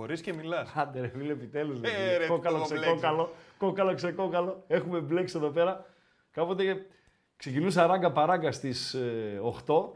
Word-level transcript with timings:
Μπορεί 0.00 0.20
και 0.20 0.32
μιλάς. 0.32 0.72
Άντε 0.74 1.00
ρε 1.00 1.08
φίλε, 1.08 1.32
επιτέλους. 1.32 1.80
Ε, 1.80 2.16
ρε, 2.16 2.26
κόκαλο 2.26 2.58
το 2.58 2.64
ξεκόκαλο. 2.74 3.30
Κόκαλο 3.58 3.94
ξεκόκαλο. 3.94 4.64
Έχουμε 4.66 5.00
μπλέξει 5.00 5.36
εδώ 5.36 5.48
πέρα. 5.48 5.84
Κάποτε 6.30 6.86
ξεκινούσα 7.36 7.86
ράγκα 7.86 8.12
παράγκα 8.12 8.52
στις 8.52 8.94
ε, 8.94 9.40
8. 9.66 9.88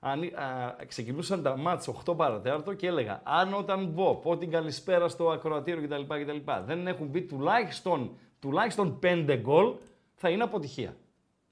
Αν, 0.00 0.22
α, 0.22 0.76
ξεκινούσαν 0.86 1.42
τα 1.42 1.56
μάτς 1.56 1.90
8 2.06 2.16
παρατέταρτο 2.16 2.74
και 2.74 2.86
έλεγα 2.86 3.20
αν 3.24 3.54
όταν 3.54 3.86
μπω, 3.86 4.14
πω 4.14 4.36
την 4.36 4.50
καλησπέρα 4.50 5.08
στο 5.08 5.30
ακροατήριο 5.30 5.88
κτλ. 5.88 6.14
κτλ 6.14 6.50
δεν 6.64 6.86
έχουν 6.86 7.06
μπει 7.06 7.22
τουλάχιστον, 7.22 8.16
τουλάχιστον 8.38 8.98
5 9.02 9.38
γκολ, 9.40 9.74
θα 10.14 10.28
είναι 10.28 10.42
αποτυχία. 10.42 10.96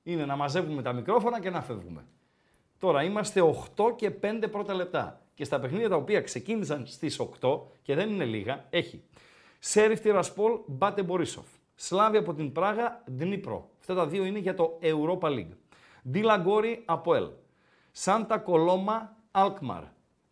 Είναι 0.02 0.24
να 0.24 0.36
μαζεύουμε 0.36 0.82
τα 0.82 0.92
μικρόφωνα 0.92 1.40
και 1.40 1.50
να 1.50 1.62
φεύγουμε. 1.62 2.04
Τώρα 2.78 3.02
είμαστε 3.02 3.40
8 3.76 3.96
και 3.96 4.12
5 4.22 4.48
πρώτα 4.50 4.74
λεπτά. 4.74 5.19
Και 5.34 5.44
στα 5.44 5.60
παιχνίδια 5.60 5.88
τα 5.88 5.96
οποία 5.96 6.20
ξεκίνησαν 6.20 6.86
στις 6.86 7.20
8 7.40 7.60
και 7.82 7.94
δεν 7.94 8.10
είναι 8.10 8.24
λίγα, 8.24 8.66
έχει 8.70 9.02
Σέριφ 9.58 10.00
Τυρασπόλ, 10.00 10.52
Μπάτε 10.66 11.02
Μπορίσοφ. 11.02 11.46
Σλάβι 11.74 12.16
από 12.16 12.34
την 12.34 12.52
Πράγα, 12.52 13.02
Δνίπρο. 13.06 13.70
Αυτά 13.80 13.94
τα 13.94 14.06
δύο 14.06 14.24
είναι 14.24 14.38
για 14.38 14.54
το 14.54 14.78
Europa 14.82 15.28
League. 15.28 15.52
Ντίλαγκόρι 16.10 16.82
από 16.84 17.14
Ελ. 17.14 17.28
Σάντα 17.92 18.38
Κολόμα, 18.38 19.16
Αλκμαρ. 19.30 19.82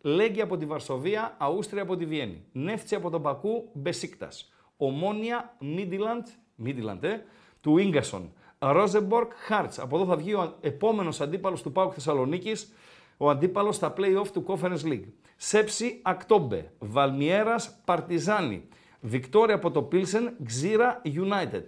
Λέγκη 0.01 0.41
από 0.41 0.57
τη 0.57 0.65
Βαρσοβία, 0.65 1.35
Αούστρια 1.39 1.81
από 1.81 1.95
τη 1.95 2.05
Βιέννη. 2.05 2.45
Νεύτσι 2.51 2.95
από 2.95 3.09
τον 3.09 3.21
Πακού, 3.21 3.69
Μπεσίκτας. 3.73 4.53
Ομόνια, 4.77 5.55
Μίντιλαντ, 5.59 6.27
Μίντιλαντ, 6.55 7.03
ε, 7.03 7.25
του 7.61 7.77
Ίγκασον. 7.77 8.33
Ρόζεμπορκ, 8.59 9.31
Χάρτς. 9.35 9.79
Από 9.79 9.95
εδώ 9.95 10.05
θα 10.05 10.15
βγει 10.15 10.33
ο 10.33 10.57
επόμενος 10.61 11.21
αντίπαλος 11.21 11.61
του 11.61 11.71
Πάουκ 11.71 11.91
Θεσσαλονίκης, 11.93 12.73
ο 13.21 13.29
αντίπαλος 13.29 13.75
στα 13.75 13.93
play-off 13.97 14.27
του 14.33 14.43
Conference 14.47 14.83
League. 14.85 15.07
Σέψη, 15.35 15.99
Ακτόμπε. 16.01 16.71
Βαλμιέρας, 16.79 17.81
Παρτιζάνη. 17.85 18.67
Βικτόρια 18.99 19.55
από 19.55 19.71
το 19.71 19.81
Πίλσεν, 19.81 20.33
Ξύρα, 20.45 21.01
United. 21.05 21.63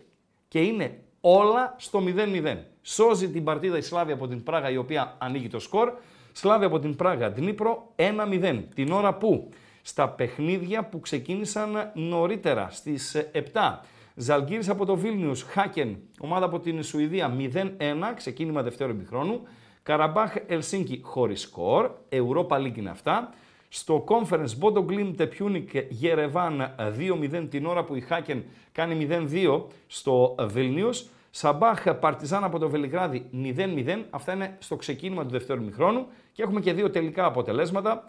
Και 0.48 0.62
είναι 0.62 1.00
όλα 1.22 1.76
στο 1.78 2.00
0-0. 2.00 2.58
Σώζει 2.82 3.30
την 3.30 3.44
παρτίδα 3.44 3.78
η 3.78 3.82
Σλάβια 3.82 4.14
από 4.14 4.28
την 4.28 4.44
Πράγα 4.44 4.70
η 4.70 4.78
οποία 4.78 5.16
ανοίγει 5.18 5.48
το 5.48 5.60
σκορ. 5.60 5.92
Σλάβια 6.32 6.68
από 6.68 6.80
την 6.80 6.96
Πράγα, 6.96 7.32
Δνίπρο 7.32 7.94
1-0. 7.96 8.64
Την 8.76 8.92
ώρα 8.92 9.14
που 9.14 9.50
στα 9.82 10.10
παιχνίδια 10.10 10.86
που 10.86 11.00
ξεκίνησαν 11.00 11.92
νωρίτερα 11.94 12.68
στις 12.70 13.16
7. 13.32 13.80
Ζαλγκύρης 14.16 14.70
από 14.70 14.86
το 14.86 14.96
Βίλνιους, 14.96 15.44
Χάκεν, 15.44 15.98
ομάδα 16.20 16.46
από 16.46 16.60
την 16.60 16.84
Σουηδία 16.84 17.36
0-1, 17.38 18.14
ξεκίνημα 18.16 18.62
δευτέρου 18.62 18.92
ημιχρόνου. 18.92 19.42
Καραμπάχ 19.84 20.36
Ελσίνκι 20.48 21.00
χωρίς 21.04 21.42
σκορ, 21.42 21.92
Europa 22.10 22.58
League 22.58 22.78
είναι 22.78 22.90
αυτά. 22.90 23.30
Στο 23.70 24.04
conference 24.08 24.60
Bodo 24.60 24.86
Glimt 24.86 25.28
Πιούνικ 25.40 25.86
Γερεβάν 25.90 26.76
2-0 26.78 27.48
την 27.50 27.66
ώρα 27.66 27.84
που 27.84 27.96
η 27.96 28.02
Χάκεν 28.02 28.44
κάνει 28.72 29.08
0-2 29.10 29.64
στο 29.88 30.36
Βίλνιους. 30.40 31.06
Σαμπάχ 31.30 31.94
Παρτιζάν 32.00 32.44
από 32.44 32.60
το 32.60 32.70
Βελιγράδι 32.70 33.30
0-0. 33.34 34.04
Αυτά 34.10 34.34
είναι 34.34 34.56
στο 34.60 34.76
ξεκίνημα 34.76 35.24
του 35.24 35.30
δευτέρου 35.30 35.64
μηχρόνου. 35.64 36.08
Και 36.32 36.44
έχουμε 36.44 36.60
και 36.60 36.74
δύο 36.74 36.90
τελικά 36.90 37.26
αποτελέσματα. 37.26 38.04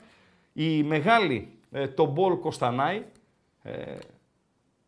Η 0.53 0.83
μεγάλη, 0.83 1.49
ε, 1.71 1.89
Τομπόλ 1.89 2.39
Κοστανάι, 2.39 3.03
ε, 3.63 3.95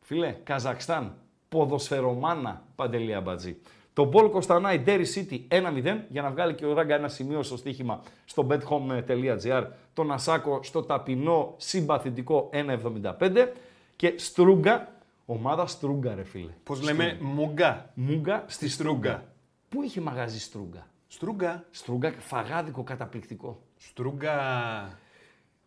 φίλε, 0.01 0.37
Καζακστάν, 0.45 1.15
ποδοσφαιρομάνα 1.49 2.63
Παντελή 2.77 3.21
Αμπατζή. 3.21 3.57
Τομπόλ 3.95 4.31
Κοστανάι 4.31 4.83
Derry 4.87 5.05
City 5.15 5.41
1-0 5.49 5.97
για 6.09 6.23
να 6.23 6.31
βγάλει 6.31 6.55
και 6.55 6.67
ο 6.67 6.75
Ράγκα 6.75 6.95
ένα 6.95 7.09
σημείο 7.09 7.43
στο 7.43 7.57
στοίχημα 7.57 8.03
στο 8.25 8.47
bethome.gr. 8.51 9.67
Το 9.95 10.03
Νασάκο 10.03 10.63
στο 10.63 10.83
ταπεινό 10.83 11.55
συμπαθητικό 11.57 12.51
1,75 12.53 13.49
και 13.97 14.15
Στρούγκα, 14.17 14.93
ομάδα 15.27 15.67
Στρούγκα 15.67 16.15
ρε 16.15 16.25
φίλε. 16.25 16.51
Πώς 16.63 16.83
λέμε, 16.83 17.19
μουγκά. 17.21 17.91
Μούγκα 17.95 18.45
στη 18.47 18.69
Στρούγκα; 18.69 19.09
Στρούγκα. 19.11 19.25
Πού 19.69 19.83
είχε 19.83 20.01
μαγαζί 20.01 20.41
Στρούγκα; 20.41 20.87
Στρούγκα. 21.07 21.65
Στρούγκα, 21.71 22.15
φαγάδικο 22.19 22.83
καταπληκτικό. 22.83 23.63
Στρούγκα. 23.77 24.35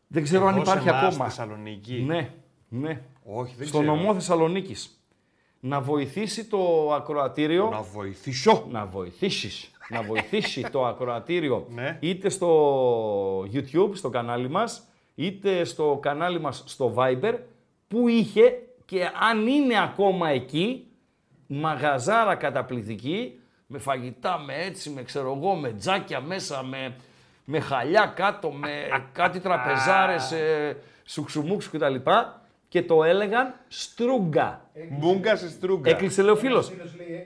Δεν 0.07 0.23
ξέρω 0.23 0.47
αν 0.47 0.55
Εδώ 0.55 0.65
σε 0.65 0.71
υπάρχει 0.71 0.89
εμάς, 0.89 1.03
ακόμα. 1.03 1.25
Θεσσαλονίκη. 1.29 2.03
Ναι, 2.07 2.33
ναι. 2.69 3.01
Όχι, 3.23 3.55
δεν 3.57 3.67
Στο 3.67 3.77
ξέρω. 3.79 3.95
νομό 3.95 4.13
Θεσσαλονίκης. 4.13 4.96
Να 5.67 5.81
βοηθήσει 5.81 6.45
το 6.45 6.93
ακροατήριο. 6.93 7.69
Να 7.69 7.81
βοηθήσω. 7.81 8.65
να 8.69 8.85
βοηθήσεις, 8.85 9.71
να 9.89 10.01
βοηθήσει 10.01 10.61
το 10.71 10.85
ακροατήριο 10.85 11.67
Ναι. 11.75 11.97
είτε 12.01 12.29
στο 12.29 13.41
YouTube, 13.53 13.89
στο 13.93 14.09
κανάλι 14.09 14.49
μας, 14.49 14.87
είτε 15.15 15.63
στο 15.63 15.99
κανάλι 16.01 16.39
μας 16.39 16.63
στο 16.65 16.93
Viber, 16.97 17.33
που 17.87 18.07
είχε 18.07 18.61
και 18.85 19.09
αν 19.29 19.47
είναι 19.47 19.81
ακόμα 19.83 20.29
εκεί, 20.29 20.87
μαγαζάρα 21.47 22.35
καταπληκτική, 22.35 23.39
με 23.67 23.77
φαγητά, 23.77 24.37
με 24.37 24.53
έτσι, 24.55 24.89
με 24.89 25.03
ξέρω 25.03 25.39
εγώ, 25.41 25.55
με 25.55 25.73
τζάκια 25.73 26.21
μέσα, 26.21 26.63
με, 26.63 26.95
με 27.45 27.59
χαλιά 27.59 28.13
κάτω, 28.15 28.51
με 28.51 28.69
κάτι 29.19 29.39
τραπεζάρες, 29.39 30.31
ε, 30.31 30.77
σουξουμούξου 31.05 31.71
κτλ. 31.71 31.95
Και 32.69 32.83
το 32.83 33.03
έλεγαν 33.03 33.53
Στρούγκα. 33.67 34.69
Μούγκα 34.89 35.35
σε 35.35 35.49
στρούγκα. 35.49 35.89
Έκλεισε, 35.89 36.21
λέει 36.21 36.31
ο 36.31 36.35
φίλος. 36.35 36.71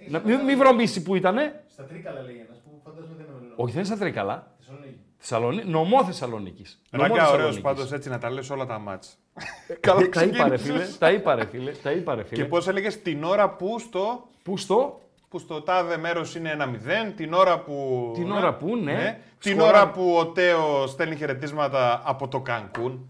Να, 0.09 0.19
μην 0.19 0.39
μη 0.39 0.55
βρωμίσει 0.55 1.01
που 1.03 1.15
ήτανε. 1.15 1.63
Στα 1.71 1.83
Τρίκαλα 1.83 2.21
λέει 2.21 2.45
ένας 2.47 2.57
που 2.63 2.81
φαντάζομαι 2.83 3.13
δεν 3.17 3.25
είναι 3.41 3.53
Όχι, 3.55 3.71
δεν 3.73 3.83
είναι 3.83 3.95
στα 3.95 4.03
Τρίκαλα. 4.05 4.51
Θεσσαλονίκη. 4.59 4.99
Θεσσαλονίκη. 5.17 5.67
Νομό 5.69 6.05
Θεσσαλονίκης. 6.05 6.81
Ράγκα, 6.89 7.29
ωραίος 7.31 7.61
πάντως 7.61 7.91
έτσι 7.91 8.09
να 8.09 8.17
τα 8.17 8.29
λες 8.31 8.49
όλα 8.49 8.65
τα 8.65 8.79
μάτς. 8.79 9.17
Τα 10.11 10.23
είπα, 10.23 10.47
ρε 10.47 10.57
φίλε. 10.57 10.85
Τα 10.99 11.11
είπα, 11.11 11.35
ρε 11.35 11.45
φίλε. 11.45 11.71
Τα 11.71 11.91
είπα, 11.91 12.15
ρε 12.15 12.23
φίλε. 12.23 12.41
Και 12.41 12.47
πώς 12.47 12.67
έλεγες 12.67 13.01
την 13.01 13.23
ώρα 13.23 13.49
που 13.49 13.79
στο. 13.79 14.27
Πού 14.43 14.57
στο; 14.57 14.99
Που 15.29 15.39
στο 15.39 15.61
τάδε 15.61 15.97
μέρος 15.97 16.35
είναι 16.35 16.49
ένα 16.49 16.71
0, 17.09 17.13
την 17.15 17.33
ώρα 17.33 17.59
που. 17.59 18.11
Την 18.15 18.31
ώρα 18.31 18.53
που, 18.53 18.75
ναι. 18.75 19.19
Την 19.39 19.51
Σκορά- 19.59 19.69
ώρα 19.75 19.91
που 19.91 20.15
ο 20.19 20.27
Τέος 20.27 20.91
στέλνει 20.91 21.15
χαιρετίσματα 21.15 22.01
από 22.05 22.27
το 22.27 22.39
Κανκούν. 22.39 23.09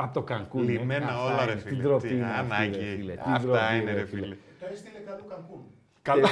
Από 0.00 0.14
το 0.14 0.22
Κανκούν. 0.22 0.64
ναι. 0.64 0.70
Λιμένα 0.72 1.06
Αυτά 1.06 1.22
όλα, 1.24 1.42
είναι. 1.42 1.52
ρε 1.52 1.58
φίλε. 1.58 1.76
Τι 1.76 1.82
ντροπή 1.82 2.08
Τι 2.08 2.14
είναι 2.14 2.24
αυτή, 2.24 2.54
ανάγκη. 2.54 2.78
ρε 2.78 2.84
φίλε. 2.96 3.12
Τι 3.12 3.18
Αυτά 3.24 3.38
ντροπή, 3.40 3.58
είναι, 3.80 3.92
ρε 3.92 4.04
φίλε. 4.06 4.36
Το 4.60 4.66
έστειλε 4.72 4.98
κάτω 5.06 5.22
Κανκούν; 5.28 5.60
Καλά. 6.02 6.28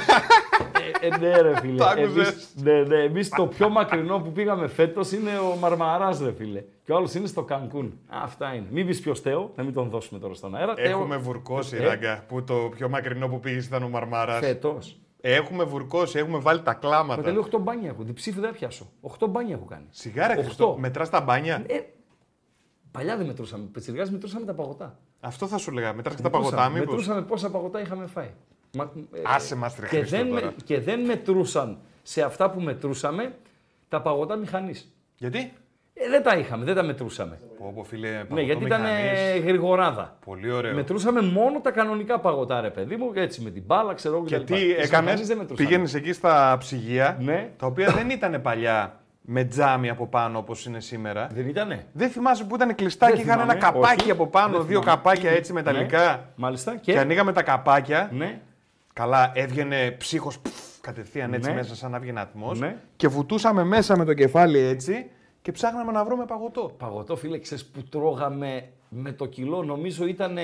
Ε, 1.01 1.07
ε, 1.07 1.17
ναι, 1.17 1.41
ρε 1.41 1.59
φίλε. 1.59 1.77
Το 1.77 1.85
άκουσες; 1.85 2.27
Εμείς, 2.27 2.53
ναι, 2.55 2.81
ναι, 2.83 3.03
εμείς 3.03 3.29
το 3.29 3.47
πιο 3.47 3.69
μακρινό 3.69 4.19
που 4.19 4.31
πήγαμε 4.31 4.67
φέτος 4.67 5.11
είναι 5.11 5.29
ο 5.37 5.55
Μαρμαράς, 5.55 6.19
ρε 6.21 6.31
φίλε. 6.33 6.63
Και 6.83 6.91
ο 6.91 6.95
άλλος 6.95 7.13
είναι 7.13 7.27
στο 7.27 7.43
Κανκούν. 7.43 7.99
Αυτά 8.07 8.53
είναι. 8.53 8.65
Μην 8.71 8.85
πεις 8.85 8.99
ποιος 9.01 9.21
Τέο, 9.21 9.51
να 9.55 9.63
μην 9.63 9.73
τον 9.73 9.89
δώσουμε 9.89 10.19
τώρα 10.19 10.33
στον 10.33 10.55
αέρα. 10.55 10.73
Έχουμε 10.77 11.17
βουρκώσει, 11.17 11.75
Ε. 11.75 11.83
ράγκα, 11.87 12.23
που 12.27 12.43
το 12.43 12.53
πιο 12.75 12.89
μακρινό 12.89 13.27
που 13.27 13.39
πήγες 13.39 13.65
ήταν 13.65 13.83
ο 13.83 13.89
Μαρμαράς. 13.89 14.39
Φέτος. 14.39 14.97
Έχουμε 15.21 15.63
βουρκώσει, 15.63 16.19
έχουμε 16.19 16.37
βάλει 16.37 16.61
τα 16.61 16.75
Παντελή, 16.79 16.93
κλάματα. 16.93 17.33
8 17.51 17.59
μπάνια 17.61 17.89
έχω. 17.89 18.03
Διψήφι 18.03 18.39
δεν 18.39 18.51
πιάσω. 18.53 18.91
8 19.01 19.27
μπάνια 19.29 19.55
έχω 19.55 19.65
κάνει. 19.65 19.85
Σιγάρα, 19.89 20.29
Οχτώ. 20.31 20.43
Χριστό. 20.43 20.75
Μετράς 20.79 21.09
τα 21.09 21.21
μπάνια; 21.21 21.63
Ε, 21.67 21.79
παλιά 22.97 23.17
δεν 23.17 23.25
μετρούσαμε. 23.25 23.63
Πετσιριγάς 23.71 24.11
μετρούσαμε 24.11 24.45
τα 24.45 24.53
παγωτά. 24.53 24.97
Αυτό 25.19 25.47
θα 25.47 25.57
σου 25.57 25.71
λέγα. 25.71 25.93
Μετρά 25.93 26.13
και 26.15 26.21
τα 26.21 26.29
Μετρούσαμε. 26.29 26.55
παγωτά, 26.55 26.69
μήπως. 26.79 26.87
Μετρούσαμε 26.95 27.21
πόσα 27.21 27.49
παγωτά 27.49 27.81
είχαμε 27.81 28.05
φάει. 28.05 28.29
Μα, 28.73 28.91
ε, 29.13 29.19
Άσε 29.23 29.55
μας, 29.55 29.75
ρε 29.79 29.87
και 29.87 29.97
Χριστό, 29.97 30.17
δεν, 30.17 30.29
τώρα. 30.29 30.45
με- 30.45 30.53
και 30.63 30.79
δεν 30.79 30.99
μετρούσαν 31.05 31.77
σε 32.03 32.21
αυτά 32.21 32.49
που 32.51 32.59
μετρούσαμε 32.61 33.35
τα 33.89 34.01
παγωτά 34.01 34.35
μηχανής. 34.35 34.91
Γιατί; 35.17 35.53
Ε, 35.99 36.09
δεν 36.09 36.23
τα 36.23 36.35
είχαμε, 36.37 36.65
δεν 36.65 36.75
τα 36.75 36.83
μετρούσαμε. 36.83 37.39
Πω, 37.59 37.71
πω, 37.75 37.83
φίλε, 37.83 38.23
ναι, 38.29 38.41
γιατί 38.41 38.65
ήταν 38.65 38.81
ε, 38.85 38.87
παγωτομηχανής. 38.87 39.43
γρηγοράδα. 39.43 40.17
Πολύ 40.25 40.51
ωραίο. 40.51 40.73
Μετρούσαμε 40.75 41.21
μόνο 41.21 41.59
τα 41.61 41.71
κανονικά 41.71 42.19
παγωτά, 42.19 42.61
ρε 42.61 42.69
παιδί 42.69 42.95
μου, 42.95 43.11
έτσι 43.13 43.41
με 43.41 43.49
την 43.49 43.63
μπάλα, 43.65 43.93
ξέρω 43.93 44.15
εγώ. 44.15 44.25
Και 44.25 44.35
κτλ. 44.35 44.53
τι 44.53 44.53
Τις 44.53 44.71
έκανες, 44.85 44.89
μηχανές 44.89 45.27
δεν 45.27 45.37
μετρούσαμε. 45.37 45.69
πήγαινες 45.69 45.93
εκεί 45.93 46.13
στα 46.13 46.55
ψυγεία, 46.59 47.17
Ναι. 47.21 47.51
τα 47.57 47.65
οποία 47.65 47.91
δεν 47.91 48.09
ήταν 48.09 48.41
παλιά 48.41 48.99
με 49.29 49.43
τζάμι 49.43 49.89
από 49.89 50.07
πάνω 50.07 50.37
όπως 50.37 50.65
είναι 50.65 50.79
σήμερα. 50.79 51.27
Δεν 51.33 51.47
ήτανε; 51.47 51.85
Δεν 51.93 52.09
θυμάσαι 52.09 52.43
που 52.43 52.55
ήταν 52.55 52.75
κλειστά 52.75 53.05
Δεν 53.07 53.15
και 53.15 53.21
είχαν 53.21 53.39
ένα 53.39 53.53
θυμάμαι, 53.53 53.59
καπάκι 53.79 54.01
όχι. 54.01 54.11
από 54.11 54.27
πάνω, 54.27 54.57
Δεν 54.57 54.67
δύο 54.67 54.81
θυμάμαι. 54.81 54.85
καπάκια 55.01 55.31
έτσι 55.31 55.53
μεταλλικά. 55.53 56.05
Ναι, 56.11 56.19
μάλιστα. 56.35 56.75
Και, 56.75 56.91
Και; 56.91 56.99
ανοίγαμε 56.99 57.33
τα 57.33 57.43
καπάκια. 57.43 58.09
ναι, 58.13 58.41
Καλά, 58.93 59.31
έβγαινε 59.35 59.91
ψύχος 59.91 60.41
κατευθείαν 60.81 61.33
έτσι 61.33 61.49
Ναι. 61.49 61.55
μέσα, 61.55 61.75
σαν 61.75 61.91
να 61.91 61.99
βγαίνει 61.99 62.19
ατμός. 62.19 62.59
Ναι. 62.59 62.77
Και 62.95 63.07
βουτούσαμε 63.07 63.63
μέσα 63.63 63.97
με 63.97 64.05
το 64.05 64.13
κεφάλι 64.13 64.59
έτσι 64.59 65.09
και 65.41 65.51
ψάχναμε 65.51 65.91
να 65.91 66.03
βρούμε 66.05 66.25
παγωτό. 66.25 66.75
παγωτό, 66.77 67.15
φίλε, 67.15 67.39
ξέρεις 67.39 67.65
που 67.65 67.83
τρώγαμε 67.83 68.69
με 68.89 69.11
το 69.11 69.25
κιλό, 69.25 69.63
νομίζω 69.63 70.05
ήταν 70.05 70.37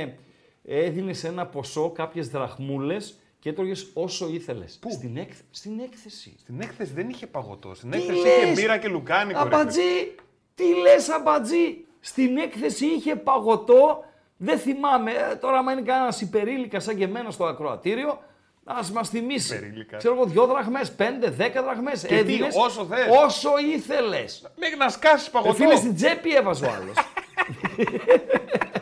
έδινε 0.66 1.12
ένα 1.24 1.46
ποσό, 1.46 1.90
κάποιες 1.92 2.30
δραχμούλες 2.30 3.20
και 3.44 3.50
έτρωγε 3.50 3.74
όσο 3.94 4.30
ήθελες. 4.30 4.80
Στην, 4.90 5.18
έκ... 5.18 5.32
στην 5.52 5.80
έκθεση. 5.80 6.36
Στην 6.40 6.62
έκθεση 6.62 6.92
δεν 6.94 7.10
είχε 7.10 7.28
παγωτό. 7.28 7.74
Στην 7.76 7.92
Τι 7.92 7.98
έκθεση 7.98 8.20
λες; 8.20 8.44
είχε 8.44 8.52
μπύρα 8.52 8.78
και 8.78 8.88
λουκάνικο. 8.88 9.40
ρε 9.40 9.50
φίλε. 9.50 9.56
Αμπατζή, 9.56 10.16
τι 10.56 10.64
λες 10.82 11.10
αμπατζή; 11.10 11.86
Στην 12.00 12.38
έκθεση 12.38 12.86
είχε 12.86 13.16
παγωτό, 13.16 14.04
δεν 14.38 14.58
θυμάμαι, 14.58 15.12
ε, 15.12 15.36
τώρα 15.36 15.58
άμα 15.58 15.72
είναι 15.72 15.82
κανένας 15.82 16.22
υπερήλικα 16.22 16.80
σαν 16.80 16.96
και 16.96 17.04
εμένα 17.04 17.32
στο 17.32 17.46
ακροατήριο, 17.46 18.20
Α 18.64 18.80
μας 18.94 19.10
θυμίσει. 19.10 19.56
Υπερήλικα. 19.56 19.98
Ξέρω 19.98 20.14
εγώ, 20.14 20.26
δύο 20.26 20.46
δραχμές, 20.46 20.92
πέντε, 20.92 21.30
δέκα 21.30 21.64
δραχμές. 21.64 22.06
Και 22.06 22.24
τι, 22.24 22.40
όσο 22.66 22.86
θες. 22.86 23.08
Όσο 23.26 23.50
ήθελες. 23.74 24.52
Μέχρι 24.56 24.78
να 24.78 24.90
σκάσεις 24.90 25.30
παγωτό. 25.30 25.52
Ε, 25.52 25.56
φίλε, 25.56 25.76
στην 25.76 25.96
τσέπη 25.96 26.36
έβαζε 26.36 26.66
ο 26.66 26.70
άλλος. 26.72 26.96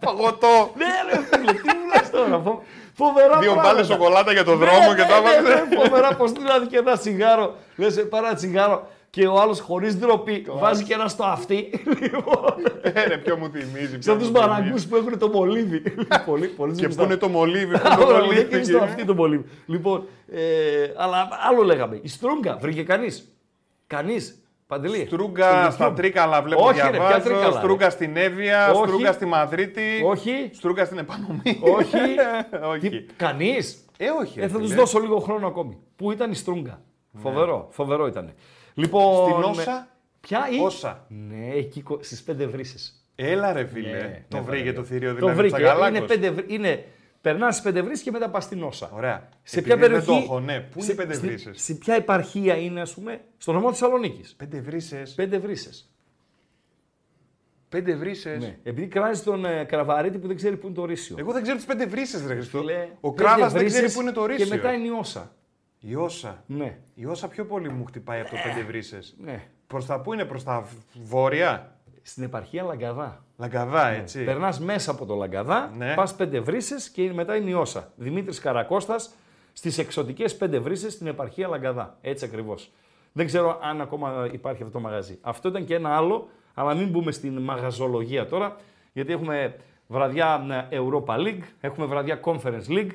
Παγωτό. 0.00 0.70
ναι, 0.76 0.84
ρε 1.10 1.20
φίλε, 1.30 1.52
τι 1.52 1.68
μου 1.76 1.86
λες 1.96 2.10
τώρα. 2.10 2.38
φο- 2.44 2.62
Φοβερά 2.96 3.38
Δύο 3.38 3.52
πράγματα. 3.52 3.74
μπάλε 3.74 3.84
σοκολάτα 3.86 4.32
για 4.32 4.44
το 4.44 4.54
Ναι, 4.54 4.64
δρόμο 4.64 4.88
ναι, 4.90 4.94
και 4.94 5.02
τα 5.08 5.20
ναι, 5.20 5.28
έβαζε. 5.36 5.64
ναι, 5.68 5.76
Φοβερά 5.82 6.14
πω 6.14 6.26
δηλαδή 6.26 6.66
και 6.66 6.76
ένα 6.76 6.96
τσιγάρο. 6.98 7.54
Λες, 7.76 8.06
πάρε 8.08 8.26
ένα 8.26 8.34
τσιγάρο 8.34 8.88
και 9.10 9.26
ο 9.26 9.40
άλλος 9.40 9.60
χωρίς 9.60 9.96
ντροπή 9.98 10.46
βάζει 10.48 10.84
και 10.84 10.94
ένα 10.94 11.08
στο 11.08 11.24
αυτί. 11.24 11.70
Λοιπόν, 12.00 12.54
Ε, 12.94 13.04
ρε, 13.06 13.16
ποιο 13.18 13.36
μου 13.36 13.48
θυμίζει. 13.52 13.98
ποιο 13.98 14.02
Σαν 14.02 14.14
μου 14.14 14.20
τους 14.20 14.28
θυμίζει. 14.28 14.32
μαραγκούς 14.48 14.86
που 14.86 14.96
έχουν 14.96 15.18
το 15.18 15.28
μολύβι. 15.28 15.82
πολύ, 16.26 16.46
πολύ 16.46 16.74
Και 16.74 16.88
πού 16.88 17.02
είναι 17.02 17.16
το 17.16 17.28
μολύβι, 17.28 17.78
πού 17.78 17.88
Α, 17.88 17.92
είναι 17.94 18.04
το 18.04 18.06
ωραία, 18.06 18.24
μολύβι. 18.24 18.44
και 18.58 18.62
στο 18.62 18.78
αυτή 18.78 19.04
το 19.04 19.14
μολύβι. 19.14 19.44
Λοιπόν, 19.66 20.06
ε, 20.32 20.40
αλλά 20.96 21.28
άλλο 21.48 21.62
λέγαμε. 21.62 21.98
Η 22.02 22.08
Στρούγκα 22.08 22.56
βρήκε 22.60 22.82
κανείς; 22.82 23.28
Κανείς. 23.86 24.38
Παντελή. 24.74 25.04
Στρούγκα 25.06 25.62
Στο 25.62 25.70
στα 25.70 25.90
YouTube. 25.92 25.96
Τρίκαλα 25.96 26.42
βλέπω 26.42 26.62
Όχι, 26.64 26.80
ρε, 26.80 26.90
ποια 26.90 26.90
διαβάζω. 26.98 27.22
Τρίκαλα, 27.24 27.50
ρε. 27.50 27.58
Στρούγκα 27.58 27.90
στην 27.90 28.16
Εύβοια, 28.16 28.70
Όχι. 28.70 28.82
Στρούγκα 28.86 29.12
στη 29.12 29.24
Μαδρίτη. 29.26 30.02
Όχι. 30.04 30.50
Στρούγκα 30.54 30.84
στην 30.84 30.98
Επανομή. 30.98 31.58
Όχι. 31.60 31.96
όχι. 32.74 33.06
Κανείς; 33.16 33.84
Ε, 33.98 34.06
όχι. 34.20 34.38
Ε, 34.38 34.42
ρε 34.42 34.48
θα 34.48 34.58
τους 34.58 34.68
φίλε. 34.68 34.80
δώσω 34.80 34.98
λίγο 34.98 35.18
χρόνο 35.18 35.46
ακόμη. 35.46 35.78
Πού 35.96 36.12
ήταν 36.12 36.30
η 36.30 36.34
Στρούγκα; 36.34 36.80
Φοβερό, 37.22 37.68
φοβερό 37.70 38.06
ήταν. 38.06 38.32
Λοιπόν. 38.74 39.30
Στην 39.30 39.42
Όσα; 39.42 39.88
Ποια 40.20 40.48
ή. 40.50 40.60
Όσα. 40.64 41.04
Ναι, 41.08 41.50
εκεί 41.54 41.84
στις 42.00 42.22
πέντε 42.22 42.46
βρύσες. 42.46 43.04
Έλα 43.14 43.52
ρε 43.52 43.64
φίλε. 43.64 43.90
Ναι, 43.90 44.24
το 44.28 44.36
ναι, 44.36 44.42
βρήκε 44.42 44.64
βέβαια. 44.64 44.80
το 44.80 44.82
θηρίο 44.86 45.08
Το 45.10 45.14
δηλαδή. 45.16 45.36
βρήκε. 45.36 45.54
Τσακαλάκος. 45.56 45.98
Είναι 45.98 46.06
πέντε, 46.06 46.30
βρύ- 46.30 46.50
είναι, 46.52 46.84
περνάς 47.24 47.52
στις 47.56 47.64
πέντε 47.66 47.82
βρύσες 47.82 48.04
και 48.04 48.10
μετά 48.10 48.30
πας 48.30 48.44
στην 48.44 48.62
Όσα. 48.62 48.90
Ωραία. 48.94 49.28
Σε 49.42 49.58
Επειδή 49.58 49.74
ποια 49.76 49.76
δεν 49.88 49.90
περιοχή. 50.02 50.06
το 50.06 50.24
έχω, 50.32 50.40
ναι. 50.40 50.60
Πού 50.60 50.82
είναι 50.82 50.92
οι 50.92 50.94
πέντε 50.94 51.14
στη- 51.14 51.26
βρύσες; 51.26 51.62
Σε 51.62 51.74
ποια 51.74 51.94
επαρχία 51.94 52.56
είναι, 52.56 52.80
ας 52.80 52.94
πούμε, 52.94 53.20
στο 53.36 53.52
νομό 53.52 53.68
Θεσσαλονίκης; 53.70 54.34
Πέντε 54.34 54.60
βρύσες. 54.60 55.14
Πέντε 55.14 55.38
βρύσες. 55.38 55.88
Πέντε 57.68 57.94
βρύσες. 57.94 58.40
Ναι. 58.42 58.58
Επειδή 58.62 58.86
κράζει 58.86 59.22
τον 59.22 59.44
ε, 59.44 59.64
Κραβαρίτη 59.64 60.18
που 60.18 60.26
δεν 60.26 60.36
ξέρει 60.36 60.56
πού 60.56 60.66
είναι 60.66 60.74
το 60.76 60.84
ρίσιο. 60.84 61.16
Εγώ 61.18 61.32
δεν 61.32 61.42
ξέρω 61.42 61.56
τις 61.56 61.66
πέντε 61.66 61.86
βρύσες 61.86 62.26
ρε 62.26 62.34
Χριστό. 62.34 62.58
Φίλε, 62.58 62.88
Ο 63.00 63.12
πέντε 63.12 63.28
Κράβας 63.28 63.52
δεν 63.52 63.60
βρύσες 63.62 63.78
ξέρει 63.80 63.92
πού 63.94 64.00
είναι 64.00 64.12
το 64.12 64.26
ρίσιο. 64.26 64.44
Και 64.44 64.54
μετά 64.54 64.72
είναι 64.72 64.86
η 64.86 64.90
Όσα. 64.90 65.34
Η 65.78 65.94
Όσα. 65.94 66.44
Ναι. 66.46 66.78
Η 66.94 67.06
Όσα 67.06 67.28
πιο 67.28 67.46
πολύ 67.46 67.68
μου 67.70 67.84
χτυπάει 67.84 68.20
από 68.20 68.30
το 68.30 68.36
πέντε 68.44 68.66
βρύσες. 68.66 69.14
ναι. 69.18 69.42
Προς 69.66 69.86
τα 69.86 70.00
πού 70.00 70.12
είναι, 70.12 70.24
προς 70.24 70.44
τα 70.44 70.68
βόρεια; 71.02 71.76
Στην 72.02 72.22
επαρχία 72.22 72.62
Λαγκαδά. 72.62 73.23
Λαγκαδά, 73.36 73.88
έτσι. 73.88 74.24
Περνάς 74.24 74.60
μέσα 74.60 74.90
από 74.90 75.06
το 75.06 75.14
Λαγκαδά, 75.14 75.72
Ναι. 75.76 75.94
πας 75.94 76.14
πέντε 76.14 76.40
βρύσες 76.40 76.90
και 76.90 77.12
μετά 77.12 77.36
είναι 77.36 77.50
η 77.50 77.52
Όσα. 77.52 77.92
Δημήτρης 77.96 78.38
Καρακώστας 78.38 79.14
στις 79.52 79.78
εξωτικές 79.78 80.36
πέντε 80.36 80.58
βρύσες 80.58 80.92
στην 80.92 81.06
επαρχία 81.06 81.48
Λαγκαδά. 81.48 81.96
Έτσι 82.00 82.24
ακριβώς. 82.24 82.70
Δεν 83.12 83.26
ξέρω 83.26 83.58
αν 83.62 83.80
ακόμα 83.80 84.28
υπάρχει 84.32 84.62
αυτό 84.62 84.74
το 84.74 84.80
μαγαζί. 84.80 85.18
Αυτό 85.22 85.48
ήταν 85.48 85.64
και 85.64 85.74
ένα 85.74 85.96
άλλο, 85.96 86.28
αλλά 86.54 86.74
μην 86.74 86.88
μπούμε 86.88 87.12
στην 87.12 87.38
μαγαζολογία 87.38 88.26
τώρα, 88.26 88.56
γιατί 88.92 89.12
έχουμε 89.12 89.56
βραδιά 89.86 90.46
ε, 90.70 90.78
Europa 90.78 91.14
League, 91.16 91.42
έχουμε 91.60 91.86
βραδιά 91.86 92.20
Conference 92.24 92.68
League, 92.68 92.90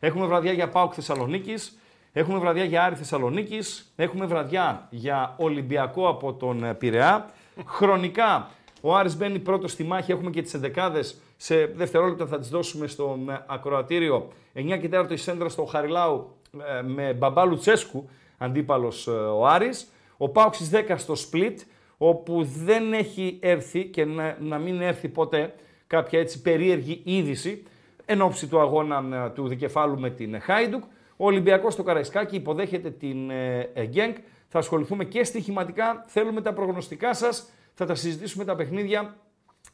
έχουμε 0.00 0.26
βραδιά 0.26 0.52
για 0.52 0.68
ΠΑΟΚ 0.68 0.92
Θεσσαλονίκης, 0.94 1.78
έχουμε 2.12 2.38
βραδιά 2.38 2.64
για 2.64 2.84
Άρη 2.84 2.94
Θεσσαλονίκης, 2.94 3.92
έχουμε 3.96 4.26
βραδιά 4.26 4.86
για 4.90 5.34
Ολυμπιακό 5.36 6.08
από 6.08 6.32
τον 6.32 6.64
ε, 6.64 6.74
Πειραιά. 6.74 7.30
Χρονικά 7.66 8.48
ο 8.86 8.94
Άρης 8.94 9.16
μπαίνει 9.16 9.38
πρώτος 9.38 9.72
στη 9.72 9.84
μάχη, 9.84 10.12
έχουμε 10.12 10.30
και 10.30 10.42
τις 10.42 10.54
εντεκάδες. 10.54 11.20
Σε 11.36 11.66
δευτερόλεπτα 11.66 12.26
θα 12.26 12.38
τις 12.38 12.48
δώσουμε 12.48 12.86
στο 12.86 13.18
ε, 13.28 13.32
ακροατήριο. 13.46 14.28
9 14.54 14.78
και 14.80 14.90
4 14.92 15.10
η 15.10 15.16
σέντρα 15.16 15.48
στο 15.48 15.64
Χαριλάου 15.64 16.36
ε, 16.78 16.82
με 16.82 17.12
Μπαμπά 17.12 17.44
Λουτσέσκου, 17.44 18.08
αντίπαλος 18.38 19.06
ε, 19.06 19.10
ο 19.10 19.46
Άρης. 19.46 19.88
Ο 20.16 20.28
Πάουξ 20.28 20.56
στις 20.56 20.70
10 20.88 20.94
στο 20.96 21.14
Split, 21.14 21.54
όπου 21.98 22.44
δεν 22.64 22.92
έχει 22.92 23.38
έρθει 23.40 23.84
και 23.84 24.04
να, 24.04 24.36
να 24.40 24.58
μην 24.58 24.80
έρθει 24.80 25.08
ποτέ 25.08 25.54
κάποια 25.86 26.20
έτσι 26.20 26.42
περίεργη 26.42 27.00
είδηση 27.04 27.62
εν 28.04 28.20
ώψη 28.20 28.46
του 28.46 28.60
αγώνα 28.60 29.24
ε, 29.26 29.30
του 29.30 29.48
δικεφάλου 29.48 29.98
με 29.98 30.10
την 30.10 30.40
Χάιντουκ. 30.40 30.82
Ο 31.16 31.26
Ολυμπιακός 31.26 31.72
στο 31.72 31.82
Καραϊσκάκι 31.82 32.36
υποδέχεται 32.36 32.90
την 32.90 33.30
ε, 33.30 33.70
ε, 33.74 33.84
Γκένκ. 33.86 34.16
Θα 34.48 34.58
ασχοληθούμε 34.58 35.04
και 35.04 35.24
στοιχηματικά. 35.24 36.04
Θέλουμε 36.06 36.40
τα 36.40 36.52
προγνωστικά 36.52 37.14
σας. 37.14 37.50
Θα 37.74 37.86
τα 37.86 37.94
συζητήσουμε 37.94 38.44
τα 38.44 38.54
παιχνίδια 38.56 39.16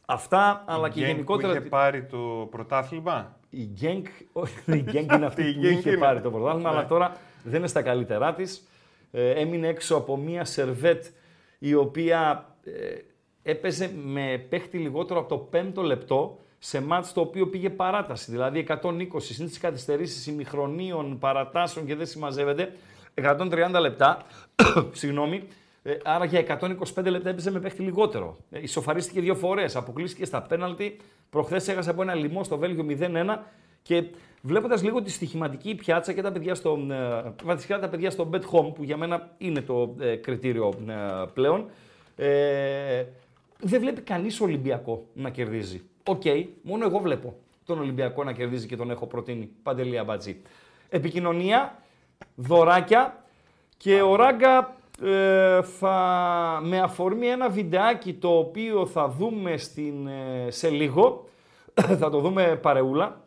αυτά, 0.07 0.65
αλλά 0.67 0.89
και 0.89 1.01
Γκένκ 1.01 1.11
γενικότερα. 1.13 1.53
Που 1.53 1.59
είχε 1.59 1.69
πάρει 1.69 2.05
το 2.05 2.49
πρωτάθλημα; 2.51 3.37
Η 3.51 3.65
Γκένκ, 3.65 4.07
όχι, 4.33 4.55
η 4.67 4.81
Γκένκ 4.91 5.13
είναι 5.13 5.27
αυτή 5.31 5.43
Η 5.49 5.53
που 5.55 5.61
Γκένκ 5.61 5.79
είχε 5.79 5.91
είναι. 5.91 5.99
πάρει 5.99 6.21
το 6.21 6.31
πρωτάθλημα, 6.31 6.71
Ναι. 6.71 6.77
αλλά 6.77 6.87
τώρα 6.87 7.17
δεν 7.45 7.59
είναι 7.59 7.69
στα 7.69 7.83
καλύτερά 7.83 8.33
της. 8.35 8.63
έμεινε 9.13 9.69
έξω 9.69 9.97
από 9.97 10.17
μία 10.17 10.45
σερβέτ 10.45 11.05
η 11.59 11.75
οποία 11.75 12.49
ε, 12.65 12.71
έπαιζε 13.51 13.93
με 14.05 14.47
παίχτη 14.49 14.79
λιγότερο 14.79 15.21
από 15.21 15.29
το 15.29 15.37
πέμπτο 15.39 15.83
λεπτό 15.83 16.39
σε 16.59 16.81
μάτς 16.83 17.13
το 17.13 17.21
οποίο 17.21 17.47
πήγε 17.49 17.71
παράταση. 17.71 18.31
Δηλαδή 18.31 18.67
120 18.69 19.07
συν 19.19 19.47
τις 19.47 19.59
καθυστερήσεις 19.59 20.27
ημιχρονίων, 20.27 21.19
παρατάσεων 21.19 21.87
και 21.87 21.95
δεν 21.95 22.07
συμμαζεύεται. 22.07 22.73
130 23.15 23.81
λεπτά, 23.81 24.19
συγγνώμη, 24.93 25.47
ε, 25.83 25.97
άρα 26.05 26.25
για 26.25 26.59
125 26.95 27.05
λεπτά 27.05 27.29
έπαιζε 27.29 27.51
με 27.51 27.61
παίχτη 27.61 27.83
λιγότερο. 27.83 28.37
Ε, 28.51 28.61
ισοφαρίστηκε 28.63 29.21
δύο 29.21 29.35
φορές, 29.35 29.77
αποκλείστηκε 29.77 30.25
στα 30.25 30.43
πέναλτι. 30.43 30.97
Προχθές 31.31 31.69
έχασε 31.69 31.91
από 31.91 32.03
ένα 32.03 32.15
λοιμό 32.15 32.45
στο 32.45 32.59
Βέλγιο 32.59 32.87
0-1 32.89 33.39
και 33.83 34.05
βλέποντας 34.43 34.83
λίγο 34.83 35.03
τη 35.03 35.11
στοιχηματική 35.11 35.75
πιάτσα 35.75 36.13
και 36.13 36.23
τα 36.23 36.33
παιδιά 36.33 36.55
στο, 36.55 36.79
ε, 36.91 37.33
βασικά 37.45 37.79
τα 37.79 37.89
παιδιά 37.89 38.11
στο 38.11 38.31
Bet 38.33 38.43
Home, 38.53 38.75
που 38.75 38.83
για 38.83 38.97
μένα 38.97 39.35
είναι 39.39 39.61
το 39.61 39.95
ε, 40.01 40.17
κριτήριο 40.17 40.73
ε, 40.89 40.95
πλέον, 41.35 41.71
ε, 42.17 43.05
δεν 43.61 43.81
βλέπει 43.81 44.01
κανείς 44.01 44.41
Ολυμπιακό 44.41 45.07
να 45.15 45.31
κερδίζει. 45.31 45.83
Οκ, 46.05 46.23
μόνο 46.63 46.85
εγώ 46.85 46.99
βλέπω 46.99 47.37
τον 47.65 47.79
Ολυμπιακό 47.79 48.25
να 48.25 48.33
κερδίζει 48.33 48.67
και 48.67 48.77
τον 48.77 48.91
έχω 48.91 49.07
προτείνει. 49.07 49.51
Παντελή 49.63 49.99
Αμπατζή. 49.99 50.43
Επικοινωνία, 50.89 51.83
δωράκια 52.35 53.25
και 53.77 54.03
ο 54.03 54.17
Ράγκα 54.17 54.77
ε, 55.05 55.63
θα, 55.63 56.61
με 56.63 56.81
αφορμή 56.81 57.27
ένα 57.27 57.49
βιντεάκι 57.49 58.15
το 58.15 58.39
οποίο 58.39 58.87
θα 58.87 59.09
δούμε 59.09 59.57
στην, 59.57 60.07
ε, 60.07 60.51
σε 60.51 60.69
λίγο, 60.69 61.25
θα 62.01 62.11
το 62.11 62.19
δούμε 62.21 62.59
παρεούλα, 62.63 63.21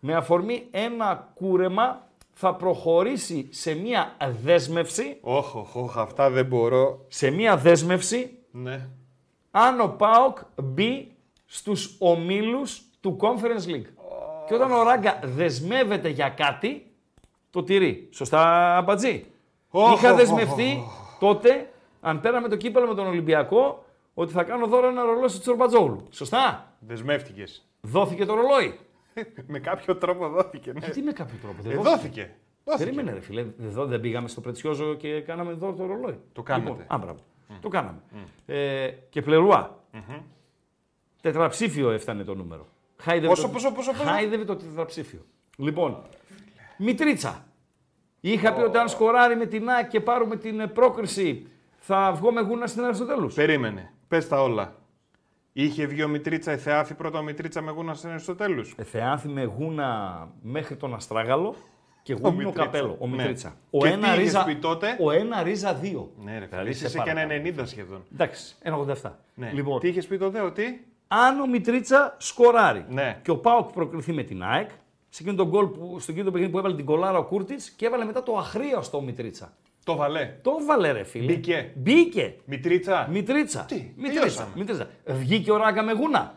με 0.00 0.14
αφορμή 0.14 0.66
ένα 0.70 1.28
κούρεμα 1.34 2.06
θα 2.32 2.54
προχωρήσει 2.54 3.48
σε 3.50 3.74
μία 3.74 4.16
δέσμευση, 4.42 5.16
Όχι, 5.20 5.56
όχι, 5.58 5.78
όχι, 5.78 5.98
αυτά 5.98 6.30
δεν 6.30 6.46
μπορώ. 6.46 7.04
σε 7.08 7.30
μία 7.30 7.56
δέσμευση 7.56 8.38
Ναι. 8.50 8.88
αν 9.50 9.80
ο 9.80 9.88
ΠΑΟΚ 9.88 10.38
μπει 10.62 11.12
στους 11.46 11.96
ομίλους 11.98 12.82
του 13.00 13.16
Conference 13.20 13.68
League. 13.70 13.86
Και 14.46 14.54
όταν 14.54 14.72
ο 14.72 14.82
Ράγκα 14.82 15.18
δεσμεύεται 15.22 16.08
για 16.08 16.28
κάτι, 16.28 16.86
το 17.50 17.62
τηρεί. 17.62 18.08
Σωστά, 18.12 18.76
Αμπατζή; 18.76 19.24
Οχ, 19.70 19.92
Είχα 19.92 20.10
οχ, 20.10 20.16
δεσμευτεί 20.16 20.82
τότε, 21.18 21.70
αν 22.00 22.20
πέραμε 22.20 22.48
το 22.48 22.56
κύπελο 22.56 22.86
με 22.86 22.94
τον 22.94 23.06
Ολυμπιακό, 23.06 23.84
ότι 24.14 24.32
θα 24.32 24.42
κάνω 24.44 24.66
δώρο 24.66 24.86
ένα 24.88 25.02
ρολόι 25.02 25.28
στο 25.28 25.40
Τσορμπατζόγλου. 25.40 26.06
Σωστά. 26.10 26.72
Δεσμεύτηκες. 26.78 27.66
Δόθηκε 27.80 28.24
το 28.24 28.34
ρολόι. 28.34 28.78
με 29.46 29.58
κάποιο 29.58 29.96
τρόπο 29.96 30.28
δόθηκε. 30.28 30.72
Ναι. 30.72 30.78
Γιατί 30.78 31.02
με 31.02 31.12
κάποιο 31.12 31.38
τρόπο 31.42 31.62
δεν 31.62 31.72
Ε, 31.72 31.74
δόθηκε. 31.74 31.90
δόθηκε. 31.96 32.30
Δόθηκε. 32.64 32.84
Περίμενε 32.84 33.12
ρε 33.12 33.20
φίλε, 33.20 33.46
εδώ 33.62 33.84
δεν 33.86 34.00
πήγαμε 34.00 34.28
στο 34.28 34.40
Πρετσιόζο 34.40 34.94
και 34.94 35.20
κάναμε 35.20 35.52
δώρο 35.52 35.72
το 35.72 35.86
ρολόι. 35.86 36.18
Το 36.32 36.42
κάνατε. 36.42 36.70
Λοιπόν, 36.70 36.84
α, 36.88 36.98
μπράβο. 36.98 37.18
Το 37.60 37.68
κάναμε. 37.68 37.98
Ε, 38.46 38.88
και 39.08 39.22
πλερουά. 39.22 39.78
Τετραψήφιο 41.20 41.90
έφτανε 41.90 42.24
το 42.24 42.34
νούμερο. 42.34 42.66
Χάιδευε 42.96 43.26
Πόσο, 43.26 43.42
το... 43.42 43.48
πόσο, 43.48 43.72
πόσο, 43.72 43.90
πόσο; 43.92 44.02
Χάιδευε 44.04 44.44
το 44.44 44.56
τετραψήφιο. 44.56 45.20
Λοιπόν, 45.56 46.02
Μητρίτσα. 46.78 47.46
Είχα 48.20 48.52
πει 48.52 48.62
ότι 48.62 48.78
αν 48.78 48.88
σκοράρει 48.88 49.36
με 49.36 49.46
την 49.46 49.68
ΑΕΚ 49.70 49.88
και 49.88 50.00
πάρουμε 50.00 50.36
την 50.36 50.60
ε, 50.60 50.66
πρόκριση, 50.66 51.46
θα 51.78 52.12
βγω 52.12 52.32
με 52.32 52.40
γούνα 52.40 52.66
στην 52.66 52.84
Αριστοτέλους. 52.84 53.34
Περίμενε. 53.34 53.92
Πες 54.08 54.28
τα 54.28 54.42
όλα. 54.42 54.74
Είχε 55.52 55.86
βγει 55.86 56.02
ο 56.02 56.08
Μητρίτσα, 56.08 56.52
η 56.52 56.56
Θεάθη 56.56 56.94
πρώτα 56.94 57.18
ο 57.18 57.22
Μητρίτσα 57.22 57.60
με 57.62 57.70
γούνα 57.70 57.94
στην 57.94 58.10
Αριστοτέλους. 58.10 58.74
Ε, 58.76 58.82
Θεάθη 58.82 59.28
με 59.28 59.44
γούνα 59.44 60.28
μέχρι 60.42 60.76
τον 60.76 60.94
Αστράγαλο 60.94 61.54
και 62.02 62.12
γούνιο 62.14 62.32
Μητρίτσα. 62.36 62.62
καπέλο. 62.62 62.96
Ο 63.00 63.06
Ναι. 63.08 63.16
Μητρίτσα. 63.16 63.48
Και 63.70 63.76
Ο, 63.76 63.80
τι 63.80 63.88
ένα 63.88 64.06
είχες 64.06 64.18
ρίζα, 64.18 64.44
πει 64.44 64.56
τότε; 64.56 64.96
ο 65.00 65.10
ένα 65.10 65.42
ρίζα 65.42 65.74
δύο. 65.74 66.10
Ναι, 66.24 66.38
ρε 66.38 66.46
Δηλαδή, 66.46 66.64
φίλε. 66.66 66.74
σε 66.78 66.86
Είσαι 66.86 66.98
και 66.98 67.04
παρακαλώ. 67.12 67.32
ένα 67.32 67.62
90 67.62 67.66
σχεδόν. 67.66 68.04
Εντάξει, 68.12 68.56
ένα 68.62 68.76
87. 69.02 69.10
Ναι. 69.34 69.50
Λοιπόν, 69.54 69.80
Τι 69.80 69.88
είχες 69.88 70.06
πει 70.06 70.18
τότε, 70.18 70.40
ότι. 70.40 70.86
αν 71.08 71.40
ο 71.40 71.46
Μιτρίτσα 71.46 72.14
σκοράρει 72.18 72.84
Ναι. 72.88 73.18
και 73.22 73.30
ο 73.30 73.36
Πάοκ 73.36 73.72
προκριθεί 73.72 74.12
με 74.12 74.22
την 74.22 74.42
ΑΕΚ, 74.42 74.70
σε 75.18 75.24
εκείνο 75.24 75.36
τον 75.42 75.48
γκολ 75.48 75.66
που, 75.66 75.98
στο 76.00 76.10
εκείνο 76.12 76.24
το 76.26 76.30
παιχνίδι 76.30 76.52
που 76.52 76.58
έβαλε 76.58 76.74
την 76.74 76.84
κολάρα 76.84 77.18
ο 77.18 77.24
Κούρτιτς 77.24 77.70
και 77.70 77.86
έβαλε 77.86 78.04
μετά 78.04 78.22
το 78.22 78.36
αχρίαστο 78.36 78.96
ο 78.98 79.00
Μιτρίτσα. 79.00 79.52
Το 79.84 79.96
βαλέ. 79.96 80.34
Το 80.42 80.58
βάλε 80.66 80.90
ρε 80.92 81.04
φίλε. 81.04 81.32
Μπήκε. 81.32 81.70
Μπήκε. 81.74 82.34
Μητρίτσα. 82.44 83.08
Μιτρίτσα. 83.10 83.64
Τι, 83.68 83.74
Μιτρίτσα. 83.96 84.20
τελειώσαμε. 84.20 84.48
Μιτρίτσα. 84.54 84.86
Βγήκε 85.06 85.52
ο 85.52 85.56
Ράγκα 85.56 85.82
με 85.82 85.92
γούνα. 85.92 86.34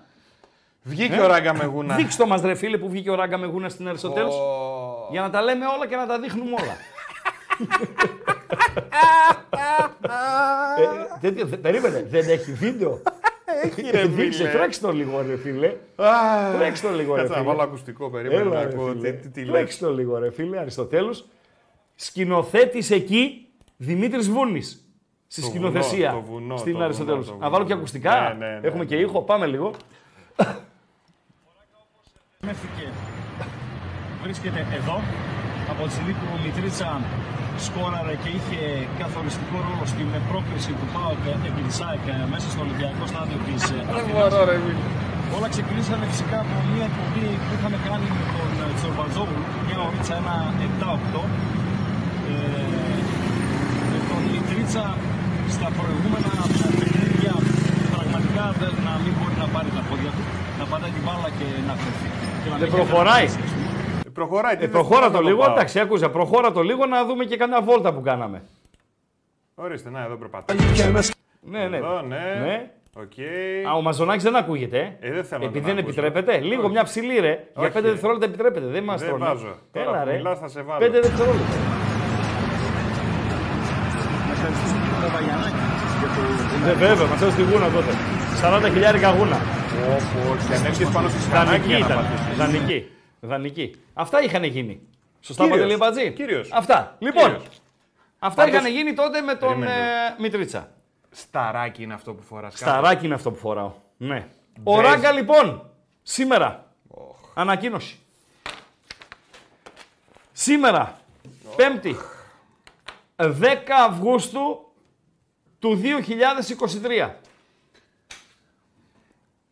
Βγήκε 0.84 1.20
ο 1.20 1.28
Ράγκα 1.28 1.54
με 1.54 1.66
γούνα. 1.66 1.96
Δείξτε 1.96 2.24
το 2.24 2.30
μας 2.30 2.42
ρε 2.42 2.56
φίλε 2.56 2.78
που 2.78 2.90
βγήκε 2.90 3.10
ο 3.10 3.16
Ράγκα 3.16 3.38
με 3.38 3.46
γούνα 3.46 3.70
στην 3.70 3.88
Αριστοτέλους. 3.88 4.36
Ω. 4.36 5.08
Για 5.12 5.22
να 5.22 5.30
τα 5.30 5.42
λέμε 5.42 5.66
όλα 5.66 5.88
και 5.88 5.96
να 5.96 6.06
τα 6.08 6.20
δείχνουμε 6.20 6.52
όλα. 6.62 6.76
ε, 10.78 11.20
τέτοιο, 11.22 11.46
δε- 11.46 11.58
περίμενε, 11.58 12.06
δεν 12.10 12.30
έχει 12.30 12.54
βίντεο. 12.54 13.02
Έχει 13.64 13.82
ρε 13.92 14.06
Δείξε, 14.06 14.38
φίλε. 14.38 14.50
τρέξτε 14.58 14.86
το 14.88 14.94
λίγο 14.94 15.22
ρε 15.28 15.38
φίλε. 15.38 15.68
Α, 15.96 16.08
Τρέξτε 16.58 16.88
το 16.88 16.94
λίγο 16.96 17.16
ρε 17.16 17.22
Κάτσε 17.22 17.34
να 17.34 17.40
φίλε. 17.42 17.50
βάλω 17.52 17.62
ακουστικό, 17.64 18.10
περίμενε 18.10 18.44
να 18.44 18.50
Έλα, 18.50 18.64
ρε, 18.64 18.68
ακούω 18.74 18.92
φίλε. 18.92 19.12
τι, 19.12 19.18
τι, 19.22 19.30
τι 19.30 19.40
λέξει. 19.40 19.52
Τρέξτε 19.52 19.86
το 19.86 19.94
λίγο 19.94 20.18
ρε 20.18 20.32
φίλε, 20.32 20.60
Αριστοτέλους. 20.60 21.26
Σκηνοθέτης 21.96 22.92
εκεί, 22.92 23.48
Δημήτρης 23.78 24.30
Βούνης. 24.30 24.86
Στη 25.28 25.42
Το 25.42 25.48
σκηνοθεσία 25.48 26.10
βουνό, 26.12 26.22
το 26.26 26.32
βουνό, 26.32 26.58
στην 26.58 26.74
το 26.78 26.84
Αριστοτέλους. 26.84 27.26
βουνό, 27.26 27.38
το 27.38 27.44
Να 27.44 27.50
βάλω 27.50 27.64
και 27.64 27.68
βουνό. 27.70 27.80
ακουστικά. 27.80 28.36
Ναι, 28.40 28.46
ναι, 28.46 28.60
ναι, 28.60 28.68
Έχουμε 28.68 28.86
και 28.86 28.96
ναι. 28.96 29.02
ήχο, 29.02 29.22
πάμε 29.22 29.46
λίγο. 29.46 29.72
Μέχρι 32.42 32.68
βρίσκεται 34.24 34.68
εδώ 34.74 35.02
από 35.70 35.84
τη 35.86 35.92
στιγμή 35.92 36.12
που 36.12 36.26
ο 36.36 36.40
Μητρίτσα 36.46 37.02
σκόραρε 37.68 38.16
και 38.24 38.30
είχε 38.38 38.60
καθοριστικό 39.02 39.56
ρόλο 39.68 39.84
στην 39.94 40.08
πρόκριση 40.30 40.72
του 40.80 40.88
ΠΑΟΚ 40.94 41.24
επί 41.50 41.62
της 41.68 41.78
ΑΕΚ 41.88 42.06
μέσα 42.34 42.48
στο 42.54 42.62
Ολυμπιακό 42.66 43.04
στάδιο 43.12 43.38
της 43.48 43.62
ε, 43.76 43.78
Αθήνας. 43.98 44.32
Όλα 45.38 45.48
ξεκινήσανε 45.56 46.06
φυσικά 46.12 46.38
από 46.46 46.56
μια 46.72 46.86
εκπομπή 46.90 47.28
που 47.46 47.52
είχαμε 47.56 47.78
κάνει 47.88 48.08
με 48.20 48.24
τον 48.36 48.50
ε, 48.66 48.68
Τσορμπατζόγλου, 48.78 49.42
μια 49.68 49.80
ωρίτσα, 49.88 50.14
ένα 50.22 50.36
7-8. 51.16 51.22
Ε, 52.32 52.36
με 53.92 53.98
τον 54.10 54.22
Μητρίτσα 54.34 54.84
στα 55.56 55.68
προηγούμενα 55.78 56.32
παιχνίδια 56.80 57.34
πραγματικά 57.96 58.44
δεν- 58.60 58.78
να 58.88 58.94
μην 59.04 59.14
μπορεί 59.18 59.36
να 59.44 59.48
πάρει 59.56 59.70
τα 59.78 59.84
πόδια 59.90 60.12
του, 60.16 60.24
να 60.60 60.66
πατάει 60.72 60.94
την 60.98 61.04
μπάλα 61.06 61.30
και 61.38 61.48
να 61.70 61.74
κρυφτεί. 61.82 62.10
Και 62.42 62.50
να 62.52 62.56
Δεν 62.62 62.68
μην 62.70 62.76
προχωράει. 62.78 63.28
Έχει 64.24 64.36
ανταποκρίσεις. 64.36 64.56
Ε, 64.56 64.56
Προχωράει. 64.56 64.56
τι 64.56 64.64
Ε, 64.64 64.68
δεν 64.68 64.70
προχώρα 64.72 65.02
θέλω 65.02 65.12
το 65.18 65.22
να 65.24 65.30
λίγο, 65.30 65.42
πάω. 65.44 65.54
εντάξει, 65.54 65.80
άκουσα. 65.80 66.10
Προχώρα 66.10 66.52
το 66.52 66.62
λίγο 66.62 66.86
να 66.86 67.06
δούμε 67.06 67.26
και 67.26 67.38
καμιά 67.38 67.62
βόλτα 67.62 67.94
που 67.94 68.02
κάναμε. 68.02 68.42
Ορίστε, 69.56 69.90
να 69.90 70.04
εδώ 70.04 70.16
περπατάει. 70.16 70.58
Ναι, 71.42 71.68
ναι. 71.68 71.78
Εδώ, 71.78 72.02
ναι. 72.02 72.18
Ναι. 72.46 72.70
Οκ. 72.98 73.18
Α, 73.70 73.74
ο 73.78 73.82
Μαζονάκης 73.82 74.24
δεν 74.24 74.36
ακούγεται. 74.36 74.98
Ε, 75.00 75.08
Ε, 75.08 75.12
δεν 75.12 75.24
θέλω 75.24 75.42
να 75.42 75.48
Επειδή 75.48 75.66
τον 75.66 75.76
δεν 75.76 75.84
ακούσω. 75.84 76.02
επιτρέπεται. 76.02 76.38
Λίγο 76.40 76.70
μια 76.70 76.84
ψηλή 76.84 77.20
ρε. 77.20 77.30
Για 77.56 77.64
Όχι, 77.64 77.72
5 77.72 77.82
ρε. 77.82 77.90
δευτερόλεπτα 77.90 78.26
επιτρέπεται. 78.28 78.66
Δεν 78.66 78.84
μας 78.84 79.00
Δεν 79.00 79.10
τρώνε. 79.10 79.26
βάζω. 79.26 79.56
Τώρα 79.72 79.90
Έλα, 79.90 80.00
που 80.04 80.10
ρε. 80.10 80.16
μιλάς 80.16 80.40
θα 80.40 80.48
σε 80.48 80.62
βάλω. 80.62 80.86
5 80.86 80.92
δευτερόλεπτα. 81.02 81.56
Να 84.28 84.32
ευχαριστήσουμε 84.36 84.86
τον 84.92 85.02
Παπαγιαννάκη 85.06 85.62
για 86.00 86.10
το 86.16 86.66
Ναι, 86.66 86.74
βέβαια, 86.86 87.08
μας 87.12 87.22
έδωσε 87.22 87.36
τη 87.38 87.44
γούνα 87.50 87.68
τότε. 87.76 87.92
40 88.42 88.70
χιλιάρικα 88.74 89.10
γούνα. 89.18 89.38
Όπω 89.96 90.20
και 90.48 90.54
αν 90.58 90.66
έρθει 90.66 90.86
πάνω 90.96 91.08
στη 91.10 91.20
σκανάκη 91.22 91.50
Δανική 91.52 91.68
για 91.68 91.80
να 91.80 91.86
ήταν. 91.86 91.98
πατήσεις. 91.98 92.38
Δανική. 92.42 92.80
Δανική. 93.22 93.76
Αυτά 93.94 94.22
είχαν 94.24 94.44
γίνει. 94.44 94.82
Σωστά, 95.22 95.44
Κύριος. 95.44 95.60
Παντελή 95.62 95.78
Μπατζή; 95.80 96.12
Κύριος. 96.14 96.50
Αυτά. 96.52 96.96
Λοιπόν, 97.00 97.24
Κύριος. 97.38 97.62
αυτά 98.20 98.44
Πάντως- 98.44 98.60
είχαν 98.60 98.72
γίνει 98.72 98.94
τότε 98.94 99.22
με 99.22 99.36
τον 99.36 99.48
Περίμενε 99.50 99.72
ε, 100.08 100.16
Μητρίτσα. 100.22 100.72
Σταράκι 101.12 101.84
είναι 101.84 101.94
αυτό 101.94 102.14
που 102.14 102.24
φοράς 102.24 102.56
κάτω. 102.60 102.72
Σταράκι 102.72 103.06
είναι 103.06 103.14
αυτό 103.14 103.32
που 103.32 103.38
φοράω. 103.38 103.74
Ναι. 103.98 104.28
Ο 104.64 104.76
Μπες. 104.76 104.86
Ράγκα 104.86 105.12
λοιπόν, 105.12 105.70
σήμερα, 106.04 106.74
ανακοίνωση. 107.34 108.00
Σήμερα, 110.32 111.00
Πέμπτη, 111.56 111.96
10 113.16 113.72
Αυγούστου 113.88 114.72
του 115.60 115.76
2023. 115.76 117.16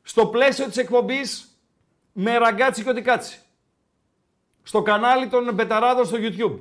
Στο 0.04 0.26
πλαίσιο 0.28 0.66
της 0.66 0.78
εκπομπής 0.78 1.58
με 2.12 2.38
ραγκάτσι 2.38 2.84
και 2.84 2.90
οτικάτσι. 2.90 3.40
Στο 4.64 4.82
κανάλι 4.82 5.28
των 5.28 5.54
Μπεταράδων 5.54 6.06
στο 6.06 6.18
YouTube. 6.20 6.60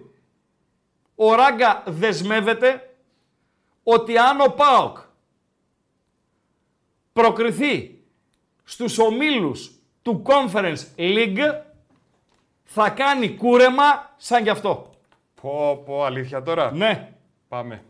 Ο 1.15 1.35
Ράγκα 1.35 1.83
δεσμεύεται 1.87 2.97
ότι 3.83 4.19
αν 4.19 4.41
ο 4.41 4.51
ΠΑΟΚ 4.51 4.99
προκριθεί 7.13 8.03
στους 8.65 8.99
ομίλους 8.99 9.71
του 10.03 10.23
Conference 10.27 10.85
League 10.97 11.61
θα 12.65 12.91
κάνει 12.91 13.35
κούρεμα 13.35 14.15
σαν 14.17 14.43
γι' 14.43 14.51
αυτό. 14.51 14.91
Πω, 15.41 15.83
πω, 15.87 16.05
αλήθεια 16.05 16.43
τώρα; 16.43 16.73
Ναι. 16.73 17.13
Πάμε. 17.49 17.83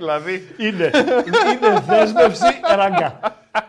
Δηλαδή, 0.00 0.48
Είναι, 0.56 0.90
είναι 1.54 1.80
δέσμευση 1.86 2.60
ράγκα. 2.76 3.20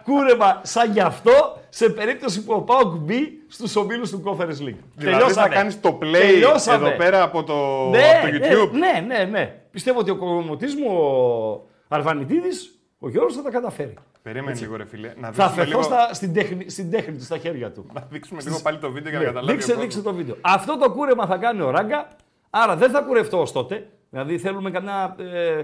Κούρεμα 0.03 0.59
σαν 0.63 0.91
γι' 0.91 0.99
αυτό 0.99 1.57
σε 1.69 1.89
περίπτωση 1.89 2.43
που 2.43 2.53
ο 2.53 2.61
Πάοκ 2.61 2.95
μπει 2.95 3.43
στους 3.47 3.75
ομίλους 3.75 4.09
του 4.09 4.23
Conference 4.25 4.67
League. 4.67 4.75
δηλαδή 4.95 5.31
θα 5.33 5.47
κάνεις 5.47 5.79
το 5.81 5.97
play 6.01 6.11
Τελειώσαμε. 6.11 6.87
εδώ 6.87 6.97
πέρα 6.97 7.21
από 7.23 7.43
το, 7.43 7.53
Ναι, 7.89 8.03
από 8.23 8.31
το 8.31 8.45
YouTube. 8.45 8.71
Ναι, 8.71 9.03
ναι, 9.07 9.17
ναι, 9.17 9.23
ναι. 9.23 9.55
Πιστεύω 9.71 9.99
ότι 9.99 10.11
ο 10.11 10.15
κομμωτής 10.15 10.75
μου, 10.75 10.87
ο 10.91 11.67
Αρβανιτίδης, 11.87 12.79
ο 12.99 13.09
Γιώργος 13.09 13.35
θα 13.35 13.41
τα 13.41 13.49
καταφέρει. 13.49 13.93
Περίμενε 14.21 14.59
λίγο 14.59 14.75
ρε 14.75 14.85
φίλε. 14.85 15.13
Να 15.17 15.31
Θα 15.31 15.31
δείξουμε, 15.31 15.45
αφαιθώ 15.45 15.67
λίγο, 15.69 15.81
στα, 15.81 16.13
στην, 16.13 16.33
τέχνη, 16.33 16.69
στην 16.69 16.91
τέχνη 16.91 17.17
του, 17.17 17.23
στα 17.23 17.37
χέρια 17.37 17.71
του. 17.71 17.85
να 17.93 18.07
δείξουμε 18.09 18.41
λίγο 18.43 18.59
πάλι 18.63 18.77
το 18.77 18.91
βίντεο 18.91 19.09
για 19.09 19.19
να 19.19 19.25
Ναι, 19.25 19.31
καταλάβει 19.31 19.51
δείξε, 19.53 19.71
ο 19.71 19.75
κόσμος. 19.75 19.93
δείξε 19.93 20.09
το 20.09 20.13
βίντεο. 20.13 20.35
Αυτό 20.41 20.77
το 20.77 20.91
κούρεμα 20.91 21.25
θα 21.25 21.37
κάνει 21.37 21.61
ο 21.61 21.69
Ράγκα, 21.69 22.07
άρα 22.49 22.75
δεν 22.75 22.91
θα 22.91 22.99
κουρευτώ 23.01 23.41
ως 23.41 23.51
τότε. 23.51 23.87
Δηλαδή 24.09 24.37
θέλουμε 24.37 24.71
καμιά 24.71 25.15
ε, 25.19 25.63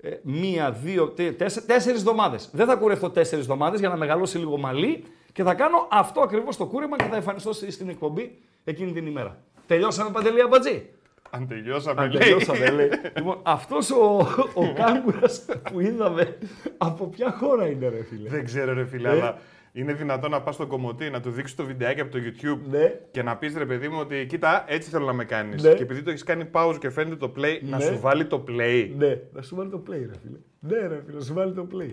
ε, 0.00 0.10
μία, 0.22 0.70
δύο, 0.70 1.08
τε, 1.08 1.32
τέσσε, 1.32 1.60
τέσσερις 1.60 1.98
εβδομάδες. 2.00 2.48
Δεν 2.52 2.66
θα 2.66 2.74
κουρευτώ 2.74 3.10
τέσσερις 3.10 3.44
εβδομάδες 3.44 3.80
για 3.80 3.88
να 3.88 3.96
μεγαλώσει 3.96 4.38
λίγο 4.38 4.56
μαλλί 4.58 5.04
και 5.32 5.42
θα 5.42 5.54
κάνω 5.54 5.88
αυτό 5.90 6.20
ακριβώς 6.20 6.56
το 6.56 6.66
κούρεμα 6.66 6.96
και 6.96 7.04
θα 7.10 7.16
εμφανιστώ 7.16 7.52
στη- 7.52 7.70
στην 7.70 7.88
εκπομπή 7.88 8.38
εκείνη 8.64 8.92
την 8.92 9.06
ημέρα. 9.06 9.38
Τελειώσαμε 9.66 10.10
Παντελή 10.10 10.40
Αμπατζή; 10.42 10.88
Αν 11.30 11.46
τελειώσαμε, 11.48 12.02
Αν 12.02 12.10
λέει. 12.10 12.20
τελειώσαμε, 12.20 12.70
λέει. 12.70 12.88
λοιπόν, 13.16 13.38
αυτός 13.42 13.90
ο, 13.90 14.16
ο 14.54 14.72
κάγκουρας 14.74 15.44
που 15.72 15.80
είδαμε, 15.80 16.38
από 16.78 17.06
ποια 17.06 17.30
χώρα 17.38 17.66
είναι 17.66 17.88
ρε 17.88 18.02
φίλε; 18.04 18.28
Δεν 18.28 18.44
ξέρω 18.44 18.74
ρε 18.74 18.84
φίλε, 18.86 19.08
Ε. 19.08 19.12
αλλά 19.12 19.38
είναι 19.78 19.92
δυνατόν 19.92 20.30
να 20.30 20.40
πας 20.42 20.54
στο 20.54 20.66
κομμωτή, 20.66 21.10
να 21.10 21.20
του 21.20 21.30
δείξεις 21.30 21.56
το 21.56 21.64
βιντεάκι 21.64 22.00
από 22.00 22.10
το 22.12 22.18
YouTube 22.18 22.68
Ναι. 22.70 23.00
και 23.10 23.22
να 23.22 23.36
πεις 23.36 23.56
ρε 23.56 23.66
παιδί 23.66 23.88
μου 23.88 23.98
ότι 24.00 24.26
κοίτα, 24.28 24.64
έτσι 24.68 24.90
θέλω 24.90 25.04
να 25.06 25.12
με 25.12 25.24
κάνεις. 25.24 25.62
Ναι. 25.62 25.74
Και 25.74 25.82
επειδή 25.82 26.02
το 26.02 26.10
έχεις 26.10 26.22
κάνει 26.22 26.48
pause 26.52 26.76
και 26.80 26.90
φαίνεται 26.90 27.16
το 27.16 27.32
play, 27.36 27.58
να 27.62 27.76
Ναι. 27.76 27.84
σου 27.84 27.98
βάλει 28.00 28.24
το 28.26 28.44
play. 28.48 28.90
Ναι, 28.96 29.18
να 29.32 29.42
σου 29.42 29.56
βάλει 29.56 29.70
το 29.70 29.82
play, 29.86 29.90
ρε 30.10 30.18
φίλε. 30.22 30.38
Ναι, 30.60 30.86
ρε 30.86 31.02
φίλε, 31.06 31.18
να 31.18 31.24
σου 31.24 31.34
βάλει 31.34 31.52
το 31.52 31.66
play. 31.74 31.90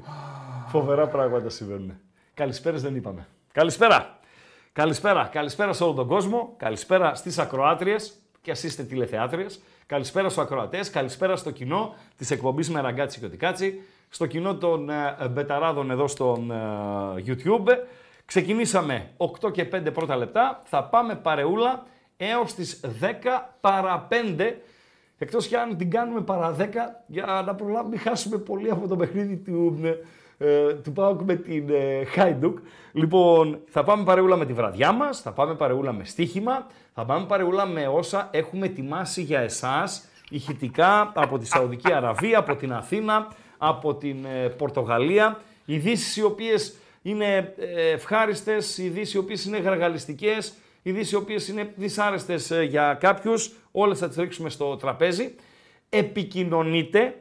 Φοβερά 0.67 1.07
πράγματα 1.07 1.49
συμβαίνουν. 1.49 1.93
Καλησπέρα 2.33 2.77
δεν 2.77 2.95
είπαμε. 2.95 3.27
Καλησπέρα. 3.51 4.19
Καλησπέρα. 4.73 5.29
Καλησπέρα 5.31 5.73
σε 5.73 5.83
όλο 5.83 5.93
τον 5.93 6.07
κόσμο. 6.07 6.53
Καλησπέρα 6.57 7.15
στις 7.15 7.39
ακροάτριες 7.39 8.13
και 8.41 8.51
ας 8.51 8.63
είστε 8.63 8.83
τηλεθεάτριες. 8.83 9.61
Καλησπέρα 9.85 10.29
στους 10.29 10.43
ακροατές. 10.43 10.89
Καλησπέρα 10.89 11.35
στο 11.35 11.51
κοινό 11.51 11.95
της 12.17 12.31
εκπομπής 12.31 12.69
με 12.69 12.81
ραγκάτσι 12.81 13.19
και 13.19 13.25
οτικάτσι. 13.25 13.81
Στο 14.13 14.25
κοινό 14.25 14.55
των 14.55 14.89
ε, 14.89 15.15
μπεταράδων 15.31 15.91
εδώ 15.91 16.07
στο 16.07 16.43
ε, 17.17 17.23
YouTube. 17.27 17.67
Ξεκινήσαμε 18.25 19.09
8 19.41 19.51
και 19.51 19.67
5 19.73 19.93
πρώτα 19.93 20.15
λεπτά. 20.15 20.61
Θα 20.63 20.83
πάμε 20.83 21.15
παρεούλα 21.15 21.85
έως 22.17 22.53
τις 22.53 22.81
10 23.01 23.13
παρα 23.61 24.07
5 24.37 24.53
Εκτός 25.23 25.47
και 25.47 25.57
αν 25.57 25.77
την 25.77 25.89
κάνουμε 25.89 26.21
παρά 26.21 26.55
10 26.59 26.63
για 27.07 27.43
να 27.45 27.55
προλάβουμε 27.55 27.89
μην 27.89 27.99
χάσουμε 27.99 28.37
πολύ 28.37 28.69
από 28.69 28.87
το 28.87 28.95
παιχνίδι 28.95 29.37
του, 29.37 29.79
ε, 30.37 30.73
του 30.73 30.91
ΠΑΟΚ 30.91 31.21
με 31.21 31.35
την 31.35 31.69
ε, 31.69 32.05
Χάιντουκ. 32.05 32.57
Λοιπόν, 32.91 33.59
θα 33.67 33.83
πάμε 33.83 34.03
παρεούλα 34.03 34.35
με 34.35 34.45
τη 34.45 34.53
βραδιά 34.53 34.91
μας, 34.91 35.21
θα 35.21 35.31
πάμε 35.31 35.55
παρεούλα 35.55 35.93
με 35.93 36.03
στοίχημα, 36.03 36.67
θα 36.93 37.05
πάμε 37.05 37.25
παρεούλα 37.25 37.65
με 37.65 37.87
όσα 37.87 38.29
έχουμε 38.31 38.65
ετοιμάσει 38.65 39.21
για 39.21 39.39
εσάς 39.39 40.07
ηχητικά 40.29 41.11
από 41.15 41.37
τη 41.37 41.45
Σαουδική 41.45 41.93
Αραβία, 41.93 42.39
από 42.39 42.55
την 42.55 42.73
Αθήνα, 42.73 43.27
από 43.67 43.95
την 43.95 44.25
ε, 44.25 44.47
Πορτογαλία. 44.47 45.41
Ειδήσει 45.65 46.19
οι 46.19 46.23
οποίες 46.23 46.75
είναι 47.01 47.53
ε, 47.57 47.89
ευχάριστες, 47.89 48.77
ειδήσει 48.77 49.17
οι 49.17 49.19
οποίες 49.19 49.45
είναι 49.45 49.57
γαργαλιστικές, 49.57 50.53
ειδήσει 50.81 51.15
οι 51.15 51.17
οποίες 51.17 51.47
είναι 51.47 51.73
δυσάρεστες 51.75 52.51
για 52.67 52.97
κάποιους. 52.99 53.51
Όλες 53.71 53.99
θα 53.99 54.07
τις 54.07 54.17
ρίξουμε 54.17 54.49
στο 54.49 54.75
τραπέζι. 54.75 55.35
Επικοινωνείτε 55.89 57.15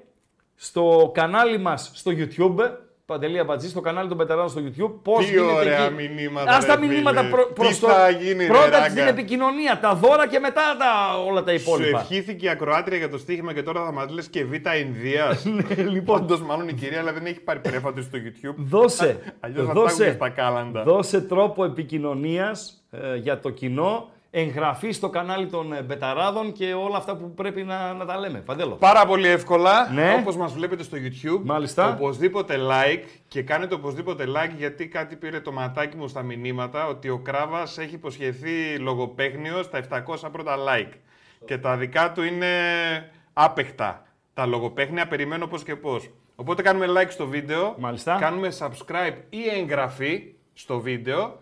στο 0.54 1.10
κανάλι 1.14 1.58
μας 1.58 1.90
στο 1.94 2.12
YouTube, 2.14 2.70
Παντελή 3.12 3.38
Αμπατζής, 3.38 3.70
στο 3.70 3.80
κανάλι 3.80 4.08
των 4.08 4.16
Πετεράδων 4.18 4.48
στο 4.50 4.60
YouTube. 4.64 4.92
Πώς 5.02 5.18
Τι 5.24 5.30
γίνεται 5.30 5.52
ωραία 5.52 5.84
εκεί. 5.84 5.94
μηνύματα, 6.14 6.50
Ας 6.56 6.64
τα 6.66 6.74
ρε 6.78 6.86
μηνύματα 6.86 7.18
φίλε. 7.20 7.30
προ, 7.30 7.44
Τι 7.46 7.52
προς 7.52 7.78
το. 7.78 7.86
θα 7.88 8.10
γίνει, 8.10 8.44
ρε 8.44 8.50
πρώτα 8.50 8.68
ράγκα. 8.70 8.88
στην 8.88 9.06
επικοινωνία, 9.06 9.78
τα 9.80 9.94
δώρα 9.94 10.28
και 10.28 10.38
μετά 10.38 10.62
τα, 10.78 11.18
όλα 11.28 11.42
τα 11.42 11.50
Σου 11.50 11.56
υπόλοιπα. 11.60 12.00
ευχήθηκε 12.00 12.46
η 12.46 12.48
ακροάτρια 12.48 12.98
για 12.98 13.08
το 13.10 13.18
στοίχημα 13.18 13.52
και 13.54 13.62
τώρα 13.62 13.84
θα 13.84 13.92
μας 13.92 14.10
λες 14.10 14.26
και 14.28 14.44
β' 14.44 14.54
Ινδίας. 14.80 15.44
Ναι, 15.76 15.82
λοιπόν, 15.82 16.20
Όντως, 16.22 16.40
μάλλον 16.42 16.68
η 16.68 16.72
κυρία 16.72 17.00
αλλά 17.00 17.12
δεν 17.12 17.26
έχει 17.26 17.40
πάρει 17.40 17.58
πρέφα 17.58 17.92
του 17.92 18.02
στο 18.02 18.18
YouTube. 18.18 18.54
δώσε, 18.56 19.18
Αλλιώς 19.40 19.66
θα 19.66 19.72
τα 19.72 19.80
δώσε, 19.80 20.02
έχουν 20.04 20.14
στα 20.16 20.28
κάλαντα. 20.28 20.82
δώσε 20.82 21.20
τρόπο 21.20 21.64
επικοινωνίας 21.64 22.82
ε, 22.90 23.16
για 23.16 23.38
το 23.40 23.50
κοινό, 23.50 24.08
εγγραφή 24.34 24.90
στο 24.92 25.08
κανάλι 25.08 25.46
των 25.46 25.72
ε, 25.72 25.82
Μπεταράδων 25.82 26.52
και 26.52 26.72
όλα 26.74 26.96
αυτά 26.96 27.16
που 27.16 27.34
πρέπει 27.34 27.62
να, 27.62 27.92
να 27.92 28.04
τα 28.04 28.18
λέμε. 28.18 28.38
Παντέλο. 28.38 28.74
Πάρα 28.74 29.06
πολύ 29.06 29.28
εύκολα, 29.28 29.90
Ναι. 29.92 30.16
όπως 30.20 30.36
μας 30.36 30.52
βλέπετε 30.52 30.82
στο 30.82 30.96
YouTube. 31.00 31.40
Μάλιστα. 31.44 31.88
Οπωσδήποτε 31.88 32.56
like 32.70 33.02
και 33.28 33.42
κάνετε 33.42 33.74
οπωσδήποτε 33.74 34.24
like 34.28 34.52
γιατί 34.56 34.88
κάτι 34.88 35.16
πήρε 35.16 35.40
το 35.40 35.52
ματάκι 35.52 35.96
μου 35.96 36.08
στα 36.08 36.22
μηνύματα 36.22 36.86
ότι 36.86 37.08
ο 37.08 37.18
Κράβας 37.18 37.78
έχει 37.78 37.94
υποσχεθεί 37.94 38.78
λογοπαίγνιος 38.78 39.64
στα 39.64 39.80
700 39.88 40.28
πρώτα 40.32 40.56
like. 40.56 40.92
Και 41.44 41.58
τα 41.58 41.76
δικά 41.76 42.12
του 42.12 42.22
είναι 42.22 42.46
άπεχτα. 43.32 44.06
Τα 44.34 44.46
λογοπαίγνια 44.46 45.06
περιμένω 45.08 45.46
πώς 45.46 45.62
και 45.62 45.76
πώς. 45.76 46.10
Οπότε 46.36 46.62
κάνουμε 46.62 46.86
like 47.00 47.10
στο 47.10 47.26
βίντεο, 47.26 47.74
Μάλιστα. 47.78 48.16
κάνουμε 48.20 48.48
subscribe 48.58 49.14
ή 49.30 49.38
εγγραφή 49.58 50.22
στο 50.54 50.80
βίντεο 50.80 51.40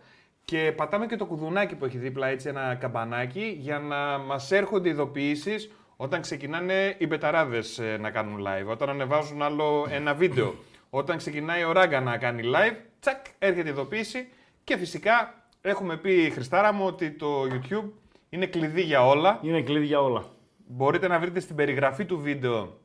και 0.51 0.73
πατάμε 0.77 1.07
και 1.07 1.17
το 1.17 1.27
κουδουνάκι 1.27 1.75
που 1.75 1.85
έχει 1.85 1.99
δίπλα 1.99 2.27
έτσι 2.27 2.49
ένα 2.49 2.75
καμπανάκι 2.75 3.57
για 3.59 3.79
να 3.79 4.19
μας 4.19 4.51
έρχονται 4.51 4.89
ειδοποιήσεις 4.89 5.71
όταν 5.97 6.21
ξεκινάνε 6.21 6.95
οι 6.99 7.07
μπεταράδες 7.07 7.79
ε, 7.79 7.97
να 8.01 8.11
κάνουν 8.11 8.47
live, 8.47 8.67
όταν 8.67 8.89
ανεβάζουν 8.89 9.43
άλλο 9.43 9.87
ένα 9.91 10.15
βίντεο, 10.15 10.55
όταν 10.91 11.17
ξεκινάει 11.17 11.65
ο 11.65 11.73
Ράγκα 11.73 12.01
να 12.01 12.17
κάνει 12.17 12.43
live, 12.45 12.77
τσακ, 13.01 13.27
έρχεται 13.39 13.69
η 13.69 13.71
ειδοποίηση 13.71 14.29
και 14.65 14.77
φυσικά 14.77 15.45
έχουμε 15.61 15.97
πει 15.97 16.31
Χριστάρα 16.31 16.73
μου 16.73 16.85
ότι 16.87 17.11
το 17.11 17.43
YouTube 17.43 17.91
είναι 18.29 18.47
κλειδί 18.47 18.83
για 18.83 19.07
όλα. 19.07 19.39
Είναι 19.43 19.63
κλειδί 19.63 19.87
για 19.87 20.01
όλα. 20.01 20.25
Μπορείτε 20.67 21.09
να 21.09 21.19
βρείτε 21.19 21.41
στην 21.41 21.57
περιγραφή 21.57 22.05
του 22.05 22.21
βίντεο 22.21 22.81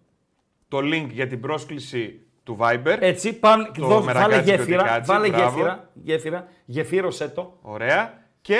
το 0.68 0.78
link 0.78 1.08
για 1.12 1.28
την 1.28 1.40
πρόσκληση 1.40 2.25
του 2.46 2.58
Viber. 2.60 2.98
Έτσι, 3.00 3.34
πάν, 3.40 3.72
Το 3.80 3.86
δώσ- 3.88 4.06
βάλε 4.06 4.14
μερακάτσι 4.20 4.44
και 4.46 4.52
ο 4.52 4.56
γέφυρα, 4.56 4.84
τικάτσι, 4.84 5.12
βάλε 5.12 5.30
μπράβο. 5.30 5.44
γέφυρα, 5.58 5.90
γέφυρα, 5.94 6.48
γεφύρωσέ 6.66 7.28
το. 7.28 7.58
Ωραία. 7.62 8.14
Και 8.42 8.58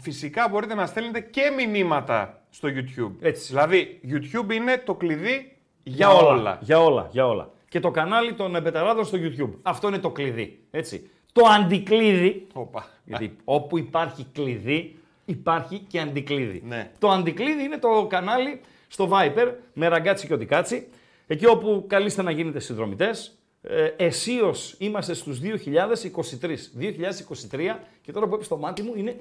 φυσικά 0.00 0.48
μπορείτε 0.48 0.74
να 0.74 0.86
στέλνετε 0.86 1.20
και 1.20 1.42
μηνύματα 1.56 2.42
στο 2.50 2.68
YouTube. 2.68 3.12
Έτσι. 3.20 3.46
Δηλαδή, 3.46 4.00
YouTube 4.04 4.52
είναι 4.52 4.82
το 4.84 4.94
κλειδί 4.94 5.56
για, 5.82 5.94
Για 5.96 6.08
όλα, 6.10 6.28
όλα. 6.28 6.58
Για 6.62 6.80
όλα, 6.80 7.08
για 7.10 7.26
όλα. 7.26 7.50
Και 7.68 7.80
το 7.80 7.90
κανάλι 7.90 8.32
των 8.32 8.50
Μπεταράδων 8.62 9.04
στο 9.04 9.18
YouTube. 9.20 9.50
Αυτό 9.62 9.88
είναι 9.88 9.98
το 9.98 10.10
κλειδί. 10.10 10.58
Έτσι. 10.70 11.10
Το 11.32 11.42
αντικλείδι, 11.46 12.46
Οπα. 12.52 12.86
γιατί 13.04 13.36
όπου 13.44 13.78
υπάρχει 13.78 14.26
κλειδί, 14.32 14.96
υπάρχει 15.24 15.78
και 15.78 16.00
αντικλείδι. 16.00 16.62
Ναι. 16.66 16.90
Το 16.98 17.08
αντικλείδι 17.10 17.62
είναι 17.62 17.78
το 17.78 18.06
κανάλι 18.08 18.60
στο 18.88 19.08
Viper 19.12 19.52
με 19.72 19.88
ραγκάτσι 19.88 20.26
και 20.26 20.34
οτικάτσι. 20.34 20.86
Εκεί 21.26 21.46
όπου 21.46 21.84
καλείστε 21.86 22.22
να 22.22 22.30
γίνετε 22.30 22.58
συνδρομητές. 22.58 23.38
Ε, 23.62 23.84
εσείως 23.96 24.74
είμαστε 24.78 25.14
στους 25.14 25.40
2023. 25.40 26.70
2023 26.78 27.78
και 28.02 28.12
τώρα 28.12 28.26
που 28.26 28.34
έπεισε 28.34 28.48
το 28.48 28.56
μάτι 28.56 28.82
μου 28.82 28.92
είναι 28.96 29.16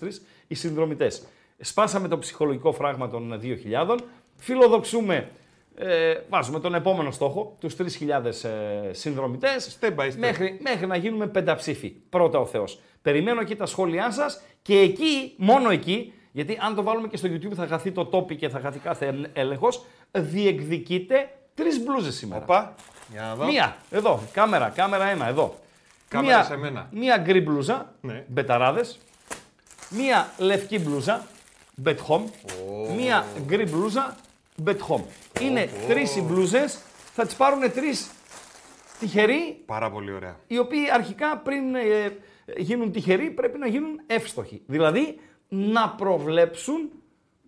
2023 0.00 0.08
οι 0.46 0.54
συνδρομητές. 0.54 1.22
Σπάσαμε 1.60 2.08
το 2.08 2.18
ψυχολογικό 2.18 2.72
φράγμα 2.72 3.08
των 3.08 3.40
2.000. 3.42 3.98
Φιλοδοξούμε, 4.36 5.30
ε, 5.74 6.14
βάζουμε 6.28 6.60
τον 6.60 6.74
επόμενο 6.74 7.10
στόχο, 7.10 7.56
τους 7.60 7.76
3.000 7.76 8.44
ε, 8.44 8.92
συνδρομητές. 8.92 9.78
Step 9.80 9.94
by 9.94 10.06
step. 10.06 10.14
Μέχρι, 10.16 10.58
μέχρι 10.62 10.86
να 10.86 10.96
γίνουμε 10.96 11.26
πενταψήφοι. 11.26 11.88
Πρώτα 12.08 12.38
ο 12.38 12.46
Θεός. 12.46 12.80
Περιμένω 13.02 13.40
εκεί 13.40 13.56
τα 13.56 13.66
σχόλιά 13.66 14.10
σας 14.10 14.42
και 14.62 14.78
εκεί, 14.78 15.34
μόνο 15.36 15.70
εκεί, 15.70 16.12
γιατί 16.32 16.58
αν 16.60 16.74
το 16.74 16.82
βάλουμε 16.82 17.08
και 17.08 17.16
στο 17.16 17.28
YouTube 17.32 17.54
θα 17.54 17.66
χαθεί 17.66 17.92
το 17.92 18.04
τόπι 18.04 18.36
και 18.36 18.48
θα 18.48 18.60
χαθεί 18.60 18.78
κάθε 18.78 19.30
έλεγχος, 19.32 19.84
διεκδικείτε 20.14 21.30
τρεις 21.54 21.80
μπλούζες 21.84 22.14
σήμερα. 22.14 22.42
Οπα. 22.42 22.74
Για 23.10 23.20
να 23.22 23.34
δω. 23.34 23.44
Μία, 23.46 23.76
εδώ, 23.90 24.22
κάμερα, 24.32 24.68
κάμερα 24.68 25.08
ένα, 25.08 25.28
εδώ. 25.28 25.58
Κάμερα 26.08 26.36
μία, 26.36 26.44
σε 26.44 26.56
μένα. 26.56 26.88
Μία 26.92 27.16
γκρι 27.16 27.40
μπλούζα, 27.40 27.92
Ναι. 28.00 28.24
μπεταράδες. 28.28 28.98
Μία 29.90 30.30
λευκή 30.38 30.78
μπλούζα, 30.78 31.26
bet 31.84 31.96
home. 32.08 32.24
Μία 32.96 33.24
γκρι 33.46 33.64
μπλούζα, 33.64 34.16
bet 34.64 34.76
home. 34.88 35.02
Είναι 35.40 35.68
τρεις 35.88 36.16
οι 36.16 36.20
μπλούζες, 36.22 36.78
θα 37.14 37.26
τις 37.26 37.34
πάρουν 37.34 37.72
τρεις 37.72 38.10
τυχεροί, 38.98 39.62
Πάρα 39.66 39.90
πολύ 39.90 40.12
ωραία. 40.12 40.36
οι 40.46 40.58
οποίοι 40.58 40.90
αρχικά 40.92 41.36
πριν 41.38 41.74
ε, 41.74 42.16
γίνουν 42.56 42.92
τυχεροί 42.92 43.30
πρέπει 43.30 43.58
να 43.58 43.66
γίνουν 43.66 44.00
εύστοχοι. 44.06 44.62
Δηλαδή 44.66 45.20
να 45.48 45.88
προβλέψουν 45.88 46.90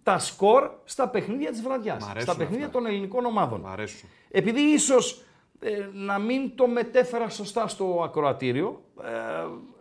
τα 0.07 0.19
σκορ 0.19 0.71
στα 0.85 1.09
παιχνίδια 1.09 1.51
της 1.51 1.62
βραδιάς. 1.62 2.05
Μ' 2.05 2.09
αρέσουν 2.09 2.29
Στα 2.29 2.37
παιχνίδια 2.37 2.66
αυτά. 2.66 2.79
των 2.79 2.87
ελληνικών 2.88 3.25
ομάδων. 3.25 3.61
Μ' 3.61 3.66
αρέσουν. 3.66 4.09
Επειδή 4.31 4.61
ίσως 4.61 5.23
ε, 5.61 5.88
να 5.92 6.19
μην 6.19 6.57
το 6.57 6.66
μετέφερα 6.66 7.29
σωστά 7.29 7.69
στο 7.69 8.03
ακροατήριο, 8.05 8.83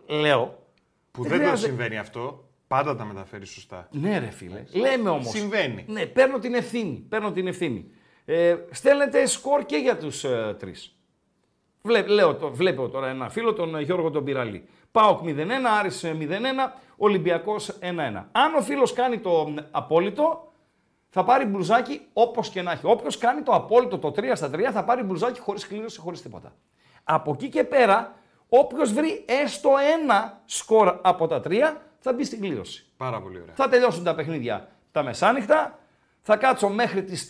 ε, 0.08 0.14
λέω. 0.16 0.60
Που 1.12 1.22
Δεν 1.22 1.30
δεν, 1.32 1.40
το 1.40 1.46
χρειάζεται- 1.46 1.70
συμβαίνει 1.72 1.98
αυτό. 1.98 2.44
Πάντα 2.68 2.96
τα 2.96 3.06
μεταφέρεις 3.06 3.50
σωστά. 3.50 3.88
Ναι 3.92 4.20
ρε 4.20 4.30
φίλε, 4.30 4.64
λέμε 4.72 5.10
όμως. 5.10 5.30
Συμβαίνει. 5.30 5.86
Ναι, 5.88 6.06
παίρνω 6.06 6.40
την 6.40 6.54
ευθύνη. 6.54 7.06
Παίρνω 7.10 7.32
την 7.32 7.48
ευθύνη. 7.48 7.92
Ε, 8.26 8.56
στέλνετε 8.72 9.26
σκορ 9.26 9.66
και 9.66 9.78
για 9.78 9.98
τους 9.98 10.24
ε, 10.24 10.56
τρεις. 10.60 10.96
Βλέ, 11.82 12.02
λέω, 12.08 12.36
το, 12.36 12.52
βλέπω 12.54 12.90
τώρα 12.90 13.08
ένα 13.10 13.30
φίλο, 13.30 13.54
τον 13.54 13.76
ε, 13.76 13.82
Γιώργο 13.82 14.10
τον 14.12 14.24
Πυραλή. 14.24 14.68
ΠΑΟΚ 14.96 15.20
0-1, 15.24 15.50
Άρης 15.80 16.04
ε, 16.04 16.18
0-1, 16.20 16.24
Ολυμπιακός 16.98 17.78
1-1. 17.82 18.24
Αν 18.32 18.56
ο 18.58 18.62
φίλος 18.62 18.94
κάνει 18.94 19.20
το 19.20 19.48
μ, 19.48 19.56
απόλυτο, 19.72 20.52
θα 21.10 21.24
πάρει 21.24 21.46
μπλουζάκι 21.46 22.02
όπως 22.14 22.50
και 22.50 22.62
να 22.62 22.72
έχει. 22.72 22.86
Όποιος 22.86 23.18
κάνει 23.18 23.42
το 23.42 23.52
απόλυτο 23.52 23.98
το 23.98 24.08
3 24.16 24.32
στα 24.34 24.50
3 24.54 24.60
θα 24.72 24.84
πάρει 24.84 25.04
μπλουζάκι 25.04 25.40
χωρίς 25.40 25.68
κλήρωση, 25.68 26.00
χωρίς 26.00 26.22
τίποτα. 26.22 26.54
Από 27.04 27.32
εκεί 27.32 27.50
και 27.50 27.64
πέρα, 27.64 28.16
όποιος 28.50 28.94
βρει 28.94 29.26
έστω 29.44 29.70
ένα 30.00 30.42
σκορ 30.46 31.00
από 31.02 31.28
τα 31.28 31.42
3 31.48 31.52
θα 32.00 32.14
μπει 32.14 32.24
στην 32.24 32.42
κλήρωση. 32.42 32.86
Πάρα 32.98 33.22
πολύ 33.22 33.40
ωραία. 33.42 33.54
Θα 33.56 33.70
τελειώσουν 33.70 34.04
τα 34.04 34.16
παιχνίδια 34.16 34.68
τα 34.92 35.04
μεσάνυχτα. 35.04 35.80
Θα 36.22 36.38
κάτσω 36.38 36.70
μέχρι 36.70 37.04
τις 37.04 37.28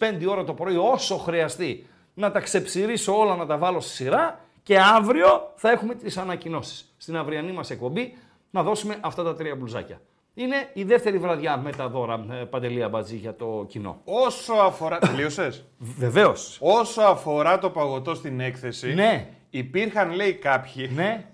4-5 0.00 0.26
ώρα 0.28 0.44
το 0.44 0.54
πρωί 0.54 0.76
όσο 0.76 1.16
χρειαστεί 1.16 1.86
να 2.14 2.30
τα 2.30 2.40
ξεψηρίσω 2.40 3.18
όλα, 3.18 3.36
να 3.36 3.46
τα 3.46 3.56
βάλω 3.56 3.80
στη 3.80 3.94
σειρά 3.94 4.40
και 4.66 4.78
αύριο 4.78 5.52
θα 5.56 5.70
έχουμε 5.70 5.94
τις 5.94 6.16
ανακοινώσεις. 6.16 6.94
Στην 6.96 7.16
αυριανή 7.16 7.52
μας 7.52 7.70
εκπομπή 7.70 8.14
να 8.50 8.62
δώσουμε 8.62 8.96
αυτά 9.00 9.22
τα 9.22 9.34
τρία 9.34 9.54
μπλουζάκια. 9.56 10.00
Είναι 10.34 10.70
η 10.72 10.84
δεύτερη 10.84 11.18
βραδιά 11.18 11.56
με 11.56 11.72
τα 11.72 11.88
δώρα 11.88 12.24
ε, 12.30 12.34
Παντελία 12.34 12.88
Μπατζή 12.88 13.16
για 13.16 13.34
το 13.34 13.64
κοινό. 13.68 14.00
Όσο 14.04 14.52
αφορά. 14.52 14.98
Τελείωσες; 14.98 15.64
Βεβαίως. 15.78 16.58
Όσο 16.60 17.02
αφορά 17.02 17.58
το 17.58 17.70
παγωτό 17.70 18.14
στην 18.14 18.40
έκθεση. 18.40 18.94
Ναι. 18.94 19.28
Υπήρχαν, 19.50 20.10
λέει, 20.10 20.32
κάποιοι 20.34 20.90
Ναι. 20.94 21.24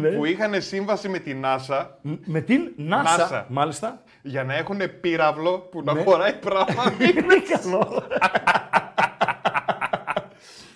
που 0.16 0.24
είχαν 0.24 0.62
σύμβαση 0.62 1.08
με 1.08 1.18
την 1.18 1.44
NASA 1.44 1.86
με 2.24 2.40
την 2.40 2.72
NASA. 2.90 3.30
NASA. 3.30 3.44
Μάλιστα. 3.48 4.02
για 4.22 4.44
να 4.44 4.54
έχουν 4.54 4.78
πύραυλο 5.00 5.58
που 5.58 5.82
να 5.82 5.92
Ναι. 5.94 6.02
χωράει 6.02 6.32
πράγμα. 6.34 6.84
Είναι 7.08 7.42
καλό. 7.60 8.02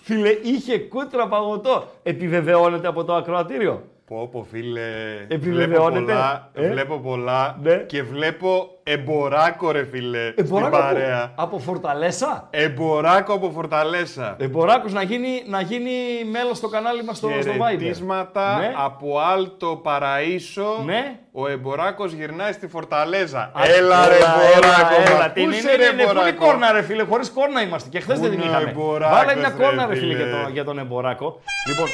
Φίλε, 0.07 0.29
είχε 0.29 0.79
κούτρα 0.79 1.27
παγωτό. 1.27 1.87
Επιβεβαιώνεται 2.03 2.87
από 2.87 3.03
το 3.03 3.15
ακροατήριο. 3.15 3.83
Πω 4.07 4.29
πω 4.31 4.45
φίλε, 4.51 4.81
βλέπω 5.27 5.33
Επιβεβαιώνεται. 5.33 5.99
πολλά, 6.13 6.49
Ε; 6.53 6.69
βλέπω 6.69 6.97
πολλά 6.99 7.57
Ναι. 7.61 7.75
και 7.75 8.03
βλέπω 8.03 8.69
εμποράκο 8.83 9.71
ρε 9.71 9.85
φίλε 9.85 10.33
Εμποράκο 10.35 10.75
στην 10.75 10.85
από, 10.85 10.93
παρέα. 10.93 11.31
από 11.35 11.59
Φορταλέσα; 11.59 12.47
Εμποράκο 12.49 13.33
από 13.33 13.49
Φορταλέσα. 13.51 14.35
Εμποράκος 14.39 14.93
να 14.93 15.01
γίνει, 15.01 15.43
να 15.47 15.61
γίνει 15.61 15.91
μέλος 16.31 16.57
στο 16.57 16.67
κανάλι 16.67 17.03
μας 17.03 17.17
στο, 17.17 17.29
στο 17.41 17.51
Viber. 17.51 17.69
Χαιρετίσματα 17.69 18.57
Ναι. 18.57 18.73
από 18.77 19.19
Άλτο 19.19 19.81
Παραΐσο. 19.85 20.85
Ναι. 20.85 21.19
Ο 21.31 21.47
Εμποράκος 21.47 22.11
γυρνάει 22.13 22.51
στη 22.51 22.67
Φορταλέζα. 22.67 23.39
Α, 23.39 23.51
έλα 23.77 24.07
ρε 24.07 24.15
Εμποράκο. 24.15 25.01
έλα, 25.11 25.17
μας 25.17 25.33
τι 25.33 25.39
πού 25.41 25.45
είναι, 25.45 25.55
είσαι, 25.55 25.71
είναι, 25.71 25.83
ρε 25.85 25.91
είναι, 25.93 26.03
πού 26.03 26.09
είναι 26.09 26.19
η 26.19 26.27
Εμποράκο; 26.27 26.45
κόρνα 26.45 26.71
ρε 26.71 26.81
φίλε, 26.81 27.03
χωρίς 27.03 27.29
κόρνα 27.31 27.61
είμαστε 27.61 27.89
και 27.89 27.99
χθες 27.99 28.15
Πού 28.17 28.21
δεν 28.21 28.31
την 28.31 28.39
είναι 28.39 28.47
ο 28.49 28.51
είχαμε. 28.51 28.69
Εμποράκος, 28.69 29.17
Βάλε 29.17 29.35
μια 29.35 29.53
ρε 29.57 29.63
κόρνα 29.63 29.85
ρε 29.85 29.95
φίλε. 29.95 30.13
φίλε 30.15 30.23
για, 30.29 30.43
το, 30.43 30.49
για 30.51 30.63
τον 30.63 30.79
Εμποράκο. 30.79 31.39
Λοιπόν, 31.67 31.87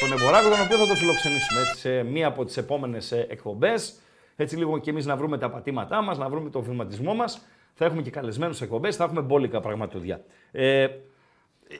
τον 0.00 0.12
Εμποράκο 0.12 0.48
τον 0.48 0.60
οποίο 0.60 0.76
θα 0.76 0.86
το 0.86 0.94
φιλοξενήσουμε 0.94 1.60
έτσι, 1.60 1.76
σε 1.78 2.02
μία 2.02 2.26
από 2.26 2.44
τις 2.44 2.56
επόμενες 2.56 3.12
ε, 3.12 3.26
εκπομπές. 3.30 4.00
Έτσι 4.36 4.56
λίγο 4.56 4.78
και 4.78 4.90
εμείς 4.90 5.06
να 5.06 5.16
βρούμε 5.16 5.38
τα 5.38 5.50
πατήματά 5.50 6.02
μας, 6.02 6.18
να 6.18 6.28
βρούμε 6.28 6.50
το 6.50 6.60
βηματισμό 6.62 7.14
μας. 7.14 7.46
Θα 7.74 7.84
έχουμε 7.84 8.02
και 8.02 8.10
καλεσμένους 8.10 8.60
εκπομπές, 8.60 8.96
θα 8.96 9.04
έχουμε 9.04 9.20
μπόλικα 9.20 9.60
πραγματοδιά. 9.60 10.24
Ε, 10.52 10.86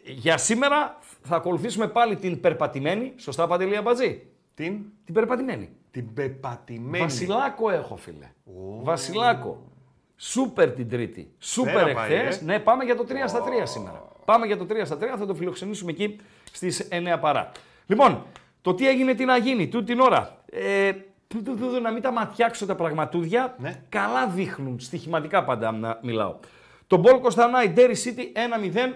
για 0.04 0.38
σήμερα 0.38 0.98
θα 1.22 1.36
ακολουθήσουμε 1.36 1.88
πάλι 1.88 2.16
την 2.16 2.40
περπατημένη, 2.40 3.12
σωστά 3.16 3.46
Παντελία 3.46 3.82
Μπατζή, 3.82 4.26
Την, 4.54 4.80
την 5.04 5.14
περπατημένη. 5.14 5.70
την 5.90 6.12
πεπατημένη. 6.14 7.04
Βασιλάκο 7.04 7.70
έχω, 7.70 7.96
φίλε. 7.96 8.30
Βασιλάκο. 8.82 9.62
Σούπερ 10.16 10.70
την 10.72 10.88
Τρίτη. 10.88 11.30
Σούπερ 11.38 11.74
Πέρα 11.74 11.92
πάει, 11.94 12.12
εχθέ. 12.14 12.40
ε. 12.40 12.44
Ναι, 12.44 12.58
πάμε 12.58 12.84
για 12.84 12.96
το 12.96 13.04
3 13.08 13.12
στα 13.26 13.40
3 13.44 13.46
σήμερα. 13.64 14.02
Πάμε 14.24 14.46
για 14.46 14.56
το 14.56 14.66
3 14.70 14.84
στα 14.84 14.96
3, 14.96 15.00
θα 15.18 15.26
το 15.26 15.34
φιλοξενήσουμε 15.34 15.90
εκεί 15.90 16.16
στις 16.52 16.88
9 16.90 17.16
παρά. 17.20 17.52
Λοιπόν, 17.86 18.22
το 18.62 18.74
τι 18.74 18.88
έγινε, 18.88 19.14
τι 19.14 19.24
να 19.24 19.36
γίνει, 19.36 19.68
τούτη 19.68 19.84
την 19.84 20.00
ώρα. 20.00 20.36
Ε, 20.50 20.92
του, 21.28 21.42
του, 21.42 21.56
του, 21.56 21.70
του, 21.74 21.80
να 21.80 21.90
μην 21.90 22.02
τα 22.02 22.12
ματιάξω 22.12 22.66
τα 22.66 22.74
πραγματούδια, 22.74 23.54
Ναι. 23.58 23.82
καλά 23.88 24.26
δείχνουν, 24.28 24.80
στοιχηματικά 24.80 25.44
πάντα 25.44 25.72
να 25.72 25.98
μιλάω. 26.02 26.34
Τομπόλ 26.86 27.20
Κοστανάι, 27.20 27.68
Ντέρι 27.68 27.94
City 28.04 28.38
1-0. 28.38 28.94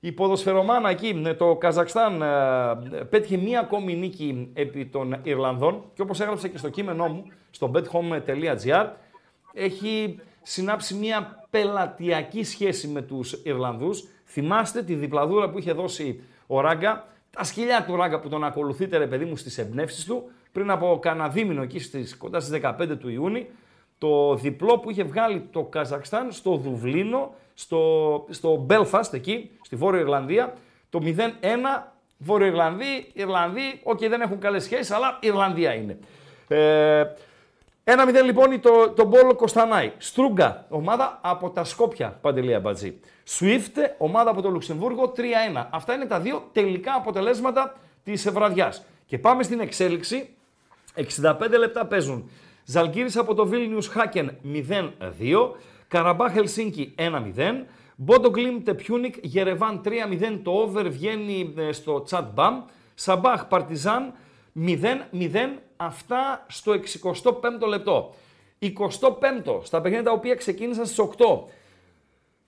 Η 0.00 0.12
ποδοσφαιρομάνα 0.12 0.90
εκεί, 0.90 1.14
με 1.14 1.34
το 1.34 1.56
Καζακστάν, 1.56 2.22
ε, 2.22 3.04
πέτυχε 3.10 3.36
μία 3.36 3.60
ακόμη 3.60 3.94
νίκη 3.96 4.50
επί 4.54 4.86
των 4.86 5.16
Ιρλανδών 5.22 5.84
και 5.94 6.02
όπως 6.02 6.20
έγραψα 6.20 6.48
και 6.48 6.58
στο 6.58 6.68
κείμενό 6.68 7.08
μου, 7.08 7.26
στο 7.50 7.70
bethome.gr, 7.74 8.86
έχει 9.52 10.18
συνάψει 10.42 10.94
μία 10.94 11.46
πελατειακή 11.50 12.44
σχέση 12.44 12.88
με 12.88 13.02
τους 13.02 13.32
Ιρλανδούς. 13.44 14.04
Θυμάστε 14.24 14.82
τη 14.82 14.94
διπλαδούρα 14.94 15.50
που 15.50 15.58
είχε 15.58 15.72
δώσει 15.72 16.22
ο 16.46 16.60
Ράγκα, 16.60 17.06
τα 17.36 17.44
σκυλιά 17.44 17.84
του 17.84 17.96
Ράγκα 17.96 18.20
που 18.20 18.28
τον 18.28 18.44
ακολουθείτε 18.44 18.96
ρε 18.96 19.06
παιδί 19.06 19.24
μου 19.24 19.36
στις 19.36 19.58
εμπνεύσεις 19.58 20.04
του, 20.04 20.30
πριν 20.52 20.70
από 20.70 20.98
κανένα 21.02 21.28
δίμηνο 21.28 21.62
εκεί 21.62 21.78
στις, 21.78 22.16
κοντά 22.16 22.40
στις 22.40 22.60
15 22.62 22.96
του 22.98 23.08
Ιούνιου, 23.08 23.46
το 23.98 24.34
διπλό 24.34 24.78
που 24.78 24.90
είχε 24.90 25.02
βγάλει 25.02 25.48
το 25.50 25.62
Καζακστάν 25.62 26.32
στο 26.32 26.56
Δουβλίνο, 26.56 27.34
στο, 27.54 28.24
στο 28.30 28.66
Belfast 28.70 29.12
εκεί, 29.12 29.50
στη 29.62 29.76
Βόρεια 29.76 30.00
Ιρλανδία, 30.00 30.54
το 30.90 31.00
0-1, 31.04 31.16
Βόρειο 32.18 32.46
Ιρλανδοί, 32.46 33.10
Ιρλανδοί, 33.12 33.80
οκ 33.82 33.98
δεν 33.98 34.20
έχουν 34.20 34.38
καλές 34.38 34.64
σχέσεις, 34.64 34.90
αλλά 34.90 35.18
Ιρλανδία 35.20 35.74
είναι. 35.74 35.98
Ε, 36.48 37.04
1-0 37.84 38.24
λοιπόν 38.24 38.60
το, 38.60 38.90
Τομπόλ 38.90 39.34
Κοστανάι. 39.34 39.92
Στρούγκα, 39.98 40.66
ομάδα 40.68 41.18
από 41.22 41.50
τα 41.50 41.64
Σκόπια, 41.64 42.18
Παντελή 42.20 42.60
Αμπατζή. 42.60 43.00
Swift, 43.38 43.76
ομάδα 43.98 44.30
από 44.30 44.42
το 44.42 44.50
Λουξεμβούργο, 44.50 45.12
3-1. 45.16 45.66
Αυτά 45.70 45.94
είναι 45.94 46.06
τα 46.06 46.20
δύο 46.20 46.48
τελικά 46.52 46.94
αποτελέσματα 46.94 47.76
της 48.04 48.30
βραδιάς. 48.30 48.84
Και 49.06 49.18
πάμε 49.18 49.42
στην 49.42 49.60
εξέλιξη. 49.60 50.28
65 50.94 51.58
λεπτά 51.58 51.86
παίζουν. 51.86 52.30
Ζαλγκύρης 52.64 53.16
από 53.16 53.34
το 53.34 53.50
Vilnius 53.52 53.84
Χάκεν 53.90 54.36
0-2. 54.44 55.54
Καραμπάχ 55.88 56.30
Ελσίνκι 56.30 56.94
1-0. 56.98 57.66
Μπόντο 57.96 58.30
Γκλιμτ 58.30 58.62
Πιούνικ 58.62 59.14
Γερεβάν 59.22 59.80
3-0. 59.84 60.40
Το 60.42 60.50
over 60.50 60.88
βγαίνει 60.88 61.54
ε, 61.56 61.72
στο 61.72 62.04
chat 62.10 62.24
μπαμ. 62.34 62.62
Σαμπάχ 62.94 63.46
Παρτιζάν 63.46 64.12
0-0. 64.66 64.76
Αυτά 65.76 66.46
στο 66.48 66.72
65ο 66.72 67.68
λεπτό. 67.68 68.14
25ο 68.60 69.60
στα 69.62 69.80
παιχνίδια 69.80 70.04
τα 70.04 70.12
οποία 70.12 70.34
ξεκίνησαν 70.34 70.86
στις 70.86 71.06
8. 71.18 71.24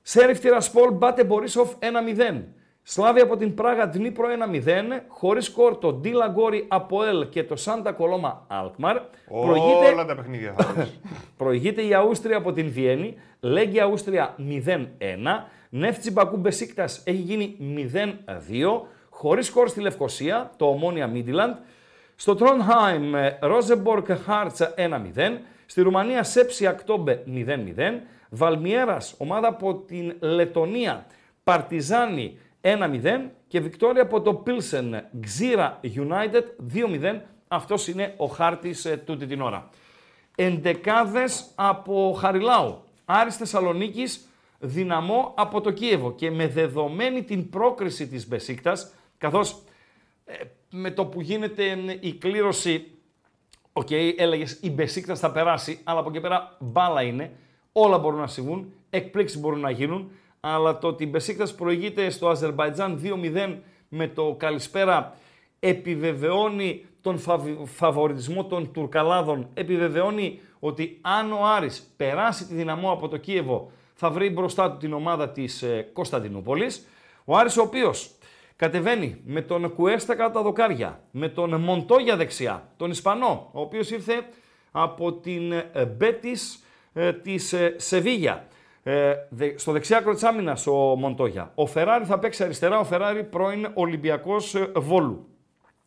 Σέριφ 0.07 0.41
Τυρασπόλ 0.41 0.91
Μπάτε 0.93 1.25
Μπορίσοφ 1.25 1.73
1-0. 1.79 2.43
Σλάβια 2.83 3.23
από 3.23 3.37
την 3.37 3.55
Πράγα 3.55 3.89
Δνύπρο 3.89 4.27
1-0. 4.55 4.69
Χωρίς 5.09 5.45
σκορ 5.45 5.77
το 5.77 5.93
Ντίλα 5.93 6.29
Γκόρι 6.29 6.65
από 6.69 7.05
Ελ 7.05 7.29
και 7.29 7.45
το 7.45 7.57
Σάντα 7.57 7.93
Κολόμα 7.93 8.45
Αλκμαρ. 8.49 8.97
Προηγείται, 9.29 9.93
Όλα 9.93 10.05
τα 10.05 10.15
παιχνίδια 10.15 10.55
θα 10.59 10.73
δεις. 10.73 11.01
προηγείται 11.37 11.83
η 11.83 11.95
Αούστρια 11.95 12.37
από 12.37 12.53
την 12.53 12.71
Βιέννη. 12.71 13.15
Λέγει 13.41 13.81
Αούστρια 13.81 14.35
0-1. 14.39 14.81
Νεύτσι 15.69 16.11
Μπακού 16.11 16.37
Μπεσίκτας 16.37 17.03
έχει 17.05 17.17
γίνει 17.17 17.57
0-2. 18.27 18.81
Χωρίς 19.11 19.47
σκορ 19.47 19.69
στη 19.69 19.81
Λευκοσία, 19.81 20.51
το 20.57 20.67
Ομόνια 20.67 21.07
Μίντιλαντ. 21.07 21.55
Στο 22.17 22.35
Τρόνχάιμ, 22.35 23.13
Ρόζεμπορκ 23.41 24.13
Χάρτσα 24.13 24.75
1-0. 24.77 25.39
Στη 25.67 25.83
Ρουμανία, 25.83 26.23
Σέψη 26.23 26.67
Ακτόμπε 26.67 27.23
0-0. 27.27 28.01
Βαλμιέρας, 28.35 29.15
ομάδα 29.19 29.49
από 29.49 29.75
την 29.75 30.17
Λετωνία, 30.21 31.07
Παρτιζάνη 31.45 32.39
1-0. 32.61 33.31
Και 33.49 33.61
Βικτόρια 33.61 34.03
από 34.03 34.21
το 34.21 34.35
Πίλσεν, 34.35 35.05
Ξύρα 35.21 35.81
United 35.83 36.43
2-0. 36.75 37.21
Αυτός 37.49 37.89
είναι 37.89 38.15
ο 38.17 38.27
χάρτης 38.27 38.85
ε, 38.85 38.97
τούτη 38.97 39.27
την 39.27 39.41
ώρα. 39.41 39.69
Εντεκάδες 40.35 41.51
από 41.55 42.17
Χαριλάου. 42.19 42.83
Άρης 43.05 43.37
Θεσσαλονίκης, 43.37 44.29
δυναμό 44.59 45.35
από 45.37 45.61
το 45.61 45.71
Κίεβο. 45.71 46.13
Και 46.13 46.31
με 46.31 46.49
δεδομένη 46.49 47.23
την 47.23 47.51
πρόκριση 47.51 48.09
της 48.09 48.29
Μπεσίκτας, 48.29 48.93
καθώς 49.19 49.63
ε, 50.25 50.35
με 50.71 50.91
το 50.91 51.07
που 51.07 51.21
γίνεται 51.21 51.65
ε, 51.71 51.97
η 52.01 52.15
κλήρωση, 52.15 52.91
οκ, 53.73 53.91
έλεγες 54.17 54.59
η 54.63 54.71
Μπεσίκτας 54.71 55.19
θα 55.19 55.31
περάσει, 55.33 55.81
αλλά 55.85 56.01
από 56.01 56.09
εκεί 56.09 56.21
πέρα 56.21 56.57
μπάλα 56.61 57.03
είναι, 57.03 57.33
όλα 57.77 57.99
μπορούν 57.99 58.21
να 58.21 58.27
συμβούν, 58.27 58.73
εκπλήξεις 58.91 59.41
μπορούν 59.41 59.61
να 59.61 59.71
γίνουν, 59.71 60.11
αλλά 60.41 60.79
το 60.79 60.89
ότι 60.89 61.05
η 61.05 61.09
Μπεσίκτας 61.11 61.55
προηγείται 61.55 62.11
στο 62.11 62.29
Αζερβαϊτζάν 62.29 63.01
2-0 63.03 63.57
με 63.89 64.09
το 64.09 64.35
καλησπέρα 64.39 65.17
επιβεβαιώνει 65.61 66.87
τον 67.01 67.19
φαβ- 67.19 67.65
φαβοριτισμό 67.65 68.45
των 68.45 68.73
Τουρκαλάδων, 68.73 69.49
επιβεβαιώνει 69.55 70.41
ότι 70.59 70.99
αν 71.01 71.33
ο 71.33 71.47
Άρης 71.47 71.93
περάσει 71.97 72.47
τη 72.47 72.55
Ντιναμό 72.55 72.93
από 72.93 73.09
το 73.09 73.17
Κίεβο 73.17 73.71
θα 73.95 74.11
βρει 74.11 74.31
μπροστά 74.31 74.71
του 74.71 74.77
την 74.77 74.93
ομάδα 74.93 75.29
της 75.29 75.63
ε, 75.63 75.89
Κωνσταντινούπολης. 75.93 76.87
Ο 77.25 77.37
Άρης 77.37 77.57
ο 77.57 77.63
οποίος 77.63 78.11
κατεβαίνει 78.57 79.21
με 79.25 79.41
τον 79.41 79.75
Κουέστα 79.75 80.15
κάτω 80.15 80.33
τα 80.33 80.43
δοκάρια, 80.43 81.01
με 81.11 81.29
τον 81.29 81.61
Μοντόγια 81.61 82.17
δεξιά, 82.17 82.69
τον 82.77 82.91
Ισπανό, 82.91 83.49
ο 83.53 83.61
οποίος 83.61 83.91
ήρθε 83.91 84.27
από 84.71 85.13
την 85.13 85.53
ε, 85.53 85.85
Μπέτης 85.97 86.64
ε, 86.95 87.13
της 87.13 87.53
ε, 87.53 87.75
Σεβίγια. 87.79 88.47
Ε, 88.83 89.15
δε- 89.29 89.59
στο 89.59 89.73
δεξιάκρο 89.73 90.13
της 90.13 90.23
άμυνας 90.23 90.67
ο 90.67 90.73
Μοντόγια. 90.75 91.53
Ο 91.55 91.67
Φεράρι 91.67 92.05
θα 92.05 92.19
παίξει 92.19 92.45
αριστερά, 92.45 92.79
ο 92.79 92.85
Φεράρι 92.85 93.25
πρώην 93.25 93.71
Ολυμπιακός 93.75 94.55
ε, 94.55 94.71
Βόλου. 94.77 95.29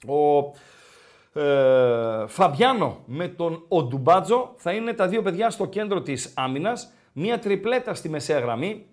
Ο 0.07 0.37
ε, 1.41 2.27
Φαμπιάνο 2.27 2.97
με 3.05 3.27
τον 3.27 3.63
Οντουμπάτζο 3.67 4.53
θα 4.55 4.71
είναι 4.71 4.93
τα 4.93 5.07
δύο 5.07 5.21
παιδιά 5.21 5.49
στο 5.49 5.65
κέντρο 5.65 6.01
της 6.01 6.33
άμυνας. 6.35 6.93
Μία 7.13 7.39
τριπλέτα 7.39 7.93
στη 7.93 8.09
μεσαία 8.09 8.39
γραμμή, 8.39 8.85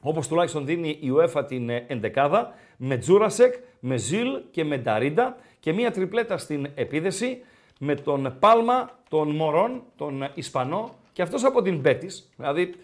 όπως 0.00 0.28
τουλάχιστον 0.28 0.66
δίνει 0.66 0.88
η 0.88 1.12
UEFA 1.16 1.44
την 1.46 1.68
ε, 1.70 1.84
εντεκάδα, 1.88 2.54
με 2.76 2.96
Τζούρασεκ, 2.96 3.54
με 3.80 3.96
Ζιλ 3.96 4.28
και 4.50 4.64
με 4.64 4.76
Νταρίντα 4.78 5.36
και 5.60 5.72
μία 5.72 5.90
τριπλέτα 5.90 6.36
στην 6.36 6.66
επίδεση 6.74 7.42
με 7.78 7.94
τον 7.94 8.36
Πάλμα, 8.38 8.90
τον 9.08 9.30
Μωρόν, 9.30 9.82
τον 9.96 10.28
Ισπανό 10.34 10.94
και 11.14 11.22
αυτός 11.22 11.44
από 11.44 11.62
την 11.62 11.78
Μπέτης. 11.78 12.30
Δηλαδή 12.36 12.74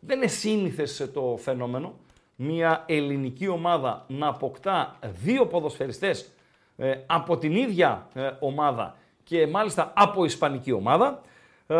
δεν 0.00 0.16
είναι 0.16 0.26
σύνηθες 0.26 1.10
το 1.12 1.38
φαινόμενο 1.42 1.94
μια 2.36 2.84
ελληνική 2.86 3.48
ομάδα 3.48 4.04
να 4.08 4.26
αποκτά 4.26 4.98
δύο 5.22 5.46
ποδοσφαιριστές 5.46 6.32
ε, 6.76 6.94
από 7.06 7.38
την 7.38 7.56
ίδια 7.56 8.08
ε, 8.14 8.30
ομάδα 8.40 8.96
και 9.24 9.46
μάλιστα 9.46 9.92
από 9.96 10.24
ισπανική 10.24 10.72
ομάδα. 10.72 11.20
Ε, 11.66 11.76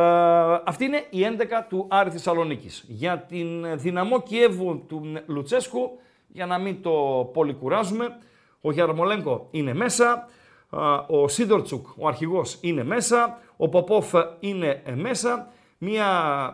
αυτή 0.64 0.84
είναι 0.84 1.04
η 1.10 1.18
11 1.38 1.44
του 1.68 1.86
Άρη 1.88 2.10
Θεσσαλονίκης. 2.10 2.84
Για 2.88 3.18
την 3.18 3.64
ε, 3.64 3.76
δυναμό 3.76 4.22
Κιέβου 4.22 4.84
του 4.88 5.02
Λουτσέσκου, 5.26 5.98
για 6.28 6.46
να 6.46 6.58
μην 6.58 6.82
το 6.82 6.90
πολυκουράζουμε, 7.32 8.18
ο 8.60 8.72
Γιαρμολέγκο 8.72 9.48
είναι 9.50 9.74
μέσα, 9.74 10.28
α, 10.70 10.94
ο 10.94 11.28
Σίδορτσουκ, 11.28 11.86
ο 11.98 12.08
αρχηγός, 12.08 12.58
είναι 12.60 12.84
μέσα, 12.84 13.38
ο 13.56 13.68
Ποπόφ 13.68 14.12
είναι 14.40 14.82
ε, 14.84 14.94
μέσα, 14.94 15.48
μια 15.84 16.08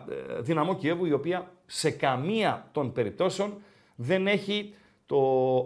ε, 0.09 0.41
δυναμό 0.41 0.75
Κιέβου 0.75 1.05
η 1.05 1.13
οποία 1.13 1.51
σε 1.65 1.91
καμία 1.91 2.67
των 2.71 2.91
περιπτώσεων 2.91 3.53
δεν 3.95 4.27
έχει 4.27 4.73
το 5.05 5.17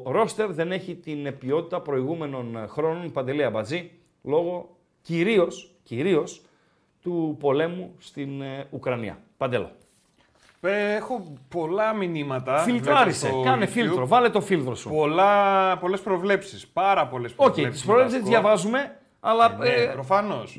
ρόστερ, 0.06 0.52
δεν 0.52 0.72
έχει 0.72 0.96
την 0.96 1.38
ποιότητα 1.38 1.82
προηγούμενων 1.82 2.68
χρόνων 2.68 3.12
Παντελέα 3.12 3.50
Μπατζή, 3.50 3.92
λόγω 4.24 4.78
κυρίως, 5.02 5.72
κυρίως 5.84 6.42
του 7.02 7.38
πολέμου 7.40 7.96
στην 7.98 8.42
ε, 8.42 8.68
Ουκρανία. 8.70 9.20
Παντέλο. 9.38 9.72
Ε, 10.62 10.96
Έχω 10.96 11.38
πολλά 11.48 11.94
μηνύματα. 11.94 12.58
Φιλτράρισε, 12.58 13.28
βλέπω 13.28 13.42
στο 13.42 13.50
κάνε 13.50 13.66
YouTube. 13.66 13.70
φίλτρο, 13.70 14.08
βάλε 14.08 14.30
το 14.30 14.42
φίλτρο 14.42 14.76
σου. 14.76 14.90
Πολλά, 14.90 15.78
πολλές 15.78 16.02
προβλέψεις, 16.02 16.68
πάρα 16.68 17.08
πολλές 17.08 17.32
Οκ, 17.32 17.38
προβλέψεις. 17.38 17.74
τις 17.74 17.86
προβλέψεις 17.86 18.18
με 18.18 18.24
δεν 18.24 18.32
τα 18.32 18.40
τις 18.40 18.42
διαβάζουμε, 18.42 19.00
αλλά... 19.20 19.58
Ναι, 19.58 19.70
ε, 19.70 19.86
προφανώς. 19.86 20.58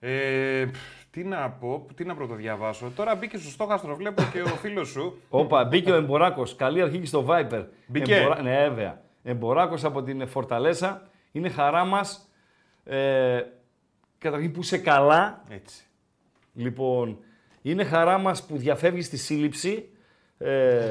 Ε, 0.00 0.64
πφ, 0.64 0.99
τι 1.10 1.24
να 1.24 1.50
πω, 1.50 1.86
τι 1.94 2.04
να 2.04 2.14
πρωτοδιαβάσω. 2.14 2.90
Τώρα 2.96 3.14
μπήκε 3.14 3.36
στο 3.38 3.50
στόχαστρο, 3.50 3.96
βλέπω 3.96 4.22
και 4.32 4.42
ο 4.42 4.46
φίλος 4.46 4.88
σου. 4.88 5.20
Όπα, 5.28 5.64
μπήκε 5.64 5.90
ο 5.92 5.94
Εμποράκος. 5.94 6.56
Καλή 6.56 6.82
αρχή 6.82 6.98
και 6.98 7.06
στο 7.06 7.26
Viber. 7.28 7.64
Μπήκε. 7.86 8.14
Εμπορα... 8.14 8.42
Ναι, 8.42 8.68
βέβαια. 8.68 9.00
Εμποράκος 9.22 9.84
από 9.84 10.02
την 10.02 10.28
Φορταλέσα. 10.28 11.08
Είναι 11.32 11.48
χαρά 11.48 11.84
μας. 11.84 12.30
Ε, 12.84 13.42
καταρχήν 14.18 14.52
που 14.52 14.60
είσαι 14.60 14.78
καλά. 14.78 15.42
Έτσι. 15.50 15.84
Λοιπόν, 16.54 17.18
είναι 17.62 17.84
χαρά 17.84 18.18
μας 18.18 18.46
που 18.46 18.56
διαφεύγεις 18.56 19.06
στη 19.06 19.16
σύλληψη 19.16 19.88
ε, 20.38 20.90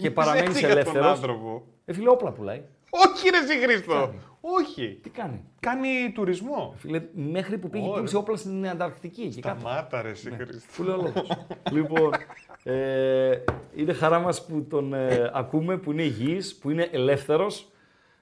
και 0.00 0.10
παραμένεις 0.10 0.48
Έτσι 0.48 0.58
για 0.58 0.68
τον 0.68 0.78
ελεύθερος. 0.78 1.06
άνθρωπο. 1.06 1.66
Ε, 1.84 1.92
φίλε, 1.92 2.10
όπλα 2.10 2.32
πουλάει. 2.32 2.62
Όχι 2.90 3.30
ρε 3.30 3.36
εσύ 3.38 3.58
Χρήστο. 3.58 4.14
Όχι. 4.54 4.98
Τι 5.02 5.10
κάνει; 5.10 5.44
Κάνει 5.60 6.12
τουρισμό. 6.14 6.74
Φίλε, 6.76 7.02
μέχρι 7.12 7.58
που 7.58 7.68
πήγε 7.68 7.84
Ωραία. 7.84 7.96
πούλησε 7.96 8.16
όπλα 8.16 8.36
στην 8.36 8.68
Ανταρκτική. 8.68 9.22
Εκεί 9.22 9.40
κάτω. 9.40 9.60
Σταμάτα 9.60 10.02
ρε 10.02 10.08
εσύ 10.10 10.30
Χρήστο. 10.30 10.72
Που 10.76 10.82
λέω 10.82 10.96
λόγος. 10.96 11.28
λοιπόν, 11.72 12.12
ε, 12.62 13.38
είναι 13.76 13.92
χαρά 13.92 14.18
μας 14.18 14.46
που 14.46 14.66
τον 14.68 14.94
ε, 14.94 15.30
ακούμε, 15.34 15.76
που 15.76 15.92
είναι 15.92 16.02
υγιής, 16.02 16.56
που 16.56 16.70
είναι 16.70 16.88
ελεύθερος, 16.92 17.70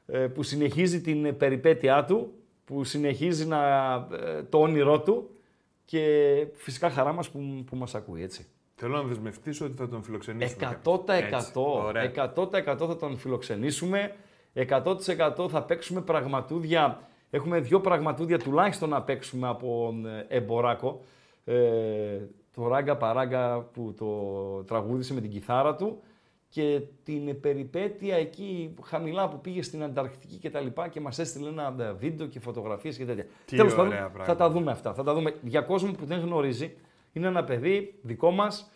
ε, 0.07 0.19
που 0.19 0.43
συνεχίζει 0.43 1.01
την 1.01 1.25
ε, 1.25 1.33
περιπέτειά 1.33 2.05
του, 2.05 2.33
που 2.65 2.85
συνεχίζει 2.85 3.47
να, 3.47 3.95
ε, 3.95 4.43
το 4.43 4.61
όνειρό 4.61 5.01
του 5.01 5.31
και 5.85 6.47
φυσικά 6.55 6.91
χαρά 6.91 7.13
μας 7.13 7.31
που, 7.31 7.65
που 7.67 7.77
μας 7.77 7.95
ακούει, 7.95 8.23
έτσι. 8.23 8.47
Θέλω 8.75 8.97
να 8.97 9.03
δεσμευτείς 9.03 9.61
ότι 9.61 9.75
θα 9.77 9.89
τον 9.89 10.03
φιλοξενήσουμε. 10.03 10.79
100%, 10.85 11.09
Έτσι. 11.09 11.53
Ωραία. 11.55 12.03
100% 12.05 12.87
θα 12.87 12.97
τον 12.97 13.19
φιλοξενήσουμε, 13.19 14.15
100% 14.55 15.49
θα 15.49 15.63
παίξουμε 15.63 16.01
πραγματούδια, 16.01 17.01
έχουμε 17.31 17.61
δύο 17.61 17.81
πραγματούδια 17.81 18.39
τουλάχιστον 18.39 18.89
να 18.89 19.03
παίξουμε 19.03 19.49
από 19.49 19.95
ε, 20.29 20.37
Εμποράκο, 20.37 21.01
ε, 21.45 22.19
το 22.55 22.69
Ράγκα 22.69 22.97
Παράγκα 22.97 23.61
που 23.61 23.95
το 23.99 24.09
τραγούδισε 24.67 25.15
με 25.15 25.21
την 25.21 25.31
κιθάρα 25.31 25.75
του 25.75 26.03
και 26.49 26.81
την 27.05 27.41
περιπέτεια 27.41 28.17
εκεί 28.17 28.75
χαμηλά 28.83 29.29
που 29.29 29.41
πήγε 29.41 29.63
στην 29.63 29.83
Ανταρκτική 29.83 30.37
και 30.37 30.51
τα 30.51 30.61
λοιπά 30.61 30.89
και 30.89 31.01
μας 31.01 31.19
έστειλε 31.19 31.49
ένα 31.49 31.75
ε, 31.79 31.93
βίντεο 31.93 32.27
και 32.27 32.41
φωτογραφίες 32.41 32.97
και 32.97 33.05
τέτοια. 33.05 33.27
Τι 33.45 33.57
Τέλος 33.57 33.73
ωραία 33.73 33.89
πάντων, 33.89 34.03
θα 34.03 34.11
πράγματα. 34.11 34.37
τα 34.37 34.51
δούμε 34.51 34.71
αυτά. 34.71 34.95
Θα 34.95 35.03
τα 35.03 35.15
δούμε. 35.15 35.35
Για 35.43 35.61
κόσμο 35.61 35.93
που 35.93 36.05
δεν 36.05 36.21
γνωρίζει, 36.21 36.77
είναι 37.13 37.27
ένα 37.27 37.45
παιδί 37.45 37.95
δικό 38.03 38.31
μας, 38.31 38.71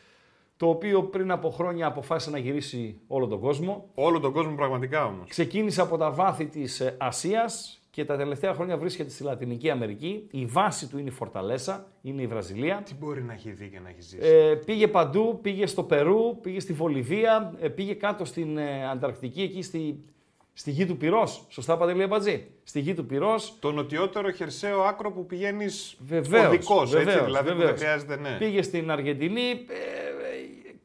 το 0.59 0.68
οποίο 0.68 1.03
πριν 1.03 1.31
από 1.31 1.51
χρόνια 1.51 1.87
αποφάσισε 1.87 2.31
να 2.31 2.38
γυρίσει 2.38 3.01
όλο 3.07 3.27
τον 3.27 3.40
κόσμο. 3.40 3.88
Όλο 3.94 4.21
τον 4.21 4.33
κόσμο 4.33 4.55
πραγματικά 4.55 5.05
όμως. 5.05 5.29
Ξεκίνησε 5.29 5.81
από 5.81 5.97
τα 5.97 6.11
βάθη 6.11 6.47
της 6.47 6.81
ε, 6.81 6.94
Ασίας 6.99 7.83
και 7.90 8.05
τα 8.05 8.16
τελευταία 8.16 8.55
χρόνια 8.55 8.77
βρίσκεται 8.77 9.11
στη 9.11 9.23
Λατινική 9.23 9.71
Αμερική. 9.71 10.27
Η 10.31 10.44
βάση 10.47 10.88
του 10.88 10.99
είναι 10.99 11.09
η 11.09 11.12
Φορταλέσα, 11.12 11.87
είναι 12.03 12.23
η 12.23 12.27
Βραζιλία. 12.27 12.83
Τι 12.85 12.94
μπορεί 12.94 13.23
να 13.23 13.33
έχει 13.33 13.51
δει 13.51 13.68
και 13.68 13.81
να 13.81 13.88
έχει 13.88 14.01
ζήσει; 14.03 14.18
Ε, 14.23 14.55
πήγε 14.55 14.88
παντού, 14.88 15.38
πήγε 15.42 15.66
στο 15.66 15.83
Περού, 15.83 16.38
πήγε 16.40 16.61
στη 16.61 16.73
Βολιβία, 16.73 17.55
ε, 17.61 17.68
πήγε 17.68 17.94
κάτω 17.94 18.25
στην 18.25 18.59
ε, 18.59 18.88
Ανταρκτική, 18.90 19.42
εκεί 19.42 19.62
στη, 19.62 20.05
στη 20.53 20.71
γη 20.71 20.87
του 20.87 20.97
Πυρός. 20.97 21.44
Σωστά, 21.49 21.77
Παντελή 21.77 22.03
Αμπατζή. 22.03 22.47
Στη 22.62 22.81
γη 22.81 22.94
του 22.94 23.07
Πυρός. 23.07 23.55
Το 23.61 23.73
νοτιότερο 23.73 24.31
χερσαίο 24.31 24.81
άκρο 24.83 25.12
που 25.12 25.27
πηγαίνεις 25.27 25.97
Βεβαίως, 26.07 26.47
οδικός, 26.47 26.94
έτσι, 26.94 27.05
βεβαίως, 27.05 27.25
δηλαδή 27.25 27.49
που 27.51 27.57
δεν 27.57 27.66
βεβαίως. 27.66 27.81
χρειάζεται, 27.81 28.16
ναι. 28.16 28.37
Πήγε 28.38 28.62
στην 28.62 28.90
Αργεντινή, 28.90 29.40
ε, 29.40 29.53
ε, 29.53 30.08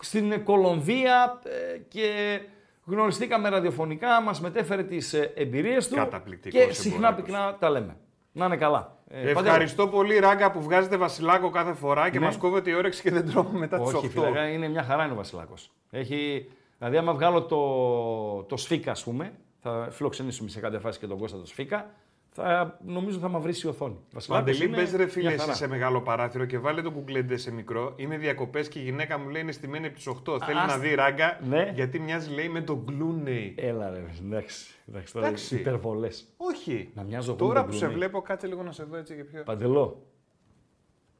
στην 0.06 0.44
Κολομβία 0.44 1.40
ε, 1.74 1.78
και 1.78 2.40
γνωριστήκαμε 2.86 3.50
ραδιοφωνικά, 3.50 4.22
μας 4.22 4.42
μετέφερε 4.42 4.84
τις 4.84 5.14
ε, 5.14 5.32
εμπειρίες 5.36 5.88
του 5.88 5.96
Καταπληκτικός 5.96 6.66
και 6.66 6.74
συχνά 6.74 6.96
εμπορεύος. 7.08 7.24
πυκνά 7.26 7.56
τα 7.60 7.70
λέμε. 7.70 7.98
Να 8.32 8.46
είναι 8.46 8.58
καλά. 8.58 8.98
Ε, 9.08 9.18
Παντέλο. 9.18 9.40
Ευχαριστώ 9.40 9.88
πολύ, 9.88 10.20
Ράγκα, 10.20 10.52
που 10.52 10.62
βγάζετε 10.62 10.98
Βασιλάκο 10.98 11.50
κάθε 11.50 11.74
φορά 11.74 12.10
και 12.10 12.20
Ναι. 12.20 12.26
μας 12.26 12.38
κόβετε 12.38 12.70
η 12.70 12.74
όρεξη 12.74 13.02
και 13.02 13.12
δεν 13.12 13.26
τρώμε 13.32 13.60
μετά 13.60 13.80
τις 13.80 13.94
8. 13.94 13.98
Όχι, 13.98 14.08
φίλε, 14.08 14.48
είναι 14.52 14.68
μια 14.68 14.84
χαρά 14.84 15.04
είναι 15.04 15.14
ο 15.14 15.16
Βασιλάκος. 15.16 15.72
Έχει, 15.92 16.50
δηλαδή, 16.78 16.98
άμα 16.98 17.14
βγάλω 17.14 17.44
το, 17.44 18.44
το 18.44 18.58
Σφίκα, 18.58 18.92
ας 18.92 19.04
πούμε, 19.04 19.34
θα 19.62 19.88
φιλοξενήσουμε 19.92 20.50
σε 20.50 20.60
κάποια 20.60 20.80
φάση 20.80 21.00
και 21.00 21.08
τον 21.08 21.18
Κώστα 21.18 21.38
το 21.38 21.46
Σφίκα, 21.46 21.90
θα, 22.34 22.80
νομίζω 22.86 23.20
θα 23.20 23.28
μαυρίσει 23.28 23.68
η 23.68 23.70
οθόνη. 23.70 23.98
Βασιλάκος 24.14 24.46
Παντελή, 24.52 24.66
είναι 24.70 24.76
πες 24.78 24.92
ρε 24.94 25.08
φίλε, 25.08 25.24
μια 25.26 25.34
εσύ 25.34 25.42
χαρά. 25.44 25.54
σε 25.56 25.68
μεγάλο 25.68 26.02
παράθυρο 26.02 26.46
και 26.46 26.58
βάλε 26.60 26.82
το 26.82 26.92
κουκλέντε 26.92 27.38
σε 27.38 27.52
μικρό. 27.52 27.94
Είμαι 27.96 28.18
διακοπές 28.18 28.68
και 28.68 28.80
η 28.80 28.82
γυναίκα 28.84 29.18
μου 29.18 29.30
λέει 29.30 29.42
είναι 29.42 29.52
στημένη 29.52 29.86
από 29.86 29.96
τις 29.96 30.08
8. 30.08 30.40
Θέλει 30.46 30.60
ας- 30.60 30.68
να 30.68 30.78
δει 30.78 30.94
ράγκα 30.96 31.40
Ναι. 31.48 31.72
γιατί 31.76 32.00
μοιάζει 32.00 32.34
λέει 32.34 32.50
με 32.50 32.62
τον 32.62 32.86
Κλούνεϊ. 32.86 33.56
Έλα 33.58 33.90
ρε, 33.90 34.04
εντάξει, 34.26 34.74
εντάξει, 34.90 35.14
τώρα 35.14 35.26
Εντάξει. 35.28 35.56
υπερβολές. 35.56 36.28
Όχι. 36.38 36.90
Να 36.94 37.04
μοιάζω 37.04 37.30
εγώ 37.32 37.40
Τώρα 37.40 37.60
με 37.60 37.66
που 37.66 37.70
τον 37.70 37.80
σε 37.80 37.86
Κλούνεϊ. 37.86 38.08
βλέπω, 38.08 38.22
κάτσε 38.22 38.48
λίγο 38.48 38.64
να 38.64 38.72
σε 38.72 38.84
δω 38.84 38.98
έτσι 38.98 39.16
και 39.16 39.24
πιο. 39.24 39.44
Παντελό. 39.44 40.06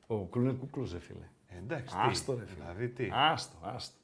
Ο 0.08 0.26
Κλούνε 0.26 0.52
κούκλος, 0.52 0.94
ρε 0.94 1.00
φίλε. 1.00 1.30
Ε, 1.48 1.58
εντάξει. 1.58 1.96
Άστο, 2.00 2.34
τι, 2.34 2.40
ρε 2.40 2.46
φίλε. 2.46 2.64
Δηλαδή 2.66 2.88
τι. 2.90 3.10
Άστο, 3.14 3.56
άστο. 3.62 3.98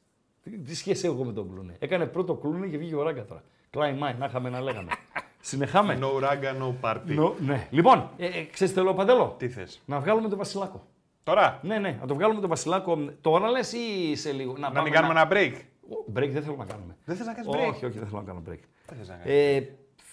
Τι, 0.44 0.58
τι 0.58 0.76
σχέση 0.76 1.08
έχω 1.08 1.24
με 1.24 1.34
τον 1.34 1.52
Κλούνε. 1.54 1.76
Έκανε 1.80 2.06
πρώτο 2.06 2.36
Κλούνε 2.36 2.68
και 2.68 2.78
βγήκε 2.78 2.96
ο 2.96 3.04
Ράγκα 3.04 3.26
τώρα. 3.26 3.44
Κλάιν 3.70 3.98
Μάιν, 3.98 4.18
να 4.18 4.26
είχαμε 4.26 4.50
να 4.50 4.62
λέγαμε. 4.62 4.92
Συνεχάμε. 5.42 5.98
No 6.02 6.20
ράγκα, 6.20 6.56
no 6.60 6.74
party. 6.90 7.00
Νο- 7.06 7.36
ναι. 7.40 7.68
Λοιπόν, 7.70 8.10
ε, 8.18 8.26
ε, 8.26 8.30
ξέρεις 8.30 8.74
τι 8.74 8.80
θέλω, 8.80 8.94
Παντελό. 8.94 9.36
Τι 9.38 9.50
θες; 9.50 9.82
Να 9.86 10.00
βγάλουμε 10.00 10.30
τον 10.30 10.38
Βασιλάκο. 10.38 10.84
Τώρα, 11.24 11.60
Ναι, 11.62 11.78
ναι, 11.78 11.98
να 12.02 12.08
το 12.08 12.16
βγάλουμε 12.16 12.40
τον 12.40 12.50
Βασιλάκο 12.50 12.98
τώρα 13.22 13.50
λε 13.50 13.60
ή 13.60 14.16
σε 14.16 14.32
λίγο; 14.32 14.54
να 14.58 14.68
πάμε 14.68 14.82
μην 14.82 14.92
κάνουμε 14.94 15.14
ένα 15.20 15.30
break. 15.32 15.54
Ο, 15.90 16.12
Break 16.16 16.30
δεν 16.30 16.44
θέλω 16.44 16.56
να 16.58 16.66
κάνουμε. 16.66 16.96
Δεν 17.06 17.16
θες 17.16 17.26
να 17.26 17.34
κάνεις 17.34 17.50
break; 17.56 17.74
Όχι, 17.74 17.86
όχι, 17.86 17.98
δεν 18.00 18.08
θέλω 18.08 18.20
να 18.20 18.28
κάνω 18.28 18.42
break. 18.50 18.60
Δεν 18.88 18.98
θες 18.98 19.08
να 19.08 19.14
κάνεις. 19.16 19.34
Ε, 19.34 19.70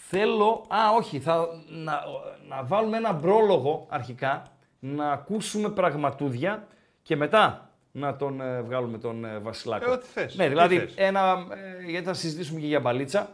θέλω. 0.09 0.65
Α, 0.69 0.79
όχι, 0.97 1.19
θα, 1.21 1.47
να, 1.69 2.01
να 2.49 2.65
βάλουμε 2.65 2.97
ένα 2.97 3.15
πρόλογο 3.15 3.87
αρχικά, 3.89 4.43
να 4.79 5.11
ακούσουμε 5.13 5.69
πραγματούδια 5.69 6.67
και 7.03 7.17
μετά 7.17 7.71
να 7.93 8.17
τον 8.17 8.41
ε, 8.41 8.61
βγάλουμε 8.63 8.99
τον 8.99 9.25
ε, 9.25 9.39
Βασιλάκο. 9.39 9.91
Ε, 9.91 9.95
ό,τι 9.95 10.07
θες. 10.07 10.37
Ναι, 10.37 10.43
Τι 10.43 10.49
δηλαδή, 10.49 10.79
θες; 10.79 10.93
ένα, 10.97 11.47
ε, 11.81 11.91
γιατί 11.91 12.07
θα 12.07 12.15
συζητήσουμε 12.15 12.61
και 12.61 12.67
για 12.67 12.81
μπαλίτσα 12.81 13.21
ε, 13.21 13.25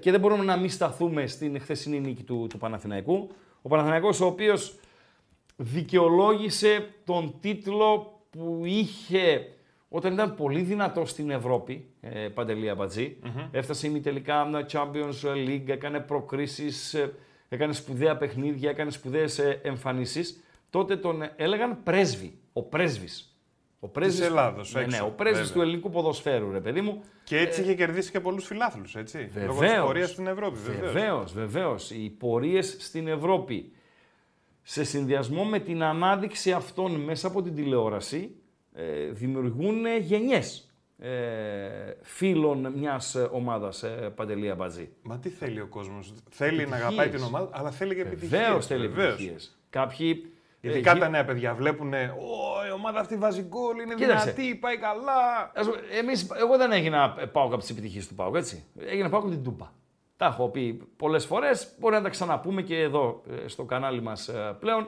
και 0.00 0.10
δεν 0.10 0.20
μπορούμε 0.20 0.44
να 0.44 0.56
μην 0.56 0.70
σταθούμε 0.70 1.26
στην 1.26 1.60
χθεσινή 1.60 2.00
νίκη 2.00 2.22
του, 2.22 2.46
του 2.50 2.58
Παναθηναϊκού. 2.58 3.28
Ο 3.62 3.68
Παναθηναϊκός 3.68 4.20
ο 4.20 4.26
οποίος 4.26 4.74
δικαιολόγησε 5.56 6.88
τον 7.04 7.34
τίτλο 7.40 8.20
που 8.30 8.62
είχε 8.64 9.46
όταν 9.94 10.12
ήταν 10.12 10.34
πολύ 10.34 10.60
δυνατό 10.60 11.04
στην 11.04 11.30
Ευρώπη, 11.30 11.86
ε, 12.00 12.28
Παντελή 12.28 12.68
Αμπατζή. 12.68 13.16
Έφτασε 13.50 13.86
ημιτελικά 13.86 14.44
με 14.44 14.66
Champions 14.72 15.34
League, 15.34 15.68
έκανε 15.68 16.00
προκρίσεις, 16.00 16.94
ε, 16.94 17.14
έκανε 17.48 17.72
σπουδαία 17.72 18.16
παιχνίδια, 18.16 18.70
έκανε 18.70 18.90
σπουδαίες 18.90 19.38
ε, 19.38 19.60
εμφανίσεις. 19.62 20.42
Τότε 20.70 20.96
τον 20.96 21.22
έλεγαν 21.36 21.82
πρέσβη, 21.82 22.38
ο 22.52 22.62
πρέσβης. 22.62 23.31
Ο 23.84 23.88
πρέσβης, 23.88 24.20
Ελλάδος, 24.26 24.72
ναι, 24.74 24.80
ναι, 24.80 24.86
έξω, 24.86 25.06
ο 25.06 25.10
πρέσβης 25.10 25.40
βέβαια. 25.46 25.54
του 25.54 25.60
ελληνικού 25.68 25.90
ποδοσφαίρου, 25.90 26.50
ρε 26.50 26.60
παιδί 26.60 26.80
μου. 26.80 27.02
Και 27.24 27.38
έτσι 27.38 27.60
είχε 27.60 27.74
κερδίσει 27.74 28.10
και 28.10 28.20
πολλούς 28.20 28.46
φιλάθλους, 28.46 28.96
έτσι. 28.96 29.18
Λόγω 29.34 29.48
της 29.50 29.58
Βεβαίως. 29.58 29.86
πορείας 29.86 30.10
στην 30.10 30.26
Ευρώπη, 30.26 30.58
βεβαίως. 30.58 30.92
Βεβαίως, 30.92 31.32
βεβαίως. 31.32 31.90
Οι 31.90 32.14
πορείες 32.18 32.76
στην 32.78 33.08
Ευρώπη 33.08 33.72
σε 34.62 34.84
συνδυασμό 34.84 35.44
με 35.44 35.58
την 35.58 35.82
ανάδειξη 35.82 36.52
αυτών 36.52 36.92
μέσα 36.92 37.26
από 37.26 37.42
την 37.42 37.54
τηλεόραση 37.54 38.34
ε, 38.74 39.06
δημιουργούν 39.10 39.86
γενιές 40.00 40.70
ε, 40.98 41.10
φίλων 42.02 42.72
μιας 42.76 43.14
ε, 43.14 43.28
ομάδας 43.32 43.82
ε, 43.82 44.12
Παντελή 44.14 44.50
Αμπατζή. 44.50 44.88
Μα 45.02 45.18
τι 45.18 45.28
θέλει 45.28 45.60
ο 45.60 45.66
κόσμος. 45.66 46.14
Θέλει 46.30 46.56
να 46.56 46.62
Επιτυχίες. 46.62 46.82
αγαπάει 46.84 47.08
την 47.08 47.22
ομάδα, 47.22 47.48
αλλά 47.52 47.70
θέλει 47.70 47.94
και 47.94 48.00
επιτυχίες. 48.00 48.30
Βεβαίως 48.40 48.66
θέλει 48.66 48.84
επιτυχίες. 48.84 49.58
Κάποιοι... 49.70 50.31
ε, 50.64 50.70
Ειδικά 50.70 50.92
γι- 50.92 50.98
τα 51.00 51.08
νέα 51.08 51.24
παιδιά 51.24 51.54
βλέπουν, 51.54 51.92
Ω, 51.92 51.96
η 52.68 52.72
ομάδα 52.74 53.00
αυτή 53.00 53.16
βάζει 53.16 53.42
γκολ, 53.42 53.78
είναι 53.80 53.94
Κοίταξε. 53.94 54.30
δυνατή, 54.32 54.54
πάει 54.54 54.76
καλά. 54.78 55.50
Ας 55.54 55.66
πούμε, 55.66 55.78
εμείς, 55.98 56.28
εγώ 56.40 56.56
δεν 56.56 56.72
έγινα 56.72 57.10
πάω 57.32 57.44
από 57.44 57.56
τι 57.56 57.66
επιτυχίες 57.70 58.08
του 58.08 58.14
Πάουκ, 58.14 58.34
έτσι. 58.34 58.64
Έγινα 58.78 59.08
πάω 59.08 59.20
από 59.20 59.28
την 59.28 59.42
Τούμπα. 59.44 59.70
Τα 60.16 60.26
έχω 60.26 60.48
πει 60.48 60.82
πολλές 60.96 61.24
φορές. 61.26 61.72
Μπορεί 61.78 61.94
να 61.94 62.02
τα 62.02 62.08
ξαναπούμε 62.08 62.62
και 62.62 62.80
εδώ 62.80 63.22
ε, 63.44 63.48
στο 63.48 63.64
κανάλι 63.64 64.02
μας 64.02 64.30
πλέον. 64.60 64.86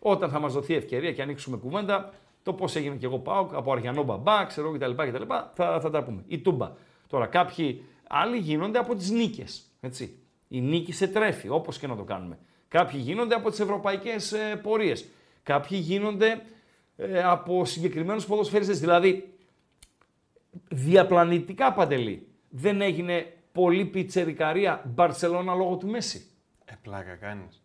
Όταν 0.00 0.30
θα 0.30 0.38
μας 0.38 0.52
δοθεί 0.52 0.74
ευκαιρία 0.74 1.12
και 1.12 1.22
ανοίξουμε 1.22 1.56
κουβέντα, 1.56 2.12
το 2.42 2.52
πώς 2.52 2.76
έγινε 2.76 2.94
και 2.94 3.06
εγώ 3.06 3.18
Πάουκ 3.18 3.54
από 3.54 3.72
Αριανό 3.72 4.02
Μπαμπά, 4.02 4.44
ξέρω 4.44 4.70
κτλ. 4.72 4.90
κτλ 4.96 5.22
θα, 5.54 5.78
θα 5.80 5.90
τα 5.90 6.02
πούμε. 6.02 6.22
Η 6.26 6.38
Τούμπα. 6.38 6.72
Τώρα, 7.08 7.26
κάποιοι 7.26 7.84
άλλοι 8.08 8.36
γίνονται 8.36 8.78
από 8.78 8.94
τις 8.94 9.10
νίκες. 9.10 9.62
Έτσι. 9.80 10.18
Η 10.48 10.60
νίκη 10.60 10.92
σε 10.92 11.06
τρέφει, 11.08 11.48
όπως 11.48 11.78
και 11.78 11.86
να 11.86 11.96
το 11.96 12.02
κάνουμε. 12.02 12.38
Κάποιοι 12.68 13.00
γίνονται 13.02 13.34
από 13.34 13.50
τις 13.50 13.60
ευρωπαϊκές 13.60 14.32
ε, 14.32 14.56
πορείες. 14.62 15.08
Κάποιοι 15.46 15.78
γίνονται 15.82 16.42
ε, 16.96 17.22
από 17.22 17.64
συγκεκριμένους 17.64 18.26
ποδοσφαιριστές. 18.26 18.80
Δηλαδή, 18.80 19.34
διαπλανητικά 20.68 21.72
παντελή. 21.72 22.28
Δεν 22.48 22.80
έγινε 22.80 23.32
πολύ 23.52 23.84
πιτσερικαρία 23.84 24.82
Μπαρσελόνα 24.94 25.54
λόγω 25.54 25.76
του 25.76 25.86
Μέση. 25.86 26.30
Ε, 26.64 26.74
πλάκα 26.82 27.14
κάνεις. 27.14 27.62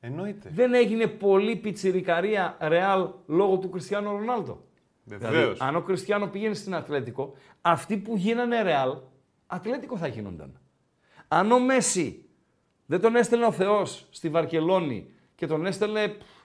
Εννοείται. 0.00 0.50
Δεν 0.52 0.74
έγινε 0.74 1.06
πολύ 1.06 1.56
πιτσιρικαρία 1.56 2.56
Ρεάλ 2.60 3.08
λόγω 3.26 3.58
του 3.58 3.70
Κριστιανού 3.70 4.10
Ρονάλντο. 4.10 4.64
Βεβαίως. 5.04 5.30
Δηλαδή, 5.30 5.56
αν 5.58 5.76
ο 5.76 5.82
Κριστιανό 5.82 6.26
πήγαινε 6.26 6.54
στην 6.54 6.74
Ατλέτικο, 6.74 7.34
αυτοί 7.60 7.96
που 7.96 8.16
γίνανε 8.16 8.62
Ρεάλ, 8.62 8.96
Ατλέτικο 9.46 9.96
θα 9.96 10.06
γίνονταν. 10.06 10.60
Αν 11.28 11.52
ο 11.52 11.58
Μέση 11.58 12.24
δεν 12.86 13.00
τον 13.00 13.16
έστελνε 13.16 13.46
ο 13.46 13.52
Θεός 13.52 14.06
στη 14.10 14.28
Βαρκελόνη 14.28 15.10
και 15.34 15.46
τον 15.46 15.66
έστελνε 15.66 16.08
πφ, 16.08 16.35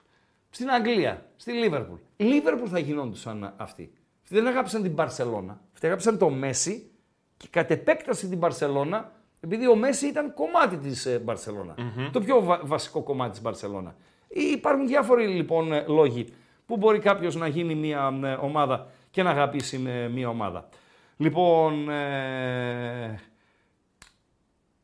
στην 0.54 0.70
Αγγλία, 0.70 1.26
στη 1.36 1.52
Λίβερπουλ, 1.52 1.98
Λίβερπουλ 2.16 2.68
θα 2.70 2.78
γινόντουσαν 2.78 3.54
αυτοί. 3.56 3.92
Αυτοί 4.22 4.34
δεν 4.34 4.46
αγάπησαν 4.46 4.82
την 4.82 4.92
Μπαρσελόνα, 4.92 5.60
αυτοί 5.72 5.86
αγάπησαν 5.86 6.18
το 6.18 6.30
Μέση 6.30 6.90
και 7.36 7.46
κατ' 7.50 7.70
επέκταση 7.70 8.28
την 8.28 8.38
Μπαρσελόνα, 8.38 9.12
επειδή 9.40 9.68
ο 9.68 9.76
Μέση 9.76 10.06
ήταν 10.06 10.34
κομμάτι 10.34 10.76
της 10.76 11.06
ε, 11.06 11.18
μπαρσελονα 11.18 11.74
Το 12.12 12.20
πιο 12.20 12.42
βα- 12.42 12.60
βασικό 12.64 13.02
κομμάτι 13.02 13.30
της 13.30 13.40
Μπαρσελόνα. 13.42 13.94
Υπάρχουν 14.28 14.86
διάφοροι 14.86 15.26
λοιπόν 15.26 15.72
ε, 15.72 15.84
λόγοι 15.88 16.26
που 16.66 16.76
μπορεί 16.76 16.98
κάποιος 16.98 17.36
να 17.36 17.46
γίνει 17.46 17.74
μια 17.74 18.18
ε, 18.24 18.32
ομάδα 18.32 18.90
και 19.10 19.22
να 19.22 19.30
αγαπήσει 19.30 19.82
ε, 19.86 20.08
μια 20.08 20.28
ομάδα. 20.28 20.68
Λοιπόν, 21.16 21.88
ε, 21.90 23.20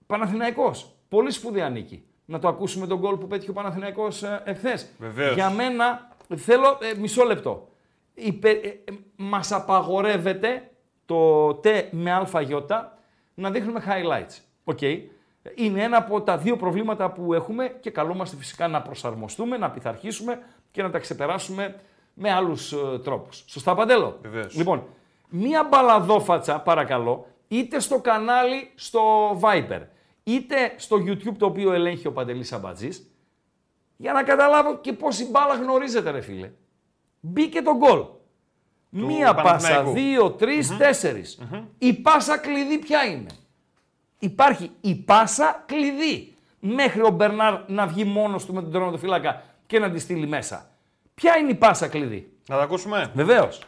Παναθηναϊκός. 0.06 0.92
Πολύ 1.08 1.30
σπουδαία 1.30 1.68
νίκη. 1.68 2.02
Να 2.30 2.38
το 2.38 2.48
ακούσουμε 2.48 2.86
τον 2.86 2.98
γκολ 2.98 3.16
που 3.16 3.26
πέτυχε 3.26 3.50
ο 3.50 3.54
Παναθηναϊκός 3.54 4.22
ε, 4.22 4.42
εχθές. 4.44 4.88
Βεβαίως. 4.98 5.34
Για 5.34 5.50
μένα, 5.50 6.08
θέλω 6.36 6.78
ε, 6.80 6.98
μισό 6.98 7.24
λεπτό. 7.24 7.68
Υπε, 8.14 8.50
ε, 8.50 8.68
ε, 8.68 8.82
μας 9.16 9.52
απαγορεύεται 9.52 10.70
το 11.06 11.54
ται 11.54 11.88
με 11.90 12.12
άλφα 12.12 12.55
γιώτα 12.55 12.98
να 13.34 13.50
δείχνουμε 13.50 13.82
highlights. 13.86 14.38
Οκ. 14.64 14.82
Είναι 15.54 15.82
ένα 15.82 15.96
από 15.96 16.22
τα 16.22 16.36
δύο 16.38 16.56
προβλήματα 16.56 17.10
που 17.10 17.34
έχουμε 17.34 17.76
και 17.80 17.90
καλούμαστε 17.90 18.36
φυσικά 18.36 18.68
να 18.68 18.82
προσαρμοστούμε, 18.82 19.56
να 19.56 19.70
πειθαρχήσουμε 19.70 20.42
και 20.70 20.82
να 20.82 20.90
τα 20.90 20.98
ξεπεράσουμε 20.98 21.80
με 22.14 22.32
άλλους 22.32 22.72
ε, 22.72 22.98
τρόπους. 23.04 23.44
Σωστά 23.46 23.74
Παντέλο; 23.74 24.18
Βεβαίως. 24.22 24.54
Λοιπόν, 24.54 24.84
μία 25.28 25.66
μπαλαδόφατσα 25.70 26.60
παρακαλώ, 26.60 27.26
είτε 27.48 27.80
στο 27.80 28.00
κανάλι 28.00 28.70
στο 28.74 29.30
Viper, 29.40 29.80
είτε 30.32 30.74
στο 30.76 30.96
YouTube 30.96 31.34
το 31.38 31.46
οποίο 31.46 31.72
ελέγχει 31.72 32.06
ο 32.06 32.12
Παντελής 32.12 32.52
Αμπατζής, 32.52 33.10
για 33.96 34.12
να 34.12 34.22
καταλάβω 34.22 34.78
και 34.78 34.92
πώς 34.92 35.20
η 35.20 35.28
μπάλα 35.30 35.54
γνωρίζεται 35.54 36.10
ρε 36.10 36.20
φίλε. 36.20 36.50
Μπήκε 37.20 37.62
το 37.62 37.76
γκολ. 37.76 38.04
Μία 38.90 39.34
πάσα, 39.34 39.42
Παναθηναϊκού. 39.42 39.92
δύο, 39.92 40.30
τρεις, 40.30 40.76
τέσσερις. 40.76 41.38
Η 41.78 41.92
πάσα 41.92 42.38
κλειδί 42.38 42.78
ποια 42.78 43.04
είναι; 43.04 43.30
Υπάρχει 44.18 44.70
η 44.80 44.94
πάσα 44.94 45.62
κλειδί. 45.66 46.34
Μέχρι 46.60 47.02
ο 47.02 47.10
Μπερνάρ 47.10 47.60
να 47.66 47.86
βγει 47.86 48.04
μόνος 48.04 48.46
του 48.46 48.54
με 48.54 48.62
τον 48.62 48.70
τερματοφύλακα 48.72 49.42
και 49.66 49.78
να 49.78 49.90
τη 49.90 49.98
στείλει 49.98 50.26
μέσα. 50.26 50.70
Ποια 51.14 51.36
είναι 51.36 51.50
η 51.50 51.54
πάσα 51.54 51.88
κλειδί; 51.88 52.32
Να 52.48 52.56
τα 52.56 52.62
ακούσουμε. 52.62 53.10
Βεβαίως. 53.14 53.62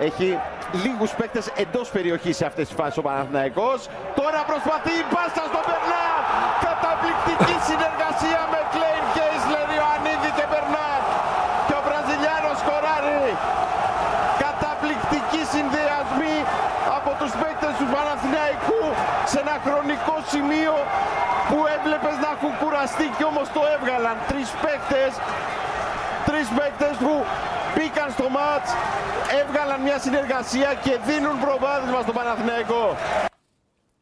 Έχει 0.00 0.38
λίγους 0.84 1.10
παίκτες 1.18 1.46
εντός 1.62 1.86
περιοχής 1.96 2.36
σε 2.40 2.44
αυτές 2.50 2.64
τις 2.68 2.76
φάσεις 2.78 2.96
ο 3.02 3.02
Παναθηναϊκός. 3.08 3.78
Τώρα 4.20 4.40
προσπαθεί 4.50 4.92
η 5.02 5.06
πάσα 5.14 5.44
στον 5.50 5.62
Μπερνάρ. 5.66 6.20
Καταπληκτική 6.66 7.56
συνεργασία 7.70 8.40
με 8.52 8.60
Κλέιν 8.72 9.06
Κέισλερ, 9.16 9.68
Ιωαννίδη 9.78 10.30
και 10.38 10.46
Μπερνάρ. 10.50 11.00
Και 11.66 11.74
ο 11.80 11.82
Βραζιλιάνος 11.86 12.56
σκοράρει. 12.62 13.26
Καταπληκτική 14.44 15.42
συνδυασμή 15.54 16.36
από 16.98 17.10
τους 17.20 17.32
παίκτες 17.40 17.74
του 17.80 17.86
Παναθηναϊκού 17.94 18.82
σε 19.30 19.38
ένα 19.44 19.56
χρονικό 19.64 20.16
σημείο 20.32 20.74
που 21.48 21.58
έβλεπες 21.76 22.16
να 22.24 22.28
έχουν 22.36 22.52
κουραστεί 22.60 23.06
και 23.16 23.24
όμως 23.32 23.46
το 23.56 23.62
έβγαλαν. 23.74 24.16
Τρεις 24.30 24.48
παίκτες 24.62 25.12
τρεις 26.28 26.48
παίκτες 26.58 26.94
που 27.04 27.14
μπήκαν 27.74 28.10
στο 28.10 28.28
μάτς, 28.28 28.70
έβγαλαν 29.40 29.80
μια 29.82 29.98
συνεργασία 29.98 30.74
και 30.84 30.98
δίνουν 31.06 31.40
προβάδισμα 31.40 32.00
στον 32.02 32.14
Παναθηναϊκό. 32.14 32.96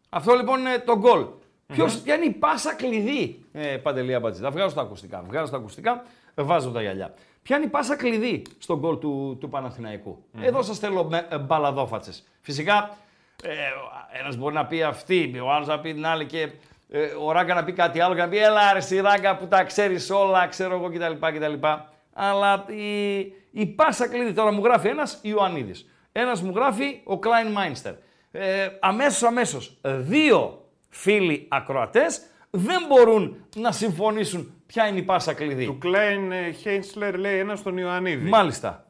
Αυτό 0.08 0.34
λοιπόν 0.34 0.60
είναι 0.60 0.78
το 0.78 0.98
γκολ. 0.98 1.26
Ποιος, 1.66 2.00
ποια 2.00 2.14
είναι 2.14 2.24
η 2.24 2.30
πάσα 2.30 2.74
κλειδί, 2.74 3.44
ε, 3.52 3.76
Παντελή 3.76 4.14
Αμπατζής. 4.14 4.42
Θα 4.42 4.50
βγάζω 4.50 4.74
τα 4.74 4.80
ακουστικά. 4.80 5.22
Βγάζω 5.26 5.50
τα 5.50 5.56
ακουστικά, 5.56 6.02
βάζω 6.34 6.70
τα 6.70 6.80
γυαλιά. 6.80 7.14
Ποια 7.42 7.56
είναι 7.56 7.64
η 7.64 7.68
πάσα 7.68 7.96
κλειδί 7.96 8.42
στον 8.58 8.78
γκολ 8.78 8.98
του, 8.98 9.36
του 9.40 9.48
παναθηναικου 9.48 10.24
Εδώ 10.40 10.62
σας 10.62 10.78
θέλω 10.78 11.04
με 11.04 11.26
ε, 11.30 11.38
μπαλαδόφατσες. 11.38 12.24
Φυσικά, 12.40 12.96
ε, 13.42 13.52
ένας 14.20 14.36
μπορεί 14.36 14.54
να 14.54 14.66
πει 14.66 14.82
αυτή, 14.82 15.40
ο 15.44 15.52
άλλος 15.52 15.66
να 15.66 15.80
πει 15.80 15.94
την 15.94 16.06
άλλη 16.06 16.26
και 16.26 16.50
ε, 16.90 17.02
ο 17.24 17.32
Ράγκα 17.32 17.54
να 17.54 17.64
πει 17.64 17.72
κάτι 17.72 18.00
άλλο 18.00 18.14
και 18.14 18.20
να 18.20 18.28
πει 18.28 18.38
έλα 18.38 18.72
ρε 18.72 18.78
εσύ 18.78 19.00
Ράγκα 19.00 19.36
που 19.36 19.46
τα 19.46 19.64
ξέρεις 19.64 20.10
όλα, 20.10 20.46
ξέρω 20.46 20.74
εγώ 20.74 20.88
κτλ. 20.88 21.26
κτλ. 21.26 21.66
Αλλά 22.12 22.64
η, 22.68 23.32
η 23.50 23.66
πάσα 23.66 24.08
κλειδί, 24.08 24.32
τώρα 24.32 24.52
μου 24.52 24.64
γράφει 24.64 24.88
ένας 24.88 25.18
Ιωαννίδης. 25.22 25.86
Ένας 26.12 26.42
μου 26.42 26.52
γράφει 26.54 27.00
ο 27.04 27.18
Κλάιν 27.18 27.50
Μάινστερ. 27.52 27.94
Ε, 28.30 28.68
αμέσως, 28.80 29.22
αμέσως, 29.22 29.80
δύο 29.84 30.64
φίλοι 30.88 31.46
ακροατές 31.48 32.22
δεν 32.50 32.78
μπορούν 32.88 33.36
να 33.56 33.72
συμφωνήσουν 33.72 34.62
ποια 34.66 34.86
είναι 34.86 34.98
η 34.98 35.02
πάσα 35.02 35.32
κλειδί. 35.32 35.64
Του 35.64 35.78
Κλέιν 35.78 36.54
Χέινσλερ 36.54 37.18
λέει 37.18 37.38
ένας 37.38 37.58
στον 37.58 37.76
Ιωαννίδη. 37.76 38.28
Μάλιστα. 38.28 38.84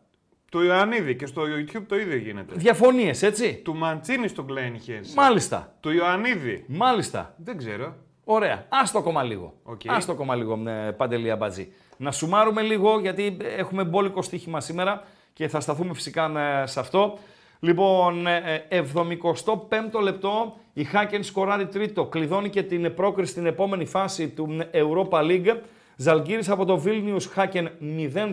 Του 0.50 0.62
Ιωαννίδη 0.62 1.16
και 1.16 1.26
στο 1.26 1.42
YouTube 1.42 1.82
το 1.86 1.96
ίδιο 1.96 2.16
γίνεται. 2.16 2.54
Διαφωνίες, 2.56 3.22
έτσι; 3.22 3.60
Του 3.64 3.74
Μαντσίνι 3.76 4.28
στον 4.28 4.46
Κλάινχαϊσλερ. 4.46 5.24
Μάλιστα. 5.24 5.76
Του 5.80 5.90
Ιωαννίδη. 5.90 6.64
Μάλιστα. 6.68 7.34
Δεν 7.36 7.56
ξέρω. 7.56 7.96
Ωραία. 8.24 8.66
Άστο 8.68 8.98
ακόμα 8.98 9.22
λίγο. 9.22 9.54
Οκ. 9.62 9.80
Άστο 9.86 10.12
ακόμα 10.12 10.34
λίγο, 10.34 10.62
ε, 10.68 10.90
Παντελή 10.90 11.30
Αμπατζή. 11.30 11.72
Να 12.02 12.12
σουμάρουμε 12.12 12.62
λίγο, 12.62 13.00
γιατί 13.00 13.36
έχουμε 13.56 13.84
μπόλικο 13.84 14.22
στοίχημα 14.22 14.60
σήμερα 14.60 15.02
και 15.32 15.48
θα 15.48 15.60
σταθούμε 15.60 15.94
φυσικά 15.94 16.24
ε, 16.62 16.66
σε 16.66 16.80
αυτό. 16.80 17.18
Λοιπόν, 17.60 18.26
ε, 18.26 18.64
ε, 18.68 18.82
75ο 18.94 20.02
λεπτό, 20.02 20.56
η 20.72 20.84
Χάκεν 20.84 21.22
σκοράρει 21.22 21.66
τρίτο, 21.66 22.06
κλειδώνει 22.06 22.48
και 22.48 22.62
την 22.62 22.94
πρόκριση 22.94 23.30
στην 23.30 23.46
επόμενη 23.46 23.86
φάση 23.86 24.28
του 24.28 24.58
Europa 24.72 25.18
League. 25.18 25.56
Ζαλγκύρης 25.96 26.48
από 26.48 26.64
το 26.64 26.82
Βίλνιους 26.86 27.26
Χάκεν 27.32 27.70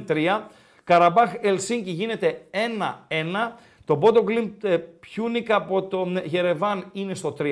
0-3. 0.07 0.41
Καραμπάχ 0.83 1.33
Ελσίνκι 1.41 1.91
γίνεται 1.91 2.41
1-1. 2.51 3.51
Το 3.85 3.95
Μπόντο 3.95 4.23
Γκλιμτ 4.23 4.51
Πιούνικ 4.99 5.51
από 5.51 5.83
το 5.83 6.07
Γερεβάν 6.23 6.89
είναι 6.91 7.13
στο 7.13 7.35
3-0. 7.39 7.43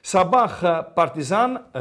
Σαμπάχ 0.00 0.62
ε, 0.62 0.86
Παρτιζάν 0.94 1.66
2-0 1.72 1.80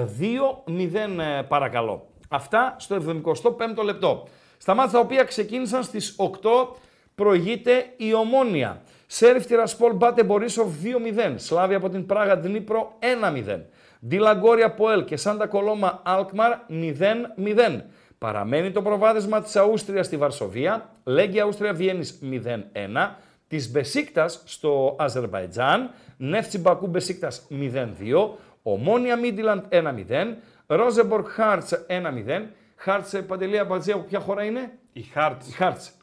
ε, 1.19 1.41
παρακαλώ. 1.41 2.11
Αυτά 2.34 2.75
στο 2.79 2.95
75ο 2.95 3.84
λεπτό. 3.84 4.27
Στα 4.57 4.73
ματς 4.73 4.91
τα 4.91 4.99
οποία 4.99 5.23
ξεκίνησαν 5.23 5.84
στις 5.84 6.15
8 6.17 6.75
προηγείται 7.15 7.86
η 7.97 8.13
Ομόνια. 8.13 8.82
Σέριφ 9.07 9.45
Τιρασπόλ 9.45 9.93
Μπάτε 9.93 10.23
Μπορίσοφ 10.23 10.67
2-0. 10.84 11.34
Σλάβια 11.36 11.77
από 11.77 11.89
την 11.89 12.05
Πράγα 12.05 12.38
Ντνίπρο 12.38 12.97
1-0. 12.99 13.59
Ντιλαγκόρια 14.07 14.71
Ποέλ 14.73 15.03
και 15.03 15.17
Σάντα 15.17 15.47
Κολόμα 15.47 16.01
Αλκμαρ 16.03 16.51
0-0. 16.69 17.82
Παραμένει 18.17 18.71
το 18.71 18.82
προβάδισμα 18.82 19.41
της 19.41 19.55
Αούστριας 19.55 20.05
στη 20.05 20.17
Βαρσοβία. 20.17 20.89
Λέγκια 21.03 21.43
Αούστρια 21.43 21.73
Βιέννης 21.73 22.19
0-1. 22.21 23.15
Της 23.47 23.71
Μπεσίκτας 23.71 24.43
στο 24.45 24.95
Αζερβαϊτζάν. 24.99 25.89
Νεύτσι 26.17 26.59
Μπακού 26.59 26.88
Μπεσίκτας 26.88 27.47
0-2. 27.49 28.38
Ομόνια 28.63 29.15
Μίντιλαντ 29.15 29.63
1-0. 29.69 30.38
Ρόζεμπορκ 30.76 31.28
Χάρτς 31.28 31.74
1-0. 31.88 32.45
Χάρτς 32.76 33.13
ε, 33.13 33.22
Παντελή 33.22 33.57
Αμπατζή 33.59 33.91
από 33.91 34.03
ποια 34.03 34.19
χώρα 34.19 34.43
είναι; 34.43 34.78
Η 34.93 35.01
Χάρτ. 35.01 35.47
Η 35.47 35.51
Χάρτς. 35.51 35.95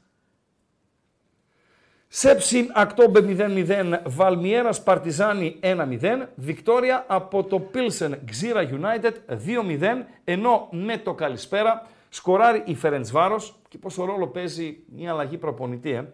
Σέψιν 2.09 2.71
Ακτόμπε 2.75 3.21
0-0, 3.67 4.01
Βαλμιέρας 4.05 4.83
Παρτιζάνη 4.83 5.61
1-0, 5.63 6.27
Βικτόρια 6.35 7.05
από 7.09 7.45
το 7.45 7.61
Πίλσεν 7.61 8.19
Ξύρα 8.25 8.69
United 8.71 9.13
2-0, 9.29 10.05
ενώ 10.25 10.69
με 10.71 10.99
το 10.99 11.15
καλησπέρα 11.15 11.87
σκοράρει 12.09 12.63
η 12.67 12.75
Φερεντσβάρος 12.75 13.55
και 13.69 13.79
πόσο 13.79 14.05
ρόλο 14.05 14.27
παίζει 14.27 14.79
μια 14.97 15.11
αλλαγή 15.13 15.37
προπονητή, 15.39 15.91
ε, 15.91 16.13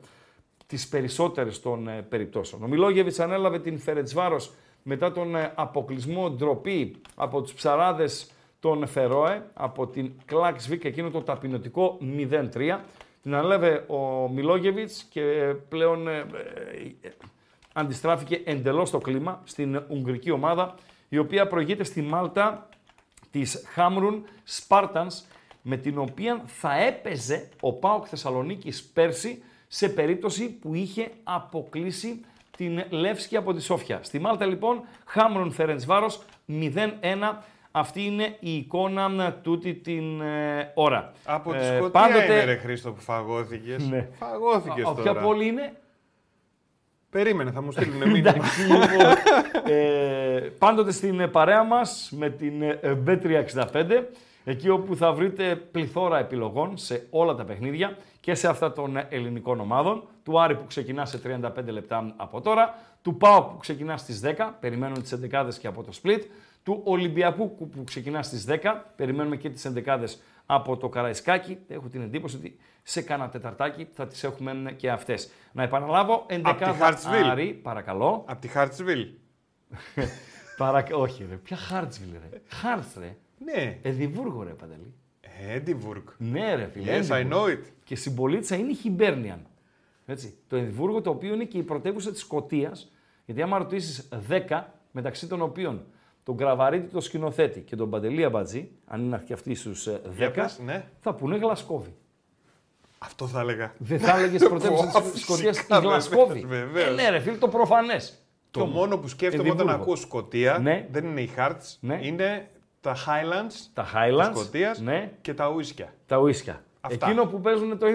τις 0.67 0.89
περισσότερες 0.89 1.61
των 1.61 1.89
ε, 1.89 2.03
περιπτώσεων. 2.09 2.63
Ο 2.63 2.67
Μιλόγεβιτς 2.67 3.21
ανέλαβε 3.21 3.59
την 3.59 3.79
Φερεντσβάρος 3.79 4.53
μετά 4.83 5.13
τον 5.13 5.37
ε, 5.37 5.53
αποκλεισμό 5.55 6.31
ντροπή 6.31 6.97
από 7.15 7.43
τους 7.43 7.55
ψαράδες 7.55 8.34
των 8.65 8.87
Φερόε, 8.87 9.43
από 9.55 9.87
την 9.87 10.13
Κλάξβικ, 10.25 10.85
εκείνο 10.85 11.11
το 11.11 11.23
ταπεινωτικό 11.23 11.99
0-3. 12.31 12.79
Την 13.23 13.35
ανέλαβε 13.35 13.85
ο 13.87 14.29
Μιλόγεβιτς 14.29 15.03
και 15.03 15.55
πλέον 15.69 16.09
ε, 16.09 16.19
ε, 17.01 17.09
αντιστράφηκε 17.73 18.43
εντελώς 18.45 18.91
το 18.91 18.99
κλίμα 18.99 19.43
στην 19.45 19.83
Ουγγρική 19.89 20.31
ομάδα, 20.31 20.75
η 21.09 21.19
οποία 21.19 21.47
προηγείται 21.47 21.85
στη 21.85 22.03
Μάλτα 22.03 22.69
της 23.31 23.65
Χάμρουν 23.67 24.25
Spartans, 24.59 25.23
με 25.63 25.77
την 25.77 25.99
οποία 25.99 26.43
θα 26.47 26.79
έπαιζε 26.79 27.49
ο 27.61 27.73
ΠΑΟΚ 27.73 28.07
Θεσσαλονίκης 28.09 28.85
πέρσι 28.85 29.43
σε 29.69 29.89
περίπτωση 29.89 30.51
που 30.51 30.75
είχε 30.75 31.11
αποκλείσει 31.23 32.21
την 32.57 32.85
Λεύσκη 32.91 33.37
από 33.37 33.55
τη 33.55 33.63
Σόφια. 33.63 34.01
Στη 34.03 34.19
Μάλτα 34.19 34.47
λοιπόν, 34.47 34.81
Χάμρουν 35.05 35.53
Φερεντσβάρος 35.53 36.21
0-1. 36.49 36.71
Αυτή 37.77 38.05
είναι 38.05 38.37
η 38.41 38.57
εικόνα 38.57 39.33
τούτη 39.43 39.75
την 39.75 40.21
ε, 40.21 40.71
ώρα. 40.75 41.13
Από 41.25 41.53
τη 41.53 41.59
Ε, 41.59 41.77
Σκωτία 41.77 42.25
είναι 42.25 42.45
ρε 42.45 42.57
Χρήστο 42.57 42.93
που 42.93 43.01
φαγώθηκες. 43.01 43.89
Ναι. 43.89 44.09
Φαγώθηκες 44.19 44.85
Α, 44.85 44.95
τώρα. 44.95 45.03
Ποια 45.03 45.15
πόλη 45.15 45.47
είναι; 45.47 45.73
Περίμενε, 47.11 47.51
θα 47.51 47.63
μου 47.63 47.73
στείλουν 47.73 47.97
μήνυμα. 48.11 48.19
Εντάξει, 48.19 48.63
λοιπόν, 48.63 48.89
ε, 49.65 50.41
πάντοτε 50.59 50.93
στην 50.93 51.31
παρέα 51.31 51.63
μας 51.63 52.13
με 52.17 52.31
την 52.31 52.63
ε, 52.63 52.79
Bet365, 53.07 54.03
εκεί 54.45 54.69
όπου 54.69 54.97
θα 54.97 55.13
βρείτε 55.13 55.57
πληθώρα 55.57 56.19
επιλογών 56.19 56.77
σε 56.77 57.07
όλα 57.11 57.35
τα 57.35 57.45
παιχνίδια 57.45 57.97
και 58.21 58.35
σε 58.35 58.49
αυτά 58.49 58.73
των 58.73 58.97
ελληνικών 59.09 59.61
ομάδων. 59.61 60.03
Του 60.23 60.41
Άρη 60.41 60.55
που 60.55 60.67
ξεκινά 60.67 61.05
σε 61.07 61.21
35 61.27 61.51
λεπτά 61.67 62.15
από 62.17 62.41
τώρα, 62.41 62.75
του 63.03 63.17
ΠΑΟΚ 63.17 63.51
που 63.51 63.57
ξεκινά 63.57 63.97
στις 63.97 64.21
10, 64.25 64.31
περιμένουμε 64.61 65.01
τις 65.01 65.19
11 65.33 65.49
και 65.61 65.67
από 65.67 65.83
το 65.83 65.93
Split, 66.03 66.21
του 66.65 66.81
Ολυμπιακού 66.85 67.55
που 67.55 67.85
ξεκινά 67.85 68.23
στις 68.23 68.47
10, 68.49 68.57
περιμένουμε 68.97 69.37
και 69.37 69.51
τις 69.51 69.73
11 69.75 69.99
από 70.47 70.77
το 70.77 70.89
Καραϊσκάκι. 70.89 71.59
Έχω 71.69 71.89
την 71.89 72.01
εντύπωση 72.01 72.37
ότι 72.37 72.59
σε 72.83 73.03
κάνα 73.03 73.29
τεταρτάκι 73.29 73.89
θα 73.93 74.07
τις 74.07 74.25
έχουμε 74.25 74.73
και 74.77 74.91
αυτές. 74.91 75.31
Να 75.53 75.63
επαναλάβω, 75.63 76.27
11 76.29 76.77
Hartsville. 76.81 77.29
Άρη, 77.31 77.53
παρακαλώ. 77.63 78.25
Από 78.27 78.41
τη 78.41 78.49
Χάρτσβιλ. 78.49 79.09
Παρα... 80.57 80.85
Όχι 80.93 81.27
ρε, 81.31 81.37
ποια 81.37 81.57
Χάρτσβιλ 81.57 82.11
ρε. 82.13 82.41
Χάρτς 82.47 82.95
ρε. 82.99 83.17
Ναι. 83.39 83.79
Εδιμβούργο 83.83 84.43
ρε 84.43 84.51
Παντελή. 84.51 84.95
Έντιβουργκ. 85.49 86.03
Ναι 86.19 86.55
ρε 86.55 86.67
φίλε. 86.67 87.01
Yes, 87.01 87.09
I 87.09 87.11
Edinburgh. 87.11 87.33
know 87.33 87.47
it. 87.47 87.63
Και 87.85 87.97
συμπολίτησα 87.97 88.57
είναι 88.57 88.71
η 88.71 88.75
Χιμπέρνιαν. 88.75 89.47
Έτσι. 90.07 90.35
Το 90.49 90.57
Εδιμβούργο 90.57 91.01
το 91.01 91.11
οποίο 91.11 91.35
είναι 91.35 91.45
και 91.45 91.59
η 91.59 91.63
πρωτεύουσα 91.63 92.11
της 92.11 92.21
Σκωτίας, 92.21 92.93
γιατί 93.25 93.43
άμα 93.43 93.59
ρωτήσεις 93.59 94.09
10 94.29 94.63
μεταξύ 94.91 95.29
των 95.29 95.43
οποίων 95.43 95.87
τον 96.25 96.37
Κραβαρίτη, 96.37 96.93
τον 96.93 97.01
σκηνοθέτη 97.01 97.61
και 97.61 97.77
τον 97.77 97.91
Παντελή 97.91 98.25
Αμπατζή, 98.25 98.71
αν 98.87 99.05
είναι 99.05 99.23
και 99.27 99.33
αυτοί 99.33 99.55
στους 99.55 99.89
10, 99.89 99.99
Για 100.17 100.31
πες, 100.31 100.61
ναι. 100.65 100.85
θα 101.01 101.15
πούνε 101.15 101.37
Γλασκόβη. 101.37 101.95
Αυτό 102.99 103.27
θα 103.27 103.41
έλεγα. 103.41 103.75
Δεν 103.79 103.99
θα 104.01 104.17
έλεγες 104.17 104.43
πρωτεύουσα 104.49 104.87
Πω, 104.91 105.01
της 105.11 105.21
Σκωτίας 105.23 105.57
η 105.57 105.59
φυσικά, 105.59 105.79
Γλασκόβη. 105.79 106.41
βεβαίως, 106.41 106.73
βεβαίως. 106.73 106.99
Ε, 106.99 107.03
ναι, 107.03 107.09
ρε 107.11 107.19
φίλε, 107.21 107.37
το 107.37 107.49
προφανές. 107.49 108.19
Το 108.51 108.67
μόνο 108.67 108.99
που 108.99 109.09
σκέφτομαι 109.09 109.43
όταν 109.43 109.55
Εδιμβούργο. 109.57 109.83
ακούω 109.83 109.97
Σκοτία 109.97 110.59
Ναι. 110.59 110.87
δεν 110.91 111.05
είναι 111.05 111.21
οι 111.21 111.31
Hearts, 111.37 111.77
Ναι. 111.81 111.99
είναι 112.03 112.51
τα 112.81 112.95
Highlands 112.97 113.53
Τα 113.73 113.83
της 113.83 113.93
Highlands 113.95 114.31
Σκοτίας 114.35 114.81
ναι, 114.81 115.13
και 115.21 115.35
τα 115.35 115.49
Ουίσκια. 115.49 115.95
τα 116.07 116.19
ουίσκια. 116.19 116.65
Αυτά. 116.81 117.07
Εκείνο 117.07 117.27
που 117.27 117.41
παίζουν 117.41 117.79
το. 117.79 117.87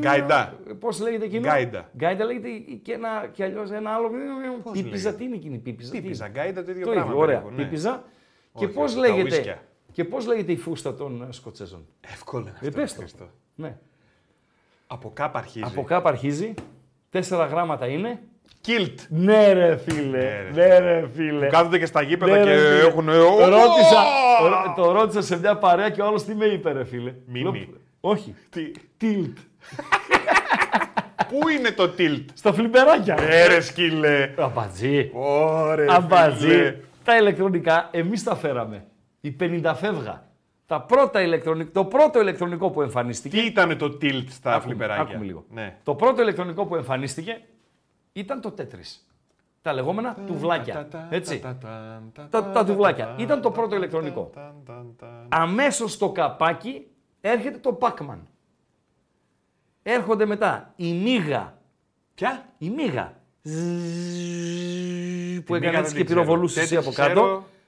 Γκάιντα. 0.00 0.58
Πώς 0.80 1.00
λέγεται 1.00 1.24
εκείνο; 1.24 1.48
Γκάιντα. 1.48 1.90
Γκάιντα 1.96 2.24
λέγεται 2.24 2.48
και, 2.82 2.92
ένα, 2.92 3.28
και 3.32 3.44
αλλιώς 3.44 3.70
ένα 3.70 3.90
άλλο. 3.90 4.10
Πίπιζα, 4.72 4.88
λέγεται; 4.90 5.12
τι 5.12 5.24
είναι 5.24 5.34
εκείνη 5.34 5.54
η 5.54 5.58
πίπιζα. 5.58 5.90
τι 5.92 6.00
Πίπιζα, 6.00 6.26
είναι; 6.26 6.34
Γκάιντα 6.38 6.64
το 6.64 6.70
ίδιο 6.70 6.84
Το 6.84 6.90
πράγμα. 6.90 7.10
ίδιο, 7.10 7.22
ωραία. 7.22 7.38
περίπου, 7.38 7.56
ναι. 7.56 7.62
Πίπιζα. 7.64 8.04
Και 8.54 8.64
Όχι, 8.64 8.74
πώς 8.74 8.84
όχι, 8.92 9.00
τα 9.00 9.08
λέγεται. 9.08 9.22
ουίσκια. 9.36 9.62
Και 9.92 10.04
πώς 10.04 10.26
λέγεται 10.26 10.52
η 10.52 10.56
φούστα 10.56 10.94
των 10.94 11.22
ε, 11.28 11.32
Σκοτσέζων; 11.32 11.86
Εύκολο 12.12 12.42
είναι 12.42 12.50
Ε, 12.60 12.66
αυτό. 12.66 12.80
πες 12.80 12.92
το. 12.94 13.00
Χριστό. 13.00 13.30
Ναι. 13.54 13.76
Από 14.86 15.10
κάπου 15.14 15.38
αρχίζει. 15.38 15.64
Από 15.66 15.82
κάπου 15.82 16.08
αρχίζει. 16.08 16.54
Τέσσερα 17.10 17.46
γράμματα 17.46 17.86
είναι. 17.86 18.20
Kilt. 18.66 18.94
Ναι, 19.08 19.52
ρε 19.52 19.76
φίλε. 19.76 20.18
ρε, 20.42 20.50
Ναι, 20.54 20.78
ρε 20.78 21.08
φίλε. 21.14 21.46
Κάθονται 21.46 21.78
και 21.78 21.86
στα 21.86 22.02
γήπεδα 22.02 22.36
Ναι, 22.36 22.42
και 22.42 22.50
ρε, 22.50 22.58
φίλε. 22.58 22.88
έχουν. 22.88 23.06
Ρώτησα, 23.06 24.02
Ω! 24.42 24.48
ρω- 24.48 24.74
το 24.76 24.92
ρώτησα 24.92 25.22
σε 25.22 25.38
μια 25.38 25.58
παρέα 25.58 25.90
και 25.90 26.02
ο 26.02 26.06
άλλος 26.06 26.24
τι 26.24 26.34
με 26.34 26.44
είπε, 26.46 26.72
ρε 26.72 26.84
φίλε; 26.84 27.14
Μίμη. 27.26 27.42
Λέω, 27.58 27.66
Όχι. 28.00 28.34
Τι- 28.50 28.70
Tilt. 29.00 29.32
Πού 31.28 31.48
είναι 31.48 31.70
το 31.70 31.94
tilt; 31.98 32.24
Στα 32.34 32.52
φλιμπεράκια. 32.52 33.16
Ε, 33.20 33.46
ρε 33.46 33.60
σκύλε. 33.60 34.34
Αμπατζή. 34.38 35.10
Ωραία. 35.14 35.94
Αμπατζή. 35.94 36.76
Τα 37.04 37.16
ηλεκτρονικά 37.16 37.88
εμείς 37.92 38.22
τα 38.22 38.34
φέραμε. 38.36 38.84
Η 39.20 39.36
50 39.40 39.72
φεύγα. 39.76 40.26
Τα 40.66 40.80
πρώτα 40.80 41.22
ηλεκτρονικ... 41.22 41.70
Το 41.72 41.84
πρώτο 41.84 42.20
ηλεκτρονικό 42.20 42.70
που 42.70 42.82
εμφανίστηκε. 42.82 43.36
Τι 43.36 43.46
ήταν 43.46 43.78
το 43.78 43.98
tilt 44.02 44.24
στα 44.30 44.50
Άκουμε, 44.54 44.64
φλιπεράκια. 44.74 45.02
άκουμε 45.02 45.24
λίγο. 45.24 45.44
Ναι. 45.50 45.76
Το 45.82 45.94
πρώτο 45.94 46.22
ηλεκτρονικό 46.22 46.66
που 46.66 46.74
εμφανίστηκε 46.76 47.40
ήταν 48.12 48.40
το 48.40 48.54
Tetris. 48.58 49.00
Τα 49.62 49.72
λεγόμενα 49.72 50.16
τουβλάκια. 50.26 50.88
Έτσι. 51.10 51.42
Τα- 52.30 52.50
τα 52.52 52.64
τουβλάκια. 52.64 53.14
Ήταν 53.18 53.40
το 53.40 53.50
πρώτο 53.50 53.74
ηλεκτρονικό. 53.76 54.30
Αμέσως 55.28 55.92
στο 55.92 56.10
καπάκι 56.10 56.86
έρχεται 57.20 57.58
το 57.58 57.78
Pac-Man. 57.80 58.18
Έρχονται 59.82 60.26
μετά 60.26 60.72
η 60.76 60.92
μίγα. 60.92 61.54
Ποια; 62.14 62.44
Η 62.58 62.70
μίγα. 62.70 63.12
Ζζζζ, 63.42 65.38
Που 65.38 65.54
Την 65.54 65.54
έκανε 65.54 65.66
Μίγα 65.66 65.78
έτσι 65.78 65.82
δεν 65.82 65.82
και 65.92 65.96
την 65.96 66.04
ξέρω; 66.04 66.20
πυροβολούσε 66.20 66.60
εσύ 66.60 66.74
Tetris 66.76 66.82
από 66.82 66.92
κάτω. 66.92 67.10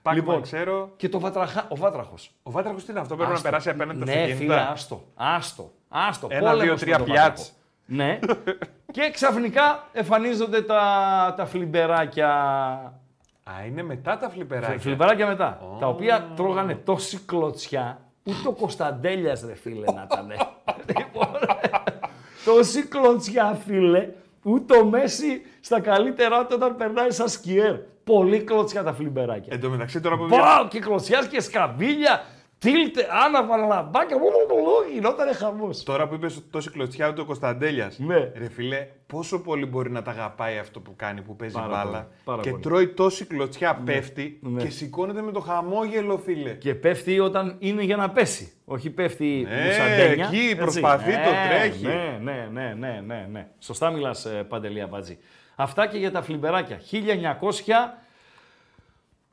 ξέρω, 0.02 0.34
Pac-Man 0.36 0.42
ξέρω. 0.42 0.90
και 0.96 1.08
το 1.08 1.20
βατραχά, 1.20 1.66
ο 1.68 1.76
βάτραχος. 1.76 2.30
Ο 2.42 2.50
Βάτραχο 2.50 2.76
τι 2.78 2.84
είναι 2.90 3.00
αυτό, 3.00 3.14
πρέπει 3.14 3.28
να 3.30 3.34
Άστο. 3.36 3.48
περάσει 3.48 3.70
απέναντι 3.70 3.98
τα 3.98 4.04
Ναι, 4.04 4.12
φίλε, 4.12 4.22
αυτοκίνητα. 4.24 4.68
άστο. 4.70 5.04
Άστο. 5.14 5.72
Άστο. 5.88 6.26
Ένα, 6.30 6.40
Πόλεμος 6.50 6.62
δύο, 6.62 6.72
με 6.72 6.78
τρία 6.78 6.96
τον 6.96 7.04
πιάτς. 7.06 7.26
βάτραχο. 7.28 7.50
Ναι. 7.86 8.18
και 8.94 9.11
ξαφνικά 9.12 9.88
εμφανίζονται 9.92 10.62
τα, 10.62 11.34
τα 11.36 11.46
φλιμπεράκια. 11.46 12.28
Α, 13.44 13.64
είναι 13.66 13.82
μετά 13.82 14.18
τα 14.18 14.28
φλιπεράκια. 14.30 14.78
Φλιμπεράκια 14.78 15.26
μετά. 15.26 15.76
Τα 15.80 15.86
οποία 15.88 16.28
τρώγανε 16.36 16.74
τόση 16.74 17.18
κλωτσιά. 17.26 17.98
Ούτε 18.24 18.48
ο 18.48 18.52
Κωνσταντέλιας 18.52 19.40
ρε 19.46 19.54
φίλε 19.54 19.84
να 19.94 20.06
ήταν. 20.12 20.32
Λοιπόν, 22.45 22.55
τόση 22.55 22.82
κλωτσιά 22.82 23.59
φίλε. 23.66 24.09
Ούτε 24.43 24.76
ο 24.76 24.84
Μέση 24.84 25.43
στα 25.61 25.80
καλύτερά 25.80 26.47
του 26.47 26.53
όταν 26.55 26.76
περνάει 26.76 27.11
σαν 27.11 27.28
σκιέρ. 27.28 27.74
Πολύ 28.05 28.41
κλωτσιά 28.41 28.82
τα 28.82 28.93
φλιμπεράκια. 28.93 29.53
Εν 29.55 29.61
τω 29.61 29.70
μεταξύ 29.70 30.01
τώρα 30.01 30.16
που 30.16 30.26
Πάω 30.26 30.68
και 30.68 30.80
κλωτσιάς 30.80 31.26
και 31.26 31.41
σκαμπίλια. 31.41 32.24
Τίλτε, 32.61 33.06
άναβα 33.26 33.56
λαμπάκια. 33.56 34.16
Γινότανε 34.94 35.32
χαμός. 35.32 35.82
Τώρα 35.82 36.08
που 36.08 36.14
είπες 36.14 36.42
τόση 36.50 36.70
κλωτσιά 36.70 37.12
του 37.12 37.26
Κωνσταντέλιας. 37.26 37.98
Ναι. 37.98 38.16
Ρε 38.36 38.48
φιλέ, 38.48 38.86
πόσο 39.06 39.40
πολύ 39.40 39.66
μπορεί 39.66 39.90
να 39.90 40.02
τα 40.02 40.11
αγαπάει 40.11 40.58
αυτό 40.58 40.80
που 40.80 40.92
κάνει, 40.96 41.22
που 41.22 41.36
παίζει 41.36 41.54
Πάρα 41.54 41.66
μπάλα. 41.68 41.90
πολύ, 41.90 42.04
πάρα 42.24 42.42
και 42.42 42.50
πολύ. 42.50 42.62
τρώει 42.62 42.88
τόση 42.88 43.24
κλωτσιά, 43.24 43.74
πέφτει 43.84 44.38
ναι. 44.42 44.62
και 44.62 44.70
σηκώνεται 44.70 45.22
με 45.22 45.32
το 45.32 45.40
χαμόγελο, 45.40 46.18
φίλε. 46.18 46.50
Και 46.54 46.74
πέφτει 46.74 47.20
όταν 47.20 47.56
είναι 47.58 47.82
για 47.82 47.96
να 47.96 48.11
πέσει. 48.11 48.52
Όχι 48.64 48.90
πέφτει 48.90 49.46
Ναι, 49.48 49.64
μουσαντένια. 49.64 50.24
εκεί 50.26 50.36
έτσι. 50.38 50.56
προσπαθεί, 50.56 51.12
το 51.12 51.18
Ναι, 51.18 51.48
τρέχει. 51.48 51.86
Ναι, 51.86 52.18
ναι, 52.22 52.48
ναι, 52.52 52.74
ναι, 52.78 53.02
ναι, 53.06 53.26
ναι. 53.32 53.48
Σωστά 53.58 53.90
μιλάς, 53.90 54.24
ε, 54.24 54.42
Παντελή 54.48 54.80
Αμπατζή. 54.80 55.18
Αυτά 55.56 55.86
και 55.86 55.98
για 55.98 56.11
τα 56.11 56.22
φλιμπεράκια. 56.22 56.80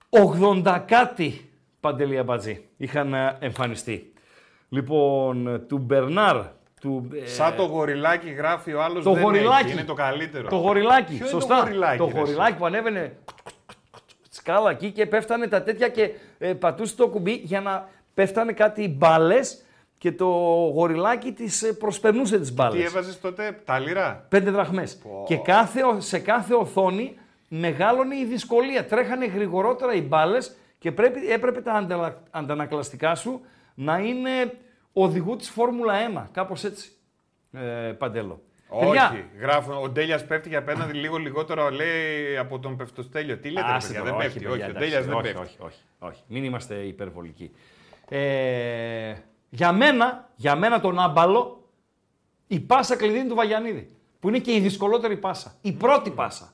1980 0.09 0.84
κάτι, 0.88 1.46
Παντελή 1.80 2.17
Αμπατζή, 2.17 2.65
είχαν 2.78 3.13
ε, 3.13 3.38
εμφανιστεί. 3.39 4.13
Λοιπόν, 4.69 5.47
ε, 5.47 5.59
του 5.59 5.78
Μπερνάρ, 5.78 6.38
του... 6.82 7.09
ε, 7.23 7.28
Σαν 7.28 7.55
το 7.55 7.63
γοριλάκι 7.63 8.30
γράφει 8.30 8.73
ο 8.73 8.82
άλλος. 8.84 9.03
το 9.03 9.13
δεν 9.13 9.23
γοριλάκι. 9.23 9.63
Έχει, 9.65 9.73
είναι 9.73 9.84
το 9.84 9.93
καλύτερο. 9.93 10.47
Το 10.49 10.55
γοριλάκι, 10.55 11.05
Ποιο 11.05 11.15
είναι 11.15 11.23
το 11.25 11.30
σωστά. 11.39 11.55
γοριλάκι, 11.59 11.97
το 11.97 12.05
ρε, 12.05 12.11
γοριλάκι 12.19 12.57
που 12.57 12.65
ανέβαινε 12.65 13.17
σκάλα 14.30 14.69
εκεί 14.71 14.91
και 14.91 15.05
πέφτανε 15.05 15.47
τα 15.47 15.63
τέτοια 15.63 15.88
και 15.89 16.11
ε, 16.38 16.53
πατούσε 16.53 16.95
το 16.95 17.07
κουμπί 17.07 17.32
για 17.34 17.61
να 17.61 17.89
πέφτανε 18.13 18.51
κάτι 18.53 18.88
μπάλες 18.97 19.61
και 19.97 20.11
το 20.11 20.25
γοριλάκι 20.73 21.32
τις 21.32 21.63
ε, 21.63 21.73
προσπερνούσε 21.73 22.39
τις 22.39 22.47
Τι 22.47 22.53
μπάλες. 22.53 22.86
έβαζες 22.86 23.19
τότε, 23.19 23.61
τα 23.65 23.80
λίρα; 23.80 24.25
Πέντε 24.30 24.49
δραχμές. 24.51 24.97
Και 25.28 25.38
κάθε, 25.38 25.84
ο- 25.84 25.99
σε 26.01 26.19
κάθε 26.19 26.53
οθόνη 26.53 27.17
μεγάλωνε 27.47 28.15
η 28.15 28.25
δυσκολία. 28.25 28.86
Τρέχανε 28.86 29.25
γρηγορότερα 29.25 29.93
οι 29.93 30.01
μπάλες 30.01 30.55
και 30.78 30.91
πρέπει, 30.91 31.32
έπρεπε 31.32 31.61
τα 31.61 31.73
ανταλα- 31.73 32.23
αντανακλαστικά 32.32 33.15
σου 33.15 33.41
να 33.75 33.97
είναι 33.97 34.53
οδηγού 34.93 35.36
της 35.36 35.49
Φόρμουλα 35.49 35.93
1. 35.93 36.28
Κάπως 36.32 36.63
έτσι. 36.63 36.91
Ε, 37.51 37.91
παντέλο. 37.97 38.41
Παιδιά, 38.80 39.09
Όχι, 39.11 39.25
γράφουν. 39.39 39.78
Ο 39.78 39.89
Ντέλιας 39.89 40.25
πέφτει 40.25 40.49
για 40.49 40.59
απέναντι 40.59 40.93
λίγο 40.97 41.17
λιγότερο, 41.17 41.69
λέει 41.69 42.38
από 42.38 42.59
τον 42.59 42.78
πεφτοστέλιο. 42.78 43.38
Τι 43.38 43.49
λέτε, 43.49 43.67
ρε 43.67 43.73
Άστε 43.73 43.93
παιδιά, 43.93 43.99
τώρα, 44.11 44.17
δεν 44.17 44.28
όχι, 44.28 44.39
πέφτει. 44.39 44.49
παιδιά, 44.49 44.53
Όχι, 44.53 44.61
ο 44.61 44.69
εντάξει, 44.69 44.86
Ντέλιας 44.89 45.05
δεν 45.05 45.13
όχι, 45.13 45.23
πέφτει. 45.23 45.41
όχι, 45.41 45.57
όχι, 45.59 45.80
όχι. 45.99 46.21
Μην 46.28 46.43
είμαστε 46.43 46.75
υπερβολικοί. 46.75 47.51
Ε, 48.09 49.13
για 49.49 49.71
μένα, 49.71 50.30
για 50.36 50.55
μένα 50.55 50.80
τον 50.80 50.99
άμπαλο, 50.99 51.69
η 52.47 52.59
πάσα 52.59 52.95
κλειδί 52.95 53.19
είναι 53.19 53.30
του 53.30 53.36
Βαγιανίδη. 53.36 53.89
Που 54.19 54.28
είναι 54.28 54.39
και 54.39 54.53
η 54.53 54.59
δυσκολότερη 54.59 55.17
πάσα. 55.17 55.55
Η 55.61 55.71
πρώτη 55.71 56.09
πάσα. 56.09 56.53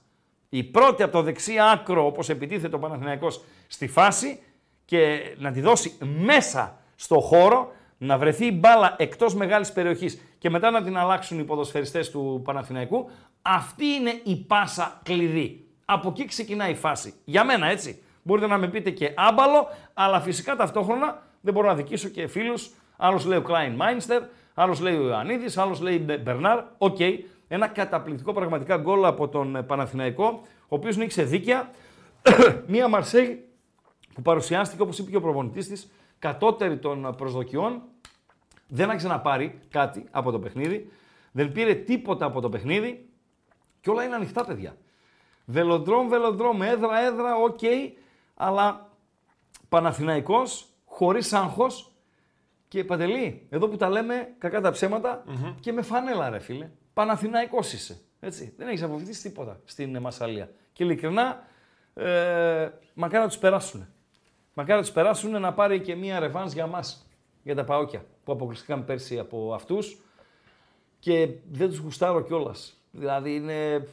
Η 0.55 0.63
πρώτη 0.63 1.03
από 1.03 1.11
το 1.11 1.21
δεξί 1.21 1.53
άκρο, 1.73 2.05
όπως 2.05 2.29
επιτίθεται 2.29 2.75
ο 2.75 2.79
Παναθηναϊκός 2.79 3.43
στη 3.67 3.87
φάση 3.87 4.39
και 4.85 5.19
να 5.37 5.51
τη 5.51 5.61
δώσει 5.61 5.97
μέσα 6.25 6.77
στο 6.95 7.19
χώρο, 7.19 7.71
να 7.97 8.17
βρεθεί 8.17 8.45
η 8.45 8.57
μπάλα 8.59 8.95
εκτός 8.97 9.35
μεγάλης 9.35 9.71
περιοχής 9.71 10.21
και 10.37 10.49
μετά 10.49 10.71
να 10.71 10.83
την 10.83 10.97
αλλάξουν 10.97 11.39
οι 11.39 11.43
ποδοσφαιριστές 11.43 12.09
του 12.11 12.41
Παναθηναϊκού. 12.43 13.09
Αυτή 13.41 13.85
είναι 13.85 14.19
η 14.23 14.35
πάσα 14.35 14.99
κλειδί. 15.03 15.65
Από 15.85 16.09
εκεί 16.09 16.25
ξεκινάει 16.25 16.71
η 16.71 16.75
φάση. 16.75 17.13
Για 17.25 17.43
μένα 17.45 17.67
έτσι. 17.67 18.01
Μπορείτε 18.23 18.47
να 18.47 18.57
με 18.57 18.67
πείτε 18.67 18.89
και 18.89 19.13
άμπαλο, 19.15 19.67
αλλά 19.93 20.19
φυσικά 20.21 20.55
ταυτόχρονα 20.55 21.21
δεν 21.41 21.53
μπορώ 21.53 21.67
να 21.67 21.75
αδικήσω 21.75 22.09
και 22.09 22.27
φίλους. 22.27 22.69
Άλλος 22.97 23.25
λέει 23.25 23.37
ο 23.37 23.41
Κλάινχαϊσλερ, 23.41 24.21
άλλος 24.53 24.79
λέει 24.79 24.95
ο 24.95 25.01
Ιωαννίδης, 25.07 25.57
άλλος 25.57 25.81
λέει 25.81 26.01
Μπε- 26.05 26.21
Μπερνάρ. 26.21 26.63
Οκ. 26.77 26.97
Ένα 27.47 27.67
καταπληκτικό 27.67 28.33
πραγματικά 28.33 28.77
γκολ 28.77 29.05
από 29.05 29.27
τον 29.27 29.55
ε, 29.55 29.63
Παναθηναϊκό, 29.63 30.41
ο 30.61 30.75
οποίος 30.75 30.97
νίκησε 30.97 31.23
δίκαια. 31.23 31.69
Μία 32.67 32.87
Μαρσέη 32.87 33.47
που 34.13 34.21
παρουσιάστηκε, 34.21 34.81
όπως 34.81 34.97
είπε 34.97 35.11
και 35.11 35.17
ο 35.17 35.21
προπονητής 35.21 35.67
της, 35.67 35.91
κατώτερη 36.19 36.77
των 36.77 37.13
προσδοκιών. 37.17 37.81
Δεν 38.67 38.89
άξιζε 38.89 39.07
να 39.07 39.19
πάρει 39.19 39.59
κάτι 39.69 40.05
από 40.11 40.31
το 40.31 40.39
παιχνίδι. 40.39 40.91
Δεν 41.31 41.51
πήρε 41.51 41.73
τίποτα 41.73 42.25
από 42.25 42.41
το 42.41 42.49
παιχνίδι. 42.49 43.09
Και 43.81 43.89
όλα 43.89 44.03
είναι 44.03 44.15
ανοιχτά, 44.15 44.45
παιδιά. 44.45 44.77
Βελοντρόμ, 45.45 46.07
βελοντρόμ, 46.07 46.61
έδρα, 46.61 46.99
έδρα, 46.99 47.35
οκ. 47.35 47.59
αλλά 48.35 48.89
Παναθηναϊκός, 49.69 50.65
χωρίς 50.85 51.33
άγχος 51.33 51.91
και 52.67 52.83
Παντελή, 52.83 53.47
εδώ 53.49 53.67
που 53.67 53.77
τα 53.77 53.89
λέμε 53.89 54.33
κακά 54.37 54.61
τα 54.61 54.71
ψέματα 54.71 55.23
και 55.59 55.71
με 55.71 55.81
φανέλα 55.81 56.29
ρε 56.29 56.39
φίλε. 56.39 56.69
Παναθηναϊκός 56.93 57.73
είσαι. 57.73 57.97
Έτσι. 58.19 58.53
Δεν 58.57 58.67
έχεις 58.67 58.83
αποφυτίσει 58.83 59.21
τίποτα 59.21 59.59
στην 59.65 59.95
ε, 59.95 59.99
Μασαλία. 59.99 60.49
Και 60.73 60.83
ειλικρινά, 60.83 61.47
ε, 61.93 62.69
μακάρι 62.93 63.23
να 63.23 63.27
τους 63.27 63.37
περάσουν. 63.37 63.87
Μακάρι 64.53 64.79
να 64.79 64.85
τους 64.85 64.93
περάσουν 64.93 65.39
να 65.41 65.53
πάρει 65.53 65.81
και 65.81 65.95
μία 65.95 66.19
ρεβάνς 66.19 66.53
για 66.53 66.67
μας, 66.67 67.09
για 67.43 67.55
τα 67.55 67.63
παόκια 67.63 68.05
που 68.23 68.31
αποκλειστήκαμε 68.31 68.83
πέρσι 68.83 69.19
από 69.19 69.53
αυτούς 69.53 69.97
και 70.99 71.29
δεν 71.51 71.69
τους 71.69 71.77
γουστάρω 71.77 72.21
κιόλας. 72.21 72.77
Δηλαδή 72.91 73.35
είναι 73.35 73.73
ε, 73.73 73.87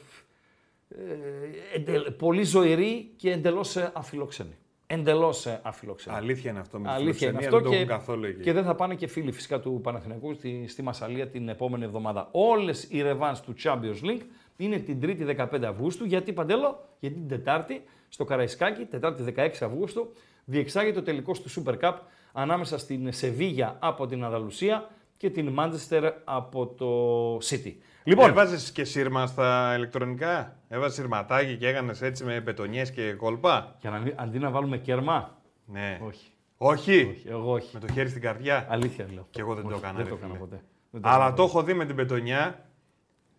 εντελ- 1.75 2.11
πολύ 2.11 2.43
ζωηροί 2.43 3.13
και 3.17 3.31
εντελώς 3.31 3.77
ε, 3.77 3.91
αφιλόξενοι. 3.95 4.57
Εντελώς 4.93 5.47
αφιλοξενό. 5.63 6.17
Αλήθεια 6.17 6.51
είναι 6.51 6.61
αυτό 6.61 6.79
με 6.79 6.89
τη 6.89 6.95
Αλήθεια 6.95 7.29
είναι 7.29 7.39
φιλοξενία, 7.39 7.49
αυτό 7.49 7.57
δεν 7.57 7.65
το 7.65 7.71
και, 7.71 7.77
έχουν 7.77 7.89
καθόλου 7.89 8.25
εκεί. 8.25 8.43
και 8.43 8.53
δεν 8.53 8.65
θα 8.65 8.75
πάνε 8.75 8.95
και 8.95 9.07
φίλοι 9.07 9.33
φυσικά 9.33 9.61
του 9.61 9.81
Παναθηναϊκού 9.83 10.35
στη, 10.35 10.65
στη 10.69 10.83
Μασαλία 10.83 11.29
την 11.29 11.49
επόμενη 11.49 11.85
εβδομάδα. 11.85 12.29
Όλες 12.31 12.87
οι 12.91 13.03
ρεβάνς 13.03 13.41
του 13.41 13.55
Champions 13.63 14.05
League 14.05 14.23
είναι 14.57 14.79
την 14.79 14.99
3η 15.03 15.49
15 15.53 15.63
Αυγούστου. 15.63 16.05
Γιατί 16.05 16.33
παντέλο, 16.33 16.85
γιατί 17.01 17.15
την 17.15 17.29
Τετάρτη 17.29 17.83
στο 18.09 18.25
Καραϊσκάκι, 18.25 18.85
Τετάρτη 18.85 19.35
16 19.37 19.49
Αυγούστου, 19.61 20.13
διεξάγεται 20.45 20.99
ο 20.99 21.03
τελικός 21.03 21.41
του 21.41 21.51
Super 21.51 21.75
Cup 21.81 21.95
ανάμεσα 22.33 22.79
στην 22.79 23.13
Σεβίγια 23.13 23.77
από 23.79 24.07
την 24.07 24.25
Ανδαλουσία 24.25 24.91
και 25.17 25.31
την 25.31 25.57
Manchester 25.59 26.13
από 26.25 26.67
το 26.67 27.37
City. 27.37 27.73
Λοιπόν, 28.05 28.29
Έβαζες 28.31 28.73
και 28.73 28.85
σύρμα 28.85 29.27
στα 29.27 29.73
ηλεκτρονικά; 29.77 30.57
Έβαζες 30.69 30.95
σύρματάκι 30.95 31.57
και 31.57 31.69
έκανες 31.69 32.03
έτσι 32.03 32.25
με 32.25 32.41
πετονιές 32.41 32.91
και 32.91 33.13
κόλπα; 33.13 33.77
για 33.81 33.91
να 33.91 33.99
μην, 33.99 34.13
αντί 34.17 34.39
να 34.39 34.51
βάλουμε 34.51 34.79
κέρμα, 34.79 35.39
Ναι. 35.65 35.99
όχι. 36.07 36.27
Όχι; 36.57 37.05
όχι 37.11 37.29
εγώ 37.29 37.53
όχι. 37.53 37.71
Με 37.75 37.81
το 37.81 37.93
χέρι 37.93 38.09
στην 38.09 38.23
καρδιά; 38.23 38.67
Αλήθεια 38.71 39.07
λέω. 39.15 39.27
Κι 39.31 39.41
εγώ 39.41 39.55
δεν 39.55 39.63
το 39.65 39.71
Όχι, 39.71 39.79
έκανα, 39.79 39.97
Δεν 39.97 40.05
ρε 40.05 40.11
το 40.11 40.17
έκανα 40.17 40.33
φίλε. 40.33 40.45
ποτέ. 40.45 40.63
Δεν 40.91 41.01
το 41.03 41.09
Αλλά 41.09 41.17
έκανα 41.19 41.35
το 41.37 41.43
έχω 41.43 41.63
δει 41.63 41.75
με 41.75 41.85
την 41.87 41.97
πετονιά. 41.97 42.65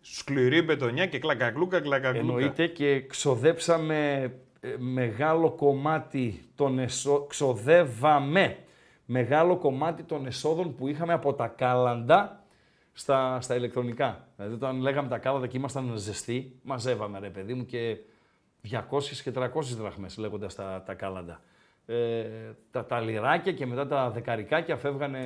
Σκληρή 0.00 0.62
πετονιά 0.62 1.06
και 1.06 1.18
κλακακλούκα, 1.18 1.80
κλακακλούκα. 1.80 2.18
Εννοείται 2.32 2.66
και 2.66 3.06
ξοδέψαμε 3.06 4.22
ε, 4.60 4.74
μεγάλο 4.78 5.50
κομμάτι 5.50 6.44
των 6.54 6.78
εσώ... 6.78 7.26
ξοδεύαμε 7.28 8.56
μεγάλο 9.04 9.56
κομμάτι 9.56 10.02
των 10.02 10.26
εσόδων 10.26 10.74
που 10.74 10.88
είχαμε 10.88 11.12
από 11.12 11.34
τα 11.34 11.46
κάλαντα 11.46 12.44
στα, 12.92 13.40
στα 13.40 13.54
ηλεκτρονικά. 13.54 14.28
Δηλαδή 14.42 14.64
όταν 14.64 14.80
λέγαμε 14.80 15.08
τα 15.08 15.18
κάλαντα 15.18 15.46
και 15.46 15.56
ήμασταν 15.56 15.92
ζεστοί, 15.94 16.58
μαζεύαμε 16.62 17.18
ρε 17.18 17.28
παιδί 17.28 17.54
μου 17.54 17.64
και 17.64 17.96
200 18.70 18.78
και 19.22 19.32
300 19.34 19.48
δραχμές 19.78 20.16
λέγοντας 20.16 20.54
τα, 20.54 20.82
τα 20.86 20.94
κάλαντα. 20.94 21.40
Ε, 21.86 22.24
τα, 22.70 22.84
τα 22.84 23.00
λιράκια 23.00 23.52
και 23.52 23.66
μετά 23.66 23.86
τα 23.86 24.10
δεκαρικάκια 24.10 24.76
φεύγανε 24.76 25.20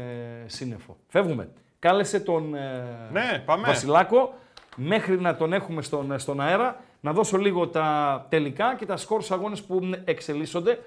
σύννεφο. 0.46 0.96
Φεύγουμε. 1.06 1.48
Κάλεσε 1.78 2.20
τον 2.20 2.54
ε, 2.54 3.08
Ναι, 3.12 3.42
πάμε. 3.44 3.66
Βασιλάκο 3.66 4.34
μέχρι 4.76 5.20
να 5.20 5.36
τον 5.36 5.52
έχουμε 5.52 5.82
στον, 5.82 6.18
στον 6.18 6.40
αέρα. 6.40 6.80
Να 7.00 7.12
δώσω 7.12 7.36
λίγο 7.36 7.68
τα 7.68 8.26
τελικά 8.28 8.76
και 8.76 8.86
τα 8.86 8.96
σκορ 8.96 9.22
στους 9.22 9.36
αγώνες 9.36 9.62
που 9.62 9.80
εξελίσσονται. 10.04 10.78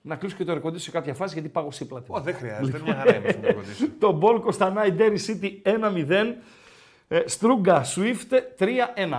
Να 0.00 0.16
κλείσω 0.16 0.36
και 0.36 0.44
το 0.44 0.52
air 0.52 0.66
condition 0.66 0.80
σε 0.80 0.90
κάποια 0.90 1.14
φάση 1.14 1.34
γιατί 1.34 1.48
πάω 1.48 1.70
σύπλατη. 1.70 2.06
Ω, 2.10 2.20
δεν 2.20 2.34
χρειάζεται. 2.34 2.80
Μια 2.84 2.94
χαρά 2.94 3.16
είναι 3.16 3.30
στο 3.30 3.54
condition. 3.54 3.88
Τομπόλ 3.98 4.40
Κοστανάι 4.40 4.92
Ντέρι 4.92 5.18
City 5.26 5.68
1-0. 5.68 6.34
Ε, 7.08 7.22
Στρούγκα 7.26 7.84
Swift 7.94 8.38
3-1. 8.58 8.66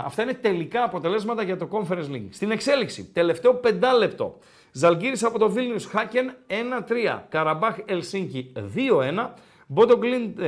Αυτά 0.06 0.24
είναι 0.24 0.34
τελικά 0.34 0.84
αποτελέσματα 0.84 1.44
για 1.44 1.58
το 1.58 1.68
Conference 1.72 2.12
League. 2.12 2.28
Στην 2.30 2.52
εξέλιξη, 2.52 3.06
τελευταίο 3.06 3.54
πεντάλεπτο. 3.54 4.40
Ζαλγκύρης 4.72 5.24
από 5.24 5.40
το 5.40 5.54
Βίλνιους 5.56 5.86
Χάκεν 5.90 6.36
1-3. 6.48 7.24
Καραμπάχ 7.30 7.78
Ελσίνκι 7.86 8.52
2-1. 8.76 9.34
Μπόντο 9.68 9.98
Γκλιμτ 9.98 10.40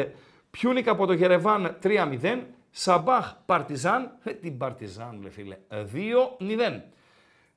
Πιούνικ 0.52 0.88
από 0.88 1.06
το 1.06 1.14
Γερεβάν 1.14 1.78
3-0. 1.84 2.40
Σαμπάχ 2.72 3.36
Παρτιζάν, 3.46 4.18
ε, 4.24 4.34
την 4.34 4.58
Παρτιζάν 4.58 5.20
ρε 5.22 5.30
φίλε, 5.30 5.58
2-0. 5.70 6.82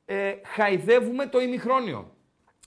Ε, 0.05 0.33
χαϊδεύουμε 0.45 1.27
το 1.27 1.41
ημιχρόνιο. 1.41 2.11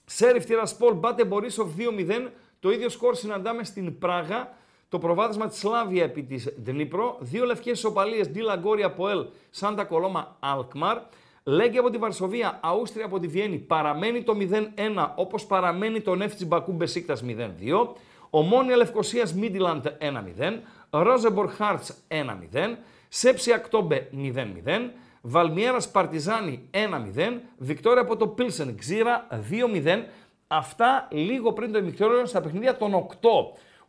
Σέριφ 0.04 0.44
Τιρασπόλ, 0.44 0.94
Μπάτε 0.94 1.24
Μπορίσοφ 1.24 1.70
2-0. 1.76 2.30
Το 2.60 2.70
ίδιο 2.70 2.88
σκορ 2.88 3.14
συναντάμε 3.14 3.64
στην 3.64 3.98
Πράγα. 3.98 4.56
Το 4.88 4.98
προβάδισμα 4.98 5.48
της 5.48 5.58
Σλάβια 5.58 6.02
επί 6.02 6.22
της 6.22 6.54
Ντνίπρο. 6.64 7.16
Δύο 7.20 7.44
λευκές 7.44 7.78
ισοπαλίες, 7.78 8.28
Ντίλα 8.28 8.56
Γκόρι 8.56 8.82
ΑΠΟΕΛ, 8.82 9.26
Σάντα 9.50 9.84
Κολόμα 9.84 10.36
Αλκμαρ. 10.40 10.98
Λέγκη 11.44 11.78
από 11.78 11.90
τη 11.90 11.98
Βαρσοβία, 11.98 12.58
Αούστρια 12.62 13.04
από 13.04 13.18
τη 13.18 13.26
Βιέννη. 13.26 13.58
Παραμένει 13.58 14.22
το 14.22 14.34
0-1 14.34 15.12
όπως 15.16 15.46
παραμένει 15.46 16.00
το 16.00 16.14
Νεύτσι 16.14 16.46
Μπακού 16.46 16.72
Μπεσίκτας 16.72 17.22
0-2. 17.22 17.94
Ομόνια 18.30 18.76
Λευκοσίας 18.76 19.34
Μίντιλαντ 19.34 19.86
1-0. 19.86 20.62
Ρόζεμπορ 20.90 21.48
Χάρτς 21.48 21.94
1-0. 22.08 22.78
Σέψη 23.08 23.52
Ακτόμπε 23.52 24.08
0-0. 24.12 24.90
Βαλμιέρας 25.20 25.90
Παρτιζάνη 25.90 26.68
1-0. 26.70 27.40
Βικτόρια 27.58 28.02
από 28.02 28.16
το 28.16 28.26
Πίλσεν 28.26 28.76
Ξήρα 28.76 29.26
2-0. 29.30 30.04
Αυτά 30.46 31.08
λίγο 31.10 31.52
πριν 31.52 31.72
το 31.72 31.78
ημικτόριο 31.78 32.26
στα 32.26 32.40
παιχνίδια 32.40 32.76
των 32.76 32.94
8. 32.94 33.28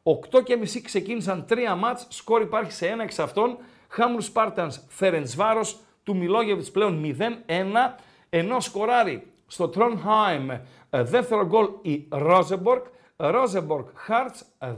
8 0.03 0.43
και 0.43 0.57
μισή 0.57 0.81
ξεκίνησαν 0.81 1.45
3 1.49 1.55
μάτς, 1.77 2.07
σκορ 2.09 2.41
υπάρχει 2.41 2.71
σε 2.71 2.87
ένα 2.87 3.03
εξ 3.03 3.19
αυτών. 3.19 3.57
Χάμουρ 3.87 4.21
Σπάρτανς 4.21 4.81
Φερενσβάρος 4.87 5.79
του 6.03 6.15
Μιλόγεβιτς 6.15 6.71
πλέον 6.71 7.15
0-1. 7.19 7.95
Ενώ 8.29 8.59
σκοράρει 8.59 9.31
στο 9.47 9.67
Τρονχάιμ 9.67 10.49
ε, 10.89 11.03
δεύτερο 11.03 11.45
γκολ 11.45 11.69
η 11.81 12.07
Ρόζεμπορκ. 12.09 12.85
Ρόζεμπορκ 13.15 13.87
Χάρτς 13.93 14.45
2-0. 14.59 14.69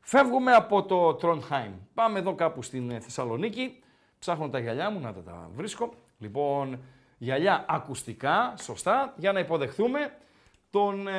Φεύγουμε 0.00 0.52
από 0.52 0.82
το 0.82 1.14
Τρονχάιμ. 1.14 1.72
Πάμε 1.94 2.18
εδώ 2.18 2.34
κάπου 2.34 2.62
στην 2.62 2.90
ε, 2.90 3.00
Θεσσαλονίκη. 3.00 3.82
Ψάχνω 4.18 4.48
τα 4.48 4.58
γυαλιά 4.58 4.90
μου 4.90 5.00
να 5.00 5.12
τα, 5.12 5.22
τα 5.22 5.50
βρίσκω. 5.54 5.92
Λοιπόν, 6.18 6.78
γυαλιά 7.18 7.64
ακουστικά, 7.68 8.54
σωστά, 8.62 9.14
για 9.16 9.32
να 9.32 9.38
υποδεχθούμε 9.38 10.12
τον 10.76 11.08
ε, 11.08 11.12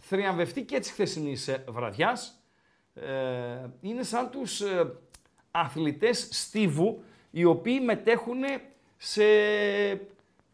θριαμβευτή 0.00 0.62
και 0.62 0.78
της 0.78 0.90
χθεσινής 0.90 1.48
ε, 1.48 1.64
βραδιάς. 1.68 2.42
Ε, 2.94 3.04
είναι 3.80 4.02
σαν 4.02 4.30
τους 4.30 4.60
ε, 4.60 4.92
αθλητές 5.50 6.28
στίβου, 6.30 7.02
οι 7.30 7.44
οποίοι 7.44 7.80
μετέχουν 7.84 8.42
σε 8.96 9.22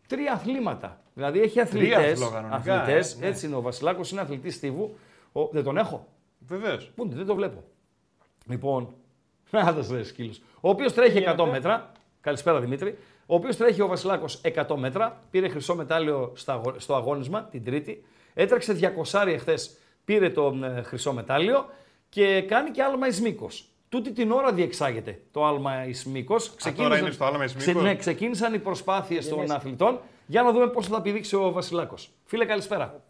τρία 0.07 0.33
αθλήματα. 0.33 1.01
Δηλαδή 1.15 1.41
έχει 1.41 1.61
αθλητές, 1.61 1.99
Τρίαθλο 1.99 2.31
κανονικά, 2.31 2.57
αθλητές 2.57 3.15
ε, 3.15 3.19
ναι. 3.19 3.27
έτσι 3.27 3.47
είναι 3.47 3.55
ο 3.55 3.61
Βασιλάκος, 3.61 4.11
είναι 4.11 4.21
αθλητής 4.21 4.55
στίβου. 4.55 4.97
Ο, 5.33 5.47
δεν 5.47 5.65
τον 5.65 5.77
έχω. 5.77 6.07
Βεβαίως. 6.39 6.91
Πού 6.95 7.05
είναι, 7.05 7.15
δεν 7.15 7.27
το 7.27 7.35
βλέπω. 7.35 7.65
Λοιπόν, 8.47 8.95
να 9.51 9.75
το 9.75 9.87
λέει 9.91 10.05
σκύλο. 10.05 10.33
Ο 10.61 10.69
οποίος 10.69 10.93
τρέχει 10.93 11.25
100 11.39 11.49
μέτρα. 11.51 11.93
Καλησπέρα 12.21 12.61
Δημήτρη. 12.61 12.99
Ο 13.27 13.35
οποίος 13.35 13.57
τρέχει 13.57 13.83
ο 13.83 13.87
Βασιλάκος 13.87 14.41
100 14.45 14.77
μέτρα. 14.77 15.23
Πήρε 15.31 15.49
χρυσό 15.49 15.75
μετάλλιο 15.75 16.33
στα 16.35 16.53
αγω- 16.53 16.75
στο 16.79 16.95
αγώνισμα 16.95 17.43
την 17.43 17.65
Τρίτη. 17.65 18.05
Έτρεξε 18.35 18.73
200 18.73 19.27
εχθές. 19.27 19.77
Πήρε 20.05 20.31
το 20.31 20.59
ε, 20.77 20.83
χρυσό 20.83 21.13
μετάλλιο 21.13 21.67
και 22.09 22.43
κάνει 22.43 22.71
και 22.71 22.83
άλμα 22.83 23.07
εις 23.07 23.21
μήκος. 23.21 23.67
Τούτη 23.89 24.13
την 24.13 24.31
ώρα 24.31 24.53
διεξάγεται 24.53 25.21
το 25.31 25.45
άλμα 25.47 25.87
εις 25.87 26.05
μήκος. 26.07 26.55
τώρα 26.77 26.99
είναι 26.99 27.11
στο 27.11 27.25
άλμα 27.25 27.45
εις 27.45 27.55
μήκος; 27.55 27.83
ναι, 27.83 27.95
ξεκίνησαν 27.97 28.55
οι 28.55 28.59
προσπάθειες 28.59 29.29
των 29.29 29.51
αθλητών. 29.51 30.01
Για 30.27 30.43
να 30.43 30.53
δούμε 30.53 30.67
πώς 30.69 30.87
θα 30.87 30.95
τα 30.95 31.03
πηδήξει 31.03 31.37
ο 31.37 31.51
Βασιλάκος. 31.53 32.11
Φίλε, 32.25 32.45
καλησπέρα. 32.45 33.01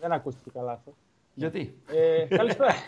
Δεν 0.00 0.12
ακούστηκε 0.12 0.50
καλά 0.54 0.72
αυτό. 0.72 0.92
Γιατί; 1.34 1.74
Ε, 1.86 2.36
καλησπέρα. 2.36 2.72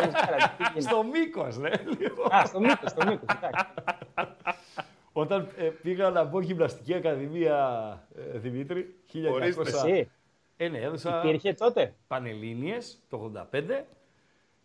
Καλησπέρα, 0.00 0.36
τι 0.56 0.62
γίνεται; 0.62 0.80
στο 0.80 1.02
μήκος, 1.12 1.58
ναι. 1.58 1.70
λοιπόν. 1.98 2.32
Α, 2.34 2.44
στο 2.46 2.60
μήκος, 2.60 2.90
στο 2.90 3.06
μήκος. 3.06 3.26
Εντάξει. 5.14 5.48
Όταν 5.48 5.48
ε, 5.56 5.68
πήγα 5.68 6.10
να 6.10 6.24
μπω 6.24 6.40
γυμναστική 6.40 6.94
ακαδημία, 6.94 8.08
ε, 8.34 8.38
Δημήτρη, 8.38 8.94
1900... 9.12 9.32
Ορίστε. 9.32 9.62
Εσύ, 9.62 10.10
Ε, 10.56 10.68
ναι, 10.68 10.78
έδωσα 10.78 11.22
υπήρχε 11.24 11.52
τότε; 11.52 11.94
Πανελλήνιες 12.06 13.02
το 13.08 13.32
85. 13.52 13.84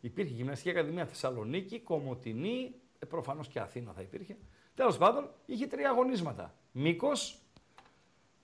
Υπήρχε 0.02 0.34
γυμναστική 0.34 0.70
ακαδημία 0.70 1.06
Θεσσαλονίκη, 1.06 1.80
Κομωτινή, 1.80 2.76
ε, 3.00 3.06
προφανώς 3.06 3.48
και 3.48 3.60
Αθήνα 3.60 3.92
θα 3.92 4.02
υπήρχε. 4.02 4.38
Τέλος 4.76 4.98
πάντων, 4.98 5.30
είχε 5.46 5.68
τρία 5.68 5.90
αγωνίσματα. 5.90 6.54
Μήκος, 6.72 7.42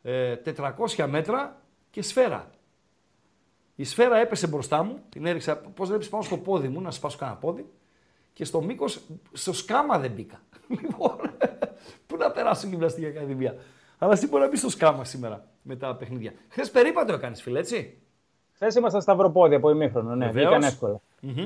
ε, 0.01 0.35
400 0.35 1.07
μέτρα 1.07 1.61
και 1.89 2.01
σφαίρα. 2.01 2.51
Η 3.75 3.83
σφαίρα 3.83 4.17
έπεσε 4.17 4.47
μπροστά 4.47 4.83
μου, 4.83 5.03
την 5.09 5.25
έριξα, 5.25 5.57
πώς 5.57 5.89
βλέπεις 5.89 6.09
πάνω 6.09 6.23
στο 6.23 6.37
πόδι 6.37 6.67
μου, 6.67 6.81
να 6.81 6.91
σπάσω 6.91 7.17
κανένα 7.17 7.37
πόδι. 7.37 7.65
Και 8.33 8.45
στο 8.45 8.61
μήκος, 8.61 9.01
στο 9.31 9.53
σκάμα 9.53 9.99
δεν 9.99 10.11
μπήκα. 10.11 10.41
Λοιπόν, 10.81 11.17
πού 12.07 12.17
να 12.17 12.31
περάσω 12.31 12.67
γυμναστική 12.67 13.07
ακαδημία. 13.07 13.55
Αλλά 13.97 14.11
εσύ 14.13 14.27
μπορεί 14.27 14.43
να 14.43 14.49
μπει 14.49 14.57
στο 14.57 14.69
σκάμα 14.69 15.03
σήμερα 15.03 15.45
με 15.61 15.75
τα 15.75 15.95
παιχνίδια. 15.95 16.31
Χθες 16.49 16.71
περίπατο 16.71 17.13
έκανες, 17.13 17.41
φίλε, 17.41 17.59
έτσι. 17.59 17.97
Χθες 18.53 18.75
ήμασταν 18.75 19.01
σταυροπόδια 19.01 19.57
από 19.57 19.69
ημίχρονο. 19.69 20.15
Ναι, 20.15 20.25
Βεβαίως. 20.25 20.45
βγήκαν 20.45 20.63
εύκολα. 20.69 20.99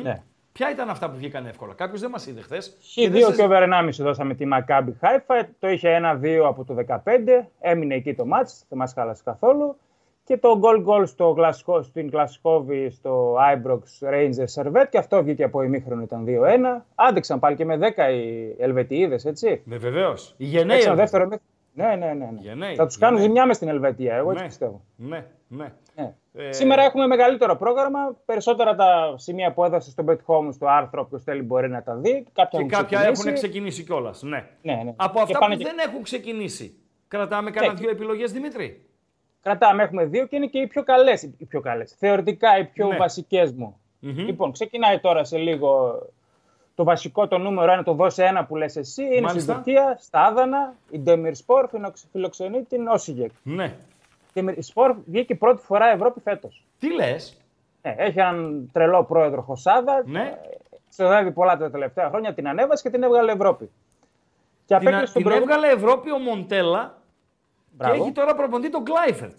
Ναι. 0.04 0.24
Ποια 0.52 0.72
ήταν 0.72 0.90
αυτά 0.90 1.10
που 1.10 1.18
βγήκαν 1.18 1.46
εύκολα. 1.46 1.74
Κάποιος 1.74 2.02
δεν 2.02 2.10
μας 2.10 2.28
είδε 2.28 2.42
χθες. 2.42 2.78
Χ2 2.96 3.34
και 3.36 3.44
over 3.44 3.64
1,5 3.64 3.90
δώσαμε 4.04 4.34
τη 4.36 4.46
Maccabi 4.54 4.90
Haifa. 5.02 5.44
Το 5.60 5.70
είχε 5.70 5.90
1-2 5.90 6.46
από 6.48 6.64
το 6.64 6.76
15. 6.88 7.48
Έμεινε 7.60 7.96
εκεί 7.96 8.14
το 8.14 8.26
μάτς, 8.26 8.66
δεν 8.70 8.78
μας 8.78 8.94
χάλασε 8.94 9.22
καθόλου. 9.26 9.78
Και 10.28 10.38
το 10.38 10.60
goal 10.64 10.86
goal 10.88 11.08
στο 11.08 11.36
Glasgow, 11.38 11.84
στην 11.84 12.10
Glasgow 12.14 12.88
στο 12.90 13.36
Ibrox 13.36 14.10
Rangers 14.14 14.62
Servette 14.64 14.88
και 14.90 14.98
αυτό 14.98 15.24
βγήκε 15.24 15.44
από 15.44 15.62
ημίχρονο 15.62 16.02
ήταν 16.02 16.26
2-1. 16.28 16.86
Άντεξαν 16.96 17.40
πάλι 17.40 17.56
και 17.56 17.66
με 17.66 17.78
10 17.78 18.12
οι 18.14 18.56
Ελβετιίδες, 18.58 19.26
έτσι. 19.26 19.62
Με 19.66 19.78
βεβαίως. 19.78 20.34
Οι 20.38 20.46
γενναίοι. 20.46 20.78
Έξαν 20.78 20.92
Ελβετοί. 20.92 21.10
δεύτερο 21.12 21.24
ημίχρονο. 21.24 21.52
Ναι, 21.74 22.06
ναι, 22.06 22.14
ναι. 22.14 22.32
ναι. 22.32 22.40
Γενναίοι, 22.42 22.76
Θα 22.76 22.86
τους 22.86 22.98
κάνουν 22.98 23.14
γενναίοι. 23.20 23.28
ζημιά 23.28 23.46
μες 23.48 23.56
στην 23.56 23.68
Ελβετία, 23.68 24.16
εγώ 24.16 24.30
έτσι 24.30 24.42
Ναι. 24.42 24.48
πιστεύω. 24.50 24.82
Ναι, 24.96 25.26
ναι. 25.48 25.72
Ναι. 25.96 26.14
Ε, 26.34 26.52
Σήμερα 26.52 26.82
έχουμε 26.84 27.08
μεγαλύτερο 27.08 27.56
πρόγραμμα. 27.56 28.00
Περισσότερα 28.26 28.76
τα 28.76 29.14
σημεία 29.18 29.54
που 29.54 29.64
έδωσε 29.64 29.90
στο 29.90 30.04
Bet 30.08 30.18
Home 30.26 30.48
στο 30.54 30.66
άρθρο, 30.68 31.02
όποιος 31.02 31.24
θέλει 31.24 31.42
μπορεί 31.42 31.70
να 31.70 31.84
τα 31.84 31.96
δει. 31.96 32.12
Κάποια 32.34 32.48
Και 32.52 32.58
έχουν 32.58 32.68
κάποια 32.70 32.98
ξεκινήσει. 32.98 33.22
έχουν 33.22 33.34
ξεκινήσει 33.34 33.84
κιόλας. 33.84 34.22
Ναι. 34.22 34.46
Ναι, 34.62 34.82
ναι. 34.84 34.94
Από 34.96 35.14
Και 35.14 35.22
αυτά 35.22 35.40
πάνε 35.40 35.56
που 35.56 35.62
και- 35.62 35.68
δεν 35.76 35.88
έχουν 35.90 36.04
ξεκινήσει, 36.04 36.78
κρατάμε 37.08 37.52
κανένα 37.52 37.74
Ναι. 37.74 37.80
δύο 37.80 37.90
επιλογές, 37.90 38.32
Δημήτρη. 38.32 38.82
Κρατάμε, 39.48 39.84
έχουμε 39.84 40.06
δύο 40.06 40.26
και 40.26 40.36
είναι 40.36 40.46
και 40.48 40.60
οι 40.60 40.68
πιο 40.68 40.84
καλές. 40.84 41.24
Οι 41.24 41.46
πιο 41.50 41.60
καλές. 41.62 41.96
Θεωρητικά 42.00 42.58
οι 42.58 42.66
πιο 42.66 42.88
Ναι. 42.88 42.98
βασικές 42.98 43.52
μου. 43.52 43.80
Λοιπόν, 44.00 44.52
ξεκινάει 44.52 45.00
τώρα 45.00 45.24
σε 45.24 45.38
λίγο 45.38 46.00
το 46.76 46.84
βασικό, 46.84 47.28
το 47.28 47.38
νούμερο 47.38 47.72
ένα, 47.72 47.84
το 47.84 47.94
δώσε 47.94 48.24
ένα 48.26 48.46
που 48.46 48.56
λες 48.56 48.76
εσύ. 48.76 49.04
Είναι 49.04 49.22
Μάλιστα. 49.22 49.40
στην 49.40 49.54
Τουρκία, 49.54 49.98
στα 50.00 50.24
Άδανα, 50.26 50.74
η 50.90 51.00
Ντέμιρ 51.00 51.36
Σπορ 51.36 51.70
φιλοξενεί 52.12 52.64
την 52.64 52.88
Όσιγεκ. 52.88 53.32
Ναι. 53.44 53.64
Η 53.66 53.74
Ντέμιρ 54.34 54.64
Σπορ 54.64 54.96
βγήκε 55.06 55.36
πρώτη 55.36 55.62
φορά 55.64 55.92
Ευρώπη 55.92 56.20
φέτος. 56.20 56.66
Τι 56.80 56.94
λες; 56.94 57.42
Ε, 57.82 57.94
έχει 57.98 58.20
έναν 58.20 58.70
τρελό 58.74 59.04
πρόεδρο 59.04 59.42
Χωσάδα. 59.42 60.04
Ναι. 60.06 60.38
Ξοδεύει 60.90 61.32
πολλά 61.32 61.58
τα 61.58 61.72
τελευταία 61.72 62.10
χρόνια, 62.10 62.34
την 62.34 62.48
ανέβασε 62.48 62.84
και 62.84 62.90
την 62.90 63.04
έβγαλε 63.04 63.32
Ευρώπη. 63.32 63.70
Και 64.66 64.76
Την, 64.78 64.88
απέκλεισε 64.88 65.14
την 65.14 65.24
τον 65.24 65.32
προηγούμενο. 65.32 65.62
έβγαλε 65.66 65.76
Ευρώπη 65.84 66.12
ο 66.12 66.18
Μοντέλα 66.18 66.97
Μπράβο. 67.78 67.96
και 67.96 68.02
έχει 68.02 68.12
τώρα 68.12 68.36
προπονητή 68.36 68.70
τον 68.72 68.84
Κλάιφερτ. 68.84 69.38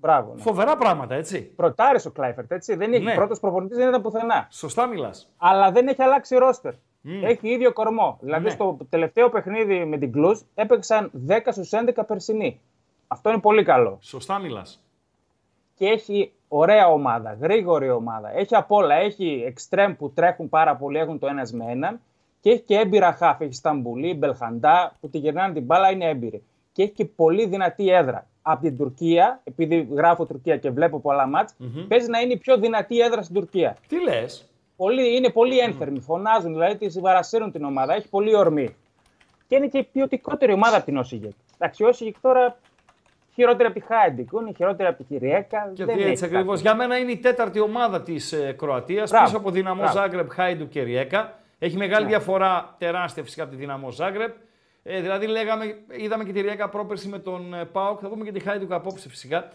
Μπράβο 0.00 0.34
ναι. 0.34 0.40
Φοβερά 0.42 0.76
πράγματα, 0.76 1.14
έτσι. 1.14 1.42
Πρωτάρι 1.42 2.00
ο 2.06 2.10
Κλάιφερτ, 2.10 2.52
έτσι. 2.52 2.74
Δεν 2.74 2.92
έχει. 2.92 3.02
Ναι. 3.04 3.14
Πρώτος 3.14 3.40
προπονητής 3.40 3.76
δεν 3.76 3.88
ήταν 3.88 4.02
πουθενά. 4.02 4.46
Σωστά 4.50 4.86
μιλάς. 4.86 5.28
Αλλά 5.36 5.70
δεν 5.70 5.88
έχει 5.88 6.02
αλλάξει 6.02 6.36
ρόστερ. 6.36 6.72
Έχει 7.22 7.48
ίδιο 7.48 7.72
κορμό. 7.72 8.18
Δηλαδή 8.20 8.44
Ναι. 8.44 8.50
στο 8.50 8.76
τελευταίο 8.88 9.28
παιχνίδι 9.28 9.84
με 9.84 9.98
την 9.98 10.12
Κλουζ 10.12 10.40
έπαιξαν 10.54 11.10
10 11.28 11.52
στους 11.52 11.70
11 11.72 12.04
περσινοί. 12.06 12.60
Αυτό 13.06 13.30
είναι 13.30 13.40
πολύ 13.40 13.62
καλό. 13.64 13.98
Σωστά 14.00 14.38
μιλάς. 14.38 14.82
Και 15.74 15.86
έχει 15.86 16.32
ωραία 16.48 16.88
ομάδα, 16.88 17.36
γρήγορη 17.40 17.90
ομάδα. 17.90 18.36
Έχει 18.38 18.54
απ' 18.54 18.72
όλα. 18.72 18.94
Έχει 18.94 19.42
εξτρέμ 19.46 19.94
που 19.96 20.10
τρέχουν 20.12 20.48
πάρα 20.48 20.76
πολύ, 20.76 20.98
έχουν 20.98 21.18
το 21.18 21.26
ένας 21.26 21.52
με 21.52 21.64
έναν. 21.68 22.00
Και 22.40 22.50
έχει 22.50 22.60
και 22.62 22.76
έμπειρα 22.76 23.12
χάφ. 23.12 23.40
Έχει 23.40 23.52
Σταμπουλή, 23.54 24.14
Μπελχαντά 24.14 24.92
που 25.00 25.08
τη 25.08 25.18
γυρνάνε 25.18 25.52
την 25.52 25.64
μπάλα, 25.64 25.90
είναι 25.90 26.04
έμπειροι. 26.08 26.42
Και 26.78 26.84
έχει 26.84 26.92
και 26.92 27.04
πολύ 27.04 27.46
δυνατή 27.46 27.90
έδρα. 27.90 28.26
Από 28.42 28.62
την 28.62 28.76
Τουρκία, 28.76 29.40
επειδή 29.44 29.88
γράφω 29.92 30.26
Τουρκία 30.26 30.56
και 30.56 30.70
βλέπω 30.70 31.00
πολλά 31.00 31.26
μάτς, 31.26 31.54
παίζει 31.88 32.10
να 32.10 32.20
είναι 32.20 32.32
η 32.32 32.36
πιο 32.36 32.56
δυνατή 32.56 33.00
έδρα 33.00 33.22
στην 33.22 33.34
Τουρκία. 33.34 33.76
Τι 33.88 34.02
λες; 34.02 34.48
Πολύ, 34.76 35.16
είναι 35.16 35.30
πολύ 35.30 35.58
ένθερμοι, 35.58 36.00
φωνάζουν, 36.00 36.52
δηλαδή 36.52 36.76
τη 36.76 36.88
συμπαρασύρουν 36.88 37.52
την 37.52 37.64
ομάδα, 37.64 37.94
έχει 37.94 38.08
πολύ 38.08 38.36
ορμή. 38.36 38.76
Και 39.48 39.56
είναι 39.56 39.66
και 39.66 39.78
η 39.78 39.88
ποιοτικότερη 39.92 40.52
ομάδα 40.52 40.76
από 40.76 40.84
την 40.84 40.96
Όσιγεκ. 40.96 41.32
Εντάξει, 41.58 41.82
η 41.82 41.86
Όσιγεκ 41.86 42.14
τώρα 42.20 42.58
χειρότερη 43.34 43.68
από 43.68 43.80
τη 43.80 43.86
Χάιντουκ, 43.86 44.28
είναι 44.32 44.52
χειρότερη 44.56 44.88
από 44.88 44.98
τη 44.98 45.04
Ριέκα. 45.04 45.72
Και 45.74 45.84
δεν 45.84 45.96
τι 45.96 46.00
έχει 46.00 46.10
έτσι 46.10 46.22
κάτι. 46.22 46.34
ακριβώς. 46.34 46.60
Για 46.60 46.74
μένα 46.74 46.98
είναι 46.98 47.12
η 47.12 47.16
τέταρτη 47.18 47.60
ομάδα 47.60 48.02
της 48.02 48.32
ε, 48.32 48.54
Κροατίας 48.58 49.10
Μπράβο. 49.10 49.24
πίσω 49.24 49.36
από 49.36 49.50
Δυναμό 49.50 49.82
Μπράβο. 49.82 49.98
Ζάγκρεπ, 49.98 50.30
Χάιντουκ 50.32 50.68
και 50.68 50.82
Ριέκα. 50.82 51.38
Έχει 51.58 51.76
μεγάλη 51.76 52.06
διαφορά 52.06 52.74
τεράστια 52.78 53.22
φυσικά 53.22 53.42
από 53.42 53.52
τη 53.52 53.56
Δυναμό 53.56 53.90
Ζάγκρεπ. 53.90 54.34
Ε, 54.82 55.00
δηλαδή, 55.00 55.26
λέγαμε, 55.26 55.78
είδαμε 55.90 56.24
και 56.24 56.32
τη 56.32 56.40
Ριέκα 56.40 56.68
πρόπερση 56.68 57.08
με 57.08 57.18
τον 57.18 57.54
ε, 57.54 57.64
ΠΑΟΚ, 57.64 57.98
θα 58.02 58.08
δούμε 58.08 58.24
και 58.24 58.32
τη 58.32 58.40
Χάιντουκ 58.40 58.74
απόψε 58.74 59.08
φυσικά. 59.08 59.48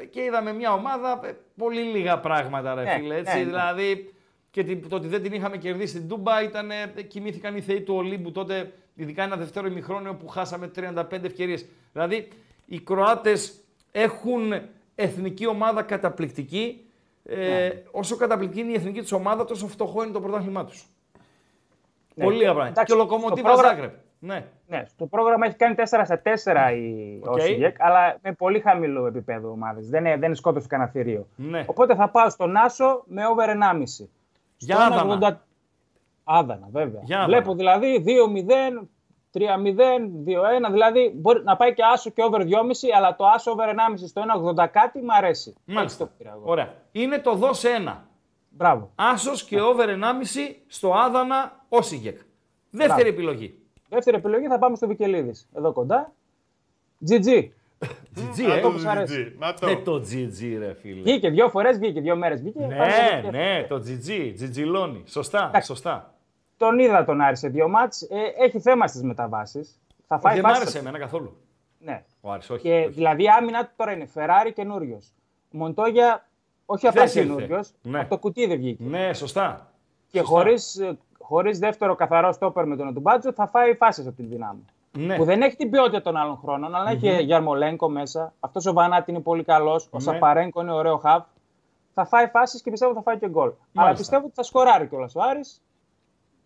Ε, 0.00 0.04
και 0.04 0.22
είδαμε 0.22 0.52
μια 0.52 0.72
ομάδα, 0.72 1.20
ε, 1.24 1.36
πολύ 1.56 1.80
λίγα 1.80 2.18
πράγματα, 2.18 2.74
ρε 2.74 2.82
Ναι, 2.82 2.90
φίλε. 2.98 3.16
Έτσι, 3.16 3.32
ναι, 3.32 3.38
ναι. 3.38 3.44
Δηλαδή, 3.44 4.14
και 4.50 4.64
την- 4.64 4.88
το 4.88 4.96
ότι 4.96 5.06
δεν 5.06 5.22
την 5.22 5.32
είχαμε 5.32 5.56
κερδίσει 5.56 5.96
στην 5.96 6.08
Τούμπα 6.08 6.42
ήταν. 6.42 6.70
ε, 6.70 7.02
κοιμήθηκαν 7.08 7.56
οι 7.56 7.60
θεοί 7.60 7.80
του 7.80 7.94
Ολύμπου 7.94 8.32
τότε, 8.32 8.72
ειδικά 8.94 9.22
ένα 9.22 9.36
δεύτερο 9.36 9.66
ημιχρόνιο 9.66 10.14
που 10.14 10.28
χάσαμε 10.28 10.68
35 10.68 11.24
ευκαιρίες. 11.26 11.66
Δηλαδή, 11.92 12.28
οι 12.66 12.80
Κροάτες 12.80 13.60
έχουν 13.92 14.52
εθνική 14.94 15.46
ομάδα 15.46 15.82
καταπληκτική. 15.82 16.82
Ε, 17.24 17.70
Όσο 17.90 18.16
καταπληκτική 18.16 18.60
είναι 18.62 18.70
η 18.72 18.74
εθνική 18.74 19.00
τους 19.00 19.12
ομάδα, 19.12 19.44
τόσο 19.44 19.66
φτωχό 19.66 20.02
είναι 20.02 20.12
το 20.12 20.20
πρωτάθλημά 20.20 20.64
τους. 20.64 20.86
Ναι, 22.14 22.24
Πολύ 22.24 22.36
και- 22.36 22.42
λίγα 22.42 22.54
πράγματα. 22.54 22.80
εντάξει, 22.80 22.94
Και 22.94 23.00
ο 23.00 23.04
στο 23.04 23.14
Λοκομοτίβα 23.16 23.48
πρόγραμμα- 23.48 23.74
Ζάγκρεπ. 23.74 23.94
Ναι. 24.20 24.44
Ναι, 24.66 24.84
στο 24.86 25.06
πρόγραμμα 25.06 25.46
έχει 25.46 25.56
κάνει 25.56 25.74
4 25.74 25.82
στα 26.04 26.22
4 26.22 26.72
η 26.76 27.18
Οκ. 27.24 27.32
Όσιγεκ, 27.34 27.76
αλλά 27.82 28.18
με 28.22 28.32
πολύ 28.32 28.60
χαμηλό 28.60 29.06
επίπεδο 29.06 29.50
ομάδες. 29.50 29.88
Δεν, 29.88 30.04
είναι- 30.04 30.16
δεν 30.16 30.34
σκότωσε 30.34 30.66
κανένα 30.66 30.90
θηρίο. 30.90 31.26
Ναι. 31.36 31.64
Οπότε 31.66 31.94
θα 31.94 32.08
πάω 32.08 32.30
στον 32.30 32.56
Άσο 32.56 33.02
με 33.06 33.26
over 33.26 33.48
1,5. 33.48 34.08
Για 34.58 34.76
Στο 34.76 34.84
Άδανα. 34.84 35.02
1,80 35.02 35.36
Άδανα, 36.24 36.68
βέβαια. 36.72 37.00
Για 37.04 37.16
Άδανα. 37.16 37.32
Βλέπω 37.36 37.54
δηλαδή 37.54 38.04
2-0, 38.06 38.88
3-0, 39.32 39.42
2-1. 40.24 40.70
Δηλαδή 40.70 41.12
μπορεί 41.14 41.42
να 41.44 41.56
πάει 41.56 41.74
και 41.74 41.82
Άσο 41.92 42.10
και 42.10 42.22
over 42.22 42.40
2,5, 42.42 42.90
αλλά 42.96 43.16
το 43.16 43.26
Άσο 43.26 43.50
over 43.50 43.68
1,5 43.68 44.06
στο 44.06 44.22
1,80 44.22 44.66
κάτι 44.70 44.98
μου 44.98 45.14
αρέσει. 45.16 45.48
Έτσι 45.50 45.72
Μάλιστα. 45.76 46.04
το 46.04 46.10
πήρα 46.18 46.30
εγώ. 46.30 46.42
Ωραία. 46.44 46.74
Είναι 46.92 47.18
το 47.18 47.34
δώσε 47.34 47.68
ένα. 47.68 48.06
Μπράβο. 48.50 48.90
Άσος 48.94 49.44
και 49.44 49.60
over 49.60 49.88
1,5 49.88 50.62
στο 50.66 50.92
Άδανα 50.94 51.64
Όσιγεκ. 51.68 52.18
Δεύτερη 52.70 53.00
Μπράβο. 53.02 53.08
επιλογή. 53.08 53.58
Δεύτερη 53.88 54.16
επιλογή 54.16 54.46
θα 54.46 54.58
πάμε 54.58 54.76
στο 54.76 54.86
Βικελίδης. 54.86 55.48
Εδώ 55.56 55.72
κοντά. 55.72 56.12
GG. 57.08 57.48
GG, 58.16 58.46
Να 58.46 58.54
ε. 58.54 58.60
το 58.60 58.68
όπως 58.68 58.84
αρέσει. 58.84 59.32
GG, 59.34 59.38
Να 59.38 59.54
το. 59.54 59.66
Ναι, 59.66 59.76
το 59.76 59.94
GG, 59.94 60.56
ρε 60.58 60.74
φίλε. 60.74 61.00
Βγήκε 61.02 61.30
δύο 61.30 61.48
φορές, 61.48 61.78
βγήκε 61.78 62.00
δύο 62.00 62.16
μέρες. 62.16 62.40
Βγήκε. 62.40 62.58
Πάμε 62.58 62.76
Ναι, 62.76 63.20
στο- 63.22 63.30
ναι, 63.30 63.64
το 63.68 63.82
GG, 63.86 64.34
GG 64.40 65.02
Σωστά, 65.06 65.46
Εντάξει. 65.48 65.66
σωστά. 65.66 66.14
Τον 66.56 66.78
είδα 66.78 67.04
τον 67.04 67.20
Άρη 67.20 67.36
σε 67.36 67.48
δύο 67.48 67.68
μάτς. 67.68 68.02
Ε, 68.02 68.44
έχει 68.44 68.60
θέμα 68.60 68.86
στις 68.86 69.02
μεταβάσεις. 69.02 69.78
Θα 70.06 70.18
φάει 70.18 70.34
Δεν 70.34 70.42
μ' 70.44 70.46
φάσεις- 70.46 70.62
άρεσε 70.62 70.78
εμένα 70.78 70.98
καθόλου. 70.98 71.36
Ναι. 71.78 72.04
Ο 72.20 72.32
Άρης, 72.32 72.50
όχι. 72.50 72.62
Και 72.62 72.78
όχι. 72.78 72.88
δηλαδή 72.88 73.22
η 73.22 73.28
άμυνα 73.28 73.64
του 73.64 73.72
τώρα 73.76 73.92
είναι 73.92 74.06
Φεράρι 74.06 74.52
καινούριος. 74.52 75.12
Μοντόγια 75.50 76.28
όχι 76.66 76.86
απλά 76.86 77.00
Χθες 77.00 77.14
ήρθε. 77.14 77.28
καινούριος. 77.34 77.70
Ναι. 77.82 78.00
Από 78.00 78.08
το 78.08 78.18
κουτί 78.18 78.46
δεν 78.46 78.56
βγήκε. 78.58 78.82
Ναι, 78.84 79.12
σωστά. 79.14 79.72
Και 80.10 80.18
Σωστά. 80.18 80.34
Χωρίς 81.18 81.42
χωρίς 81.42 81.58
δεύτερο 81.58 81.94
καθαρό 81.94 82.32
στόπερ 82.32 82.66
με 82.66 82.76
τον 82.76 82.92
Ντουμπάτζο 82.92 83.32
θα 83.32 83.46
φάει 83.46 83.74
φάσεις 83.74 84.06
από 84.06 84.16
την 84.16 84.28
δυνάμει. 84.28 84.64
Ναι. 84.92 85.16
Που 85.16 85.24
δεν 85.24 85.42
έχει 85.42 85.56
την 85.56 85.70
ποιότητα 85.70 86.00
των 86.02 86.16
άλλων 86.16 86.36
χρόνων, 86.36 86.74
αλλά 86.74 86.90
έχει 86.90 87.22
Γιαρμολέγκο 87.22 87.88
μέσα. 87.88 88.32
Αυτός 88.40 88.66
ο 88.66 88.72
Βανάτη 88.72 89.10
είναι 89.10 89.20
πολύ 89.20 89.44
καλός. 89.44 89.84
Ο 89.84 89.88
Ναι. 89.96 90.00
Σαπαρέγκο 90.00 90.60
είναι 90.60 90.72
ωραίο 90.72 90.96
χαβ. 90.96 91.22
Θα 91.94 92.04
φάει 92.04 92.26
φάσεις 92.26 92.62
και 92.62 92.70
πιστεύω 92.70 92.94
θα 92.94 93.02
φάει 93.02 93.18
και 93.18 93.28
γκολ. 93.28 93.50
Αλλά 93.74 93.92
πιστεύω 93.94 94.24
ότι 94.24 94.34
θα 94.34 94.42
σκοράρει 94.42 94.86
κιόλας 94.88 95.14
ο 95.14 95.20
Άρης. 95.22 95.62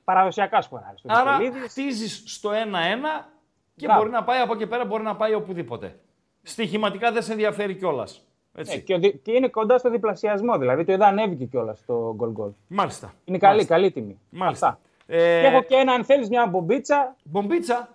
Παραδοσιακά 0.04 0.60
σκοράρει. 0.62 0.98
στο 0.98 1.08
Άρα 1.12 1.36
Βικελίδης. 1.38 1.70
χτίζεις 1.70 2.22
στο 2.26 2.50
1-1 2.52 3.28
και 3.76 3.86
Μπράβο. 3.86 4.00
μπορεί 4.00 4.12
να 4.12 4.24
πάει 4.24 4.40
από 4.40 4.52
εκεί 4.54 4.66
πέρα, 4.66 4.84
μπορεί 4.84 5.02
να 5.02 5.16
πάει 5.16 5.34
οπουδήποτε. 5.34 6.00
Στοιχηματικά 6.42 7.12
δεν 7.12 7.22
σε 7.22 7.32
ενδιαφέρει 7.32 7.74
κιόλας. 7.74 8.26
Ναι, 8.54 8.60
Έτσι. 8.60 8.82
και, 8.82 8.94
ο 8.94 8.98
δι- 8.98 9.22
και 9.22 9.32
είναι 9.32 9.48
κοντά 9.48 9.78
στο 9.78 9.90
διπλασιασμό. 9.90 10.58
Δηλαδή 10.58 10.84
το 10.84 10.92
είδα 10.92 11.06
ανέβηκε 11.06 11.44
κιόλας 11.44 11.84
το 11.86 12.12
γκολ 12.16 12.30
γκολ. 12.30 12.50
Μάλιστα. 12.68 13.12
Είναι 13.24 13.38
καλή, 13.38 13.52
Μάλιστα. 13.54 13.74
καλή 13.74 13.90
τιμή. 13.90 14.18
Μάλιστα. 14.30 14.66
Αυτά. 14.66 14.80
Ε, 15.06 15.40
Και 15.40 15.46
έχω 15.46 15.62
και 15.62 15.74
ένα, 15.74 15.92
αν 15.92 16.04
θέλεις, 16.04 16.28
μια 16.28 16.46
μπομπίτσα. 16.46 17.16
Μπομπίτσα. 17.24 17.88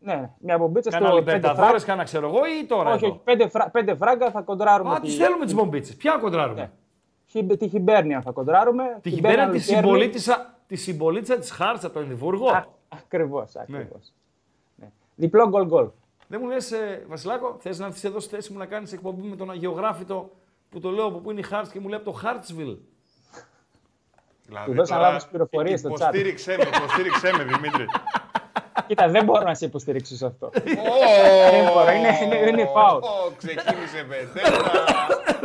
Ναι, 0.00 0.30
μια 0.38 0.58
μπομπίτσα 0.58 0.90
Κάνα 0.90 1.06
στο 1.06 1.14
5 1.14 1.18
Λιμπερταδόρε, 1.18 1.66
φράγκα. 1.68 1.84
κάνα 1.84 2.02
ξέρω 2.04 2.26
εγώ 2.28 2.38
ή 2.60 2.64
τώρα. 2.66 2.92
Όχι, 2.92 3.04
εδώ; 3.04 3.14
όχι, 3.14 3.22
πέντε, 3.24 3.48
φρά, 3.48 3.70
πέντε 3.70 3.94
φράγκα 3.94 4.30
θα 4.30 4.40
κοντράρουμε. 4.40 4.94
Α, 4.94 5.00
τις 5.00 5.16
θέλουμε 5.16 5.44
τις 5.44 5.54
μπομπίτσες. 5.54 5.96
Ποια 5.96 6.16
κοντράρουμε; 6.20 6.60
Ναι. 6.60 6.70
Χι- 7.26 7.56
Τη 7.56 7.68
Χιμπέρνια 7.68 8.20
θα 8.20 8.30
κοντράρουμε. 8.30 8.98
Τη 9.00 9.10
χιμπέρα 9.10 9.48
τη 9.48 9.58
συμπολίτησα, 9.58 10.54
τη 10.66 10.76
συμπολίτσα 10.76 11.38
της 11.38 11.50
Χάρτσα 11.50 11.86
από 11.86 11.94
τον 11.94 12.02
Ενδιβούργο. 12.02 12.46
Ακριβώς, 12.88 13.56
ακριβώς. 13.56 14.12
Ναι. 14.76 14.90
Διπλό 15.14 15.48
γκολ 15.48 15.66
γκολ. 15.66 15.88
Δεν 16.32 16.40
μου 16.44 16.48
λες, 16.50 16.72
Βασιλάκο, 17.06 17.56
θες 17.60 17.78
να 17.78 17.86
έρθεις 17.86 18.04
εδώ 18.04 18.20
στη 18.20 18.34
θέση 18.34 18.52
μου 18.52 18.58
να 18.58 18.66
κάνεις 18.66 18.92
εκπομπή 18.92 19.26
με 19.28 19.36
τον 19.36 19.50
Αγιογράφητο 19.50 20.30
που 20.70 20.80
το 20.80 20.90
λέω 20.90 21.04
από 21.06 21.18
πού 21.18 21.30
είναι 21.30 21.40
η 21.40 21.42
Χάρτς 21.42 21.70
και 21.70 21.80
μου 21.80 21.88
λέει 21.88 21.96
από 21.96 22.10
το 22.10 22.16
Χάρτσβιλ. 22.18 22.76
Δηλαδή, 24.46 24.70
Του 24.70 24.76
δώσα 24.76 24.94
τώρα 24.96 25.08
λάθος 25.08 25.28
πληροφορίες 25.28 25.80
στο 25.80 25.88
chat. 25.90 25.94
Υποστήριξέ 25.94 26.56
με, 26.56 26.64
υποστήριξέ 26.76 27.32
με, 27.36 27.44
Δημήτρη. 27.44 27.84
Κοίτα, 28.86 29.08
δεν 29.08 29.24
μπορώ 29.24 29.42
να 29.42 29.54
σε 29.54 29.64
υποστηρίξω 29.64 30.14
σε 30.14 30.26
αυτό. 30.26 30.46
Ω, 30.46 30.50
Δεν 31.50 31.72
μπορώ, 31.72 31.90
είναι- 31.90 32.18
είναι- 32.22 32.48
είναι 32.48 32.66
φάουλ. 32.66 33.02
ω, 33.02 33.32
Ξεκίνησε 33.36 34.02
βεντέτα. 34.02 34.60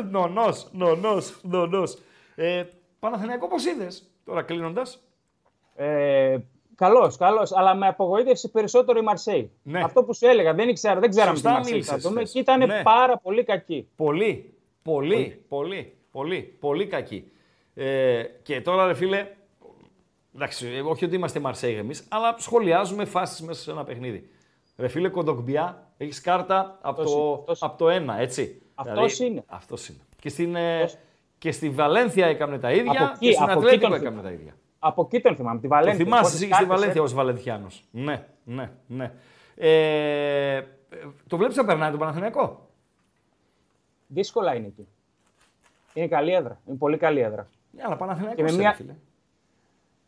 νονός, 0.19 0.67
νονός, 0.71 1.39
νονός. 1.41 1.97
Ε, 2.35 2.63
Παναθηναϊκό, 2.99 3.47
πώς 3.47 3.65
είδες 3.65 4.03
τώρα 4.25 4.41
κλείνοντας; 4.43 5.03
Ε, 6.80 6.84
Καλό, 6.86 7.13
καλό, 7.17 7.51
αλλά 7.55 7.75
με 7.75 7.88
απογοήτευσε 7.88 8.47
περισσότερο 8.47 8.99
η 8.99 9.01
Μαρσέη. 9.01 9.51
Ναι. 9.63 9.82
Αυτό 9.84 10.03
που 10.03 10.13
σου 10.13 10.28
έλεγα, 10.28 10.53
δεν 10.53 10.69
ήξερα, 10.69 10.99
δεν 10.99 11.09
ξέραμε 11.09 11.34
Σωστά 11.34 11.49
τη 11.49 11.55
Μαρσέη. 11.55 11.73
μίλησες 11.73 11.93
θα 11.93 11.99
δούμε 12.09 12.15
χθες. 12.19 12.32
και 12.32 12.39
ήταν 12.39 12.65
Ναι. 12.67 12.82
πάρα 12.84 13.17
πολύ 13.17 13.43
κακή. 13.43 13.88
Πολύ, 13.95 14.53
πολύ, 14.84 15.43
πολύ, 15.47 15.93
πολύ, 16.11 16.55
πολύ 16.59 16.86
κακή. 16.88 17.32
Ε, 17.73 18.23
και 18.43 18.61
τώρα, 18.61 18.86
ρε 18.88 18.93
φίλε, 18.93 19.28
εντάξει, 20.36 20.67
ε, 20.67 20.80
όχι 20.82 21.05
ότι 21.05 21.15
είμαστε 21.15 21.39
Μαρσέγ 21.39 21.78
εμείς, 21.78 22.05
αλλά 22.09 22.36
σχολιάζουμε 22.38 23.05
φάσεις 23.05 23.41
μέσα 23.41 23.61
σε 23.61 23.71
ένα 23.71 23.84
παιχνίδι. 23.84 24.30
Ρε 24.78 24.88
φίλε, 24.88 25.09
κοντογκμπιά, 25.09 25.88
έχεις 25.97 26.21
κάρτα 26.21 26.78
από 26.82 27.01
Αυτός 27.01 27.11
το, 27.13 27.19
είναι, 27.21 27.34
αυτός. 27.39 27.61
από 27.61 27.78
το 27.78 27.89
ένα, 27.89 28.19
έτσι. 28.19 28.61
Αυτός 28.75 29.19
είναι. 29.19 29.43
Αυτός 29.47 29.88
είναι. 29.89 29.97
Και, 30.21 30.30
στην, 30.30 30.55
ε, 30.55 30.89
και 31.38 31.51
στη 31.51 31.69
Βαλένθια 31.69 32.25
έκαμε 32.28 32.59
τα 32.59 32.71
ίδια 32.71 32.91
Από 32.91 33.03
εκεί- 33.03 33.25
και 33.25 33.32
στην 33.32 33.43
από 33.43 33.51
εκεί 33.51 33.59
Ατλέτικο 33.59 33.88
τον 33.89 33.97
έκαμε 33.99 34.09
θυμάμαι. 34.21 34.28
τα 34.36 34.41
ίδια. 34.41 34.55
Από 34.80 35.01
εκεί 35.01 35.21
τον 35.21 35.36
θυμάμαι, 35.36 35.59
τη 35.59 35.67
Το 35.67 35.73
Βαλένθια. 35.73 36.03
θυμάσαι 36.05 36.21
Οπότε 36.21 36.36
εσύ 36.36 36.47
και 36.47 36.53
στη 36.53 36.63
κάθισε- 36.63 36.78
Βαλένθια 36.80 37.01
ως 37.01 37.13
Βαλενθιάνος. 37.13 37.84
Ναι, 37.91 38.25
ναι, 38.43 38.71
ναι. 38.88 39.11
Ε, 39.55 40.61
το 41.28 41.38
βλέπεις 41.38 41.55
να 41.55 41.65
περνάει 41.65 41.89
τον 41.89 41.99
Παναθηναϊκό; 41.99 42.67
Δύσκολα 44.07 44.55
είναι 44.55 44.67
εκεί. 44.67 44.88
Είναι 45.93 46.07
καλή 46.07 46.34
έδρα. 46.34 46.59
Είναι 46.67 46.78
πολύ 46.78 46.97
καλή 46.97 47.19
έδρα. 47.19 47.47
Ναι, 47.71 47.82
αλλά 47.86 47.93
Και 47.93 47.99
Παναθηναϊκός 47.99 48.43
με 48.43 48.49
είναι, 48.51 48.57
μια- 48.61 48.73
φίλε. 48.73 48.95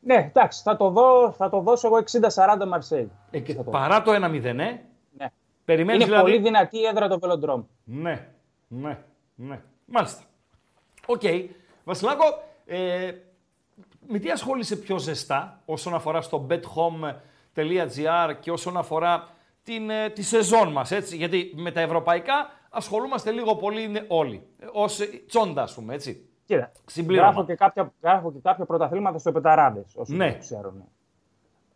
Ναι, 0.02 0.16
εντάξει, 0.16 0.62
θα 0.62 0.78
το, 0.78 0.90
δω, 0.90 1.32
θα 1.32 1.50
το 1.50 1.60
δώσω 1.62 1.88
εγώ 1.88 1.98
60-40 1.98 2.66
Μαρσέη. 2.68 3.12
Ε, 3.32 3.40
και 3.40 3.54
Θα 3.54 3.64
το- 3.64 3.70
παρά 3.70 4.02
το 4.02 4.12
1-0, 4.14 4.46
ε, 4.46 4.54
Ναι. 4.54 5.32
περιμένεις 5.66 6.02
Είναι 6.02 6.06
δηλαδή... 6.12 6.32
πολύ 6.32 6.44
δυνατή 6.44 6.78
η 6.78 6.86
έδρα 6.86 7.08
το 7.08 7.20
Βελοντρόμ. 7.20 7.64
Ναι. 7.84 8.28
Ναι, 8.68 8.98
ναι. 9.36 9.62
Μάλιστα. 9.86 10.24
Οκ. 11.06 11.22
Βασιλάκο, 11.84 12.24
ε, 12.66 13.12
με 14.08 14.20
τι 14.20 14.30
ασχολείσαι 14.32 14.76
πιο 14.76 14.98
ζεστά 14.98 15.62
όσον 15.66 15.94
αφορά 15.94 16.22
στο 16.22 16.48
bethome.gr 16.50 18.34
και 18.40 18.52
όσον 18.52 18.78
αφορά 18.78 19.28
την, 19.64 19.90
ε, 19.90 20.10
τη 20.10 20.22
σεζόν 20.22 20.72
μας, 20.72 20.92
έτσι; 20.92 21.16
Γιατί 21.16 21.54
με 21.56 21.72
τα 21.72 21.82
ευρωπαϊκά 21.82 22.50
ασχολούμαστε 22.70 23.32
λίγο 23.32 23.56
πολύ 23.56 23.84
είναι 23.84 24.06
όλοι. 24.08 24.44
Ως 24.74 25.00
ε, 25.00 25.06
τσόντα, 25.28 25.62
ας 25.62 25.74
πούμε, 25.74 25.94
έτσι. 25.94 26.24
Κοίτα, 26.46 26.72
Συμπλήρωμα. 26.86 27.28
γράφω 27.28 27.46
και, 27.46 27.56
κάποια, 27.56 27.94
γράφω 28.02 28.32
και 28.32 28.40
κάποια 28.44 28.66
πρωταθλήματα 28.66 29.18
στο 29.18 29.32
Betarades, 29.32 29.92
όσοι 29.96 30.16
Ναι. 30.16 30.26
δεν 30.26 30.34
το 30.34 30.40
ξέρουν. 30.40 30.84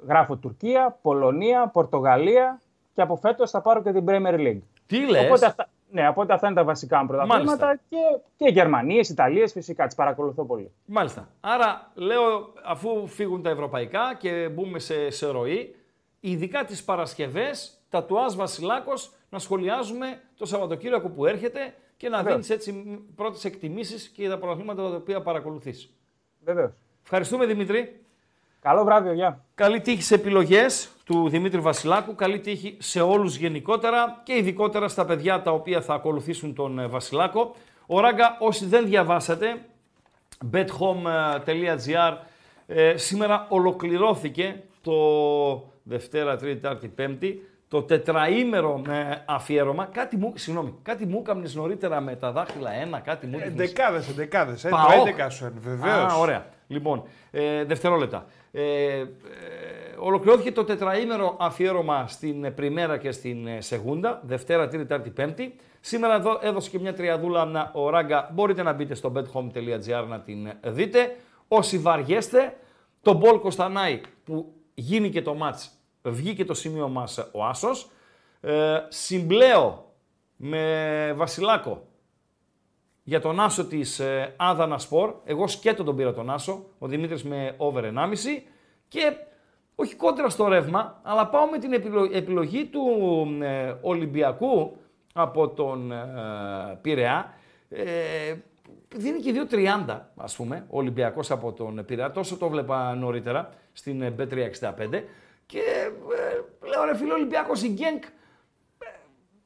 Γράφω 0.07 0.35
Τουρκία, 0.37 0.97
Πολωνία, 1.01 1.67
Πορτογαλία 1.67 2.61
και 2.93 3.01
από 3.01 3.15
φέτος 3.15 3.49
θα 3.51 3.61
πάρω 3.61 3.81
και 3.81 3.91
την 3.91 4.03
Premier 4.07 4.35
League. 4.39 4.61
Τι 4.85 5.09
λες; 5.09 5.25
Οπότε 5.25 5.45
αυτά, 5.45 5.69
ναι, 5.93 6.07
οπότε 6.07 6.33
αυτά 6.33 6.47
είναι 6.47 6.55
τα 6.55 6.63
βασικά 6.63 6.99
μου 7.01 7.07
πρωταθλήματα 7.07 7.65
Μάλιστα. 7.65 7.79
και, 7.89 7.97
και 8.35 8.47
Γερμανίες, 8.51 9.09
Ιταλίες 9.09 9.51
φυσικά, 9.51 9.85
τις 9.85 9.95
παρακολουθώ 9.95 10.45
πολύ. 10.45 10.71
Μάλιστα. 10.85 11.27
Άρα, 11.39 11.91
λέω, 11.93 12.53
αφού 12.63 13.07
φύγουν 13.07 13.41
τα 13.41 13.49
ευρωπαϊκά 13.49 14.15
και 14.19 14.49
μπούμε 14.53 14.79
σε, 14.79 15.09
σε 15.09 15.27
ροή, 15.27 15.75
ειδικά 16.19 16.65
τις 16.65 16.83
Παρασκευές, 16.83 17.81
τα 17.89 18.03
τουάζ 18.03 18.35
Βασιλάκος, 18.35 19.11
να 19.29 19.39
σχολιάζουμε 19.39 20.21
το 20.37 20.45
Σαββατοκύριακο 20.45 21.09
που 21.09 21.25
έρχεται 21.25 21.73
και 21.97 22.09
να 22.09 22.17
Βεβαίως. 22.17 22.33
δίνεις 22.33 22.49
έτσι 22.49 22.71
μ, 22.71 23.15
πρώτες 23.15 23.45
εκτιμήσεις 23.45 24.07
και 24.07 24.29
τα 24.29 24.37
πρωταθλήματα 24.37 24.89
τα 24.89 24.95
οποία 24.95 25.21
παρακολουθείς. 25.21 25.93
Βεβαίως. 26.43 26.71
Ευχαριστούμε 27.03 27.45
Δημήτρη. 27.45 28.01
Καλό 28.61 28.83
βράδυ, 28.83 29.13
γεια. 29.13 29.45
Καλή 29.55 29.81
τύχη 29.81 30.01
σε 30.01 30.15
επιλογές 30.15 30.92
του 31.03 31.29
Δημήτρη 31.29 31.59
Βασιλάκου, 31.59 32.15
καλή 32.15 32.39
τύχη 32.39 32.77
σε 32.79 33.01
όλους 33.01 33.35
γενικότερα 33.35 34.21
και 34.23 34.33
ειδικότερα 34.33 34.87
στα 34.87 35.05
παιδιά 35.05 35.41
τα 35.41 35.51
οποία 35.51 35.81
θα 35.81 35.93
ακολουθήσουν 35.93 36.53
τον 36.55 36.79
ε, 36.79 36.87
Βασιλάκο. 36.87 37.55
Ο 37.85 37.99
Ράγκα, 37.99 38.37
όσοι 38.39 38.65
δεν 38.65 38.85
διαβάσατε, 38.85 39.65
bethome.gr 40.51 42.17
ε, 42.67 42.97
σήμερα 42.97 43.45
ολοκληρώθηκε 43.49 44.63
το 44.81 44.93
Δευτέρα, 45.83 46.37
Τρίτη, 46.37 46.55
Τετάρτη, 46.59 46.87
Πέμπτη 46.87 47.47
το 47.73 47.81
τετραήμερο 47.81 48.81
ε, 48.89 49.15
αφιέρωμα. 49.25 49.85
Κάτι 49.85 50.17
μου, 50.17 50.33
συγγνώμη, 50.35 50.75
κάτι 50.81 51.05
μου 51.05 51.19
έκαμνες 51.19 51.55
νωρίτερα 51.55 52.01
με 52.01 52.15
τα 52.15 52.31
δάχτυλα 52.31 52.71
ένα, 52.71 52.99
κάτι 52.99 53.27
μου 53.27 53.37
έδειχνες. 53.39 53.69
Εντεκάδες, 53.69 54.09
εντεκάδες. 54.09 54.63
Ε, 54.65 54.69
το 54.69 54.75
Παόκ. 54.75 55.07
11 55.07 55.27
σου 55.29 55.53
βεβαίως. 55.59 56.11
Α, 56.11 56.17
ωραία. 56.17 56.45
Λοιπόν, 56.67 57.03
ε, 57.31 57.63
δευτερόλεπτα. 57.63 58.25
Ε, 58.51 58.61
ε, 58.61 59.05
ολοκληρώθηκε 59.99 60.51
το 60.51 60.63
τετραήμερο 60.63 61.35
αφιέρωμα 61.39 62.07
στην 62.07 62.43
ε, 62.43 62.51
Πριμέρα 62.51 62.97
και 62.97 63.11
στην 63.11 63.47
ε, 63.47 63.61
Σεγούντα, 63.61 64.21
Δευτέρα, 64.23 64.67
Τρίτη, 64.67 64.85
Τετάρτη, 64.85 65.09
Πέμπτη. 65.09 65.55
Σήμερα 65.79 66.15
εδώ 66.15 66.39
έδωσε 66.41 66.69
και 66.69 66.79
μια 66.79 66.93
τριαδούλα 66.93 67.45
να- 67.45 67.71
ο 67.73 67.89
Ράγκα. 67.89 68.29
Μπορείτε 68.33 68.63
να 68.63 68.73
μπείτε 68.73 68.93
στο 68.93 69.11
bethome.gr 69.15 70.05
να 70.07 70.19
την 70.19 70.45
ε, 70.45 70.57
δείτε. 70.65 71.15
Όσοι 71.47 71.77
βαριέστε, 71.77 72.57
Τομπόλ 73.01 73.39
Κοστανάι 73.39 74.01
που 74.23 74.53
έγινε 74.73 75.09
και 75.09 75.21
το 75.21 75.33
ματς, 75.33 75.71
βγήκε 76.01 76.45
το 76.45 76.53
σημείο 76.53 76.87
μας 76.87 77.17
ε, 77.17 77.27
ο 77.31 77.45
Άσος. 77.45 77.89
Ε, 78.41 78.77
συμπλέω 78.87 79.91
με 80.35 81.13
Βασιλάκο 81.15 81.87
για 83.03 83.21
τον 83.21 83.39
Άσο 83.39 83.65
της 83.65 83.99
ε, 83.99 84.33
Άδανας 84.37 84.81
Σπορ. 84.83 85.13
Εγώ 85.23 85.47
σκέτο 85.47 85.83
τον 85.83 85.95
πήρα 85.95 86.13
τον 86.13 86.29
Άσο, 86.29 86.65
ο 86.77 86.87
Δημήτρης 86.87 87.23
με 87.23 87.55
over 87.57 87.83
1,5 87.83 87.91
και 88.87 89.13
όχι 89.75 89.95
κόντρα 89.95 90.29
στο 90.29 90.47
ρεύμα, 90.47 90.99
αλλά 91.03 91.27
πάω 91.27 91.45
με 91.45 91.57
την 91.57 91.73
επιλο- 91.73 92.15
επιλογή 92.15 92.65
του 92.65 92.81
ε, 93.41 93.73
Ολυμπιακού 93.81 94.77
από 95.13 95.49
τον 95.49 95.91
ε, 95.91 95.97
Πειραιά. 96.81 97.33
Ε, 97.69 98.35
δίνει 98.95 99.19
και 99.19 99.47
2,30 99.85 99.99
ας 100.15 100.35
πούμε, 100.35 100.65
ο 100.69 100.77
Ολυμπιακός 100.77 101.31
από 101.31 101.53
τον 101.53 101.85
Πειραιά. 101.85 102.11
Τόσο 102.11 102.37
το 102.37 102.49
βλέπα 102.49 102.95
νωρίτερα 102.95 103.49
στην 103.73 104.01
ε, 104.01 104.15
B365. 104.19 105.03
Και 105.45 105.59
ε, 105.59 106.67
λέω 106.67 106.83
ρε 106.85 106.95
φίλε 106.95 107.13
Ολυμπιακός 107.13 107.63
η 107.63 107.67
Γκένκ 107.69 108.03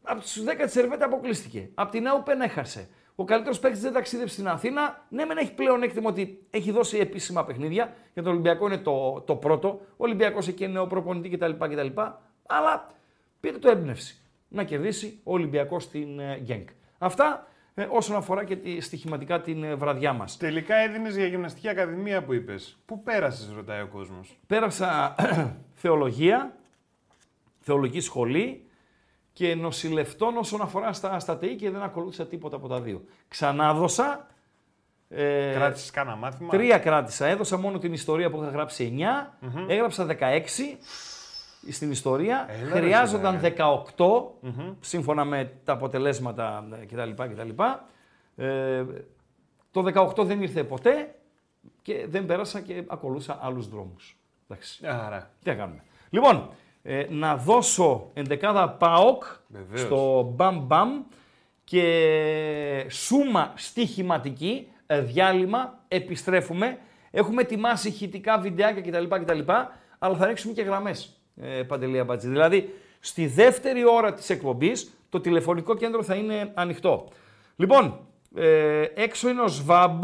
από 0.03 0.21
τους 0.21 0.43
10 0.43 0.61
της 0.63 0.71
Σερβέτα 0.71 1.05
αποκλείστηκε. 1.05 1.69
Από 1.73 1.91
την 1.91 2.03
Open 2.17 2.43
έχασε. 2.43 2.89
Ο 3.19 3.23
καλύτερος 3.23 3.59
παίκτης 3.59 3.81
δεν 3.81 3.93
ταξίδευσε 3.93 4.33
στην 4.33 4.47
Αθήνα. 4.47 5.05
Ναι, 5.09 5.25
μεν 5.25 5.37
έχει 5.37 5.53
πλέον 5.53 5.83
έκτημα 5.83 6.09
ότι 6.09 6.47
έχει 6.49 6.71
δώσει 6.71 6.97
επίσημα 6.97 7.45
παιχνίδια. 7.45 7.93
Για 8.13 8.23
τον 8.23 8.31
Ολυμπιακό 8.31 8.65
είναι 8.65 8.77
το, 8.77 9.23
το 9.25 9.35
πρώτο. 9.35 9.67
Ο 9.67 9.95
Ολυμπιακός 9.97 10.47
εκεί 10.47 10.63
είναι 10.63 10.73
νέο 10.73 10.87
προπονητή 10.87 11.29
κτλ, 11.29 11.51
κτλ. 11.51 12.01
Αλλά 12.45 12.87
πήρε 13.39 13.57
το 13.57 13.69
έμπνευση 13.69 14.21
να 14.47 14.63
κερδίσει 14.63 15.19
ο 15.23 15.33
Ολυμπιακός 15.33 15.83
στην 15.83 16.19
ε, 16.19 16.39
Γκένκ. 16.43 16.69
Αυτά 16.97 17.47
ε, 17.73 17.87
όσον 17.89 18.15
αφορά 18.15 18.43
και 18.43 18.55
τη, 18.55 18.81
στοιχηματικά 18.81 19.41
την 19.41 19.63
ε, 19.63 19.75
βραδιά 19.75 20.13
μας. 20.13 20.37
Τελικά 20.37 20.75
έδινες 20.75 21.15
για 21.15 21.27
γυμναστική 21.27 21.69
ακαδημία 21.69 22.23
που 22.23 22.33
είπες. 22.33 22.77
Πού 22.85 23.03
πέρασες, 23.03 23.53
ρωτάει 23.55 23.81
ο 23.81 23.87
κόσμος; 23.87 24.39
Πέρασα 24.47 25.15
θεολογία, 25.81 26.57
θεολογική 27.59 27.99
σχολή 27.99 28.66
και 29.37 29.55
νοσηλευτών 29.55 30.37
όσον 30.37 30.61
αφορά 30.61 30.93
στα, 30.93 31.19
στα 31.19 31.37
ΤΕΗ 31.37 31.55
και 31.55 31.69
δεν 31.69 31.81
ακολούθησα 31.81 32.27
τίποτα 32.27 32.55
από 32.55 32.67
τα 32.67 32.81
δύο. 32.81 33.03
Ξανάδωσα. 33.27 34.27
Ε, 35.09 35.51
Κράτησες 35.53 35.91
κάνα 35.91 36.15
μάθημα; 36.15 36.49
Τρία 36.49 36.77
κράτησα. 36.77 37.25
Έδωσα 37.25 37.57
μόνο 37.57 37.77
την 37.77 37.93
ιστορία 37.93 38.29
που 38.29 38.41
είχα 38.41 38.49
γράψει 38.51 38.97
9. 39.41 39.47
Έγραψα 39.67 40.05
16 40.05 40.15
στην 41.71 41.91
ιστορία. 41.91 42.45
Έλα, 42.49 42.73
ρε, 42.73 42.79
Χρειάζονταν 42.79 43.39
ρε. 43.41 43.53
18 43.95 44.05
σύμφωνα 44.79 45.25
με 45.25 45.51
τα 45.63 45.73
αποτελέσματα 45.73 46.67
ε, 46.81 46.85
κτλ. 46.85 47.23
κτλ. 47.23 47.63
Ε, 48.35 48.83
το 49.71 50.11
18 50.17 50.25
δεν 50.25 50.41
ήρθε 50.41 50.63
ποτέ 50.63 51.15
και 51.81 52.05
δεν 52.07 52.25
πέρασα 52.25 52.61
και 52.61 52.83
ακολούσα 52.87 53.39
άλλους 53.41 53.67
δρόμους. 53.69 54.17
Εντάξει. 54.47 54.87
Άρα. 54.87 55.31
Τι 55.43 55.49
θα 55.49 55.55
κάνουμε. 55.55 55.83
Λοιπόν, 56.09 56.49
ε, 56.89 57.05
να 57.09 57.35
δώσω 57.35 58.09
εντεκάδα 58.13 58.69
ΠΑΟΚ 58.69 59.23
Βεβαίως. 59.47 59.79
στο 59.81 60.31
μπαμ 60.35 60.65
μπαμ 60.65 61.03
και 61.63 62.85
σούμα 62.89 63.53
στοιχηματική, 63.55 64.67
ε, 64.85 65.01
διάλειμμα, 65.01 65.79
επιστρέφουμε. 65.87 66.77
Έχουμε 67.11 67.41
ετοιμάσει 67.41 67.87
ηχητικά 67.87 68.39
βιντεάκια 68.39 68.81
κτλ. 68.81 69.15
κτλ 69.15 69.51
αλλά 69.99 70.15
θα 70.15 70.25
ρίξουμε 70.25 70.53
και 70.53 70.61
γραμμές, 70.61 71.21
ε, 71.41 71.63
Παντελία 71.63 72.03
Μπατζή. 72.03 72.27
Δηλαδή, 72.27 72.73
στη 72.99 73.27
δεύτερη 73.27 73.85
ώρα 73.85 74.13
της 74.13 74.29
εκπομπής, 74.29 74.91
το 75.09 75.19
τηλεφωνικό 75.19 75.75
κέντρο 75.75 76.03
θα 76.03 76.15
είναι 76.15 76.51
ανοιχτό. 76.53 77.07
Λοιπόν, 77.55 77.99
ε, 78.35 78.81
έξω 78.93 79.29
είναι 79.29 79.41
ο 79.41 79.47
Σβάμπ, 79.47 80.03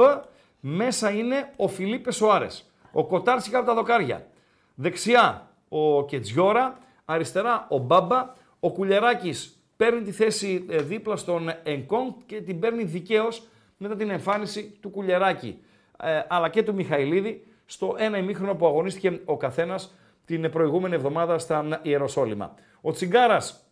μέσα 0.60 1.10
είναι 1.10 1.50
ο 1.56 1.68
Φιλίπε 1.68 2.12
Σοάρες. 2.12 2.72
Ο 2.92 3.06
Κοτάρτσικα 3.06 3.58
από 3.58 3.68
τα 3.68 3.74
δοκάρια. 3.74 4.28
Δεξιά 4.76 5.48
ο 5.74 6.06
Κετζιόρα, 6.06 6.78
αριστερά 7.06 7.66
ο 7.70 7.78
Μπάμπα, 7.78 8.34
ο 8.60 8.72
Κουλιαράκης 8.72 9.58
παίρνει 9.78 10.02
τη 10.02 10.12
θέση 10.12 10.66
ε, 10.70 10.82
δίπλα 10.82 11.16
στον 11.16 11.54
Ενκόγκ 11.64 12.12
και 12.26 12.42
την 12.42 12.60
παίρνει 12.60 12.84
δικαίως 12.84 13.48
μετά 13.78 13.96
την 13.96 14.10
εμφάνιση 14.10 14.78
του 14.82 14.90
Κουλιαράκη 14.90 15.60
ε, 16.04 16.22
αλλά 16.28 16.50
και 16.50 16.64
του 16.64 16.74
Μιχαηλίδη 16.74 17.48
στο 17.66 17.96
ένα 17.98 18.18
ημίχρονο 18.18 18.56
που 18.56 18.66
αγωνίστηκε 18.66 19.20
ο 19.26 19.38
καθένας 19.38 19.94
την 20.26 20.50
προηγούμενη 20.52 20.96
εβδομάδα 20.96 21.38
στα 21.38 21.80
Ιεροσόλυμα. 21.82 22.54
Ο 22.82 22.92
Τσιγκάρας 22.92 23.68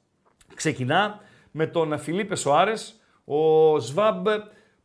ξεκινά 0.56 1.20
με 1.52 1.68
τον 1.68 2.00
Φιλίπε 2.00 2.36
Σοάρες, 2.36 3.00
ο 3.26 3.80
Σβάμπ 3.80 4.28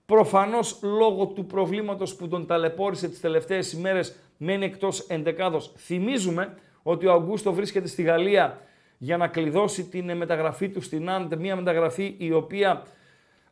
προφανώς 0.07 0.79
λόγω 0.83 1.27
του 1.27 1.47
προβλήματος 1.47 2.15
που 2.15 2.29
τον 2.29 2.47
ταλαιπώρησε 2.47 3.09
τις 3.09 3.21
τελευταίες 3.21 3.73
ημέρες 3.73 4.17
μένει 4.37 4.65
εκτός 4.65 5.01
εντεκάδος. 5.01 5.73
Θυμίζουμε 5.77 6.55
ότι 6.89 7.07
ο 7.07 7.13
Αγκούστο 7.13 7.53
βρίσκεται 7.53 7.89
στη 7.89 8.03
Γαλλία 8.03 8.61
για 8.99 9.17
να 9.17 9.29
κλειδώσει 9.29 9.85
την 9.85 10.17
μεταγραφή 10.17 10.69
του 10.69 10.81
στην 10.81 11.11
Άντ, 11.11 11.35
μια 11.35 11.57
μεταγραφή 11.57 12.15
η 12.19 12.33
οποία, 12.33 12.83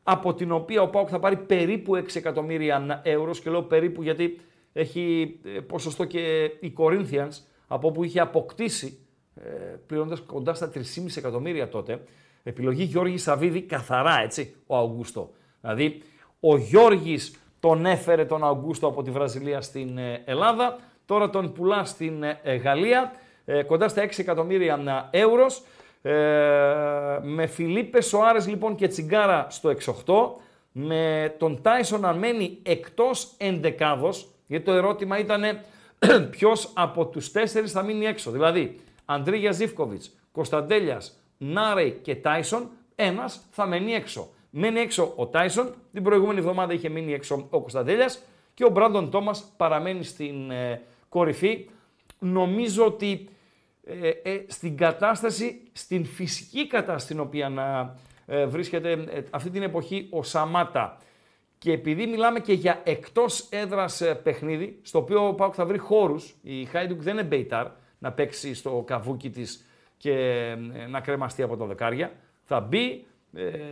από 0.03 0.35
την 0.35 0.53
οποία 0.53 0.83
ο 0.83 0.89
Πάουκ 0.89 1.09
θα 1.11 1.19
πάρει 1.19 1.37
περίπου 1.37 1.97
6 1.97 2.17
εκατομμύρια 2.17 3.01
ευρώ 3.05 3.31
και 3.31 3.51
λέω 3.51 3.63
περίπου 3.63 4.03
γιατί 4.03 4.41
έχει 4.73 5.37
ε, 5.45 5.61
ποσοστό 5.61 6.05
και 6.05 6.43
η 6.61 6.75
Corinthians 6.79 7.43
από 7.67 7.89
όπου 7.89 8.05
είχε 8.05 8.21
αποκτήσει 8.21 8.99
ε, 9.35 9.49
πληρώνοντας 9.87 10.21
κοντά 10.21 10.55
στα 10.55 10.71
3,5 10.75 10.81
εκατομμύρια 11.17 11.69
τότε. 11.69 12.03
Επιλογή 12.43 12.83
Γιώργης 12.83 13.23
Σαββίδη 13.23 13.63
καθαρά 13.63 14.21
έτσι 14.23 14.55
ο 14.67 14.77
Αυγούστο. 14.77 15.31
Δηλαδή 15.61 16.03
ο 16.41 16.57
Γιώργης 16.57 17.35
τον 17.61 17.87
έφερε 17.87 18.25
τον 18.25 18.45
Αυγούστο 18.45 18.87
από 18.87 19.03
τη 19.03 19.11
Βραζιλία 19.11 19.61
στην 19.61 19.99
ε, 19.99 20.23
Ελλάδα, 20.25 20.79
τώρα 21.05 21.31
τον 21.31 21.53
πουλά 21.53 21.85
στην 21.85 22.23
ε, 22.23 22.55
Γαλλία 22.55 23.13
ε, 23.45 23.63
κοντά 23.63 23.89
στα 23.89 24.07
6 24.07 24.09
εκατομμύρια 24.17 25.09
ευρώ. 25.11 25.47
Ε, 26.03 27.19
με 27.23 27.47
Φιλίπε 27.47 28.01
Σοάρες 28.01 28.49
λοιπόν 28.49 28.75
και 28.75 28.89
Τσιγκάρα 28.89 29.47
στο 29.51 29.75
6-8, 30.07 30.43
με 30.73 31.35
τον 31.39 31.63
Τάισον 31.63 32.01
να 32.01 32.13
μένει 32.13 32.59
εκτός 32.63 33.35
εντεκάδος, 33.37 34.29
γιατί 34.47 34.65
το 34.65 34.73
ερώτημα 34.73 35.19
ήταν 35.19 35.43
ποιος 36.31 36.71
από 36.75 37.07
τους 37.07 37.31
τέσσερις 37.31 37.73
θα 37.73 37.83
μείνει 37.83 38.07
έξω. 38.07 38.31
Δηλαδή, 38.31 38.81
Αντρίγια 39.05 39.53
Ζίφκοβιτς, 39.53 40.11
Κωνσταντέλιας, 40.33 41.19
Νάρεϊ 41.39 41.99
και 42.03 42.17
Τάισον, 42.17 42.71
ένας 42.95 43.41
θα 43.51 43.67
μένει 43.67 43.93
έξω. 43.93 44.29
Μένει 44.51 44.81
έξω 44.81 45.13
ο 45.17 45.27
Τάισον. 45.27 45.75
Την 45.93 46.03
προηγούμενη 46.03 46.39
εβδομάδα 46.39 46.73
είχε 46.73 46.89
μείνει 46.89 47.13
έξω 47.13 47.47
ο 47.51 47.61
Κωνσταντέλιας. 47.61 48.23
Και 48.55 48.65
ο 48.65 48.69
Μπράντον 48.69 49.11
Τόμας 49.11 49.53
παραμένει 49.57 50.05
στην 50.05 50.51
ε, 50.51 50.83
κορυφή. 51.09 51.69
Νομίζω 52.19 52.85
ότι 52.87 53.29
ε, 53.87 54.09
ε, 54.09 54.45
στην 54.47 54.77
κατάσταση, 54.77 55.63
στην 55.73 56.05
φυσική 56.05 56.67
κατάσταση 56.67 57.05
στην 57.05 57.21
οποία 57.21 57.49
να 57.49 57.97
ε, 58.27 58.47
βρίσκεται 58.47 58.93
ε, 58.93 59.23
αυτή 59.31 59.51
την 59.51 59.63
εποχή 59.63 60.07
ο 60.11 60.23
Σαμάτα. 60.23 60.99
Και 61.59 61.73
επειδή 61.73 62.07
μιλάμε 62.07 62.41
και 62.41 62.53
για 62.53 62.81
εκτός 62.85 63.49
έδρας 63.51 64.01
ε, 64.01 64.15
παιχνίδι, 64.15 64.79
στο 64.83 64.99
οποίο 64.99 65.29
ο 65.29 65.35
Πάουκ 65.35 65.53
θα 65.57 65.67
βρει 65.67 65.79
χώρους, 65.79 66.35
η 66.43 66.65
Χάιντουκ 66.65 67.03
δεν 67.03 67.13
είναι 67.13 67.23
μπέιταρ 67.23 67.67
να 67.99 68.13
παίξει 68.13 68.55
στο 68.55 68.85
καβούκι 68.87 69.31
της 69.31 69.67
και 69.97 70.15
να 70.89 71.01
κρεμαστεί 71.01 71.43
από 71.43 71.57
το 71.57 71.67
δεκάρια, 71.67 72.13
θα 72.43 72.61
μπει 72.61 73.07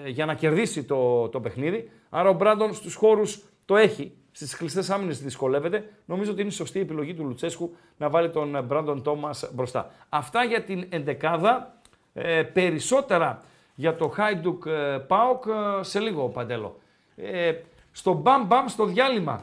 για 0.07 0.27
να 0.27 0.35
κερδίσει 0.35 0.85
το, 0.85 1.29
το 1.29 1.41
παιχνίδι, 1.41 1.91
άρα 2.11 2.29
ο 2.29 2.33
Μπράντον 2.33 2.75
στους 2.75 2.95
χώρους 2.95 3.43
το 3.65 3.77
έχει, 3.77 4.13
Στις 4.33 4.57
κλειστές 4.57 4.91
άμυνες 4.91 5.23
δυσκολεύεται. 5.23 5.93
Νομίζω 6.05 6.31
ότι 6.31 6.41
είναι 6.41 6.51
η 6.51 6.53
σωστή 6.53 6.81
επιλογή 6.81 7.15
του 7.15 7.25
Λουτσέσκου 7.25 7.77
να 7.97 8.09
βάλει 8.09 8.31
τον 8.31 8.65
Μπράντον 8.65 9.03
Τόμας 9.03 9.51
μπροστά. 9.53 9.91
Αυτά 10.09 10.45
για 10.45 10.63
την 10.63 10.87
εντεκάδα. 10.89 11.81
Ε, 12.15 12.43
περισσότερα 12.43 13.41
για 13.75 13.97
το 13.97 14.09
Χάιντουκ 14.09 14.67
ε, 14.67 14.99
Πάοκ 15.07 15.45
ε, 15.47 15.83
σε 15.83 16.01
λίγο, 16.01 16.29
Παντέλο. 16.29 16.81
Ε, 17.17 17.55
στο 17.93 18.13
μπαμ 18.13 18.47
μπαμ 18.47 18.67
στο 18.67 18.85
διάλειμμα. 18.85 19.41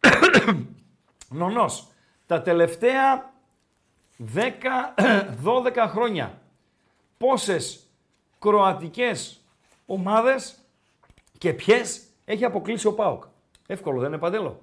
Νονός, 1.30 1.86
τα 2.26 2.42
τελευταία 2.42 3.32
10-12 4.34 4.44
χρόνια 5.94 6.38
πόσες 7.18 7.86
κροατικές 8.38 9.40
ομάδες 9.86 10.58
και 11.38 11.52
ποιες 11.52 12.02
έχει 12.24 12.44
αποκλείσει 12.44 12.86
ο 12.86 12.94
Πάοκ; 12.94 13.24
Εύκολο 13.66 14.00
δεν 14.00 14.08
είναι 14.08 14.18
παντέλο. 14.18 14.62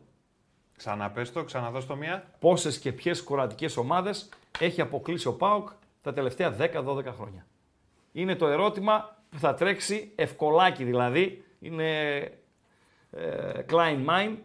Ξαναπες 0.77 1.31
το, 1.31 1.43
ξαναδώ 1.43 1.83
το 1.83 1.95
μία. 1.95 2.23
Πόσες 2.39 2.79
και 2.79 2.91
ποιες 2.91 3.23
κροατικές 3.23 3.77
ομάδες 3.77 4.29
έχει 4.59 4.81
αποκλείσει 4.81 5.27
ο 5.27 5.33
ΠΑΟΚ 5.33 5.69
τα 6.01 6.13
τελευταία 6.13 6.55
10-12 6.59 7.05
χρόνια; 7.05 7.45
Είναι 8.11 8.35
το 8.35 8.47
ερώτημα 8.47 9.17
που 9.29 9.39
θα 9.39 9.53
τρέξει 9.53 10.11
ευκολάκι 10.15 10.83
δηλαδή. 10.83 11.43
Είναι 11.59 12.17
ε, 13.11 13.51
Klein 13.69 14.05
Mine. 14.09 14.35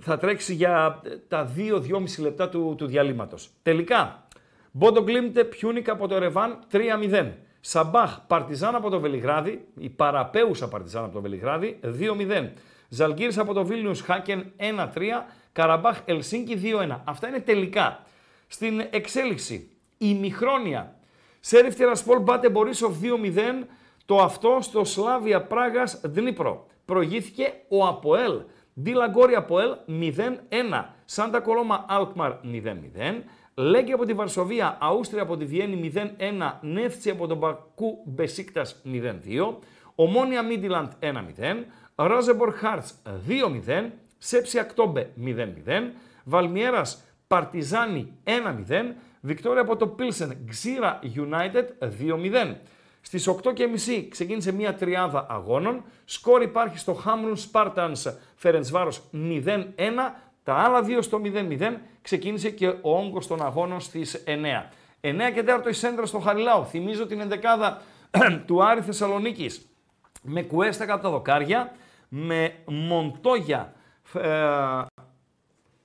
Θα 0.00 0.18
τρέξει 0.18 0.54
για 0.54 1.02
τα 1.28 1.52
2-2,5 1.56 2.02
λεπτά 2.18 2.48
του, 2.48 2.74
του 2.78 2.86
διαλείμματος. 2.86 3.50
Τελικά, 3.62 4.26
Μπόντο 4.70 5.02
Γκλιμτ 5.02 5.44
Πιούνικ 5.44 5.92
από 5.92 6.08
το 6.08 6.18
Γερεβάν 6.18 6.58
3-0. 6.72 7.30
Σαμπάχ 7.60 8.20
Παρτιζάν 8.26 8.74
από 8.74 8.90
το 8.90 9.00
Βελιγράδι, 9.00 9.64
η 9.78 9.88
παραπαίουσα 9.88 10.68
Παρτιζάν 10.68 11.04
από 11.04 11.12
το 11.12 11.20
Βελιγράδι 11.20 11.80
2-0. 11.82 12.48
Ζαλγκύρης 12.92 13.38
από 13.38 13.52
το 13.52 13.64
Βίλνιους 13.64 14.00
Χάκεν 14.00 14.52
1-3, 14.56 15.26
Καραμπάχ 15.52 16.00
Ελσίνκι 16.04 16.60
2-1. 16.62 17.00
Αυτά 17.04 17.28
είναι 17.28 17.40
τελικά. 17.40 18.02
Στην 18.46 18.82
εξέλιξη, 18.90 19.70
ημιχρόνια, 19.98 20.94
Σέριφ 21.40 21.74
Τιρασπόλ 21.74 22.20
Μπάτε 22.20 22.50
Μπορίσοφ 22.50 22.96
2-0, 23.02 23.66
το 24.06 24.18
αυτό 24.18 24.58
στο 24.60 24.84
Σλάβια 24.84 25.42
Πράγας 25.42 26.00
Ντνίπρο. 26.04 26.66
Προηγήθηκε 26.84 27.52
ο 27.68 27.86
ΑΠΟΕΛ. 27.86 28.40
Ντίλαγκόρι 28.80 29.34
Αποέλ 29.34 29.76
0-1. 29.86 30.84
Σάντα 31.04 31.40
Κολόμα 31.40 31.84
Αλκμαρ 31.88 32.32
0-0. 32.44 33.22
Λέγκη 33.54 33.92
από 33.92 34.04
τη 34.04 34.12
Βαρσοβία, 34.12 34.78
Αούστρια 34.80 35.22
από 35.22 35.36
τη 35.36 35.44
Βιέννη 35.44 35.92
0-1, 35.94 36.58
Νεύτσι 36.60 37.10
από 37.10 37.26
τον 37.26 37.36
Μπακού 37.36 38.02
Μπεσίκτας 38.04 38.82
0-2, 38.84 39.58
Ομόνια 39.94 40.42
Μίντιλαντ 40.42 40.92
1-0, 41.00 41.64
Ρόζεμπορ 42.06 42.52
Χάρτς 42.54 42.94
2-0, 43.28 43.90
Σέψη 44.18 44.58
Ακτόμπε 44.58 45.10
0-0, 45.24 45.92
Βαλμιέρας 46.24 47.04
Παρτιζάνι 47.26 48.12
1-0, 48.24 48.94
Βικτόρια 49.20 49.62
από 49.62 49.76
το 49.76 49.86
Πίλσεν 49.86 50.38
Ξήρα 50.48 50.98
United 51.16 51.64
2-0. 51.80 52.54
Στις 53.00 53.28
8.30 53.28 54.06
ξεκίνησε 54.08 54.52
μια 54.52 54.74
τριάδα 54.74 55.26
αγώνων. 55.30 55.82
Σκόρ 56.04 56.42
υπάρχει 56.42 56.78
στο 56.78 56.94
Χάμρουν 56.94 57.36
Spartans 57.52 58.12
Φερεντσβάρος 58.34 59.02
0-1. 59.12 59.66
Τα 60.42 60.54
άλλα 60.54 60.82
δύο 60.82 61.02
στο 61.02 61.20
0-0 61.24 61.76
ξεκίνησε 62.02 62.50
και 62.50 62.68
ο 62.68 62.98
όγκος 62.98 63.26
των 63.26 63.42
αγώνων 63.42 63.80
στις 63.80 64.24
9. 64.26 64.30
9 65.00 65.30
και 65.34 65.44
4 65.64 65.68
η 65.68 65.72
Σέντρα 65.72 66.06
στο 66.06 66.18
Χαριλάου. 66.18 66.64
Θυμίζω 66.64 67.06
την 67.06 67.20
ενδεκάδα 67.20 67.82
του 68.46 68.64
Άρη 68.64 68.80
Θεσσαλονίκης 68.80 69.70
με 70.22 70.42
κουέστα 70.42 70.86
κάτω 70.86 71.02
τα 71.02 71.10
δοκάρια 71.10 71.72
με 72.12 72.54
Μοντόγια 72.66 73.72
ε, 74.14 74.30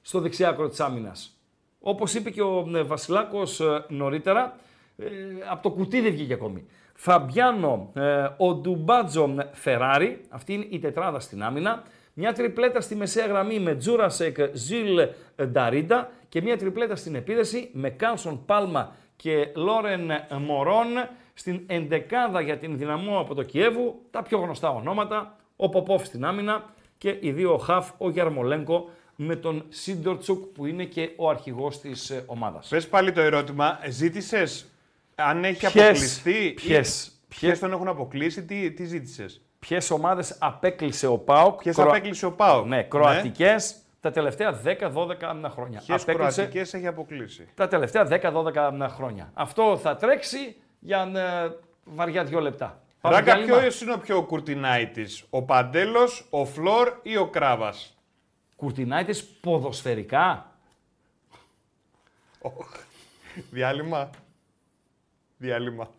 στο 0.02 0.20
δεξιάκρο 0.20 0.70
της 0.70 0.80
άμυνας. 0.80 1.40
Όπως 1.80 2.14
είπε 2.14 2.30
και 2.30 2.42
ο 2.42 2.70
ε, 2.76 2.82
Βασιλάκος 2.82 3.60
ε, 3.60 3.86
νωρίτερα, 3.88 4.56
ε, 4.98 5.06
από 5.50 5.64
το 5.64 5.72
κουτί 5.72 6.02
δεν 6.02 6.12
βγήκε 6.12 6.34
ακόμη. 6.34 6.66
Φαμπιάνο, 6.94 7.92
ο 8.38 8.54
Ντουμπάτζο 8.54 9.36
Φεράρι, 9.52 10.22
αυτή 10.30 10.54
είναι 10.54 10.66
η 10.70 10.80
τετράδα 10.80 11.20
στην 11.20 11.44
άμυνα. 11.44 11.84
Μια 12.14 12.34
τριπλέτα 12.34 12.82
στη 12.82 12.96
μεσαία 12.96 13.26
γραμμή 13.26 13.60
με 13.60 13.76
Τζούρασεκ 13.76 14.38
Ζιλ 14.54 15.00
Νταρίντα 15.46 16.10
και 16.30 16.42
μια 16.42 16.58
τριπλέτα 16.58 16.96
στην 16.96 17.16
επίθεση 17.16 17.70
με 17.74 17.90
Κάλσον 17.90 18.46
Πάλμα 18.46 18.96
και 19.16 19.52
Λόρεν 19.56 20.12
Μωρόν 20.40 20.88
στην 21.34 21.64
εντεκάδα 21.68 22.42
για 22.42 22.58
την 22.58 22.78
δυναμό 22.78 23.20
από 23.20 23.34
το 23.34 23.44
Κιέβου, 23.44 24.02
τα 24.12 24.22
πιο 24.24 24.38
γνωστά 24.38 24.70
ονόματα, 24.70 25.38
ο 25.56 25.70
Ποπόφ 25.70 26.06
στην 26.06 26.26
άμυνα 26.26 26.64
και 26.98 27.18
οι 27.20 27.32
δύο 27.32 27.58
χαφ, 27.58 27.92
ο 27.98 28.10
Γιαρμολέγκο 28.10 28.90
με 29.16 29.36
τον 29.36 29.66
Σίντορτσουκ 29.70 30.44
που 30.44 30.66
είναι 30.66 30.84
και 30.84 31.12
ο 31.16 31.30
αρχηγός 31.30 31.80
της 31.80 32.10
ε, 32.10 32.24
ομάδας. 32.26 32.68
Πες 32.68 32.88
πάλι 32.88 33.12
το 33.12 33.22
ερώτημα, 33.22 33.80
ζήτησες 33.90 34.70
αν 35.16 35.44
έχει 35.44 35.66
αποκλειστεί 35.66 36.54
ποιες, 36.56 37.12
ποιες 37.28 37.60
τον 37.60 37.72
έχουν 37.72 37.88
αποκλείσει, 37.88 38.44
τι, 38.44 38.72
τι 38.72 38.86
ζήτησες; 38.86 39.42
Ποιες 39.60 39.92
ομάδες 39.92 40.38
απέκλεισε 40.40 41.08
ο 41.08 41.18
Πάοκ. 41.18 41.62
Ποιες 41.62 41.76
Κρο... 41.76 41.90
απέκλεισε 41.90 42.26
ο 42.26 42.32
Πάοκ. 42.32 42.66
Ναι, 42.66 42.84
κροατικές 42.84 43.74
ναι. 43.74 43.82
τα 44.00 44.12
τελευταία 44.12 44.62
10-12 44.64 45.50
χρόνια. 45.50 45.82
Ποιες 45.86 46.04
κροατικές 46.04 46.74
έχει 46.74 46.88
αποκλείσει; 46.88 47.48
Τα 47.56 47.68
τελευταία 47.68 48.08
10-12 48.10 48.88
χρόνια. 48.90 49.32
Αυτό 49.34 49.78
θα 49.78 49.96
τρέξει 49.96 50.56
για 50.80 51.12
ε, 51.16 51.56
βαριά 51.84 52.24
δύο 52.24 52.40
λεπτά. 52.40 52.80
Ράκα, 53.10 53.36
ποιο 53.36 53.58
είναι 53.82 53.94
ο 53.94 54.00
πιο 54.00 54.24
κουρτινάιτης, 54.24 55.24
ο 55.30 55.44
Παντέλος, 55.44 56.28
ο 56.30 56.46
Φλόρ 56.46 57.00
ή 57.04 57.18
ο 57.18 57.30
Κράβας; 57.30 57.98
Κουρτινάιτης 58.56 59.26
ποδοσφαιρικά; 59.26 60.50
Διάλειμμα. 63.52 64.10
Διάλειμμα. 65.38 65.90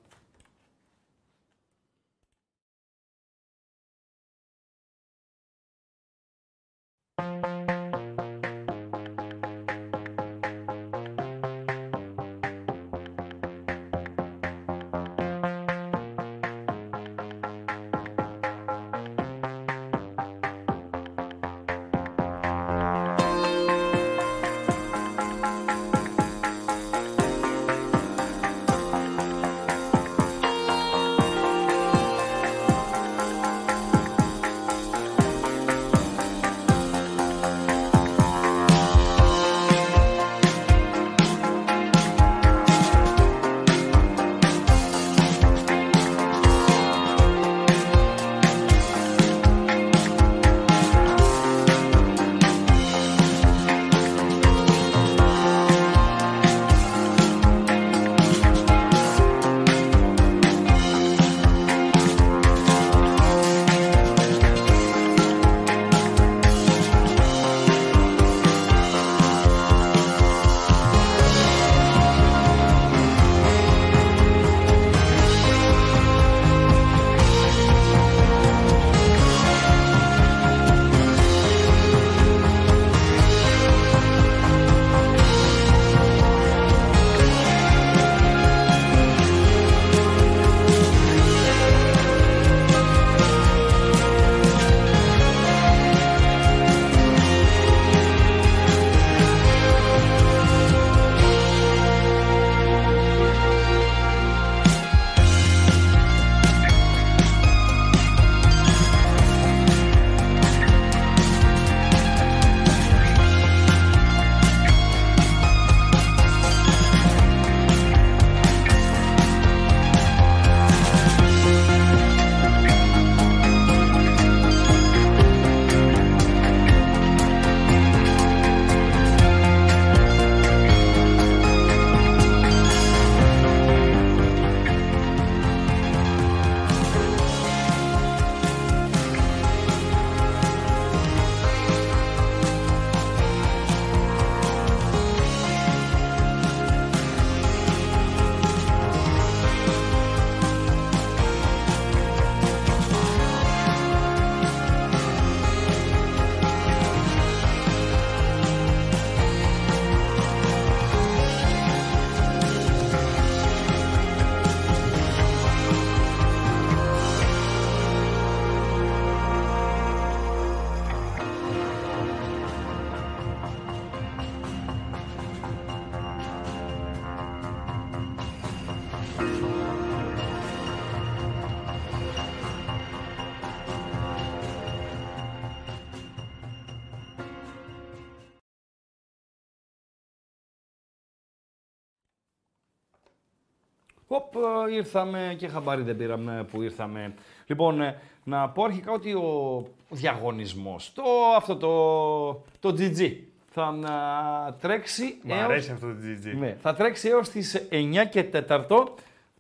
Ήρθαμε 194.72 195.34
και 195.38 195.48
χαμπάρι 195.48 195.82
δεν 195.82 195.96
πήραμε 195.96 196.46
που 196.50 196.62
ήρθαμε. 196.62 197.14
Λοιπόν, 197.46 197.80
ε, 197.80 198.00
να 198.24 198.48
πω 198.48 198.64
αρχικά 198.64 198.92
ότι 198.92 199.12
ο 199.12 199.66
διαγωνισμός, 199.88 200.92
το, 200.94 201.02
αυτό 201.36 201.56
το, 201.56 202.70
το 202.70 202.76
GG, 202.78 203.16
θα 203.50 203.62
α, 203.62 204.52
τρέξει 204.60 205.18
Μ' 205.22 205.30
έως... 205.30 205.42
αρέσει 205.42 205.70
αυτό 205.72 205.86
το 205.86 205.94
GG. 206.02 206.36
Ναι, 206.38 206.56
θα 206.60 206.74
τρέξει 206.74 207.08
έως 207.08 207.28
τις 207.28 207.68
9 207.70 207.94
και 208.10 208.24
4. 208.32 208.86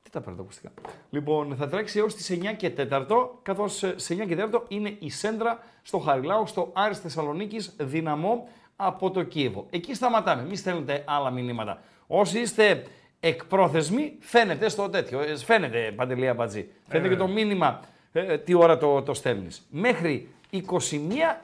Τι 0.02 0.10
τα 0.10 0.20
παίρνω 0.20 0.36
τα 0.36 0.42
ακουστικά. 0.42 0.72
Λοιπόν, 1.10 1.56
θα 1.56 1.68
τρέξει 1.68 1.98
έως 1.98 2.14
τις 2.14 2.30
9 2.30 2.56
και 2.56 2.72
4, 2.90 3.06
καθώς 3.42 3.82
ε, 3.82 3.94
σε 3.96 4.14
9 4.14 4.26
και 4.26 4.48
4 4.52 4.60
είναι 4.68 4.96
η 4.98 5.10
Σέντρα 5.10 5.58
στο 5.82 5.98
Χαριλάου, 5.98 6.46
στο 6.46 6.70
Άρης 6.72 6.98
Θεσσαλονίκης 6.98 7.74
Δυναμό 7.78 8.48
από 8.76 9.10
το 9.10 9.22
Κίεβο. 9.22 9.66
Εκεί 9.70 9.94
σταματάμε, 9.94 10.42
μην 10.42 10.56
στέλνετε 10.56 11.04
άλλα 11.06 11.30
μηνύματα. 11.30 11.82
Όσοι 12.06 12.40
είστε 12.40 12.82
εκπρόθεσμοι, 13.26 14.16
φαίνεται 14.20 14.68
στο 14.68 14.88
τέτοιο, 14.88 15.20
ε, 15.20 15.36
φαίνεται 15.36 15.92
Παντελία 15.96 16.34
Μπατζή. 16.34 16.68
Φαίνεται 16.88 17.08
και 17.08 17.16
το 17.16 17.28
μήνυμα 17.28 17.80
ε, 18.12 18.38
τι 18.38 18.54
ώρα 18.54 18.78
το, 18.78 19.02
το 19.02 19.14
στέλνεις. 19.14 19.66
Μέχρι 19.70 20.28
21 20.52 20.60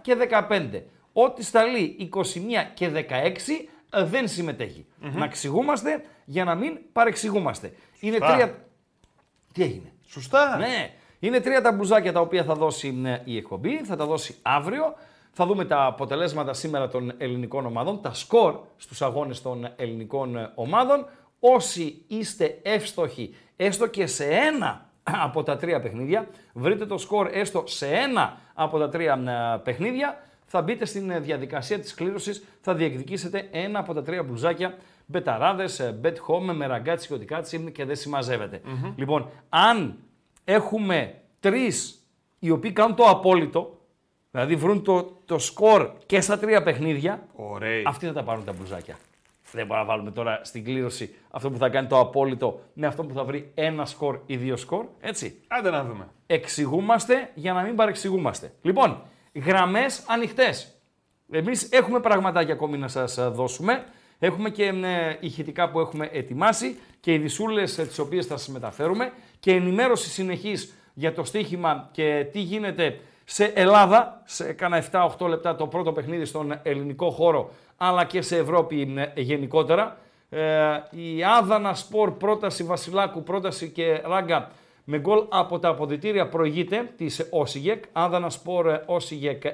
και 0.01 0.17
15. 0.49 0.83
Ό,τι 1.13 1.45
σταλεί 1.45 2.11
21 2.15 2.19
και 2.75 2.91
16 2.95 3.01
ε, 3.91 4.05
δεν 4.05 4.29
συμμετέχει. 4.29 4.87
Να 4.99 5.25
εξηγούμαστε 5.25 6.05
για 6.25 6.45
να 6.45 6.55
μην 6.55 6.79
παρεξηγούμαστε. 6.93 7.73
Είναι 8.01 8.17
Σωστά. 8.17 8.35
τρία... 8.35 8.65
Τι 9.53 9.63
έγινε; 9.63 9.93
Σωστά. 10.07 10.57
Ναι. 10.57 10.91
Είναι 11.19 11.41
τρία 11.41 11.63
τα 11.63 11.73
μπουζάκια 11.73 12.13
τα 12.13 12.21
οποία 12.21 12.45
θα 12.45 12.55
δώσει 12.55 13.03
ε, 13.05 13.21
η 13.25 13.37
εκπομπή, 13.37 13.85
θα 13.85 13.97
τα 13.97 14.07
δώσει 14.07 14.35
αύριο. 14.43 14.95
Θα 15.33 15.47
δούμε 15.47 15.65
τα 15.65 15.85
αποτελέσματα 15.85 16.53
σήμερα 16.53 16.89
των 16.89 17.13
ελληνικών 17.19 17.67
ομάδων, 17.67 18.01
τα 18.01 18.15
σκορ 18.15 18.59
στους 18.77 19.03
αγώνες 19.03 19.43
των 19.43 19.69
ελληνικών 19.77 20.37
ε, 20.37 20.53
ομάδων. 20.55 21.07
Όσοι 21.45 22.05
είστε 22.07 22.59
εύστοχοι, 22.63 23.35
έστω 23.57 23.87
και 23.87 24.07
σε 24.07 24.25
ένα 24.25 24.91
από 25.03 25.43
τα 25.43 25.57
τρία 25.57 25.81
παιχνίδια, 25.81 26.29
βρείτε 26.53 26.87
το 26.87 26.99
σκορ 26.99 27.29
έστω 27.33 27.63
σε 27.67 27.87
ένα 27.87 28.39
από 28.55 28.79
τα 28.79 28.89
τρία 28.89 29.13
ε, 29.55 29.61
παιχνίδια, 29.65 30.23
θα 30.47 30.63
μπείτε 30.63 30.85
στην 30.85 31.11
ε, 31.11 31.21
διαδικασία 31.21 31.79
της 31.79 31.95
κλήρωσης, 31.95 32.45
θα 32.61 32.75
διεκδικήσετε 32.75 33.49
ένα 33.51 33.79
από 33.79 33.95
τα 33.95 34.03
τρία 34.03 34.23
μπλουζάκια 34.23 34.79
μπεταράδες, 35.07 35.81
ε, 35.81 36.01
bet 36.03 36.15
home, 36.15 36.55
με 36.55 36.67
ραγκάτσι 36.67 37.09
και 37.09 37.15
οτικάτσι 37.15 37.71
και 37.71 37.85
δεν 37.85 37.97
συμμαζεύεται. 37.97 38.61
Λοιπόν, 38.97 39.31
αν 39.49 39.99
έχουμε 40.45 41.15
τρεις 41.41 42.07
οι 42.39 42.51
οποίοι 42.51 42.73
κάνουν 42.73 42.97
το 42.97 43.05
απόλυτο, 43.05 43.79
δηλαδή 44.31 44.57
βρουν 44.57 44.83
το, 44.83 45.17
το 45.25 45.39
σκορ 45.39 45.91
και 46.07 46.21
στα 46.21 46.39
τρία 46.39 46.63
παιχνίδια, 46.63 47.27
Ωραία. 47.35 47.83
αυτοί 47.87 48.07
θα 48.07 48.13
τα 48.13 48.23
πάρουν 48.23 48.45
τα 48.45 48.53
μπλουζάκια. 48.53 48.97
Δεν 49.53 49.67
μπορούμε 49.67 49.87
να 49.87 49.93
βάλουμε 49.93 50.11
τώρα 50.11 50.41
στην 50.43 50.65
κλήρωση 50.65 51.15
αυτό 51.31 51.51
που 51.51 51.59
θα 51.59 51.69
κάνει 51.69 51.87
το 51.87 51.99
απόλυτο 51.99 52.61
με 52.73 52.87
αυτό 52.87 53.05
που 53.05 53.15
θα 53.15 53.25
βρει 53.25 53.51
ένα 53.55 53.87
σκορ 53.87 54.19
ή 54.27 54.37
δύο 54.37 54.57
σκορ. 54.57 54.87
Έτσι. 55.01 55.41
Άντε 55.49 55.71
να 55.71 55.85
δούμε. 55.85 56.09
Εξηγούμαστε 56.27 57.31
για 57.35 57.53
να 57.53 57.63
μην 57.63 57.77
παρεξηγούμαστε. 57.77 58.53
Λοιπόν, 58.63 59.03
γραμμές 59.35 60.05
ανοιχτές. 60.07 60.77
Εμείς 61.31 61.69
έχουμε 61.73 62.01
πραγματάκια 62.01 62.55
ακόμη 62.55 62.79
να 62.79 62.89
σας 62.89 63.15
δώσουμε. 63.15 63.85
Έχουμε 64.19 64.51
και 64.51 64.65
ε, 64.65 65.17
ηχητικά 65.21 65.71
που 65.71 65.81
έχουμε 65.81 66.09
ετοιμάσει 66.13 66.79
και 67.01 67.13
ειδισούλε 67.13 67.63
τις 67.63 67.99
οποίες 67.99 68.27
θα 68.27 68.37
σας 68.37 68.49
μεταφέρουμε 68.49 69.13
και 69.41 69.53
ενημέρωση 69.53 70.09
συνεχής 70.09 70.75
για 70.95 71.15
το 71.15 71.25
στοίχημα 71.25 71.89
και 71.93 72.27
τι 72.33 72.41
γίνεται 72.41 73.01
σε 73.33 73.45
Ελλάδα, 73.45 74.23
σε 74.25 74.53
κάνα 74.53 74.85
7-8 75.19 75.29
λεπτά 75.29 75.57
το 75.57 75.67
πρώτο 75.67 75.93
παιχνίδι 75.93 76.25
στον 76.25 76.59
ελληνικό 76.63 77.11
χώρο, 77.11 77.51
αλλά 77.77 78.05
και 78.05 78.23
σε 78.23 78.37
Ευρώπη 78.37 78.95
ε, 79.15 79.21
γενικότερα. 79.21 79.97
Ε, 80.31 80.41
η 80.91 81.25
Άδανα 81.25 81.75
Σπορ 81.75 82.11
πρόταση 82.11 82.65
Βασιλάκου, 82.65 83.23
πρόταση 83.23 83.71
και 83.71 84.01
ράγκα 84.05 84.51
με 84.85 84.99
γκολ 84.99 85.25
από 85.29 85.59
τα 85.59 85.69
αποδητήρια 85.69 86.29
προηγείται 86.29 86.91
της 86.97 87.27
Όσιγεκ, 87.31 87.85
Άδανα 87.93 88.31
Σπορ 88.31 88.69
ε, 88.69 88.83
Όσιγεκ 88.87 89.43
1-0 89.45 89.49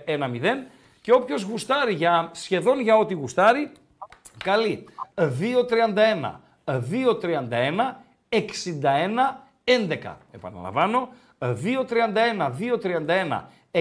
και 1.03 1.13
όποιος 1.13 1.43
γουστάρει 1.43 1.95
για, 1.95 2.31
σχεδόν 2.33 2.81
για 2.81 2.97
ό,τι 2.97 3.15
γουστάρει, 3.15 3.73
καλεί 4.45 4.85
2-31, 5.15 5.25
2-31, 6.65 6.77
61-11. 9.69 10.15
Επαναλαμβάνω, 10.33 11.09
2-31, 11.39 11.47
2-31, 13.27 13.43
61-11 13.73 13.81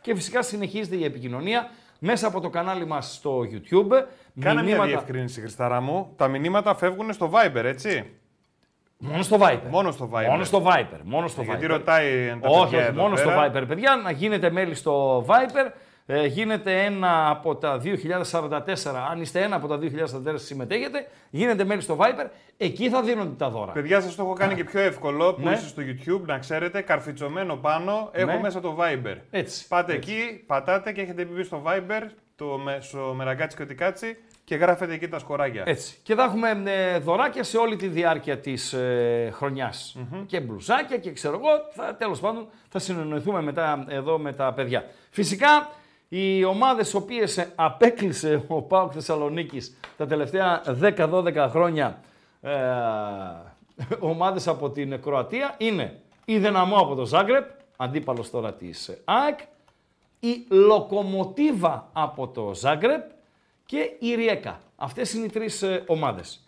και 0.00 0.14
φυσικά 0.14 0.42
συνεχίζεται 0.42 0.96
η 0.96 1.04
επικοινωνία 1.04 1.68
μέσα 1.98 2.26
από 2.26 2.40
το 2.40 2.48
κανάλι 2.50 2.86
μας 2.86 3.14
στο 3.14 3.40
YouTube. 3.40 3.88
Κάνε 4.40 4.54
μια 4.54 4.62
Μηνύματα- 4.62 4.86
διευκρίνηση, 4.86 5.40
Χριστάρα 5.40 5.80
μου. 5.80 6.12
Τα 6.16 6.28
μηνύματα 6.28 6.74
φεύγουν 6.74 7.12
στο 7.12 7.30
Viber, 7.34 7.64
έτσι; 7.64 8.10
Μόνο 9.02 9.22
στο 9.22 9.38
Viper. 9.40 9.58
Μόνο 9.70 9.90
στο 9.90 10.10
Viber. 10.12 10.26
Μόνο 10.28 10.44
στο 10.44 10.62
Viper. 10.66 10.98
Μόνο 11.02 11.28
στο 11.28 11.42
Γιατί 11.42 11.66
Viper. 11.66 11.70
ρωτάει 11.70 12.38
τα 12.40 12.48
Όχι, 12.48 12.60
παιδιά 12.62 12.78
όχι, 12.78 12.88
εδώ 12.88 13.02
μόνο 13.02 13.16
στο 13.16 13.28
πέρα. 13.28 13.52
Viper, 13.52 13.64
παιδιά. 13.68 13.96
Να 13.96 14.10
γίνετε 14.10 14.50
μέλη 14.50 14.74
στο 14.74 15.24
Viper. 15.28 15.70
Ε, 16.12 16.26
γίνεται 16.26 16.84
ένα 16.84 17.28
από 17.30 17.56
τα 17.56 17.78
2044. 17.78 19.08
Αν 19.10 19.20
είστε 19.20 19.40
ένα 19.42 19.56
από 19.56 19.66
τα 19.66 19.78
2044 19.78 20.34
συμμετέχετε, 20.34 21.06
γίνετε 21.30 21.64
μέλη 21.64 21.80
στο 21.80 21.96
Viper. 22.00 22.26
Εκεί 22.56 22.88
θα 22.88 23.02
δίνονται 23.02 23.34
τα 23.36 23.50
δώρα. 23.50 23.72
Παιδιά, 23.72 24.00
σας 24.00 24.14
το 24.14 24.22
έχω 24.22 24.32
κάνει 24.32 24.54
και 24.54 24.64
πιο 24.64 24.80
εύκολο 24.80 25.34
που 25.34 25.40
Ναι. 25.40 25.52
είστε 25.52 25.66
στο 25.66 25.82
YouTube, 25.82 26.26
να 26.26 26.38
ξέρετε, 26.38 26.80
καρφιτσωμένο 26.80 27.56
πάνω, 27.56 28.08
έχω 28.12 28.30
Ναι. 28.32 28.38
μέσα 28.40 28.60
το 28.60 28.76
Viber. 28.80 29.16
Έτσι. 29.30 29.68
Πάτε 29.68 29.92
εκεί, 29.92 30.44
πατάτε 30.46 30.92
και 30.92 31.00
έχετε 31.00 31.24
μπει 31.24 31.42
στο 31.42 31.62
Viber, 31.66 32.02
το 32.36 32.58
μέσο 32.64 33.12
μεραγκάτσι 33.16 33.56
και 33.56 33.62
οτικάτσι 33.62 34.16
και 34.44 34.54
γράφετε 34.56 34.94
εκεί 34.94 35.08
τα 35.08 35.18
σκοράκια. 35.18 35.62
Έτσι. 35.66 35.98
Και 36.02 36.14
θα 36.14 36.22
έχουμε 36.22 36.62
ε, 36.64 36.98
δωράκια 36.98 37.42
σε 37.42 37.56
όλη 37.58 37.76
τη 37.76 37.86
διάρκεια 37.86 38.38
της 38.38 38.72
ε, 38.72 39.30
χρονιας 39.32 39.96
Και 40.26 40.40
μπλουζάκια 40.40 40.96
και 40.98 41.12
ξέρω 41.12 41.34
εγώ. 41.34 41.48
Θα, 41.74 41.94
τέλος 41.96 42.20
πάντων 42.20 42.48
θα 42.68 42.78
συνεννοηθούμε 42.78 43.42
μετά 43.42 43.84
εδώ 43.88 44.18
με 44.18 44.32
τα 44.32 44.52
παιδιά. 44.52 44.84
Φυσικά 45.10 45.68
οι 46.12 46.44
ομάδες 46.44 46.94
οποίες 46.94 47.38
ε, 47.38 47.52
απέκλεισε 47.54 48.44
ο 48.48 48.62
ΠΑΟΚ 48.62 48.90
Θεσσαλονίκης 48.94 49.76
τα 49.96 50.06
τελευταία 50.06 50.62
10-12 50.82 51.46
χρόνια 51.50 52.00
ε, 52.40 52.52
ομάδες 53.98 54.48
από 54.48 54.70
την 54.70 55.02
Κροατία 55.02 55.54
είναι 55.58 56.00
η 56.24 56.38
Δεναμό 56.38 56.76
από 56.76 56.94
το 56.94 57.04
Ζάγκρεπ, 57.06 57.44
αντίπαλος 57.76 58.30
τώρα 58.30 58.54
της 58.54 58.88
ε, 58.88 59.00
ΑΕΚ, 59.04 59.38
η 60.20 60.46
Λοκομοτίβα 60.48 61.88
από 61.92 62.28
το 62.28 62.54
Ζάγκρεπ 62.54 63.10
και 63.66 63.96
η 63.98 64.14
Ριέκα. 64.14 64.60
Αυτές 64.76 65.12
είναι 65.12 65.24
οι 65.24 65.30
τρεις 65.30 65.62
ε, 65.62 65.84
ομάδες. 65.86 66.44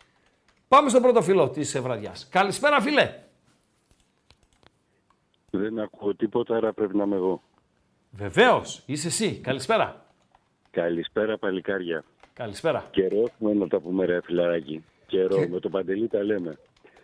Πάμε 0.69 0.89
στο 0.89 1.01
πρώτο 1.01 1.23
φιλό 1.23 1.49
της 1.49 1.75
ε, 1.75 1.81
βραδιάς. 1.81 2.29
Καλησπέρα 2.29 2.81
φίλε. 2.81 3.21
Δεν 5.51 5.79
ακούω 5.79 6.15
τίποτα, 6.15 6.57
άρα 6.57 6.73
πρέπει 6.73 6.97
να 6.97 7.05
είμαι 7.05 7.17
εγώ. 7.17 7.43
Βεβαίως, 8.17 8.83
είσαι 8.87 9.07
εσύ. 9.07 9.41
Καλησπέρα. 9.43 10.05
Καλησπέρα, 10.71 11.39
παλικάρια. 11.39 12.05
Καλησπέρα. 12.33 12.85
Καιρό 12.91 13.17
έχουμε 13.35 13.55
να 13.55 13.69
τα 13.69 13.79
πούμε, 13.81 14.05
ρε 14.05 14.21
φιλαράκι. 14.25 14.85
Καιρό, 15.07 15.47
με 15.49 15.61
τον 15.61 15.71
Παντελή 15.71 16.09
τα 16.09 16.23
λέμε. 16.25 16.59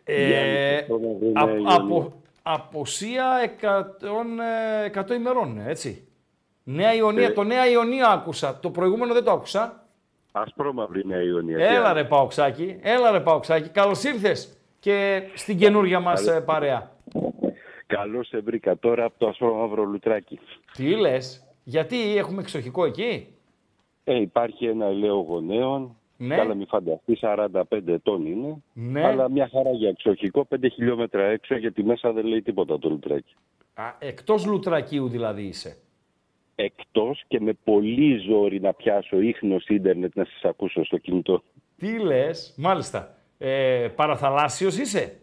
Ε, 0.05 0.27
Γιάννη, 0.27 0.87
το 0.89 0.95
χρόνο 0.99 1.17
δεν 1.21 1.39
α- 1.39 1.43
είναι 1.43 1.53
Ιωνία. 1.53 1.75
απο, 1.75 2.13
αποσία 2.43 3.27
100, 3.61 4.41
ε, 4.85 4.85
100 4.85 5.15
ημερών, 5.15 5.59
έτσι. 5.67 6.09
Νέα 6.65 6.95
Ιωνία, 6.95 7.27
Ε. 7.27 7.31
το 7.31 7.43
Νέα 7.43 7.69
Ιωνία 7.71 8.09
άκουσα. 8.09 8.59
Το 8.61 8.71
προηγούμενο 8.71 9.15
δεν 9.15 9.25
το 9.25 9.31
άκουσα. 9.31 9.87
Ασπρόμαυρη 10.33 11.07
Νέα 11.07 11.23
Ιωνία. 11.23 11.57
τι 11.57 11.63
Έλα 11.63 11.85
άλλο. 11.89 11.95
ρε 11.95 12.05
Παοξάκη, 12.05 12.79
έλα 12.83 13.11
ρε 13.11 13.21
Παοξάκη. 13.21 13.69
Καλώς 13.69 14.05
ήρθες 14.05 14.57
και 14.81 15.23
στην 15.35 15.59
καινούργια 15.59 16.01
μας 16.01 16.27
ε, 16.27 16.41
παρέα. 16.41 16.91
Καλώς 17.89 18.27
σε 18.29 18.41
βρήκα 18.41 18.79
τώρα 18.79 19.05
από 19.05 19.15
το 19.19 19.29
ασπρόμαυρο 19.29 19.85
λουτράκι. 19.85 20.39
Τι 20.73 20.97
λες, 20.97 21.47
γιατί 21.65 22.17
έχουμε 22.17 22.41
εξοχικό 22.41 22.85
εκεί; 22.85 23.27
Ε, 24.05 24.21
υπάρχει 24.21 24.67
ένα 24.67 24.87
ελαίο 24.87 25.15
γονέων. 25.15 25.97
Ναι. 26.17 26.37
Καλά, 26.37 26.55
μην 26.55 26.67
φανταστείς, 26.67 27.19
45 27.23 27.63
ετών 27.87 28.27
είναι. 28.27 28.63
Ναι. 28.73 29.05
Αλλά 29.05 29.31
μια 29.31 29.49
χαρά 29.53 29.71
για 29.71 29.89
εξοχικό, 29.89 30.45
5 30.45 30.69
χιλιόμετρα 30.73 31.25
έξω, 31.25 31.57
γιατί 31.57 31.83
μέσα 31.83 32.13
δεν 32.13 32.27
λέει 32.27 32.43
τίποτα 32.43 32.79
το 32.79 32.89
λουτράκι. 32.89 33.35
Α, 33.75 33.83
εκτός 33.99 34.47
Λουτρακίου 34.47 35.09
δηλαδή 35.09 35.43
είσαι. 35.43 35.77
Εκτός 36.55 37.25
και 37.29 37.41
με 37.41 37.53
πολύ 37.65 38.19
ζόρι 38.19 38.61
να 38.61 38.73
πιάσω 38.73 39.21
ίχνος 39.21 39.67
ίντερνετ 39.67 40.17
να 40.17 40.25
σας 40.25 40.45
ακούσω 40.45 40.85
στο 40.85 40.97
κινητό. 40.99 41.43
Τι 41.77 41.99
λες, 41.99 42.55
μάλιστα. 42.57 43.17
Ε, 43.39 43.89
παραθαλάσσιος 43.97 44.79
είσαι; 44.79 45.21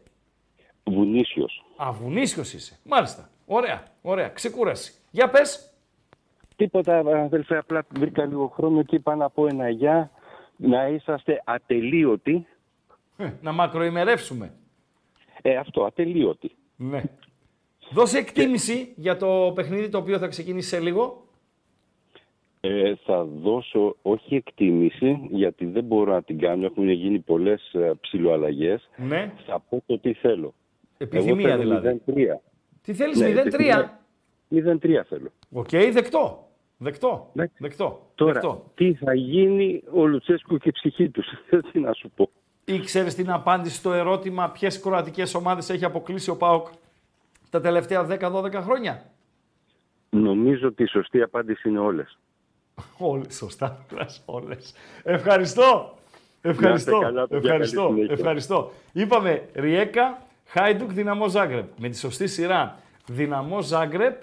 Βουνίσιος. 0.83 1.64
Αβουνίσιος 1.75 2.53
είσαι. 2.53 2.79
Μάλιστα. 2.83 3.29
Ωραία, 3.45 3.83
ωραία. 4.01 4.27
Ξεκούραση. 4.29 4.93
Για 5.11 5.29
πες. 5.29 5.69
Τίποτα, 6.55 6.97
αδελφέ, 6.97 7.57
απλά 7.57 7.85
βρήκα 7.99 8.25
λίγο 8.25 8.47
χρόνο 8.47 8.83
και 8.83 8.95
είπα 8.95 9.15
να 9.15 9.29
πω 9.29 9.47
ένα 9.47 9.69
γεια, 9.69 10.11
να 10.57 10.87
είσαστε 10.87 11.41
ατελείωτοι. 11.45 12.47
Ε, 13.17 13.31
Να 13.41 13.51
μακροημερεύσουμε. 13.51 14.53
Ε, 15.41 15.55
αυτό, 15.55 15.83
ατελείωτοι. 15.83 16.51
Ναι. 16.75 17.03
Δώσε 17.91 18.17
εκτίμηση 18.17 18.93
για 18.95 19.17
το 19.17 19.51
παιχνίδι 19.55 19.89
το 19.89 19.97
οποίο 19.97 20.17
θα 20.17 20.27
ξεκινήσει 20.27 20.67
σε 20.67 20.79
λίγο. 20.79 21.25
Ε, 22.61 22.93
θα 23.05 23.23
δώσω 23.23 23.95
όχι 24.01 24.35
εκτίμηση, 24.35 25.27
γιατί 25.31 25.65
δεν 25.65 25.83
μπορώ 25.83 26.11
να 26.11 26.23
την 26.23 26.39
κάνω. 26.39 26.65
Έχουν 26.65 26.89
γίνει 26.89 27.19
πολλές 27.19 27.73
ε, 27.73 27.91
ψηλοαλλαγές. 28.01 28.89
Ναι, 28.95 29.33
Θα 29.45 29.59
πω 29.69 29.83
το 29.85 29.99
τι 29.99 30.13
θέλω. 30.13 30.53
Επιθυμία 30.97 31.53
Εγώ 31.53 31.61
θέλω 31.61 31.79
δηλαδή. 31.79 32.01
0-3. 32.05 32.41
Τι 32.81 32.93
θέλεις, 32.93 33.19
Ναι, 33.19 33.27
0-3. 33.27 33.35
επιθυμία. 33.37 33.99
0-3 34.49 35.03
θέλω. 35.07 35.29
Οκ, 35.51 35.69
δεκτό. 35.69 36.47
Δεκτό. 36.77 37.29
Ναι. 37.33 37.45
Δεκτό. 37.57 38.11
Τώρα, 38.15 38.33
δεκτό. 38.33 38.71
τι 38.75 38.93
θα 38.93 39.13
γίνει 39.13 39.83
ο 39.93 40.05
Λουτσέσκου 40.05 40.57
και 40.57 40.69
η 40.69 40.71
ψυχή 40.71 41.09
τους. 41.09 41.27
τι 41.71 41.79
να 41.79 41.93
σου 41.93 42.09
πω. 42.15 42.29
Ή 42.65 42.79
ξέρεις 42.79 43.15
την 43.15 43.31
απάντηση 43.31 43.75
στο 43.75 43.93
ερώτημα 43.93 44.49
ποιες 44.49 44.79
κροατικές 44.79 45.33
ομάδες 45.33 45.69
έχει 45.69 45.85
αποκλείσει 45.85 46.29
ο 46.29 46.37
Πάοκ 46.37 46.67
τα 47.49 47.61
τελευταία 47.61 48.07
10-12 48.19 48.51
χρόνια; 48.53 49.05
Νομίζω 50.09 50.67
ότι 50.67 50.83
η 50.83 50.87
σωστή 50.87 51.21
απάντηση 51.21 51.69
είναι 51.69 51.79
όλες. 51.79 52.17
Όλες, 52.97 53.35
σωστά, 53.35 53.85
όλες. 54.25 54.73
Ευχαριστώ. 55.03 55.97
Ευχαριστώ. 56.41 56.99
καλά, 56.99 57.27
παιδιά, 57.27 57.49
ευχαριστώ. 57.51 57.81
καλή 57.81 57.93
συνέχεια. 57.93 58.13
ευχαριστώ. 58.13 58.71
Είπαμε 58.93 59.49
Ριέκα, 59.53 60.21
Χάιντουκ, 60.45 60.91
Δυναμό 60.91 61.27
Ζάγκρεπ. 61.27 61.79
Με 61.79 61.89
τη 61.89 61.97
σωστή 61.97 62.27
σειρά 62.27 62.79
Δυναμό 63.07 63.61
Ζάγκρεπ, 63.61 64.21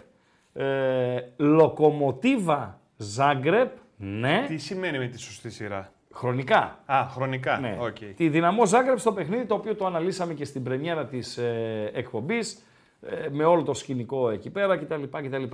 ε, 0.53 1.21
Λοκομοτίβα 1.37 2.81
Ζάγκρεπ, 2.97 3.77
ναι, 3.97 4.45
Τι 4.47 4.57
σημαίνει 4.57 4.99
με 4.99 5.07
τη 5.07 5.19
σωστή 5.19 5.51
σειρά; 5.51 5.93
χρονικά. 6.13 6.79
Α, 6.87 7.07
χρονικά. 7.11 7.59
Ναι. 7.59 7.77
Οκ. 7.81 7.97
Τη 8.17 8.29
Δυναμό 8.29 8.67
Ζάγκρεπ 8.67 8.99
στο 8.99 9.13
παιχνίδι 9.13 9.45
το 9.45 9.55
οποίο 9.55 9.75
το 9.75 9.87
αναλύσαμε 9.87 10.35
και 10.35 10.45
στην 10.45 10.63
πρεμιέρα 10.63 11.07
της 11.07 11.37
ε, 11.39 11.91
εκπομπής 11.95 12.63
ε, 13.01 13.29
με 13.31 13.45
όλο 13.45 13.63
το 13.63 13.75
σκηνικό 13.75 14.31
εκεί 14.31 14.51
πέρα 14.51 14.77
κτλ. 14.77 15.03
κτλ. 15.03 15.45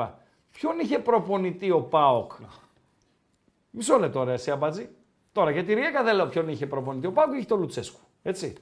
Ποιον 0.50 0.78
είχε 0.78 0.98
προπονητή 0.98 1.70
ο 1.70 1.80
Πάοκ; 1.80 2.32
Μισό 3.70 3.98
λεπτό 3.98 4.24
ρε 4.24 4.32
εσύ 4.32 4.50
αμπάτζη. 4.50 4.88
Τώρα 5.32 5.50
για 5.50 5.64
τη 5.64 5.74
Ριέκα 5.74 6.02
δεν 6.02 6.14
λέω 6.14 6.26
ποιον 6.26 6.48
είχε 6.48 6.66
προπονητή. 6.66 7.06
Ο 7.06 7.12
Πάοκ 7.12 7.34
είχε 7.34 7.46
τον 7.46 7.60
Λουτσέσκου. 7.60 8.00
Έτσι. 8.22 8.54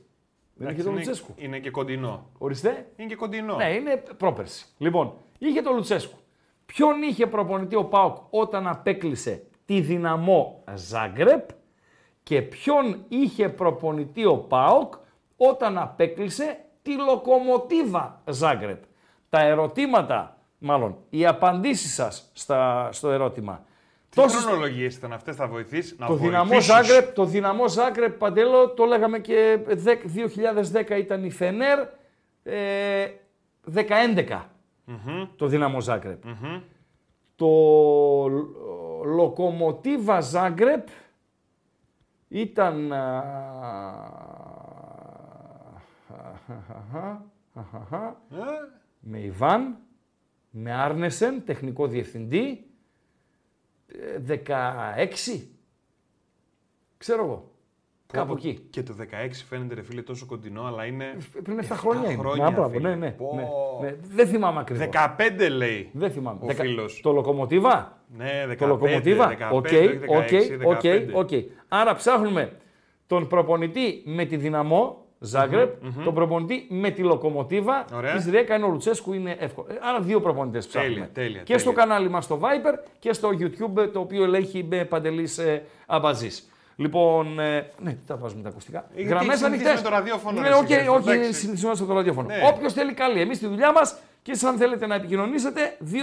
Δεν 0.58 0.68
είχε 0.68 0.82
τον 0.82 0.92
είναι, 0.92 1.00
Λουτσέσκου. 1.04 1.34
είναι 1.36 1.58
και 1.58 1.70
κοντινό. 1.70 2.26
Ορίστε. 2.38 2.90
Είναι 2.96 3.08
και 3.08 3.16
κοντινό. 3.16 3.56
Ναι, 3.56 3.74
είναι 3.74 4.02
πρόπερση. 4.16 4.66
Λοιπόν, 4.78 5.12
είχε 5.38 5.62
τον 5.62 5.74
Λουτσέσκου. 5.74 6.18
Ποιον 6.66 7.02
είχε 7.02 7.26
προπονητή 7.26 7.76
ο 7.76 7.84
Πάοκ 7.84 8.16
όταν 8.30 8.66
απέκλεισε 8.66 9.46
τη 9.64 9.80
δυναμό 9.80 10.62
Ζάγκρεπ 10.74 11.48
και 12.22 12.42
ποιον 12.42 13.04
είχε 13.08 13.48
προπονητή 13.48 14.24
ο 14.24 14.36
Πάοκ 14.36 14.94
όταν 15.36 15.78
απέκλεισε 15.78 16.58
τη 16.82 16.96
λοκομοτίβα 16.96 18.22
Ζάγκρεπ; 18.26 18.82
Τα 19.28 19.40
ερωτήματα, 19.40 20.38
μάλλον, 20.58 20.96
οι 21.10 21.26
απαντήσεις 21.26 21.94
σας 21.94 22.30
στα, 22.32 22.88
στο 22.92 23.10
ερώτημα. 23.10 23.64
Τι 24.16 24.22
Τόσες- 24.22 24.44
χρονολογίες 24.44 24.96
ήταν 24.96 25.12
αυτές, 25.12 25.36
θα 25.36 25.46
βοηθήσεις 25.46 25.98
να 25.98 26.06
το 26.06 26.14
δυναμό, 26.14 26.48
βοηθήσεις. 26.50 26.72
Ζάγκρεπ, 26.72 27.12
το 27.14 27.24
δυναμό 27.24 27.68
Ζάγκρεπ, 27.68 28.18
Παντέλο, 28.18 28.68
το 28.70 28.84
λέγαμε 28.84 29.18
και 29.18 29.58
10 29.68 30.08
2010 30.08 30.96
ήταν 30.96 31.24
η 31.24 31.30
Φενέρ, 31.30 31.78
ε, 32.42 33.06
10-11 33.64 34.50
το 35.36 35.46
δυναμό 35.46 35.80
Ζάγκρεπ. 35.80 36.22
Το 37.36 37.46
Λ- 38.28 39.06
Λοκομοτίβα 39.14 40.20
Ζάγκρεπ 40.20 40.88
ήταν... 42.28 42.92
α, 42.92 43.22
Ε, 48.30 48.44
με 49.00 49.18
Ιβάν, 49.20 49.76
με 50.50 50.72
Άρνεσεν, 50.72 51.44
τεχνικό 51.44 51.86
διευθυντή, 51.86 52.48
ε, 52.48 52.65
16, 54.28 55.40
ξέρω 56.98 57.24
εγώ, 57.24 57.50
κάπου 58.06 58.26
πω, 58.26 58.32
εκεί. 58.36 58.66
Και 58.70 58.82
το 58.82 58.94
16 59.00 59.04
φαίνεται 59.48 59.74
ρε 59.74 59.82
φίλε 59.82 60.02
τόσο 60.02 60.26
κοντινό, 60.26 60.62
αλλά 60.64 60.84
είναι. 60.84 61.16
Πριν 61.42 61.58
7 61.60 61.64
χρόνια 61.70 62.10
είναι. 62.10 62.18
χρόνια, 62.22 62.44
Να, 62.44 62.50
μπράβο, 62.50 62.68
φίλε. 62.68 62.88
ναι, 62.88 62.94
ναι, 62.94 63.10
Πω. 63.10 63.32
ναι, 63.80 63.88
ναι. 63.88 63.96
Δεν 64.02 64.26
θυμάμαι 64.26 64.60
ακριβώς. 64.60 64.86
15 64.92 65.48
λέει. 65.50 65.90
Δεν 65.92 66.10
θυμάμαι. 66.10 66.38
Ο 66.42 66.46
Δεκα- 66.46 66.62
φίλος. 66.62 67.00
Το 67.02 67.12
Λοκομοτίβα; 67.12 68.02
Ναι, 68.16 68.44
15. 68.46 68.56
Το 68.58 68.66
Λοκομοτίβα; 68.66 69.28
15, 69.28 69.56
Οκ, 69.56 69.64
όχι 69.64 69.76
οκ, 70.08 70.28
16, 70.28 70.64
οκ, 70.64 70.80
15. 70.80 71.10
οκ. 71.14 71.28
Άρα 71.68 71.94
ψάχνουμε 71.94 72.56
τον 73.06 73.26
προπονητή 73.26 74.02
με 74.04 74.24
τη 74.24 74.36
δυναμό, 74.36 75.05
Ζάγκρεπ, 75.18 75.74
τον 76.04 76.14
προπονητή 76.14 76.66
με 76.68 76.90
τη 76.90 77.02
λοκομοτίβα. 77.02 77.84
Ωραία. 77.94 78.14
Της 78.14 78.26
Ριέκα 78.26 78.54
είναι 78.56 78.64
ο 78.64 78.68
Λουτσέσκου, 78.68 79.12
είναι 79.12 79.36
εύκολο. 79.38 79.66
Ε, 79.70 79.74
Άρα 79.82 80.00
δύο 80.00 80.20
προπονητές 80.20 80.66
ψάχνουμε. 80.66 81.10
τέλεια, 81.12 81.38
και 81.38 81.44
τέλεια. 81.44 81.58
στο 81.58 81.72
κανάλι 81.72 82.08
μας 82.10 82.24
στο 82.24 82.40
Viper 82.42 82.78
και 82.98 83.12
στο 83.12 83.28
YouTube 83.28 83.88
το 83.92 84.00
οποίο 84.00 84.24
ελέγχει 84.24 84.66
με 84.70 84.84
παντελής 84.84 85.38
ε, 85.38 85.62
αμπαζής. 85.86 86.50
Λοιπόν, 86.76 87.38
ε, 87.40 87.70
ναι, 87.78 87.90
τι 87.92 87.98
τα 88.06 88.16
βάζουμε 88.16 88.42
τα 88.42 88.48
ακουστικά. 88.48 88.78
Ε, 88.78 88.82
γιατί 88.96 89.08
Γραμμές 89.08 89.28
έχει 89.28 89.36
συνηθίσει 89.38 89.64
ανοιχτές. 89.68 89.82
με 89.84 89.88
το 89.90 89.94
ραδιόφωνο, 89.96 90.40
Ναι, 90.40 90.48
ρε, 90.48 90.54
όχι, 90.54 90.72
εσύ, 90.72 90.88
όχι, 90.88 91.10
εντάξει. 91.10 91.32
συνηθιζόμαστε 91.32 91.84
στο 91.84 91.94
ραδιόφωνο. 91.94 92.26
Ναι. 92.28 92.40
Όποιος 92.54 92.72
θέλει 92.72 92.92
καλή. 92.94 93.20
Εμείς 93.20 93.38
τη 93.38 93.46
δουλειά 93.46 93.72
μας 93.72 93.96
και 94.26 94.32
εσείς 94.32 94.44
αν 94.44 94.56
θέλετε 94.56 94.86
να 94.86 94.94
επικοινωνήσετε 94.94 95.76
231-231 95.92 95.94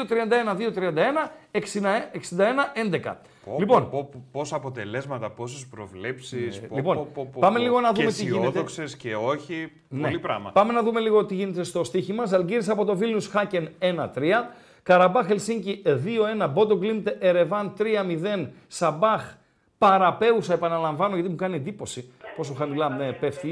61-11. 1.51 3.15
Πω, 3.45 3.55
Λοιπόν, 3.59 3.89
πω, 3.89 4.03
πω, 4.11 4.23
πόσα 4.31 4.55
αποτελέσματα, 4.55 5.29
πόσες 5.29 5.65
προβλέψεις. 5.65 6.61
λοιπόν, 6.71 7.07
πάμε 7.39 7.59
λίγο 7.59 7.79
να 7.79 7.91
δούμε 7.91 8.07
και 8.07 8.13
τι 8.13 8.23
γίνεται. 8.23 8.37
αισιόδοξες 8.47 8.97
και 8.97 9.15
όχι. 9.15 9.71
Ναι. 9.89 10.01
Πολύ 10.01 10.19
πράγμα. 10.19 10.51
Πάμε 10.51 10.73
να 10.73 10.83
δούμε 10.83 10.99
λίγο 10.99 11.25
τι 11.25 11.35
γίνεται 11.35 11.63
στο 11.63 11.83
στοίχημα. 11.83 12.25
Ζαλγκύρης 12.25 12.69
από 12.69 12.85
το 12.85 12.95
Βίλνιους 12.95 13.27
Χάκεν 13.27 13.69
1-3. 13.79 14.49
Καραμπάχ 14.83 15.29
Ελσίνκι 15.29 15.81
2-1. 15.85 16.49
Μπότο 16.49 16.77
Γκλίντ 16.77 17.07
Ερεβάν 17.19 17.73
3-0. 17.77 18.47
Σαμπάχ 18.67 19.35
Παραπέουσα 19.77 20.53
επαναλαμβάνω 20.53 21.13
γιατί 21.15 21.29
μου 21.29 21.35
κάνει 21.35 21.55
εντύπωση 21.55 22.11
πόσο 22.35 22.53
χαμηλά 22.53 22.89
ναι, 22.89 23.11
πέφτει 23.11 23.47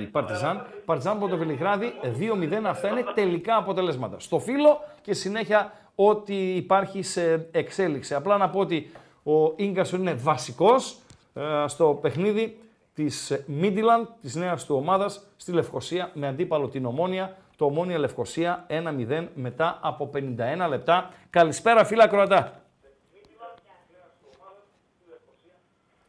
η 0.00 0.06
Παρτιζάν. 0.06 0.66
Παρτιζάν 0.84 1.16
από 1.16 1.28
το 1.28 1.36
Βελιγράδι 1.36 1.92
2-0. 2.02 2.62
Αυτά 2.66 2.88
είναι 2.88 3.04
τελικά 3.14 3.56
αποτελέσματα. 3.56 4.20
Στο 4.20 4.38
φύλλο 4.38 4.80
και 5.02 5.14
συνέχεια 5.14 5.72
ό,τι 5.94 6.56
υπάρχει 6.56 7.02
σε 7.02 7.48
εξέλιξη. 7.50 8.14
Απλά 8.14 8.36
να 8.36 8.50
πω 8.50 8.60
ότι 8.60 8.90
ο 9.22 9.52
Ίγκασον 9.56 10.00
είναι 10.00 10.14
βασικός 10.14 10.98
ε, 11.34 11.64
στο 11.66 11.98
παιχνίδι 12.02 12.58
της 12.94 13.44
Midland, 13.60 14.06
της 14.20 14.34
νέας 14.34 14.64
του 14.64 14.74
ομάδας, 14.74 15.26
στη 15.36 15.52
Λευκοσία 15.52 16.10
με 16.14 16.26
αντίπαλο 16.26 16.68
την 16.68 16.86
Ομόνια. 16.86 17.36
Το 17.56 17.64
Ομόνια 17.64 17.98
Λευκοσία 17.98 18.66
1-0 18.68 19.26
μετά 19.34 19.78
από 19.82 20.10
51 20.14 20.68
λεπτά. 20.68 21.10
Καλησπέρα 21.30 21.84
φίλα 21.84 22.08
Κροατά. 22.08 22.62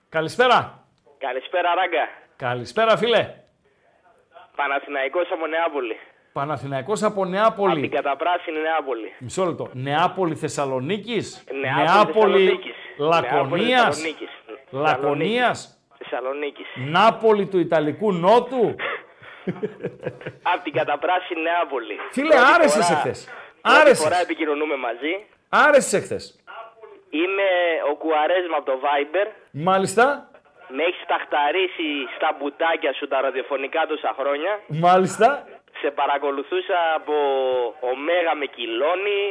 Καλησπέρα. 0.09 0.80
Καλησπέρα, 1.25 1.73
Ράγκα. 1.75 2.07
Καλησπέρα 2.35 2.97
φίλε. 2.97 3.33
Παναθηναϊκός 4.55 5.27
από 5.31 5.47
Νεάπολη. 5.47 5.97
Παναθηναϊκός 6.33 7.03
από 7.03 7.13
Από 7.13 7.21
την 7.23 7.31
Νεάπολη. 7.31 7.89
καταπράσινη 7.89 8.59
Νεάπολη. 8.59 9.13
Μισό 9.19 9.45
λεπτό. 9.45 9.69
Νεάπολη 9.73 10.35
Θεσσαλονίκης; 10.35 11.43
Νεάπολη, 11.51 11.85
Θεσσαλονίκης. 11.85 12.75
Νεάπολη, 12.97 13.09
Λακωνίας. 13.09 13.85
Θεσσαλονίκης. 13.85 14.29
Λακωνίας; 14.69 15.79
Θεσσαλονίκης. 15.97 16.65
Νάπολη 16.75 17.45
του 17.47 17.59
Ιταλικού 17.59 18.13
Νότου; 18.13 18.75
Από 20.53 20.63
την 20.63 20.73
καταπράσινη 20.73 21.41
Νεάπολη. 21.41 21.95
Φίλε, 22.11 22.27
Πρώτη 22.35 22.51
άρεσες 22.55 22.85
φορά- 22.85 22.97
εχθές. 22.97 23.27
πρώτη 23.61 23.77
Άρεσες. 23.79 24.03
φορά 24.03 24.19
επικοινωνούμε 24.19 24.75
μαζί. 24.75 25.25
Άρεσες 25.49 25.93
εχθές. 25.93 26.39
Είμαι 27.09 27.47
ο 27.91 27.95
Κουαρέσμα 27.95 28.57
από 28.57 28.65
το 28.65 28.79
Viber. 28.83 29.27
Μάλιστα. 29.51 30.30
Με 30.75 30.83
έχεις 30.89 31.03
ταχταρίσει 31.13 31.89
στα 32.15 32.29
μπουτάκια 32.37 32.93
σου 32.97 33.07
τα 33.11 33.17
ραδιοφωνικά 33.25 33.81
τόσα 33.91 34.11
χρόνια; 34.19 34.51
Μάλιστα. 34.87 35.27
Σε 35.81 35.89
παρακολουθούσα 35.99 36.77
από 36.99 37.15
Ωμέγα 37.91 38.33
με 38.41 38.45
κιλόνι. 38.55 39.21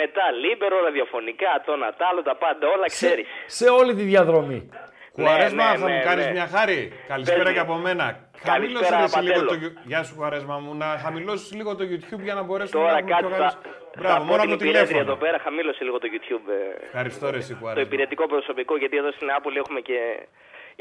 Μετά 0.00 0.24
Λίμπερο, 0.42 0.76
ραδιοφωνικά, 0.86 1.62
το 1.66 1.76
Νατάλο, 1.76 2.22
τα 2.22 2.34
πάντα 2.36 2.64
όλα 2.74 2.86
ξέρεις. 2.86 3.26
Σε 3.46 3.68
όλη 3.68 3.94
τη 3.94 4.02
διαδρομή. 4.02 4.70
Κουαρέσμα, 5.12 5.64
ναι, 5.70 5.78
θα 5.78 5.86
ναι, 5.88 5.94
μου 5.94 6.00
κάνεις 6.08 6.24
ναι. 6.26 6.30
μια 6.32 6.46
χάρη. 6.54 6.78
Καλησπέρα 7.08 7.42
Πες 7.42 7.52
και 7.52 7.58
μου. 7.62 7.64
από 7.72 7.74
μένα. 7.86 8.04
Καλησπέρα, 8.04 8.52
Χαμήλωσες 8.52 8.90
ρε, 8.98 9.02
εσύ 9.04 9.18
λίγο 9.20 9.32
Παντέλο. 9.32 9.48
το. 9.48 9.54
Γιου- 9.54 9.78
Γεια 9.90 10.02
σου, 10.06 10.14
Κουαρέσμα 10.16 10.56
μου. 10.58 10.74
Να 10.82 10.86
χαμηλώσεις 11.04 11.48
λίγο 11.58 11.70
το 11.76 11.84
YouTube 11.92 12.22
για 12.28 12.34
να 12.38 12.42
μπορέσουμε 12.42 12.80
Τώρα 12.82 12.92
να 12.92 12.98
έχουμε 12.98 13.14
πιο 13.16 13.28
κάτσε. 13.28 13.36
καλές- 13.38 13.58
Θα, 13.94 14.00
Μπράβο, 14.00 14.18
θα 14.18 14.24
μόνο 14.30 14.36
πω 14.40 14.42
από 14.42 14.50
την 14.50 14.58
το 14.58 14.64
υπηρέτρια 14.64 14.86
τηλέφωνο. 14.86 15.10
εδώ 15.12 15.14
πέρα, 15.24 15.38
χαμήλωσε 15.44 15.82
λίγο 15.86 15.98
το 16.02 16.08
YouTube. 16.14 16.46
ε, 16.58 16.84
Ευχαριστώ, 16.88 17.24
ρε, 17.30 17.36
εσύ, 17.42 17.52
το 17.54 17.58
Κουαρέσμα. 17.60 17.86
υπηρετικό 17.88 18.24
προσωπικό, 18.34 18.72
γιατί 18.82 18.96
εδώ 19.02 19.10
στην 19.16 19.26
Νεάπολη 19.30 19.58
έχουμε 19.64 19.80
και 19.88 19.98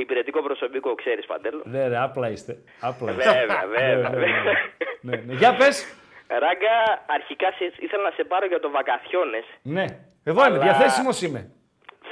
υπηρετικό 0.01 0.41
προσωπικό, 0.41 0.95
ξέρεις 0.95 1.26
Παντέλο. 1.26 1.61
Ναι, 1.65 1.88
ρε, 1.88 1.97
απλά 1.97 2.30
είστε. 2.30 2.57
Απλά 2.80 3.11
είστε. 3.11 3.23
Βέβαια, 3.23 3.67
βέβαια. 3.67 4.09
ναι, 4.09 4.26
ναι. 4.26 4.51
ναι, 5.01 5.15
ναι. 5.26 5.34
Για 5.34 5.55
πες. 5.55 5.93
Ράγκα, 6.27 6.76
αρχικά 7.07 7.51
σε- 7.51 7.73
ήθελα 7.80 8.03
να 8.03 8.11
σε 8.11 8.23
πάρω 8.23 8.45
για 8.45 8.59
το 8.59 8.69
βακαθιόνες. 8.69 9.43
Ναι. 9.61 9.85
Εδώ 10.23 10.45
είμαι, 10.45 10.55
Αλλά- 10.55 10.63
διαθέσιμος 10.63 11.21
είμαι. 11.21 11.51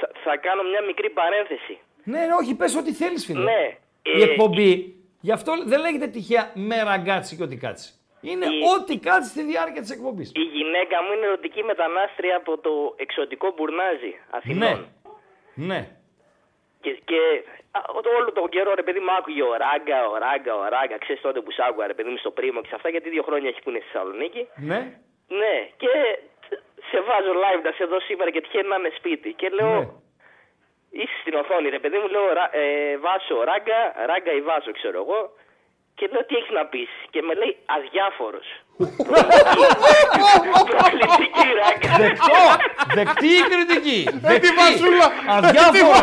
Θα, 0.00 0.10
θα 0.24 0.36
κάνω 0.36 0.62
μια 0.62 0.82
μικρή 0.86 1.10
παρένθεση. 1.10 1.78
Ναι, 2.04 2.18
ναι, 2.18 2.34
όχι, 2.40 2.54
πες 2.54 2.74
ό,τι 2.76 2.92
θέλεις, 2.92 3.24
φίλε. 3.24 3.42
Ναι. 3.42 3.76
Η 4.02 4.20
ε, 4.20 4.24
εκπομπή, 4.24 4.94
γι' 5.20 5.32
αυτό 5.32 5.52
δεν 5.64 5.80
λέγεται 5.80 6.06
τυχαία 6.06 6.50
με 6.54 6.82
ραγκάτσι 6.82 7.36
και 7.36 7.42
ό,τι 7.42 7.56
κάτσει. 7.56 7.92
Είναι 8.20 8.46
Η- 8.46 8.62
ό,τι 8.78 8.98
κάτσει 8.98 9.30
στη 9.30 9.42
διάρκεια 9.42 9.80
της 9.80 9.90
εκπομπής. 9.90 10.28
Η 10.34 10.40
γυναίκα 10.40 11.02
μου 11.02 11.12
είναι 11.12 11.26
ερωτική 11.26 11.62
μετανάστρια 11.62 12.36
από 12.36 12.58
το 12.58 12.94
εξωτικό 12.96 13.52
μπουρνάζι 13.56 14.12
Αθηνών. 14.30 14.86
Ναι, 15.54 15.66
Ναι. 15.66 15.88
Και, 16.80 16.90
και 17.04 17.16
α, 17.16 17.44
το- 17.44 17.57
όλο 18.18 18.32
τον 18.32 18.48
καιρό 18.48 18.74
ρε 18.74 18.82
παιδί 18.82 18.98
μου 18.98 19.12
άκουγε 19.18 19.42
ο 19.42 19.54
Ράγκα, 19.64 19.98
ο 20.08 20.16
Ράγκα, 20.18 20.54
ο 20.54 20.68
Ράγκα. 20.68 20.98
Ξέρεις 20.98 21.22
τότε 21.22 21.40
που 21.40 21.50
σ' 21.50 21.60
άκουγα 21.60 21.86
ρε 21.86 21.94
παιδί 21.94 22.08
μου 22.10 22.16
στο 22.16 22.30
πρίμο 22.30 22.60
και 22.62 22.68
σε 22.68 22.74
αυτά 22.74 22.88
γιατί 22.88 23.08
δύο 23.10 23.22
χρόνια 23.22 23.48
έχει 23.48 23.62
που 23.62 23.70
είναι 23.70 23.78
στη 23.78 23.88
Θεσσαλονίκη. 23.92 24.48
Ναι. 24.56 24.80
Ναι, 25.28 25.56
και 25.76 25.90
σε 26.90 27.00
βάζω 27.00 27.32
live 27.44 27.62
να 27.62 27.72
σε 27.72 27.84
δω 27.84 28.00
σήμερα 28.00 28.30
και 28.30 28.40
τυχαίνει 28.40 28.68
να 28.68 28.76
είμαι 28.76 28.92
σπίτι. 28.96 29.32
Και 29.32 29.48
λέω, 29.48 29.72
ναι. 29.78 29.88
είσαι 30.90 31.16
στην 31.20 31.34
οθόνη 31.34 31.68
ρε 31.68 31.78
παιδί 31.78 31.98
μου, 31.98 32.08
λέω 32.08 32.32
«Ρα- 32.32 32.50
ε, 32.56 32.96
Βάσο, 32.96 33.44
Ράγκα, 33.44 33.94
Ράγκα 34.06 34.32
ή 34.32 34.40
Βάσο 34.40 34.72
ξέρω 34.72 34.98
εγώ. 35.04 35.20
Και 35.98 36.08
λέω 36.12 36.24
τι 36.24 36.34
έχεις 36.36 36.50
να 36.58 36.64
πεις; 36.66 36.88
Και 37.10 37.22
με 37.22 37.34
λέει 37.34 37.56
αδιάφορος. 37.76 38.46
Προκλητική 40.70 41.48
Ράγκα. 41.60 41.90
Δεκτό! 42.04 42.42
Δεκτή 42.94 43.26
η 43.26 43.42
κριτική. 43.52 43.98
Δεκτή. 44.12 44.48
βασούλα. 44.60 45.06
Αδιάφορος. 45.36 46.00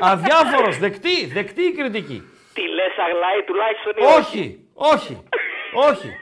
Αδιάφορος. 0.00 0.78
Δεκτή. 0.78 1.26
Δεκτή 1.26 1.62
η 1.62 1.72
κριτική. 1.72 2.18
Τι 2.54 2.62
λες 2.76 2.94
αγλάει 3.06 3.42
τουλάχιστον 3.46 3.92
ή 3.96 4.02
Όχι. 4.18 4.44
Όχι. 4.74 5.24
Όχι. 5.88 6.16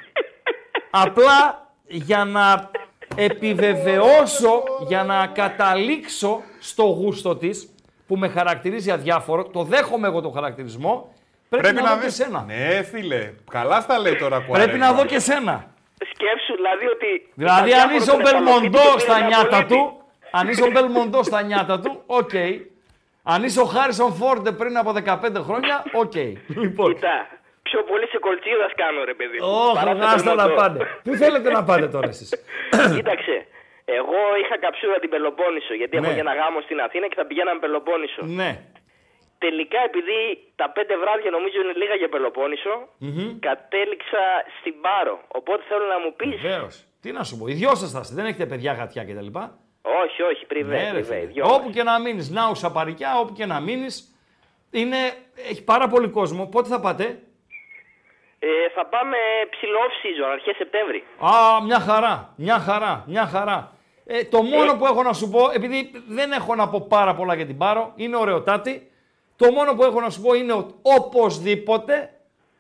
Απλά 0.91 1.69
για 1.87 2.25
να 2.25 2.71
επιβεβαιώσω, 3.17 4.63
για 4.87 5.05
να 5.05 5.27
καταλήξω 5.27 6.43
στο 6.61 6.83
γούστο 6.83 7.37
της, 7.37 7.75
που 8.07 8.17
με 8.17 8.29
χαρακτηρίζει 8.29 8.91
αδιάφορο, 8.91 9.45
το 9.45 9.63
δέχομαι 9.63 10.07
εγώ 10.07 10.21
το 10.21 10.31
χαρακτηρισμό, 10.31 11.13
πρέπει, 11.49 11.75
να, 11.75 11.83
δω 11.95 11.95
και 12.01 12.05
δεις- 12.05 12.15
σένα. 12.15 12.45
Ναι, 12.47 12.83
φίλε. 12.83 13.33
Καλά 13.51 13.81
στα 13.81 13.99
λέει 13.99 14.17
τώρα 14.17 14.43
που 14.43 14.53
Πρέπει 14.53 14.79
να 14.79 14.87
αρέσει. 14.87 15.01
δω 15.03 15.07
και 15.09 15.19
σένα. 15.19 15.55
Σκέψου 16.13 16.55
δηλαδή 16.57 16.87
ότι... 16.87 17.31
Δηλαδή, 17.35 17.73
αν 17.73 17.95
είσαι 17.97 18.11
ο 18.11 18.17
Μπελμοντό 18.23 19.03
στα 19.03 19.21
νιάτα 19.21 19.61
του. 19.61 19.67
του, 19.75 20.03
αν 20.31 20.49
είσαι 20.49 20.63
ο 20.63 20.71
Μπελμοντό 20.71 21.27
στα 21.27 21.43
νιάτα 21.43 21.81
του, 21.81 22.03
οκ. 22.07 22.31
Αν 23.23 23.43
είσαι 23.43 23.61
ο 23.61 23.65
Χάρισον 23.65 24.13
Φορντ 24.13 24.53
πριν 24.53 24.77
από 24.77 24.91
15 25.05 25.43
χρόνια, 25.47 25.85
οκ. 25.93 26.15
Λοιπόν, 26.63 26.95
Κοίτα, 26.95 27.27
πιο 27.63 27.83
πολύ 27.91 28.07
σε 28.07 28.19
κολτσίδας 28.19 28.73
κάνω 28.83 29.05
ρε 29.05 29.15
παιδί. 29.15 29.39
μου, 29.41 29.47
όχι, 29.49 29.75
παρά 29.85 29.93
σε 29.97 30.05
άστα 30.15 30.35
να 30.35 30.43
Μπελμοντό. 30.47 30.61
πάτε. 30.61 30.79
Πού 31.05 31.15
θέλετε 31.23 31.51
να 31.51 31.63
πάτε 31.65 31.87
τώρα 31.89 32.09
εσείς; 32.09 32.29
Κοίταξε, 32.97 33.35
εγώ 33.99 34.21
είχα 34.43 34.57
καψούρα 34.65 34.99
την 35.03 35.11
Πελοπόννησο 35.11 35.73
γιατί 35.81 35.97
έχω 35.97 36.07
Ναι. 36.09 36.15
και 36.15 36.21
ένα 36.27 36.35
γάμο 36.41 36.59
στην 36.67 36.79
Αθήνα 36.87 37.07
και 37.11 37.15
θα 37.21 37.25
πηγαίναμε 37.27 37.59
Πελοπόννησο. 37.65 38.21
Ναι. 38.41 38.51
Τελικά 39.39 39.81
επειδή 39.91 40.19
τα 40.57 40.71
πέντε 40.71 40.97
βράδια 41.03 41.31
νομίζω 41.31 41.61
είναι 41.63 41.73
λίγα 41.83 41.95
για 41.95 42.09
πελοποννησο 42.09 42.75
κατέληξα 43.41 44.23
στην 44.61 44.75
Πάρο. 44.81 45.17
Οπότε 45.29 45.63
θέλω 45.69 45.87
να 45.95 45.99
μου 45.99 46.15
πεις... 46.17 46.41
Βεβαίως. 46.41 46.85
Τι 47.01 47.13
να 47.13 47.23
σου 47.25 47.39
πω, 47.39 47.47
οι 47.47 47.53
δυο 47.53 47.75
σας 47.75 47.91
θα 47.91 48.01
είστε, 48.03 48.15
δεν 48.15 48.25
έχετε 48.25 48.47
παιδιά 48.47 48.73
γατιά 48.73 49.05
κτλ. 49.05 49.27
Όχι, 50.05 50.23
όχι, 50.23 50.47
πριβέ, 50.47 50.77
Ναι, 50.77 50.85
ρε 50.85 50.91
πριβέ. 50.91 51.15
φίλε. 51.15 51.27
δυο 51.27 51.45
μας. 51.47 51.57
Όπου 51.57 51.71
και 51.71 51.83
να 51.83 52.01
μείνεις, 52.01 52.31
Νάουσα 52.31 52.71
παρικιά, 52.73 53.19
όπου 53.19 53.33
και 53.33 53.47
να 53.47 53.61
μείνεις. 53.61 54.17
Είναι, 54.71 54.97
έχει 55.51 55.65
πάρα 55.65 55.89
πολύ 55.89 56.09
κόσμο. 56.09 56.47
Πότε 56.47 56.69
θα 56.69 56.81
πάτε, 56.81 57.05
Ε, 58.41 58.69
θα 58.75 58.87
πάμε 58.87 59.17
ψηλό 59.51 59.79
off 59.79 59.93
season, 60.07 60.31
αρχές 60.33 60.57
Σεπτέμβρη. 60.57 61.05
Α, 61.19 61.63
μια 61.65 61.81
χαρά, 61.81 62.33
μια 62.37 62.59
χαρά, 62.59 63.05
μια 63.07 63.27
χαρά. 63.27 63.73
Ε, 64.07 64.25
το 64.25 64.43
μόνο 64.43 64.77
που 64.77 64.87
έχω 64.87 65.03
να 65.03 65.13
σου 65.13 65.31
πω, 65.31 65.51
επειδή 65.55 65.91
δεν 66.09 66.33
έχω 66.33 66.55
να 66.55 66.69
πω 66.69 66.87
πάρα 66.89 67.15
πολλά 67.15 67.35
για 67.35 67.47
την 67.47 67.59
Πάρο, 67.59 67.93
είναι 67.97 68.17
ωραιοτάτη. 68.17 68.91
Το 69.39 69.53
μόνο 69.53 69.75
που 69.75 69.83
έχω 69.85 70.01
να 70.01 70.11
σου 70.11 70.21
πω 70.21 70.35
είναι 70.35 70.53
ότι 70.53 70.75
οπωσδήποτε 70.83 72.11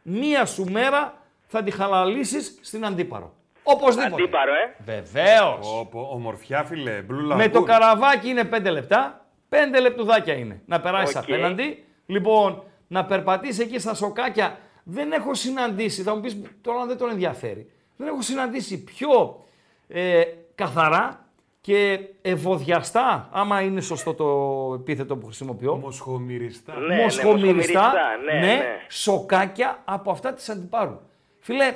μία 0.02 0.46
σου 0.46 0.64
μέρα 0.70 1.14
θα 1.46 1.62
τη 1.62 1.70
χαλαλίσεις 1.70 2.58
στην 2.60 2.84
Αντίπαρο. 2.86 3.32
Οπωσδήποτε. 3.62 4.22
Αντίπαρο, 4.22 4.52
ε. 4.52 4.76
Βεβαίως. 4.84 5.86
Πω, 5.90 6.08
ομορφιά, 6.12 6.64
φίλε. 6.64 7.04
Blue 7.10 7.34
Με 7.36 7.48
το 7.48 7.60
Lagoon. 7.60 7.64
καραβάκι 7.64 8.28
είναι 8.28 8.44
5 8.44 8.70
λεπτά. 8.70 9.26
5 9.48 9.80
λεπτουδάκια 9.80 10.34
είναι. 10.34 10.62
Να 10.66 10.80
περάσεις 10.80 11.16
Οκ. 11.16 11.22
απέναντι. 11.22 11.84
Λοιπόν, 12.06 12.62
να 12.88 13.04
περπατήσεις 13.04 13.58
εκεί 13.58 13.78
στα 13.78 13.94
σοκάκια. 13.94 14.58
Δεν 14.82 15.12
έχω 15.12 15.34
συναντήσει, 15.34 16.02
θα 16.02 16.14
μου 16.14 16.20
πεις 16.20 16.36
τώρα 16.60 16.86
δεν 16.86 16.98
τον 16.98 17.10
ενδιαφέρει. 17.10 17.70
Δεν 17.96 18.08
έχω 18.08 18.22
συναντήσει 18.22 18.84
πιο 18.84 19.44
ε, 19.88 20.22
καθαρά 20.54 21.27
και 21.68 21.98
ευωδιαστά, 22.22 23.28
άμα 23.32 23.60
είναι 23.60 23.80
σωστό 23.80 24.14
το 24.14 24.74
επίθετο 24.74 25.16
που 25.16 25.26
χρησιμοποιώ. 25.26 25.76
Μοσχομυριστά. 25.76 26.78
Ναι, 26.78 26.94
ναι, 26.94 27.02
μοσχομυριστά, 27.02 27.80
μοσχομυριστά, 27.80 27.92
ναι, 28.24 28.46
ναι. 28.46 28.64
σοκάκια 28.88 29.78
από 29.84 30.10
αυτά 30.10 30.32
της 30.32 30.48
Αντιπάρου. 30.48 31.00
Φίλε, 31.40 31.74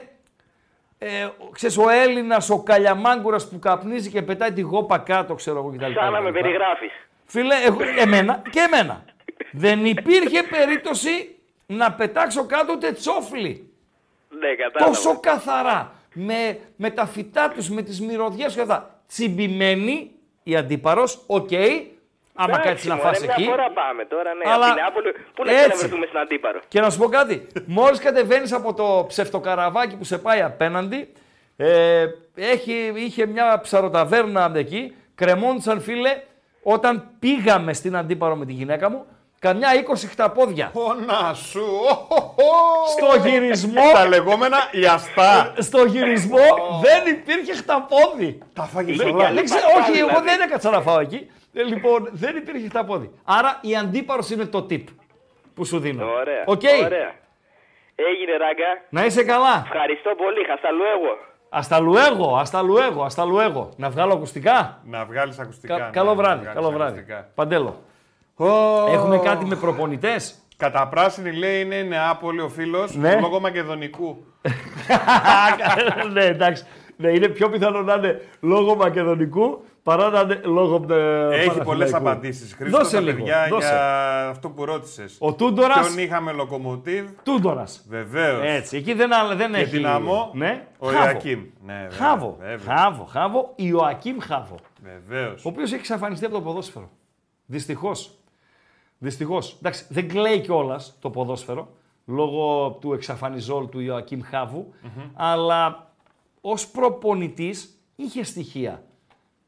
ε, 0.98 1.28
ξέρεις, 1.52 1.78
ο 1.78 1.89
Έλληνας, 1.89 2.51
ο 2.51 2.62
Καλιαμάγκουρας 2.62 3.48
που 3.48 3.59
καπνίζει 3.59 4.10
και 4.10 4.23
πετάει 4.23 4.52
τη 4.52 4.60
γόπα 4.60 4.98
κάτω, 4.98 5.35
ξέρω 5.35 5.59
εγώ 5.59 5.69
κτλ. 5.69 5.93
Σαν 5.93 6.12
να 6.12 6.20
με 6.20 6.31
κτλ. 6.31 6.40
περιγράφεις. 6.40 6.93
Φίλε, 7.24 7.55
εγώ, 7.66 7.78
εμένα 7.98 8.43
και 8.51 8.60
εμένα. 8.60 9.05
Δεν 9.52 9.85
υπήρχε 9.85 10.43
περίπτωση 10.43 11.36
να 11.66 11.93
πετάξω 11.93 12.47
κάτω 12.47 12.73
ούτε 12.73 12.93
τσόφλι. 12.93 13.70
Ναι, 14.28 14.55
κατάλαβα. 14.55 14.93
Τόσο 14.93 15.20
καθαρά. 15.20 15.93
Με, 16.14 16.59
με 16.77 16.90
τα 16.90 17.06
φυτά 17.06 17.48
τους, 17.48 17.70
με 17.70 17.82
τις 17.82 18.01
μυρωδιές 18.01 18.55
και 18.55 18.60
αυτά. 18.60 19.01
Τσιμπημένη 19.12 20.10
η 20.43 20.56
Αντίπαρος, 20.56 21.22
οκ. 21.26 21.51
άμα 22.34 22.48
Εντάξει, 22.48 22.68
κάτσεις 22.68 22.86
να 22.89 22.94
μωρέ, 22.94 23.09
φας 23.09 23.20
μια 23.20 23.34
εκεί. 23.39 23.44
φορά 23.44 23.70
πάμε 23.70 24.05
τώρα, 24.05 24.34
ναι. 24.34 24.51
Αλλά 24.51 24.64
Από 24.66 24.74
την 24.74 24.82
Νεάπολη, 24.82 25.12
Πού 25.34 25.44
να 25.44 25.52
έτσι. 25.60 25.78
βρεθούμε 25.78 26.06
στην 26.06 26.18
Αντίπαρο; 26.18 26.60
Και 26.68 26.80
να 26.80 26.90
σου 26.90 26.98
πω 26.98 27.09
κάτι. 27.09 27.47
Μόλις 27.66 27.98
κατεβαίνεις 27.98 28.52
από 28.52 28.74
το 28.74 29.05
ψευτοκαραβάκι 29.09 29.97
που 29.97 30.05
σε 30.05 30.18
πάει 30.18 30.43
απέναντι, 30.43 31.12
ε, 31.56 32.06
έχει, 32.34 32.93
είχε 32.97 33.26
μια 33.26 33.60
ψαροταβέρνα 33.62 34.52
εκεί. 34.55 34.94
Κρεμόντουσαν 35.14 35.80
φίλε 35.80 36.22
όταν 36.62 37.09
πήγαμε 37.18 37.72
στην 37.72 37.97
αντίπαρο 37.97 38.36
με 38.36 38.47
τη 38.47 38.52
γυναίκα 38.52 38.90
μου. 38.90 39.06
Καμιά 39.43 39.69
20 39.94 40.09
χταπόδια. 40.10 40.70
Πόνα 40.73 41.35
σου. 41.35 41.64
Στο 42.97 43.28
γυρισμό, 43.28 43.82
Τα 43.94 44.06
λεγόμενα 44.09 44.56
ιαστά. 44.73 45.52
στο 45.59 45.85
γυρισμό 45.85 46.44
δεν 46.82 47.14
υπήρχε 47.14 47.55
χταπόδι. 47.55 48.39
Τα 48.55 48.62
φάγες 48.62 48.94
Είχε 48.94 49.05
όλα. 49.10 49.27
και 49.28 49.32
Δεν 49.35 49.44
ξέρω, 49.44 49.60
πατάτα, 49.66 49.89
όχι, 49.90 49.98
εγώ 49.98 50.09
δηλαδή. 50.09 50.28
δεν 50.28 50.40
έκατσα 50.40 50.70
να 50.70 50.81
φάω 50.81 51.01
εκεί. 51.01 51.31
Ε, 51.55 51.62
λοιπόν, 51.62 52.09
δεν 52.12 52.36
υπήρχε 52.36 52.69
χταπόδι. 52.69 53.10
Άρα 53.24 53.59
η 53.60 53.77
αντίπαρος 53.77 54.31
είναι 54.31 54.44
το 54.47 54.66
tip 54.70 54.85
που 55.55 55.64
σου 55.64 55.78
δίνω. 55.78 56.05
Ωραία. 56.05 56.43
Οκ. 56.47 56.62
Ωραία. 56.85 57.12
Έγινε, 57.94 58.32
ράγκα. 58.39 58.70
Να 58.89 59.05
είσαι 59.05 59.24
καλά. 59.24 59.62
Ευχαριστώ 59.66 60.10
πολύ. 60.16 60.44
Hasta 60.50 60.79
luego. 60.79 61.12
Hasta 61.60 61.78
luego, 61.89 62.27
hasta 62.43 62.60
luego, 62.70 63.01
hasta 63.09 63.24
luego. 63.32 63.69
Να 63.77 63.90
βγάλω 63.90 64.12
ακουστικά; 64.12 64.81
Να 64.85 65.05
βγάλεις 65.05 65.39
ακουστικά. 65.39 65.77
Κα- 65.77 65.85
ναι, 65.85 65.90
καλό 65.90 66.09
να 66.09 66.14
βράδυ, 66.14 66.40
βγάλεις 66.40 66.55
καλό 66.60 66.70
βράδυ. 66.70 66.93
ακουστικά. 66.93 67.28
Παντέλο. 67.35 67.82
Ω, 68.34 68.46
Έχουμε 68.90 69.18
κάτι 69.18 69.44
με 69.44 69.56
προπονητές; 69.56 70.34
Κατά 70.56 70.88
πράσινη 70.88 71.32
λέει 71.32 71.60
είναι 71.60 71.82
Νεάπολη 71.82 72.40
ο 72.40 72.48
φίλος 72.48 72.94
Ναι. 72.96 73.18
λόγω 73.20 73.40
μακεδονικού. 73.40 74.24
ναι, 76.12 76.24
εντάξει. 76.24 76.64
Ναι, 76.96 77.09
είναι 77.10 77.28
πιο 77.28 77.48
πιθανό 77.48 77.82
να 77.82 77.94
είναι 77.94 78.20
λόγω 78.40 78.74
μακεδονικού 78.74 79.64
παρά 79.82 80.09
να 80.10 80.20
είναι 80.20 80.40
λόγω 80.44 80.74
ε, 80.74 80.94
Έχει 80.94 81.28
Παναθηναϊκού. 81.30 81.64
πολλές 81.64 81.94
απαντήσεις. 81.94 82.54
Χρήστο, 82.54 82.78
Δώσε 82.78 82.94
τα 82.94 83.00
λίγο, 83.00 83.16
παιδιά 83.16 83.46
δώσε. 83.50 83.66
για 83.68 84.28
αυτό 84.28 84.48
που 84.48 84.64
ρώτησες. 84.64 85.16
Ο 85.18 85.32
Τούντορας, 85.34 85.86
Ποιον 85.92 85.98
είχαμε 86.04 86.32
λοκομοτίβ, 86.32 87.04
Τούντορας. 87.22 87.84
βεβαίως. 87.88 88.40
Έτσι, 88.44 88.76
εκεί 88.76 88.92
δεν, 88.94 89.12
άλλα- 89.14 89.34
δεν 89.34 89.52
Και 89.52 89.59
έχει... 89.60 89.70
δυναμό, 89.76 90.30
Ναι, 90.34 90.64
ο 90.78 90.86
Χάβο. 90.86 90.98
Ιωακίμ. 91.04 91.40
Ναι, 91.66 91.86
βέβαια, 91.90 92.06
Χάβο, 92.09 92.36
βέβαια. 92.40 92.76
Χάβο, 92.76 93.04
Χάβο, 93.04 93.52
Ιωακίμ 93.56 94.16
Χάβο. 94.20 94.54
Βεβαίως. 94.82 95.44
Ο 95.44 95.48
οποίος 95.48 95.68
έχει 95.70 95.80
εξαφανιστεί 95.80 96.24
από 96.24 96.34
το 96.34 96.40
ποδόσφαιρο. 96.40 96.90
Δυστυχώς. 97.46 98.10
Δυστυχώς. 99.02 99.56
Εντάξει, 99.58 99.84
δεν 99.88 100.08
κλαίει 100.08 100.40
κιόλας 100.40 100.96
το 101.00 101.10
ποδόσφαιρο 101.10 101.68
λόγω 102.04 102.70
του 102.80 102.92
εξαφανιζόλ 102.92 103.68
του 103.68 103.80
Ιωακίμ 103.80 104.20
Χάβου, 104.20 104.72
αλλά 105.14 105.92
ως 106.40 106.68
προπονητής 106.68 107.78
είχε 107.96 108.22
στοιχεία 108.22 108.82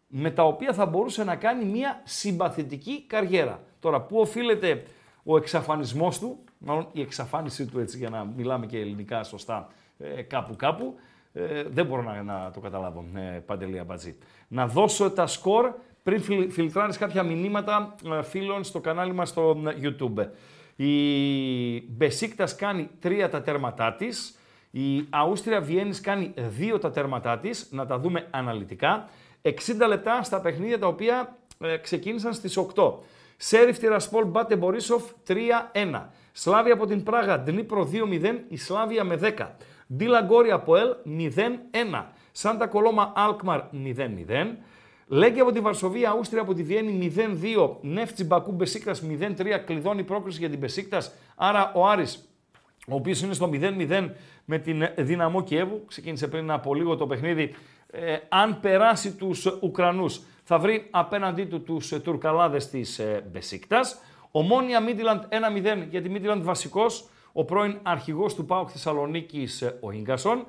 με 0.07 0.31
τα 0.31 0.43
οποία 0.45 0.73
θα 0.73 0.87
μπορούσε 0.87 1.25
να 1.25 1.37
κάνει 1.37 1.65
μια 1.65 2.01
συμπαθητική 2.05 3.05
καριέρα. 3.07 3.61
Τώρα, 3.81 4.01
πού 4.01 4.21
οφείλεται 4.21 4.83
ο 5.25 5.37
εξαφανισμός 5.37 6.19
του, 6.19 6.39
μάλλον 6.59 6.87
η 6.93 7.01
εξαφάνισή 7.01 7.67
του 7.67 7.79
έτσι 7.79 7.99
για 7.99 8.11
να 8.11 8.25
μιλάμε 8.25 8.67
και 8.67 8.79
ελληνικά 8.79 9.23
σωστά 9.23 9.69
ε, 9.99 10.23
κάπου 10.23 10.57
κάπου, 10.57 10.95
ε, 11.33 11.63
δεν 11.63 11.87
μπορώ 11.87 12.03
να, 12.03 12.23
να 12.23 12.51
το 12.51 12.61
καταλάβω, 12.61 13.05
ε, 13.15 13.21
Παντελή 13.39 13.79
Αμπατζή. 13.79 14.17
Να 14.49 14.67
δώσω 14.67 15.11
τα 15.11 15.27
σκορ 15.27 15.73
πριν 16.05 16.23
φιλ, 16.23 16.51
φιλτράρεις 16.51 16.99
κάποια 16.99 17.23
μηνύματα 17.23 17.95
ε, 18.13 18.23
φίλων 18.23 18.65
στο 18.65 18.81
κανάλι 18.81 19.13
μας 19.13 19.29
στο 19.29 19.63
ε, 19.67 19.75
YouTube. 19.83 20.27
Η 20.77 20.93
Μπεσίκτας 21.89 22.55
κάνει 22.55 22.91
τρία 23.01 23.29
τα 23.29 23.43
τέρματά 23.43 23.95
της, 23.95 24.39
η 24.71 25.07
Αούστρια 25.11 25.61
Βιέννης 25.61 26.01
κάνει 26.01 26.33
δύο 26.37 26.79
τα 26.79 26.91
τέρματά 26.91 27.39
της, 27.39 27.69
να 27.71 27.87
τα 27.87 27.99
δούμε 27.99 28.27
αναλυτικά. 28.31 29.09
60 29.43 29.51
λεπτά 29.89 30.23
στα 30.23 30.41
παιχνίδια 30.41 30.79
τα 30.79 30.87
οποία 30.87 31.37
ε, 31.59 31.77
ξεκίνησαν 31.77 32.35
στις 32.35 32.59
8. 32.75 32.93
Σέριφ 33.37 33.79
Τυρασπόλ 33.79 34.25
Μπάτε 34.25 34.57
Μπορίσοφ 34.57 35.03
3-1. 35.29 35.35
Σλάβια 36.33 36.73
από 36.73 36.87
την 36.87 37.03
Πράγα 37.03 37.41
Ντνίπρο 37.41 37.91
2-0, 37.93 38.39
η 38.49 38.57
Σλάβια 38.57 39.05
με 39.05 39.19
10. 39.39 39.47
Ντίλα 39.97 40.21
Γκόρι 40.21 40.51
από 40.51 40.77
Ελ 40.77 40.95
0-1. 41.07 42.05
Σάντα 42.33 42.67
Κολόμα 42.67 43.13
Αλκμαρ 43.17 43.61
0-0. 43.61 44.57
Λέγκη 45.07 45.41
από 45.41 45.53
τη 45.53 45.61
Βαρσοβία, 45.61 46.11
Αούστρια 46.11 46.43
από 46.43 46.55
τη 46.55 46.63
Βιέννη 46.63 47.13
0-2. 47.17 47.77
Νεύτσι 47.81 48.25
Μπακού 48.25 48.53
Μπεσίκτας 48.53 49.03
0-3. 49.03 49.59
Κλειδώνει 49.65 50.01
η 50.01 50.05
πρόκριση 50.05 50.39
για 50.39 50.51
την 50.51 50.59
Μπεσίκτας. 50.59 51.13
Άρα 51.37 51.73
ο 51.75 51.87
Άρης, 51.87 52.29
ο 52.89 52.95
οποίος 52.95 53.23
είναι 53.23 53.35
στο 53.35 53.51
0-0 53.53 54.11
με 54.45 54.59
την 54.59 54.83
δυναμό 54.97 55.43
Κιέβου, 55.43 55.85
ξεκίνησε 55.87 56.29
πριν 56.29 56.51
από 56.51 56.75
λίγο 56.75 56.97
το 56.97 57.07
παιχνίδι. 57.07 57.55
Ε, 57.91 58.17
αν 58.29 58.61
περάσει 58.61 59.13
τους 59.13 59.47
Ουκρανούς, 59.61 60.21
θα 60.45 60.59
βρει 60.59 60.89
απέναντί 60.91 61.45
του 61.45 61.63
τους 61.63 61.89
Τουρκαλάδες 62.03 62.69
της 62.69 62.99
ε, 62.99 63.25
Μπεσίκτας. 63.33 64.01
Ομόνια 64.31 64.81
Μίτιλαντ 64.81 65.23
1-0 65.29 65.87
για 65.91 66.03
τη 66.03 66.09
Μίτιλαντ 66.09 66.43
βασικός, 66.43 67.09
ο 67.33 67.45
πρώην 67.45 67.79
αρχηγός 67.83 68.35
του 68.35 68.45
Πάουκ 68.45 68.69
Θεσσαλονίκης 68.73 69.63
ε, 69.63 69.79
ο 69.81 69.93
γκασον 69.93 70.47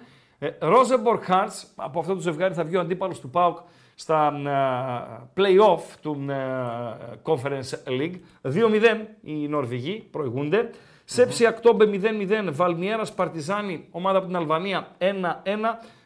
Ρόζεμπορ 0.60 1.20
Χάρτς, 1.22 1.74
από 1.76 2.00
αυτό 2.00 2.14
το 2.14 2.20
ζευγάρι 2.20 2.54
θα 2.54 2.64
βγει 2.64 2.76
ο 2.76 2.80
αντίπαλος 2.80 3.20
του 3.20 3.30
Πάουκ 3.30 3.58
στα 3.96 4.34
uh, 4.46 5.42
play-off 5.42 5.82
του 6.02 6.26
uh, 6.30 7.34
Conference 7.34 7.88
League. 7.88 8.16
2-0 8.44 8.52
οι 9.22 9.48
Νορβηγοί 9.48 10.08
προηγούνται. 10.12 10.70
Σέψη 11.06 11.46
Ακτόμπε 11.46 11.86
0-0, 12.48 12.50
Βαλμιέρας 12.52 13.14
Παρτιζάνη, 13.14 13.88
ομάδα 13.92 14.18
από 14.18 14.28
την 14.28 14.36
Αλβανία 14.36 14.88
1-1. 14.98 15.06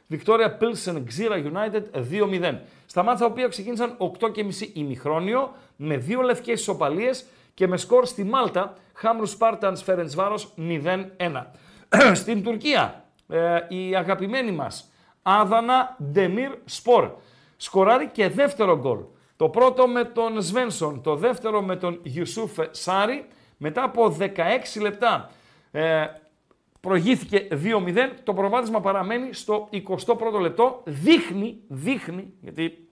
Βικτόρια 0.07 0.57
Πίλσεν, 0.57 1.06
Ξήρα 1.06 1.36
United 1.36 1.84
2-0. 2.11 2.57
Στα 2.86 3.03
μάτια 3.03 3.26
τα 3.26 3.32
οποία 3.32 3.48
ξεκίνησαν 3.48 3.98
8.30 4.20 4.32
ημιχρόνιο 4.74 5.52
με 5.76 5.98
δύο 5.98 6.22
λευκές 6.22 6.60
ισοπαλίες 6.60 7.26
και 7.53 7.68
με 7.68 7.78
σκορ 7.78 8.06
στη 8.06 8.24
Μάλτα 8.24 8.74
Χάμρους 8.94 9.30
Σπάρτανς 9.30 9.84
Φερεντσβάρος 9.84 10.53
0-1. 10.57 11.45
Στην 12.14 12.44
Τουρκία 12.44 13.06
ε, 13.28 13.57
η 13.68 13.95
αγαπημένη 13.95 14.52
μας 14.52 14.91
Άδανα 15.22 15.98
Ντεμίρ 16.11 16.52
Σπορ 16.66 17.11
σκοράρει 17.61 18.07
και 18.07 18.30
δεύτερο 18.30 18.77
γκολ. 18.77 18.99
Το 19.36 19.49
πρώτο 19.49 19.88
με 19.88 20.03
τον 20.03 20.41
Σβένσον, 20.41 21.02
το 21.02 21.15
δεύτερο 21.15 21.61
με 21.61 21.76
τον 21.76 21.99
Γιουσούφ 22.03 22.52
Σάρι. 22.72 23.27
Μετά 23.57 23.84
από 23.84 24.15
16 24.19 24.81
λεπτά 24.81 25.30
ε, 25.72 26.06
προηγήθηκε 26.80 27.48
2-0. 27.52 27.57
Το 28.23 28.34
προβάδισμα 28.34 28.81
παραμένει 28.81 29.34
στο 29.34 29.69
21ο 29.72 30.40
λεπτό. 30.41 30.81
Δείχνει, 30.86 31.60
δείχνει, 31.68 32.34
γιατί 32.41 32.88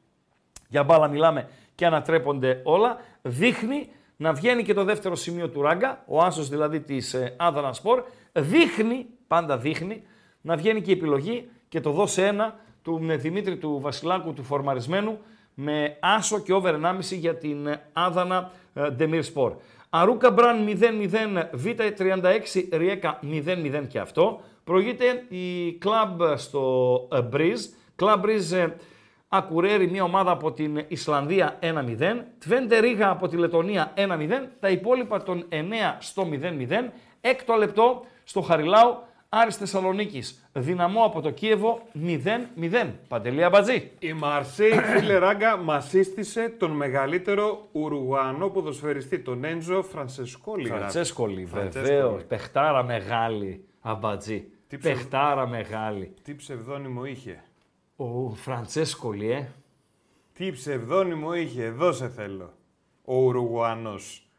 για 0.70 0.84
μπάλα 0.84 1.08
μιλάμε 1.08 1.50
και 1.76 1.86
ανατρέπονται 1.86 2.62
όλα, 2.64 2.98
δείχνει 3.22 3.90
να 4.16 4.34
βγαίνει 4.34 4.64
και 4.64 4.74
το 4.74 4.84
δεύτερο 4.84 5.16
σημείο 5.16 5.50
του 5.50 5.62
Ράγκα, 5.62 6.04
ο 6.08 6.22
άσος 6.22 6.50
δηλαδή 6.50 6.82
της 6.82 7.14
ε, 7.14 7.36
Άδανα 7.38 7.74
Σπορ, 7.74 8.04
δείχνει, 8.32 9.06
πάντα 9.28 9.58
δείχνει, 9.58 10.04
να 10.42 10.56
βγαίνει 10.56 10.82
και 10.82 10.92
η 10.92 10.94
επιλογή 10.94 11.50
και 11.70 11.80
το 11.80 11.92
δώσε 11.92 12.26
ένα 12.26 12.60
του 12.88 13.00
Δημήτρη 13.18 13.58
του 13.58 13.80
Βασιλάκου 13.82 14.34
του 14.34 14.44
Φορμαρισμένου 14.44 15.18
με 15.54 15.98
άσο 16.00 16.40
και 16.40 16.54
over 16.54 16.74
1,5 16.74 17.00
για 17.00 17.36
την 17.36 17.80
Άδανα 17.94 18.52
Ντεμίρ 18.92 19.24
Σπορ. 19.24 19.54
Αρούκα 19.90 20.32
Μπραν 20.32 20.68
0-0, 20.68 21.66
Β36 21.66 22.64
Ριέκα 22.72 23.20
0-0 23.24 23.88
και 23.88 24.00
αυτό. 24.00 24.42
Προηγείται 24.64 25.26
η 25.28 25.74
κλαμπ 25.74 26.22
στο 26.36 27.08
Μπριζ. 27.30 27.66
Κλαμπ 27.96 28.20
Μπριζ 28.20 28.54
Ακουρέρι, 29.28 29.90
μια 29.90 30.04
ομάδα 30.04 30.32
από 30.32 30.52
την 30.52 30.84
Ισλανδία 30.88 31.60
1-0. 31.62 31.68
Τβέντε 32.40 32.80
Ρίγα 32.80 33.10
από 33.10 33.28
τη 33.28 33.38
Λετωνία 33.38 33.94
1-0. 33.96 34.02
Τα 34.60 34.70
υπόλοιπα 34.70 35.24
των 35.24 35.46
9 35.50 35.54
στο 36.00 36.28
0-0. 36.32 36.90
Έκτο 37.22 37.54
λεπτό 37.54 38.06
στο 38.24 38.42
Χαριλάου 38.42 38.98
Άρης 39.30 39.56
Θεσσαλονίκης, 39.56 40.50
δυναμό 40.54 41.04
από 41.04 41.22
το 41.22 41.32
Κίεβο 41.32 41.82
0-0. 41.94 42.94
Παντελή 43.08 43.44
Αμπατζή. 43.44 43.92
Η 44.00 44.14
Μαρσέη, 44.14 44.72
φίλε 44.72 45.18
Ράγκα, 45.18 45.58
μας 45.58 45.90
σύστησε 45.90 46.50
τον 46.50 46.72
μεγαλύτερο 46.72 47.68
Ουρουγουανό 47.72 48.50
ποδοσφαιριστή, 48.50 49.20
τον 49.20 49.44
Έντζο 49.44 49.84
Φρανσεσκόλη. 49.84 50.68
Φρανσέσκολη, 50.68 51.46
βεβαίως. 51.46 52.24
Πεχτάρα 52.24 52.84
μεγάλη, 52.84 53.66
Αμπατζή. 53.82 54.48
Τι 54.68 54.78
Πεχτάρα 54.78 55.48
μεγάλη. 55.48 56.14
Τι 56.24 56.36
ψευδόνυμο 56.36 57.06
είχε. 57.06 57.44
Ο 57.96 58.30
Φραντσέσκολη, 58.30 59.32
ε. 59.32 59.48
Τι 60.34 60.52
ψευδόνυμο 60.52 61.34
είχε, 61.34 61.64
εδώ 61.64 61.92
σε 61.92 62.10
θέλω. 62.10 62.54
Ο 63.06 63.16
Ουρουγουανός. 63.16 64.30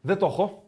Δεν 0.00 0.18
το 0.18 0.26
έχω. 0.26 0.64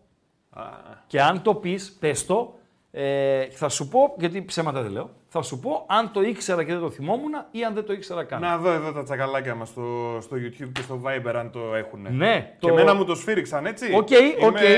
Και 1.06 1.22
αν 1.22 1.42
το 1.42 1.54
πεις, 1.54 1.96
πες 2.00 2.26
το, 2.26 2.58
ε, 2.96 3.46
θα 3.50 3.68
σου 3.68 3.88
πω, 3.88 4.14
γιατί 4.18 4.44
ψέματα 4.44 4.82
δεν 4.82 4.90
λέω, 4.90 5.10
θα 5.28 5.42
σου 5.42 5.58
πω 5.58 5.84
αν 5.88 6.10
το 6.12 6.22
ήξερα 6.22 6.64
και 6.64 6.72
δεν 6.72 6.80
το 6.80 6.90
θυμόμουν 6.90 7.32
ή 7.50 7.64
αν 7.64 7.74
δεν 7.74 7.84
το 7.84 7.92
ήξερα 7.92 8.24
καν. 8.24 8.40
Να 8.40 8.58
δω 8.58 8.70
εδώ 8.70 8.92
τα 8.92 9.02
τσακαλάκια 9.02 9.54
μας 9.54 9.68
στο, 9.68 10.18
στο 10.20 10.36
YouTube 10.36 10.70
και 10.72 10.82
στο 10.82 11.02
Viber 11.04 11.34
αν 11.34 11.50
το 11.50 11.74
έχουν. 11.74 12.06
Ναι. 12.10 12.54
Και 12.58 12.66
το... 12.66 12.72
εμένα 12.72 12.94
μου 12.94 13.04
το 13.04 13.14
σφύριξαν, 13.14 13.66
έτσι. 13.66 13.94
Οκ, 13.94 14.08
okay, 14.10 14.44
οκ. 14.46 14.56
Okay. 14.56 14.76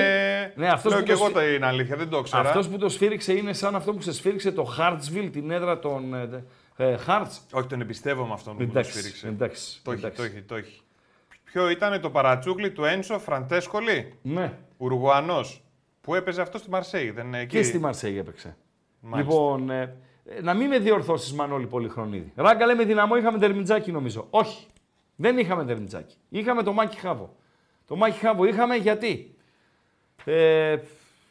Ναι, 0.54 0.68
αυτός 0.68 0.92
λέω 0.92 1.02
και 1.02 1.12
το... 1.12 1.18
εγώ 1.22 1.32
το 1.32 1.42
είναι 1.42 1.66
αλήθεια, 1.66 1.96
δεν 1.96 2.08
το 2.08 2.18
ήξερα. 2.18 2.42
Αυτός 2.42 2.68
που 2.68 2.78
το 2.78 2.88
σφύριξε 2.88 3.32
είναι 3.32 3.52
σαν 3.52 3.74
αυτό 3.74 3.92
που 3.92 4.00
σε 4.00 4.12
σφύριξε 4.12 4.52
το 4.52 4.74
Hartsville, 4.78 5.28
την 5.32 5.50
έδρα 5.50 5.78
των 5.78 6.14
ε, 6.76 6.96
Hearts. 7.06 7.38
Όχι, 7.52 7.66
τον 7.66 7.80
εμπιστεύομαι 7.80 8.32
αυτόν 8.32 8.56
που 8.56 8.66
το 8.66 8.82
σφύριξε. 8.82 9.28
Εντάξει, 9.28 9.82
το, 9.82 9.92
έχει, 9.92 10.10
το 10.10 10.22
έχει, 10.22 10.42
το 10.42 10.54
έχει. 10.54 10.80
Ποιο 11.44 11.70
ήταν 11.70 12.00
το 12.00 12.10
παρατσούκλι 12.10 12.70
του 12.70 12.84
Ένσο 12.84 13.18
Φραντέσκολη; 13.18 14.14
Ναι. 14.22 14.52
Ουρουγουανός. 14.76 15.60
Πού 16.06 16.14
έπαιζε 16.14 16.40
αυτό 16.40 16.58
στη 16.58 16.70
Μαρσέη, 16.70 17.10
δεν 17.10 17.26
είναι 17.26 17.40
εκεί; 17.40 17.56
Και 17.56 17.62
στη 17.62 17.78
Μαρσέη 17.78 18.18
έπαιξε. 18.18 18.56
Μάλιστα. 19.00 19.32
Λοιπόν, 19.32 19.70
ε, 19.70 19.96
να 20.42 20.54
μην 20.54 20.68
με 20.68 20.78
διορθώσεις 20.78 21.32
Μανώλη 21.32 21.66
Πολυχρονίδη. 21.66 22.32
Ράγκα 22.34 22.66
λέμε 22.66 22.84
δυναμό, 22.84 23.16
είχαμε 23.16 23.38
τερμιτζάκι 23.38 23.92
νομίζω. 23.92 24.26
Όχι. 24.30 24.66
Δεν 25.16 25.38
είχαμε 25.38 25.64
τερμιτζάκι. 25.64 26.16
Είχαμε 26.28 26.62
το 26.62 26.72
Μάκη 26.72 26.96
Χάβο. 26.96 27.36
Το 27.86 27.96
Μάκη 27.96 28.18
Χάβο 28.18 28.44
είχαμε 28.44 28.76
γιατί; 28.76 29.34
Ε, 30.24 30.76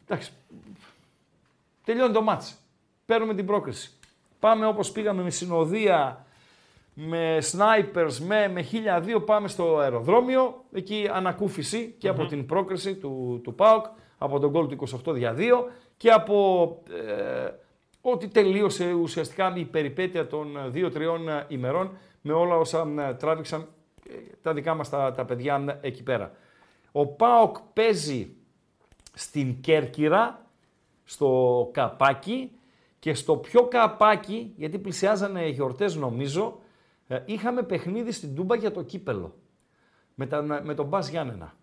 εντάξει. 0.06 0.32
Τελειώνει 1.84 2.12
το 2.12 2.22
μάτς. 2.22 2.56
Παίρνουμε 3.06 3.34
την 3.34 3.46
πρόκριση. 3.46 3.92
Πάμε 4.40 4.66
όπως 4.66 4.92
πήγαμε 4.92 5.22
με 5.22 5.30
συνοδεία, 5.30 6.26
με 6.94 7.38
snipers, 7.52 8.16
με, 8.26 8.48
με 8.48 8.66
1002 9.16 9.22
πάμε 9.26 9.48
στο 9.48 9.78
αεροδρόμιο. 9.78 10.64
Εκεί 10.72 11.08
ανακούφιση 11.12 11.94
και 11.98 12.08
από 12.08 12.26
την 12.26 12.46
πρόκριση 12.46 12.94
του, 12.94 13.40
του 13.44 13.54
ΠΑΟΚ 13.54 13.84
από 14.18 14.38
τον 14.38 14.50
γκολ 14.50 14.66
του 14.66 14.88
28 15.06 15.12
δια 15.14 15.34
2 15.38 15.40
και 15.96 16.10
από 16.10 16.68
ε, 16.90 17.50
ότι 18.00 18.28
τελείωσε 18.28 18.92
ουσιαστικά 18.92 19.56
η 19.56 19.64
περιπέτεια 19.64 20.26
των 20.26 20.72
2-3 20.74 21.44
ημερών 21.48 21.98
με 22.20 22.32
όλα 22.32 22.56
όσα 22.56 22.94
ε, 22.98 23.14
τράβηξαν 23.14 23.68
ε, 24.08 24.14
τα 24.42 24.52
δικά 24.52 24.74
μας 24.74 24.88
τα, 24.88 25.12
τα 25.12 25.24
παιδιά 25.24 25.78
εκεί 25.80 26.02
πέρα. 26.02 26.32
Ο 26.92 27.06
ΠΑΟΚ 27.06 27.56
παίζει 27.72 28.34
στην 29.14 29.60
Κέρκυρα, 29.60 30.46
στο 31.04 31.70
καπάκι 31.72 32.50
και 32.98 33.14
στο 33.14 33.36
πιο 33.36 33.66
καπάκι, 33.66 34.52
γιατί 34.56 34.78
πλησιάζανε 34.78 35.48
γιορτές 35.48 35.96
νομίζω, 35.96 36.58
είχαμε 37.24 37.62
παιχνίδι 37.62 38.12
στην 38.12 38.34
Τούμπα 38.34 38.56
για 38.56 38.70
το 38.72 38.82
κύπελο 38.82 39.34
με, 40.14 40.26
τα, 40.26 40.42
με 40.42 40.74
τον 40.74 40.86
Μπάς 40.86 41.08
Γιάννενα 41.08 41.54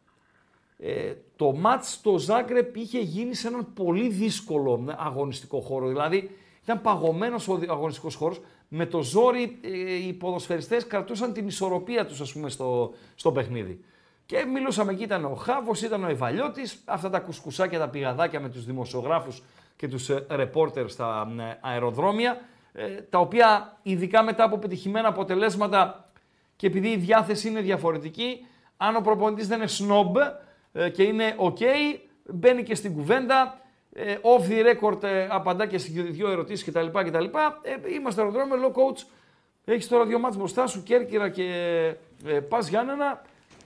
ε, 0.77 1.13
το 1.35 1.51
μάτς 1.51 1.91
στο 1.91 2.17
Ζάγκρεπ 2.17 2.75
είχε 2.75 2.99
γίνει 2.99 3.33
σε 3.33 3.47
έναν 3.47 3.73
πολύ 3.73 4.09
δύσκολο 4.09 4.95
αγωνιστικό 4.97 5.59
χώρο. 5.59 5.87
Δηλαδή 5.87 6.29
ήταν 6.63 6.81
παγωμένος 6.81 7.47
ο 7.47 7.59
αγωνιστικός 7.69 8.15
χώρος. 8.15 8.41
Με 8.67 8.85
το 8.85 9.01
ζόρι 9.01 9.59
ε, 9.61 9.93
οι 10.07 10.13
ποδοσφαιριστές 10.13 10.87
κρατούσαν 10.87 11.33
την 11.33 11.47
ισορροπία 11.47 12.05
τους 12.05 12.21
ας 12.21 12.33
πούμε 12.33 12.49
στο, 12.49 12.93
στο 13.15 13.31
παιχνίδι. 13.31 13.83
Και 14.25 14.45
μιλούσαμε 14.45 14.91
εκεί, 14.91 15.03
ήταν 15.03 15.25
ο 15.25 15.33
Χάβος, 15.35 15.81
ήταν 15.81 16.03
ο 16.03 16.09
Ιβαλιώτης, 16.09 16.81
αυτά 16.85 17.09
τα 17.09 17.19
κουσκουσάκια, 17.19 17.79
τα 17.79 17.89
πηγαδάκια 17.89 18.39
με 18.39 18.49
τους 18.49 18.65
δημοσιογράφους 18.65 19.43
και 19.75 19.87
τους 19.87 20.09
ε, 20.09 20.25
ρεπόρτερ 20.29 20.89
στα 20.89 21.33
ε, 21.39 21.57
αεροδρόμια, 21.61 22.41
ε, 22.73 22.87
τα 22.87 23.19
οποία 23.19 23.77
ειδικά 23.83 24.23
μετά 24.23 24.43
από 24.43 24.57
πετυχημένα 24.57 25.07
αποτελέσματα 25.07 26.09
και 26.55 26.67
επειδή 26.67 26.87
η 26.87 26.97
διάθεση 26.97 27.47
είναι 27.47 27.61
διαφορετική, 27.61 28.45
αν 28.77 28.95
ο 28.95 29.01
προπονητής 29.01 29.47
δεν 29.47 29.57
είναι 29.57 29.67
σνόμπ, 29.67 30.17
ε, 30.17 30.21
και 30.93 31.03
είναι 31.03 31.35
ok, 31.39 31.61
μπαίνει 32.25 32.63
και 32.63 32.75
στην 32.75 32.93
κουβέντα, 32.93 33.61
ε, 33.93 34.15
off 34.21 34.49
the 34.49 34.73
record 34.73 35.03
ε, 35.03 35.27
απαντά 35.29 35.65
και 35.65 35.77
στις 35.77 35.93
δύο 35.93 36.29
ερωτήσεις 36.29 36.65
κτλ. 36.65 36.87
κτλ. 36.87 37.25
Ε, 37.61 37.93
είμαστε 37.95 38.21
αεροδρόμιο, 38.21 38.55
λέω 38.55 38.71
coach, 38.75 39.05
έχεις 39.65 39.87
τώρα 39.87 40.05
δύο 40.05 40.19
μάτς 40.19 40.37
μπροστά 40.37 40.67
σου, 40.67 40.83
Κέρκυρα 40.83 41.29
και 41.29 41.45
ε, 42.25 42.39
Πας 42.39 42.67
Γιάννενα. 42.67 43.21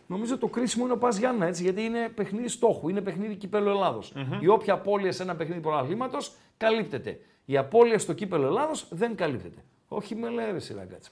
Νομίζω 0.07 0.38
το 0.38 0.47
κρίσιμο 0.47 0.84
είναι 0.84 0.93
ο 0.93 0.97
Πας 0.97 1.17
Γιάννενα, 1.17 1.45
έτσι, 1.45 1.63
γιατί 1.63 1.84
είναι 1.84 2.09
παιχνίδι 2.15 2.47
στόχου, 2.47 2.89
είναι 2.89 3.01
παιχνίδι 3.01 3.35
κύπελο 3.35 3.69
Ελλάδος. 3.69 4.13
Mm-hmm. 4.15 4.41
Η 4.41 4.47
όποια 4.47 4.73
απώλεια 4.73 5.11
σε 5.11 5.23
ένα 5.23 5.35
παιχνίδι 5.35 5.61
πρωταθλήματος 5.61 6.31
καλύπτεται. 6.57 7.19
Η 7.45 7.57
απώλεια 7.57 7.99
στο 7.99 8.13
κύπελο 8.13 8.45
Ελλάδος 8.45 8.88
δεν 8.89 9.15
καλύπτεται. 9.15 9.63
Όχι 9.88 10.15
με 10.15 10.29
λέει 10.29 10.51
ρε 10.51 10.59
Σιραγκάτσα. 10.59 11.11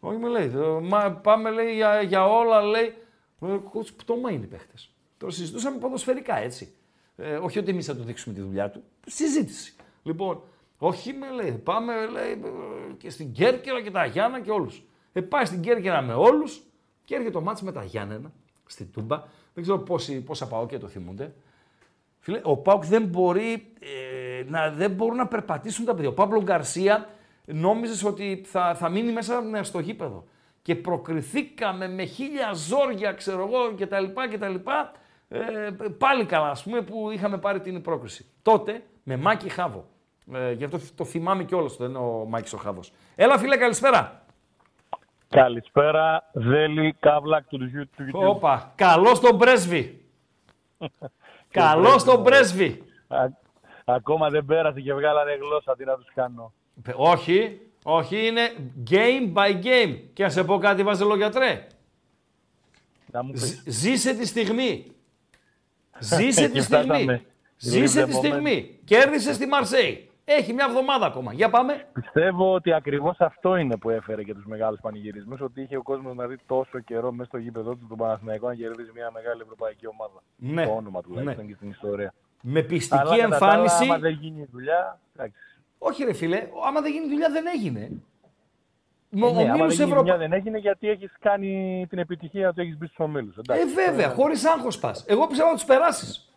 Όχι 0.00 0.18
με 0.18 0.28
λέει. 0.28 0.52
Μα, 0.82 1.10
πάμε 1.10 1.50
λέει 1.50 1.74
για, 1.74 2.02
για 2.02 2.26
όλα 2.26 2.62
λέει. 2.62 2.94
Πτώμα 3.96 4.30
είναι 4.30 4.44
οι 4.44 4.48
παίχτες. 4.48 4.90
Το 5.18 5.30
συζητούσαμε 5.30 5.78
ποδοσφαιρικά 5.78 6.36
έτσι. 6.36 6.72
Ε, 7.16 7.34
όχι 7.34 7.58
ότι 7.58 7.70
εμείς 7.70 7.86
θα 7.86 7.96
του 7.96 8.02
δείξουμε 8.02 8.34
τη 8.34 8.40
δουλειά 8.40 8.70
του. 8.70 8.82
Συζήτηση. 9.06 9.74
Λοιπόν, 10.02 10.42
όχι 10.78 11.12
με 11.12 11.30
λέει, 11.30 11.52
πάμε 11.52 12.06
λέει, 12.06 12.40
και 12.98 13.10
στην 13.10 13.32
Κέρκυρα 13.32 13.82
και 13.82 13.90
τα 13.90 14.04
Γιάννα 14.04 14.40
και 14.40 14.50
όλους. 14.50 14.82
Ε, 15.12 15.20
πάει 15.20 15.44
στην 15.44 15.60
Κέρκυρα 15.60 16.02
με 16.02 16.14
όλους 16.14 16.62
και 17.04 17.14
έρχεται 17.14 17.32
το 17.32 17.40
μάτς 17.40 17.62
με 17.62 17.72
τα 17.72 17.84
Γιάννενα 17.84 18.32
στη 18.66 18.84
Τούμπα. 18.84 19.22
Δεν 19.54 19.62
ξέρω 19.62 19.78
πόσοι, 19.78 20.20
πόσα 20.20 20.48
πάω 20.48 20.66
και 20.66 20.78
το 20.78 20.88
θυμούνται. 20.88 21.34
Φίλε, 22.20 22.40
ο 22.42 22.56
Πάουκ 22.56 22.84
δεν 22.84 23.04
μπορεί 23.04 23.72
ε, 23.80 24.44
να, 24.46 24.70
δεν 24.70 24.90
μπορούν 24.90 25.16
να 25.16 25.26
περπατήσουν 25.26 25.84
τα 25.84 25.94
παιδιά. 25.94 26.08
Ο 26.08 26.12
Παύλο 26.12 26.42
Γκαρσία 26.42 27.08
νόμιζες 27.44 28.04
ότι 28.04 28.42
θα, 28.46 28.74
θα 28.74 28.88
μείνει 28.88 29.12
μέσα 29.12 29.40
ναι, 29.40 29.62
στο 29.62 29.78
γήπεδο. 29.78 30.24
Και 30.62 30.74
προκριθήκαμε 30.74 31.88
με 31.88 32.04
χίλια 32.04 32.52
ζόρια, 32.52 33.12
ξέρω 33.12 33.46
εγώ, 33.46 33.74
κτλ. 33.74 34.04
κτλ 34.30 34.54
ε, 35.28 35.70
πάλι 35.98 36.24
καλά, 36.24 36.50
ας 36.50 36.62
πούμε, 36.62 36.80
που 36.82 37.10
είχαμε 37.10 37.38
πάρει 37.38 37.60
την 37.60 37.82
πρόκριση. 37.82 38.26
Τότε 38.42 38.82
με 39.02 39.16
Μάκη 39.16 39.48
Χάβο. 39.48 39.84
Ε, 40.32 40.52
γι' 40.52 40.64
αυτό 40.64 40.78
το 40.94 41.04
θυμάμαι 41.04 41.44
κιόλας, 41.44 41.76
δεν 41.76 41.88
είναι 41.88 41.98
ο 41.98 42.24
Μάκης 42.28 42.52
ο 42.52 42.56
Χάβος. 42.56 42.92
Έλα 43.14 43.38
φίλε, 43.38 43.56
καλησπέρα. 43.56 44.22
Καλησπέρα, 45.28 46.30
Δέλη 46.32 46.96
Καύλακ 47.00 47.46
του 47.48 47.70
YouTube. 47.74 48.10
Όπα, 48.12 48.72
καλό 48.74 49.18
τον 49.18 49.38
πρέσβη. 49.38 50.04
καλό 51.50 52.02
τον 52.04 52.22
πρέσβη. 52.22 52.82
Α, 53.08 53.24
ακόμα 53.84 54.30
δεν 54.30 54.44
πέρασε 54.44 54.80
και 54.80 54.94
βγάλανε 54.94 55.34
γλώσσα, 55.34 55.76
τι 55.76 55.84
να 55.84 55.94
τους 55.96 56.08
κάνω. 56.14 56.52
Πε- 56.82 56.94
Όχι, 56.98 57.60
όχι, 57.82 58.26
είναι 58.26 58.50
game 58.90 59.32
by 59.34 59.64
game. 59.64 59.98
Και 60.12 60.22
να 60.22 60.28
σε 60.28 60.44
πω 60.44 60.58
κάτι, 60.58 60.82
Βαζελογιατρέ. 60.82 61.66
Να 63.12 63.22
μου 63.22 63.32
πεις. 63.32 63.42
Ζ- 63.42 63.68
Ζήσε 63.68 64.14
τη 64.14 64.26
στιγμή. 64.26 64.86
Ζήσε 66.00 66.40
τη 66.40 66.44
Εκεί 66.46 66.60
στιγμή. 66.60 66.84
φτάσαμε. 66.84 67.22
Ζήσε 67.56 68.02
τη 68.04 68.08
Λίγο 68.08 68.18
στιγμή. 68.18 68.78
Κέρδισε 68.84 69.32
στη 69.32 69.46
Μαρσέη. 69.46 70.02
Έχει 70.24 70.52
μια 70.52 70.66
εβδομάδα 70.68 71.06
ακόμα. 71.06 71.32
Για 71.32 71.50
πάμε. 71.50 71.86
Πιστεύω 71.92 72.54
ότι 72.54 72.72
ακριβώς 72.72 73.16
αυτό 73.20 73.56
είναι 73.56 73.76
που 73.76 73.90
έφερε 73.90 74.22
και 74.22 74.34
τους 74.34 74.44
μεγάλους 74.46 74.80
πανηγυρισμούς. 74.80 75.40
Ότι 75.40 75.62
είχε 75.62 75.76
ο 75.76 75.82
κόσμος 75.82 76.14
να 76.16 76.26
δει 76.26 76.36
τόσο 76.46 76.78
καιρό 76.80 77.12
μέσα 77.12 77.28
στο 77.28 77.38
γήπεδο 77.38 77.74
του 77.74 77.86
τον 77.88 77.96
Παναθηναϊκό 77.96 78.46
να 78.48 78.54
κερδίζει 78.54 78.90
μια 78.94 79.10
μεγάλη 79.14 79.40
ευρωπαϊκή 79.42 79.86
ομάδα. 79.86 80.22
Ναι. 80.36 80.64
Το 80.66 80.72
όνομα 80.72 81.00
τουλάχιστον 81.02 81.44
Ναι. 81.44 81.50
και 81.50 81.56
στην 81.56 81.70
ιστορία. 81.70 82.14
Με 82.42 82.62
πιστική 82.62 83.00
Αλλά 83.00 83.16
κατά 83.18 83.38
τα 83.38 83.46
άλλα, 83.46 83.54
εμφάνιση. 83.62 83.84
άμα 83.84 83.98
δεν 83.98 84.12
γίνει 84.12 84.40
η 84.40 84.48
δουλειά. 84.52 85.00
εντάξει. 85.16 85.40
Όχι, 85.78 86.04
ρε 86.04 86.12
φίλε, 86.12 86.48
άμα 86.66 86.80
δεν 86.80 86.92
γίνει 86.92 87.06
δουλειά, 87.08 87.30
δεν 87.30 87.44
έγινε. 87.54 87.90
Ε, 89.10 89.16
Μο- 89.18 89.26
ναι, 89.30 89.34
άμα 89.34 89.42
δεν 89.42 89.52
ομίλους 89.52 89.74
γίνει 89.74 89.84
Ευρωπα- 89.90 90.00
δουλειά 90.00 90.16
δεν 90.16 90.32
έγινε 90.32 90.58
γιατί 90.58 90.88
έχεις 90.88 91.12
κάνει 91.20 91.86
την 91.88 91.98
επιτυχία 91.98 92.52
του, 92.52 92.60
έχεις 92.60 92.78
μπει 92.78 92.86
στους 92.86 92.98
ομίλους. 92.98 93.36
Ε, 93.36 93.64
βέβαια, 93.74 94.08
χωρίς 94.08 94.44
άγχος 94.44 94.78
πας. 94.78 95.04
Εγώ 95.08 95.26
πιστεύω 95.26 95.48
να 95.48 95.54
τους 95.54 95.64
περάσεις. 95.64 96.32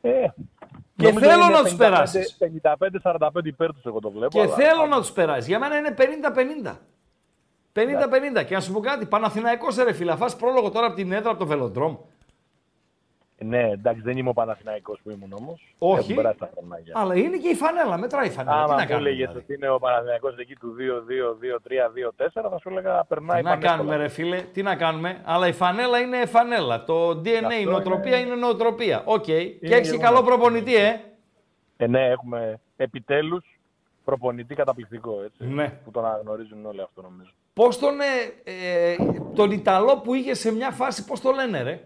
Ε, 0.00 0.10
Και 0.10 1.06
νομίζω 1.06 1.24
θέλω 1.24 1.44
είναι 1.44 1.52
να 1.54 1.62
τους 1.62 1.72
55 1.74 1.76
περάσεις. 1.78 2.36
55-45 2.38 3.48
υπέρ 3.48 3.68
του, 3.72 3.80
εγώ 3.84 4.00
το 4.00 4.10
βλέπω. 4.10 4.28
Και 4.28 4.40
αλλά- 4.40 4.54
θέλω 4.54 4.86
να 4.86 4.96
τους 4.96 5.12
περάσεις. 5.12 5.46
Για 5.46 5.58
μένα 5.58 5.76
είναι 5.76 5.90
50-50. 5.90 6.78
50-50. 7.72 8.42
Και 8.42 8.54
να 8.54 8.60
σου 8.60 8.72
πω 8.72 8.80
κάτι, 8.80 9.06
Παναθηναϊκός 9.06 9.76
ρε 9.76 9.92
φίλε, 9.92 10.16
φας 10.16 10.36
πρόλογο 10.36 10.70
τώρα 10.70 10.86
από 10.86 10.96
την 10.96 11.12
έδρα 11.12 11.30
από 11.30 11.38
το 11.38 11.46
Βελοντρόμ. 11.46 11.96
Ναι, 13.44 13.70
εντάξει, 13.70 14.02
δεν 14.02 14.16
είμαι 14.16 14.28
ο 14.28 14.32
Παναθηναϊκός 14.32 15.00
που 15.02 15.10
ήμουν 15.10 15.32
όμως. 15.32 15.74
Όχι. 15.78 16.00
Έχουν 16.00 16.14
περάσει 16.14 16.38
τα 16.38 16.50
χρονάκια. 16.56 16.92
Αλλά 16.96 17.14
είναι 17.16 17.36
και 17.36 17.48
η 17.48 17.54
φανέλα, 17.54 17.98
μετράει 17.98 18.26
η 18.26 18.30
φανέλα. 18.30 18.56
Τι 18.56 18.62
Άμα 18.62 18.74
να 18.74 18.80
μου 18.82 18.88
κάνουμε. 18.88 19.08
έλεγε 19.08 19.26
δηλαδή. 19.26 19.38
ότι 19.38 19.54
είναι 19.54 19.68
ο 19.70 19.78
Παναθηναϊκός 19.78 20.36
εκεί 20.36 20.54
του 20.56 20.74
2-2-2-3-2-4, 20.78 22.26
θα 22.50 22.58
σου 22.60 22.68
έλεγα 22.68 23.04
περνάει 23.04 23.38
Τι 23.38 23.44
να 23.44 23.50
πανεύκολα. 23.50 23.76
κάνουμε, 23.76 23.96
ρε 23.96 24.08
φίλε, 24.08 24.40
τι 24.52 24.62
να 24.62 24.76
κάνουμε. 24.76 25.20
Αλλά 25.24 25.46
η 25.46 25.52
φανέλα 25.52 25.98
είναι 25.98 26.26
φανέλα. 26.26 26.84
Το 26.84 27.10
DNA, 27.10 27.24
η 27.24 27.36
Αυτό 27.36 27.70
νοοτροπία 27.70 28.16
είναι, 28.18 28.26
είναι- 28.26 28.36
νοοτροπία. 28.40 29.02
Οκ. 29.04 29.22
Και 29.22 29.32
Είναι 29.32 29.48
έχεις 29.60 29.90
και 29.90 29.96
γεγονός. 29.96 30.02
καλό 30.10 30.22
προπονητή, 30.22 30.76
ε. 30.76 31.00
Ε, 31.76 31.86
ναι, 31.86 32.06
έχουμε 32.08 32.60
επιτέλους 32.76 33.58
προπονητή 34.04 34.54
καταπληκτικό. 34.54 35.22
Έτσι, 35.24 35.44
Ναι. 35.54 35.68
Που 35.84 35.90
τον 35.90 36.04
αναγνωρίζουν 36.04 36.66
όλοι 36.66 36.80
αυτό 36.80 37.02
νομίζω. 37.02 37.30
Πώς 37.54 37.78
τον. 37.78 37.94
Ε, 38.00 38.50
ε, 38.90 38.96
τον 39.34 39.50
Ιταλό 39.50 39.98
που 40.00 40.14
είχε 40.14 40.34
σε 40.34 40.52
μια 40.52 40.70
φάση, 40.70 41.04
πώς 41.04 41.20
το 41.20 41.30
λένε, 41.30 41.62
ρε; 41.62 41.80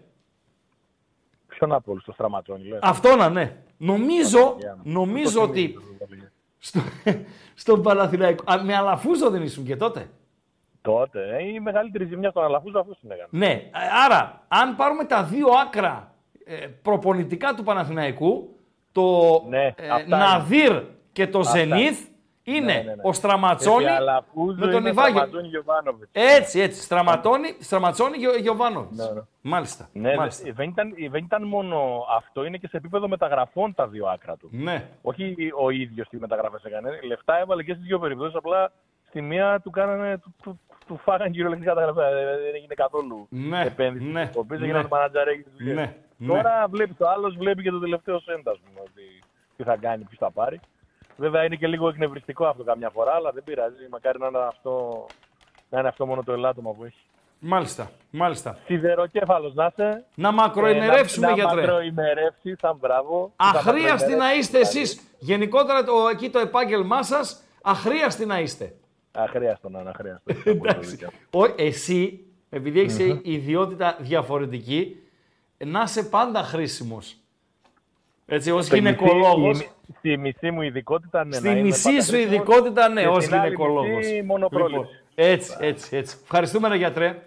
Ποιον 1.57 1.73
από 1.73 1.91
όλους, 1.91 2.03
το 2.03 2.11
στραματζόνι, 2.11 2.67
λες. 2.67 2.79
Αυτό 2.81 3.15
να 3.15 3.29
ναι. 3.29 3.55
Νομίζω, 3.77 4.39
Παναγιά 4.39 4.77
μου. 4.83 4.91
νομίζω 4.91 5.39
Το 5.39 5.45
ότι 5.45 5.61
θυμίζω, 5.67 5.95
το 5.99 6.05
έλεγε. 6.09 6.31
στο, 6.57 6.79
στον 7.63 7.81
Παναθηναϊκό. 7.81 8.43
Α, 8.51 8.63
με 8.63 8.75
αλαφούζο 8.75 9.29
δεν 9.29 9.41
ήσουν 9.41 9.65
και 9.65 9.75
τότε. 9.75 10.09
Τότε, 10.81 11.37
ε, 11.37 11.43
η 11.43 11.59
μεγαλύτερη 11.59 12.05
ζημιά 12.05 12.29
στον 12.29 12.43
Αλαφούζο 12.43 12.79
αυτός 12.79 12.99
την 12.99 13.11
έκανε. 13.11 13.27
Ναι, 13.31 13.51
ε, 13.51 13.69
άρα 14.05 14.45
αν 14.47 14.75
πάρουμε 14.75 15.03
τα 15.03 15.23
δύο 15.23 15.47
άκρα 15.47 16.13
ε, 16.45 16.55
προπονητικά 16.81 17.53
του 17.53 17.63
Παναθηναϊκού, 17.63 18.55
το 18.91 19.41
Ναι, 19.49 19.73
ε, 19.75 19.89
αυτά 19.89 20.17
Ναδύρ 20.17 20.83
και 21.11 21.27
το 21.27 21.39
Αυτά 21.39 21.51
Ζενίθ 21.51 22.07
είναι 22.47 22.73
Ναι, 22.73 22.73
ναι, 22.73 22.81
ναι. 22.95 23.01
ο 23.03 23.13
Στραματσόνη 23.13 23.83
Γιατί 23.83 23.95
Αλαφούζο 23.97 24.59
με 24.59 24.67
τον 24.71 24.79
είναι 24.79 24.89
Ιβάγιο. 24.89 25.11
Στραματζόνι 25.15 25.47
Γιωβάνοβιτς. 25.47 26.09
Έτσι, 26.13 26.59
έτσι. 26.59 26.81
Στραματώνει, 26.81 27.55
Στραματσόνη 27.59 28.17
και 28.17 28.27
ο 28.27 28.37
Γιωβάνοβιτς. 28.37 28.97
Ναι, 28.97 29.13
ναι. 29.13 29.21
Μάλιστα. 29.41 29.89
Ναι, 29.93 30.15
μάλιστα. 30.15 30.43
δε- 30.45 30.51
δεν 30.51 30.69
ήταν, 30.69 30.93
δεν 31.09 31.23
ήταν 31.23 31.43
μόνο 31.47 32.05
αυτό, 32.17 32.45
είναι 32.45 32.57
και 32.57 32.67
σε 32.67 32.77
επίπεδο 32.77 33.07
μεταγραφών 33.07 33.73
τα 33.73 33.87
δύο 33.87 34.05
άκρα 34.07 34.35
του. 34.37 34.49
Ναι. 34.51 34.87
Όχι 35.01 35.35
ο 35.61 35.69
ίδιος 35.69 36.07
τι 36.09 36.17
μεταγραφές 36.17 36.63
έκανε. 36.63 36.99
Λεφτά 37.03 37.39
έβαλε 37.39 37.63
και 37.63 37.73
στις 37.73 37.85
δύο 37.85 37.99
περιπτώσεις. 37.99 38.35
Απλά 38.35 38.71
στη 39.07 39.21
μία 39.21 39.59
του 39.63 39.69
κάνανε. 39.69 40.17
του, 40.17 40.33
του, 40.43 40.59
του 40.87 40.97
φάγανε 41.03 41.29
κυριολεκτικά 41.29 41.73
τα 41.73 41.85
λεφτά. 41.85 42.09
Δεν 42.09 42.23
δεν 42.43 42.55
έγινε 42.55 42.73
καθόλου 42.73 43.27
Ναι, 43.29 43.61
επένδυση. 43.61 44.05
ναι, 44.05 44.29
Ο 44.35 44.39
οποίο 44.39 44.57
ναι. 44.59 44.65
έγινε 44.65 44.87
μανατζαρέκι 44.89 45.41
τη 45.43 45.49
δουλειά. 45.57 45.73
Ναι, 45.73 45.95
ναι. 46.17 46.27
Τώρα 46.27 46.65
βλέπεις 46.69 46.97
το 46.97 47.07
άλλος, 47.07 47.35
βλέπει 47.35 47.63
και 47.63 47.69
το 47.71 47.79
τελευταίο 47.79 48.19
σέντα, 48.19 48.51
α 48.51 48.55
πούμε. 48.65 48.79
Ότι 48.81 49.23
τι 49.57 49.63
θα 49.63 49.75
κάνει, 49.75 50.03
ποιος 50.03 50.19
θα 50.19 50.31
πάρει. 50.31 50.59
Βέβαια 51.15 51.43
είναι 51.43 51.55
και 51.55 51.67
λίγο 51.67 51.87
εκνευριστικό 51.89 52.45
αυτό 52.45 52.63
καμιά 52.63 52.89
φορά, 52.89 53.11
αλλά 53.13 53.31
δεν 53.31 53.43
πειράζει. 53.43 53.87
Μακάρι 53.91 54.19
να 54.19 54.27
είναι 54.27 54.37
αυτό, 54.37 55.05
να 55.69 55.79
είναι 55.79 55.87
αυτό 55.87 56.05
μόνο 56.05 56.23
το 56.23 56.33
ελάττωμα 56.33 56.71
που 56.71 56.83
έχει. 56.83 56.99
Μάλιστα. 57.39 57.91
Μάλιστα. 58.09 58.57
Σιδεροκέφαλος 58.65 59.53
να 59.53 59.65
είσαι. 59.65 60.05
Να 60.15 60.31
μακροημερεύσουμε, 60.31 61.27
ε, 61.27 61.29
να, 61.29 61.35
γιατρέ. 61.35 61.61
Να 61.61 61.61
μακροημερεύσεις, 61.61 62.59
σαν 62.59 62.77
μπράβο. 62.79 63.33
Αχρίαστοι 63.35 64.11
Θα 64.11 64.17
να 64.17 64.33
είστε 64.33 64.57
μακροημερεύσεις, 64.57 64.81
εσείς. 64.81 65.01
Γενικότερα 65.19 65.83
το, 65.83 65.93
εκεί 66.11 66.29
το 66.29 66.39
επάγγελμά 66.39 67.03
σας, 67.03 67.43
αχρίαστοι 67.61 68.25
να 68.25 68.39
είστε. 68.39 68.75
Αχρίαστο 69.11 69.69
να 69.69 69.79
είναι, 69.79 69.89
αχρίαστο. 69.89 70.33
Εντάξει. 70.51 71.07
Ο, 71.31 71.43
εσύ, 71.55 72.25
επειδή 72.49 72.79
έχεις 72.79 72.97
ιδιότητα 73.23 73.97
διαφορετική, 73.99 74.95
να 75.57 75.81
είσαι 75.81 76.03
πάντα 76.03 76.43
χρήσιμος. 76.43 77.17
Έτσι, 78.25 78.51
ως 78.51 78.65
Στη 78.65 78.75
γυναικολόγος. 78.75 79.74
Μισή- 79.87 79.97
Στη 79.99 80.17
μισή 80.17 80.51
μου 80.51 80.61
ειδικότητα, 80.61 81.25
ναι. 81.25 81.35
Στη 81.35 81.45
να 81.47 81.51
είμαι 81.51 81.61
μισή 81.61 81.83
πάντα 81.83 82.01
σου 82.03 82.11
χρήσιμος 82.11 82.35
ειδικότητα, 82.35 82.87
ναι, 82.89 83.01
και 83.01 83.07
ως 83.07 83.23
στην 83.23 83.35
άλλη 83.35 83.43
γυναικολόγος. 83.55 83.95
μισή 83.97 84.21
μόνο 84.25 84.47
Λοιπόν, 84.51 84.67
πρόληψη. 84.69 84.93
έτσι, 85.15 85.55
έτσι, 85.59 85.97
έτσι. 85.97 86.17
Ευχαριστούμε, 86.23 86.67
ρε 86.67 86.75
γιατρέ. 86.75 87.21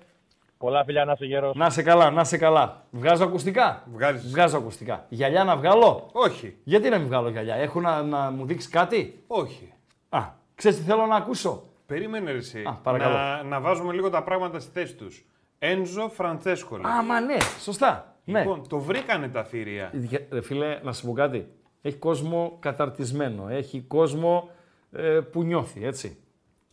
Πολλά 0.59 0.85
φιλιά 0.85 1.05
να 1.05 1.13
είσαι 1.13 1.25
γερός. 1.25 1.57
Να 1.57 1.67
είσαι 1.67 1.83
καλά, 1.83 2.11
να 2.11 2.21
είσαι 2.21 2.37
καλά. 2.39 2.85
Βγάζω 2.91 3.25
ακουστικά; 3.25 3.83
Βγάζεις. 3.93 4.31
Βγάζω 4.31 4.57
ακουστικά. 4.57 5.05
Γυαλιά 5.09 5.45
να 5.45 5.57
βγάλω; 5.57 6.09
Όχι. 6.13 6.57
Γιατί 6.65 6.89
να 6.89 6.99
μην 6.99 7.07
βγάλω 7.07 7.29
γυαλιά, 7.29 7.55
έχω 7.55 7.81
να, 7.81 8.03
να 8.03 8.31
μου 8.31 8.45
δείξεις 8.47 8.71
κάτι; 8.71 9.23
Όχι. 9.27 9.73
Α, 10.09 10.21
ξέρεις 10.55 10.79
τι 10.79 10.85
θέλω 10.85 11.07
να 11.07 11.17
ακούσω; 11.17 11.63
Περίμενε 11.87 12.31
ρε 12.31 12.37
εσύ. 12.39 12.63
Α, 12.67 12.73
παρακαλώ. 12.83 13.15
να, 13.17 13.43
να 13.43 13.61
βάζουμε 13.61 13.93
λίγο 13.93 14.11
τα 14.11 14.23
πράγματα 14.23 14.61
στη 14.61 14.71
θέση 14.73 14.95
τους. 14.95 15.25
Ένζο 15.59 16.09
Φραντσέσκο. 16.09 16.75
Α, 16.77 17.03
μα 17.03 17.21
ναι, 17.21 17.37
σωστά. 17.63 18.17
Ναι. 18.25 18.39
Λοιπόν, 18.41 18.69
το 18.69 18.79
βρήκανε 18.79 19.29
τα 19.29 19.45
θηρία. 19.45 19.91
Για- 19.93 20.27
Ρε 20.31 20.43
φίλε, 20.43 20.79
να 20.83 20.93
σου 20.93 21.07
πω 21.07 21.13
κάτι. 21.13 21.49
Έχει 21.83 21.97
κόσμο 21.97 22.57
καταρτισμένο. 22.61 23.49
Έχει 23.49 23.81
κόσμο 23.81 24.51
ε, 24.93 25.21
που 25.33 25.43
νιώθει, 25.43 25.85
έτσι. 25.85 26.17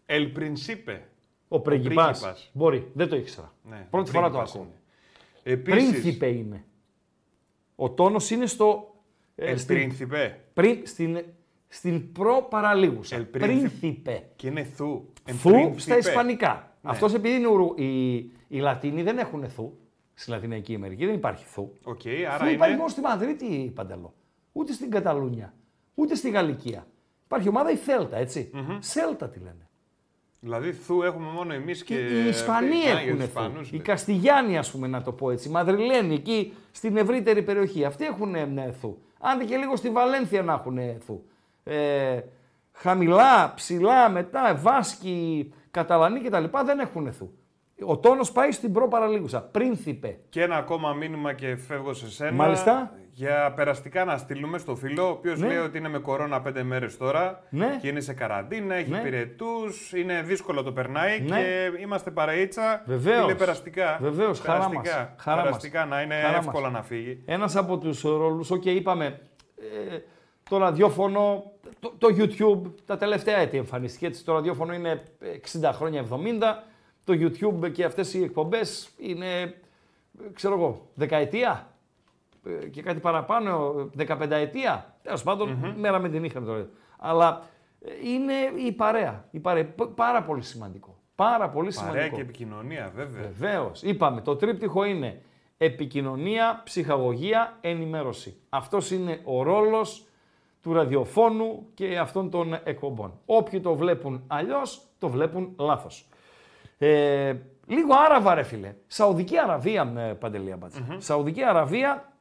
El 0.05 0.37
Principe. 0.39 0.99
Ο 1.47 1.59
πρίγκιπας. 1.59 2.19
πρίγκιπας. 2.19 2.49
Μπορεί, 2.53 2.91
δεν 2.93 3.09
το 3.09 3.15
ήξερα. 3.15 3.53
Ναι, 3.69 3.87
Πρώτη 3.89 4.09
ο 4.09 4.13
φορά 4.13 4.25
το 4.25 4.31
πρίγκιπας 4.31 4.55
ακούω. 4.55 4.63
είναι. 4.63 5.53
Επίσης, 5.53 5.89
Πρίνθιπε 5.91 6.27
είναι. 6.27 6.63
Ο 7.75 7.89
τόνος 7.89 8.29
είναι 8.29 8.45
στο... 8.45 8.95
ε, 9.35 9.53
El 9.53 9.57
στην, 9.59 9.75
Príncipe. 9.97 10.31
πρι- 10.53 10.87
στην, 10.87 11.23
στην 11.67 12.11
προ-παραλίγουσα. 12.11 13.17
El 13.17 13.21
Príncipe. 13.21 13.39
Πρίνθιπε. 13.39 14.29
Και 14.35 14.47
είναι 14.47 14.63
θου. 14.63 15.05
En 15.25 15.31
Θου 15.31 15.49
Príncipe. 15.51 15.73
στα 15.77 15.97
ισπανικά. 15.97 16.53
Ναι. 16.81 16.91
Αυτός 16.91 17.13
επειδή 17.13 17.35
είναι 17.35 17.47
ουρου... 17.47 17.73
οι, 17.77 18.15
οι 18.47 18.59
Λατίνοι 18.59 19.03
δεν 19.03 19.17
έχουν 19.17 19.49
θου. 19.49 19.77
Στη 20.13 20.29
Λατινική 20.31 20.75
Αμερική 20.75 21.05
δεν 21.05 21.15
υπάρχει 21.15 21.45
θου. 21.45 21.71
Οκ, 21.83 22.01
Θου 22.01 22.09
άρα 22.33 22.49
υπάρχει 22.51 22.67
είναι... 22.67 22.75
μόνο 22.77 22.87
στη 22.89 23.01
Μαδρίτη, 23.01 23.71
Παντελό. 23.75 24.13
Ούτε 24.57 24.73
στην 24.73 24.91
Καταλούνια. 24.91 25.53
Ούτε 25.95 26.15
στη 26.15 26.29
Γαλικία. 26.29 26.87
Υπάρχει 27.25 27.47
ομάδα 27.49 27.71
η 27.71 27.75
Θέλτα, 27.75 28.17
έτσι. 28.17 28.51
Σέλτα 28.79 29.29
τη 29.29 29.39
λένε. 29.39 29.69
Δηλαδή 30.39 30.71
θου 30.73 31.01
έχουμε 31.01 31.27
μόνο 31.27 31.53
εμείς 31.53 31.83
και... 31.83 31.95
Και 31.95 32.23
οι 32.23 32.27
Ισπανοί 32.27 32.75
Α, 32.75 32.81
για 32.81 32.91
έχουν 32.91 33.09
τους 33.09 33.17
θου. 33.17 33.23
Ισπανούς, 33.23 33.71
Οι 33.71 33.75
ναι. 33.75 33.81
Καστιγιάνοι, 33.81 34.57
ας 34.57 34.71
πούμε, 34.71 34.87
να 34.87 35.01
το 35.01 35.11
πω 35.11 35.31
έτσι. 35.31 35.47
Οι 35.47 35.51
Μαδριλένοι 35.51 36.13
εκεί 36.13 36.53
στην 36.71 36.97
ευρύτερη 36.97 37.41
περιοχή. 37.43 37.85
Αυτοί 37.85 38.05
έχουν 38.05 38.35
ε, 38.35 38.45
ναι, 38.45 38.71
θου. 38.71 38.97
Άντε 39.19 39.43
και 39.43 39.57
λίγο 39.57 39.75
στη 39.75 39.89
Βαλένθια 39.89 40.43
να 40.43 40.53
έχουν 40.53 40.77
ε, 40.77 40.97
θου. 41.05 41.23
Ε, 41.63 42.19
χαμηλά, 42.71 43.53
ψηλά, 43.53 44.09
μετά, 44.09 44.55
Βάσκοι, 44.55 45.53
Καταλανοί 45.71 46.19
κτλ. 46.21 46.43
δεν 46.65 46.79
έχουν 46.79 47.13
θου. 47.13 47.31
Ο 47.83 47.97
τόνος 47.97 48.31
πάει 48.31 48.51
στην 48.51 48.71
προ 48.73 48.87
παραλίγουσα. 48.87 49.41
Πρίνθιπε. 49.41 50.17
Και 50.29 50.41
ένα 50.41 50.55
ακόμα 50.55 50.93
μήνυμα 50.93 51.33
και 51.33 51.55
φεύγω 51.55 51.93
σε 51.93 52.09
σένα. 52.11 52.31
Μάλιστα. 52.31 52.93
Για 53.11 53.53
περαστικά 53.55 54.05
να 54.05 54.17
στείλουμε 54.17 54.57
στο 54.57 54.75
φίλο, 54.75 55.05
ο 55.05 55.09
οποίος 55.09 55.39
Ναι. 55.39 55.47
λέει 55.47 55.57
ότι 55.57 55.77
είναι 55.77 55.89
με 55.89 55.97
κορώνα 55.99 56.41
πέντε 56.41 56.63
μέρες 56.63 56.97
τώρα 56.97 57.43
Ναι. 57.49 57.77
και 57.81 57.87
είναι 57.87 57.99
σε 57.99 58.13
καραντίνα, 58.13 58.75
έχει 58.75 58.89
Ναι. 58.89 59.01
πυρετούς, 59.01 59.91
είναι 59.93 60.21
δύσκολο 60.21 60.63
το 60.63 60.71
περνάει 60.71 61.19
Ναι. 61.21 61.37
και 61.41 61.71
είμαστε 61.81 62.11
παρεΐτσα. 62.11 62.83
Βεβαίως. 62.85 63.23
Είναι 63.23 63.35
περαστικά. 63.35 63.97
Βεβαίως, 64.01 64.39
χαρά 64.39 64.57
μας. 64.59 64.67
περαστικά. 64.69 65.15
Χαρά 65.17 65.35
μας. 65.35 65.45
περαστικά 65.45 65.85
να 65.85 66.01
είναι 66.01 66.15
Χαρά 66.15 66.37
εύκολα 66.37 66.69
μας. 66.69 66.73
να 66.73 66.83
φύγει. 66.83 67.21
Ένας 67.25 67.55
από 67.55 67.77
τους 67.77 68.01
ρόλους, 68.01 68.51
οκ, 68.51 68.65
είπαμε, 68.65 69.05
ε, 69.91 69.97
το 70.49 70.57
ραδιόφωνο, 70.57 71.51
το, 71.79 71.93
το 71.97 72.07
YouTube, 72.17 72.71
τα 72.85 72.97
τελευταία 72.97 73.37
έτη 73.37 73.57
εμφανίστηκε 73.57 74.05
έτσι. 74.05 74.25
Το 74.25 74.33
ραδιόφωνο 74.33 74.73
είναι 74.73 75.01
60 75.19 75.71
χρόνια, 75.73 75.99
70. 75.99 76.63
Το 77.05 77.13
YouTube 77.13 77.71
και 77.71 77.83
αυτές 77.85 78.13
οι 78.13 78.23
εκπομπές 78.23 78.89
είναι, 78.97 79.41
ε, 79.41 79.51
ξέρω 80.33 80.53
εγώ, 80.55 80.87
δεκαετία 80.93 81.67
ε, 82.61 82.67
και 82.67 82.81
κάτι 82.81 82.99
παραπάνω, 82.99 83.73
15 83.97 84.29
ετία. 84.31 84.95
Τέλος 85.03 85.23
πάντων, 85.23 85.73
μέρα 85.77 85.99
με 85.99 86.09
την 86.09 86.21
νύχτα 86.21 86.41
τώρα. 86.43 86.67
Αλλά 86.99 87.41
ε, 87.81 88.07
είναι 88.09 88.33
η 88.67 88.71
παρέα. 88.71 89.25
Η 89.31 89.39
παρέα. 89.39 89.65
Π- 89.65 89.83
Πάρα 89.95 90.23
πολύ 90.23 90.41
σημαντικό. 90.41 90.97
Πάρα 91.15 91.49
πολύ 91.49 91.71
Παρέα 91.75 91.91
σημαντικό. 91.91 92.15
και 92.15 92.21
επικοινωνία, 92.21 92.91
βέβαια. 92.95 93.21
Βεβαίως. 93.21 93.81
Είπαμε, 93.83 94.21
το 94.21 94.35
τρίπτυχο 94.35 94.83
είναι 94.83 95.21
επικοινωνία, 95.57 96.61
ψυχαγωγία, 96.63 97.57
ενημέρωση. 97.61 98.35
Αυτός 98.49 98.91
είναι 98.91 99.19
ο 99.23 99.43
ρόλος 99.43 100.05
του 100.61 100.73
ραδιοφώνου 100.73 101.65
και 101.73 101.97
αυτών 101.97 102.29
των 102.29 102.53
εκπομπών. 102.63 103.19
Όποιοι 103.25 103.59
το 103.59 103.75
βλέπουν 103.75 104.23
αλλιώς, 104.27 104.81
το 104.99 105.09
βλέπουν 105.09 105.53
λάθος. 105.59 106.07
Ε, 106.77 107.35
λίγο 107.67 107.93
Άραβα 108.05 108.33
ρε 108.33 108.43
φίλε. 108.43 108.75
Σαουδική 108.87 109.37
Αραβία, 109.39 109.93
ε, 109.97 110.13
Παντελή 110.13 110.51
Αμπάτση. 110.51 110.85
Σαουδική 110.97 111.43
Αραβία, 111.43 112.13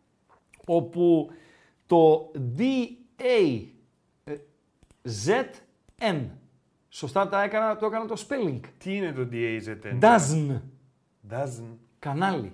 όπου 0.67 1.31
το 1.87 2.31
DA 2.59 3.63
ε, 4.25 4.35
ZN, 5.05 6.21
σωστά 6.89 7.29
τα 7.29 7.43
έκανα, 7.43 7.77
το 7.77 7.87
έκανα 7.87 8.07
το 8.07 8.25
spelling. 8.29 8.61
Τι 8.79 8.97
είναι 8.97 9.13
το 9.13 9.29
DAZN. 9.33 9.99
Dozen, 10.01 10.61
DAZN. 11.31 11.77
κανάλι. 11.99 12.53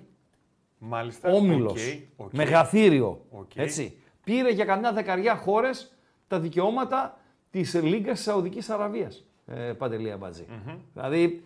Μάλιστα. 0.77 1.29
Όμιλος, 1.31 1.81
OK, 2.17 2.25
OK. 2.25 2.33
μεγαθύριο, 2.33 3.25
Οκ. 3.29 3.55
έτσι. 3.55 3.95
Πήρε 4.23 4.51
για 4.51 4.65
καμιά 4.65 4.93
δεκαριά 4.93 5.35
χώρες 5.35 5.95
τα 6.27 6.39
δικαιώματα 6.39 7.17
της 7.49 7.73
Λίγκας 7.73 8.15
της 8.15 8.23
Σαουδικής 8.23 8.69
Αραβίας, 8.69 9.25
ε, 9.45 9.73
Παντελή 9.73 10.11
Αμπατζή. 10.11 10.45
Δηλαδή, 10.93 11.23
ε, 11.23 11.39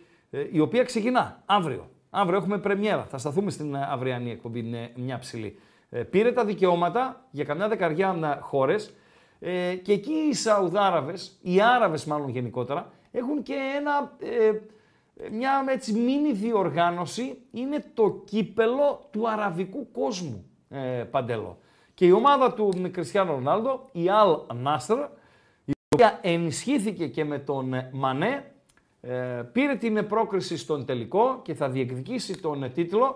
η 0.51 0.59
οποία 0.59 0.83
ξεκινά 0.83 1.41
αύριο. 1.45 1.89
Αύριο 2.09 2.37
έχουμε 2.37 2.57
πρεμιέρα, 2.57 3.03
θα 3.03 3.17
σταθούμε 3.17 3.51
στην 3.51 3.75
ε, 3.75 3.87
αυριανή 3.91 4.31
εκπομπή, 4.31 4.59
είναι 4.59 4.91
μια 4.95 5.17
ψηλή. 5.17 5.59
Ε, 5.89 6.03
πήρε 6.03 6.31
τα 6.31 6.45
δικαιώματα 6.45 7.25
για 7.31 7.43
καμιά 7.43 7.67
δεκαριά 7.67 8.35
ε, 8.37 8.39
χώρες 8.41 8.93
ε, 9.39 9.75
και 9.75 9.91
εκεί 9.91 10.13
οι 10.29 10.33
Σαουδάραβες, 10.33 11.39
οι 11.41 11.61
Άραβες 11.61 12.05
μάλλον 12.05 12.29
γενικότερα, 12.29 12.91
έχουν 13.11 13.43
και 13.43 13.55
ένα, 13.77 14.11
ε, 14.19 14.51
μια 15.31 15.65
έτσι 15.69 15.93
μίνι 15.93 16.31
διοργάνωση, 16.31 17.37
είναι 17.51 17.83
το 17.93 18.21
κύπελο 18.25 19.07
του 19.11 19.29
αραβικού 19.29 19.91
κόσμου, 19.91 20.45
ε, 20.69 21.03
Παντέλο. 21.11 21.57
Και 21.93 22.05
η 22.05 22.11
ομάδα 22.11 22.53
του 22.53 22.89
Κριστιανό 22.91 23.31
Ρονάλντο, 23.31 23.89
η 23.91 24.05
Al 24.07 24.55
Nasr, 24.65 25.07
η 25.65 25.71
οποία 25.89 26.19
ενισχύθηκε 26.21 27.07
και 27.07 27.25
με 27.25 27.39
τον 27.39 27.73
ε, 27.73 27.89
Μανέ, 27.93 28.27
ε, 28.27 28.41
πήρε 29.51 29.75
την 29.75 30.07
πρόκριση 30.07 30.57
στον 30.57 30.85
τελικό 30.85 31.39
και 31.41 31.53
θα 31.53 31.69
διεκδικήσει 31.69 32.37
τον 32.41 32.63
ε, 32.63 32.69
τίτλο 32.69 33.15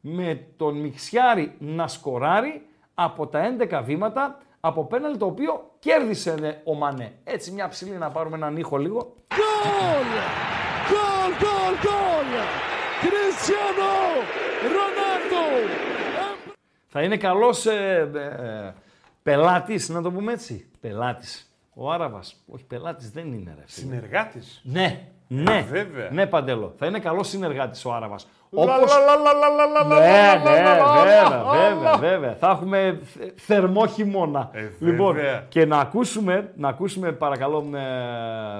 με 0.00 0.46
τον 0.56 0.76
Μιξιάρη 0.76 1.54
να 1.58 1.88
σκοράρει 1.88 2.62
από 2.94 3.26
τα 3.26 3.56
11 3.70 3.82
βήματα 3.84 4.38
από 4.60 4.84
πέναλ 4.84 5.16
το 5.16 5.26
οποίο 5.26 5.70
κέρδισε 5.78 6.34
ε, 6.42 6.52
ο 6.64 6.74
Μανέ. 6.74 7.12
Έτσι 7.24 7.50
μια 7.50 7.68
ψηλή 7.68 7.96
να 7.96 8.10
πάρουμε 8.10 8.36
έναν 8.36 8.56
ήχο 8.56 8.76
λίγο. 8.76 9.14
Gol, 10.92 11.32
gol, 11.42 11.74
gol! 11.84 12.28
Cristiano 13.02 13.92
Ronaldo! 14.74 15.44
Θα 16.86 17.02
είναι 17.02 17.16
καλός 17.16 17.66
ε, 17.66 18.10
ε, 18.14 18.74
πελάτης, 19.22 19.88
να 19.88 20.02
το 20.02 20.12
πούμε 20.12 20.32
έτσι. 20.32 20.70
Πελάτης. 20.80 21.54
Ο 21.74 21.90
Άραβας. 21.92 22.36
Όχι, 22.46 22.64
πελάτης 22.64 23.10
δεν 23.10 23.32
είναι 23.32 23.54
ρε 23.58 23.64
φίλε. 23.66 23.86
Συνεργάτης. 23.86 24.60
Ναι, 24.64 25.08
ναι, 25.32 25.64
βέβαια. 25.70 26.08
ναι 26.10 26.26
Παντέλο. 26.26 26.74
Θα 26.78 26.86
είναι 26.86 26.98
καλός 26.98 27.28
συνεργάτης 27.28 27.84
ο 27.84 27.92
Άραβας. 27.92 28.28
Λα, 28.50 28.62
Όπως... 28.62 28.92
λα, 28.92 28.98
λα, 29.16 29.32
λα, 29.32 29.48
λα, 29.48 29.66
λα, 29.66 29.82
λα, 29.88 29.98
Ναι, 30.00 30.44
λα, 30.44 30.50
ναι, 30.54 30.62
λα, 30.62 30.76
λα, 30.76 30.92
βέβαια, 31.02 31.28
λα, 31.28 31.50
βέβαια, 31.52 31.90
λα. 31.90 31.96
βέβαια. 31.98 32.34
Θα 32.34 32.50
έχουμε 32.50 33.00
θε- 33.02 33.32
θερμό 33.36 33.86
χειμώνα. 33.86 34.50
Ε, 34.52 34.68
λοιπόν, 34.78 35.14
βέβαια. 35.14 35.44
και 35.48 35.66
να 35.66 35.78
ακούσουμε, 35.78 36.52
να 36.56 36.68
ακούσουμε 36.68 37.12
παρακαλώ 37.12 37.70
ε, 37.76 37.80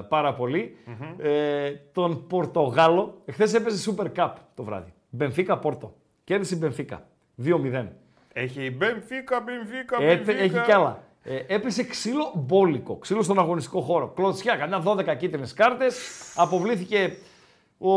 πάρα 0.08 0.34
πολύ, 0.34 0.76
ε, 1.18 1.70
τον 1.92 2.26
Πορτογάλο. 2.26 3.20
Εχθές 3.24 3.54
έπαιζε 3.54 3.92
Super 3.96 4.06
Cup 4.20 4.30
το 4.54 4.62
βράδυ. 4.62 4.92
Μπενφίκα 5.10 5.58
Πόρτο. 5.58 5.94
Κέρδισε 6.24 6.54
η 6.54 6.58
Μπενφίκα. 6.60 7.02
2-0. 7.44 7.86
Έχει 8.32 8.70
Μπενφίκα, 8.76 9.40
Μπενφίκα, 9.40 9.96
Ε, 10.02 10.06
Μπενφίκα. 10.06 10.38
έχει 10.42 10.60
κι 10.64 10.72
άλλα. 10.72 11.02
Ε, 11.22 11.36
έπεσε 11.46 11.84
ξύλο 11.84 12.32
μπόλικο, 12.34 12.96
ξύλο 12.96 13.22
στον 13.22 13.38
αγωνιστικό 13.38 13.80
χώρο. 13.80 14.08
Κλωτσιά, 14.08 14.56
κανένα 14.56 14.82
12 14.86 15.16
κίτρινες 15.18 15.54
κάρτες. 15.54 15.98
Αποβλήθηκε 16.36 17.16
ο. 17.78 17.92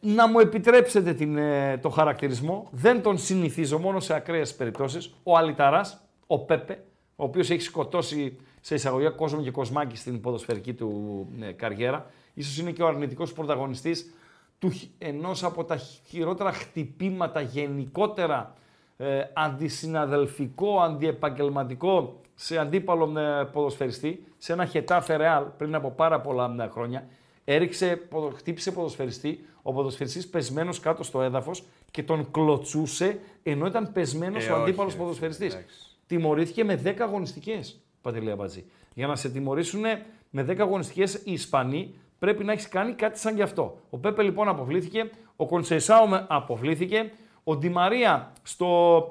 Να 0.00 0.28
μου 0.28 0.38
επιτρέψετε 0.38 1.14
την, 1.14 1.36
ε, 1.36 1.78
το 1.78 1.88
χαρακτηρισμό. 1.88 2.68
Δεν 2.70 3.02
τον 3.02 3.18
συνηθίζω 3.18 3.78
μόνο 3.78 4.00
σε 4.00 4.14
ακραίες 4.14 4.54
περιπτώσεις. 4.54 5.14
Ο 5.22 5.36
Αλιταρά, 5.36 6.00
ο 6.26 6.38
Πέπε, 6.38 6.84
ο 7.16 7.24
οποίος 7.24 7.50
έχει 7.50 7.60
σκοτώσει 7.60 8.36
σε 8.60 8.74
εισαγωγικά 8.74 9.10
κόσμο 9.10 9.42
και 9.42 9.50
κοσμάκι 9.50 9.96
στην 9.96 10.20
ποδοσφαιρική 10.20 10.74
του 10.74 11.26
ε, 11.40 11.52
καριέρα. 11.52 12.06
Ίσως 12.34 12.58
είναι 12.58 12.70
και 12.70 12.82
ο 12.82 12.86
αρνητικός 12.86 13.32
πρωταγωνιστής 13.32 14.14
του, 14.58 14.70
χ- 14.70 14.84
ενός 14.98 15.44
από 15.44 15.64
τα 15.64 15.76
χειρότερα 16.06 16.52
χτυπήματα 16.52 17.40
γενικότερα 17.40 18.54
ε, 18.96 19.20
αντισυναδελφικό, 19.34 20.80
αντιεπαγγελματικό 20.80 22.20
σε 22.40 22.58
αντίπαλο 22.58 23.18
ε, 23.18 23.44
ποδοσφαιριστή, 23.52 24.24
σε 24.38 24.52
ένα 24.52 24.64
Χετάφε 24.66 25.16
Ρεάλ 25.16 25.44
πριν 25.56 25.74
από 25.74 25.90
πάρα 25.90 26.20
πολλά 26.20 26.54
ε, 26.60 26.68
χρόνια. 26.68 27.06
Έριξε, 27.44 27.96
ποδο- 27.96 28.32
χτύπησε 28.36 28.70
ποδοσφαιριστή, 28.72 29.44
ο 29.62 29.72
ποδοσφαιριστής 29.72 30.28
πεσμένος 30.28 30.80
κάτω 30.80 31.02
στο 31.02 31.22
έδαφος 31.22 31.62
και 31.90 32.02
τον 32.02 32.30
κλωτσούσε 32.30 33.18
ενώ 33.42 33.66
ήταν 33.66 33.92
πεσμένος 33.92 34.46
Ε, 34.46 34.50
ο 34.50 34.54
όχι, 34.54 34.62
αντίπαλος 34.62 34.92
ρε, 34.92 34.98
ποδοσφαιριστής. 34.98 35.54
εντάξει. 35.54 35.76
Τιμωρήθηκε 36.06 36.64
με 36.64 36.80
10 36.84 36.94
αγωνιστικές, 37.00 37.80
Παντελή 38.02 38.30
Αμπατζή. 38.30 38.64
Για 38.94 39.06
να 39.06 39.16
σε 39.16 39.28
τιμωρήσουν 39.28 39.82
με 40.30 40.42
10 40.48 40.56
αγωνιστικές 40.60 41.14
οι 41.14 41.32
Ισπανοί, 41.32 41.94
πρέπει 42.18 42.44
να 42.44 42.52
έχεις 42.52 42.68
κάνει 42.68 42.92
κάτι 42.92 43.18
σαν 43.18 43.34
γι' 43.34 43.42
αυτό. 43.42 43.78
Ο 43.90 43.98
Πέπε 43.98 44.22
λοιπόν 44.22 44.48
αποβλήθηκε, 44.48 45.10
ο 45.36 45.46
Κονσεϊσάο 45.46 46.06
με 46.06 46.26
αποβλήθηκε, 46.28 47.12
ο 47.44 47.56
Ντιμαρία 47.56 48.32
στο 48.42 49.10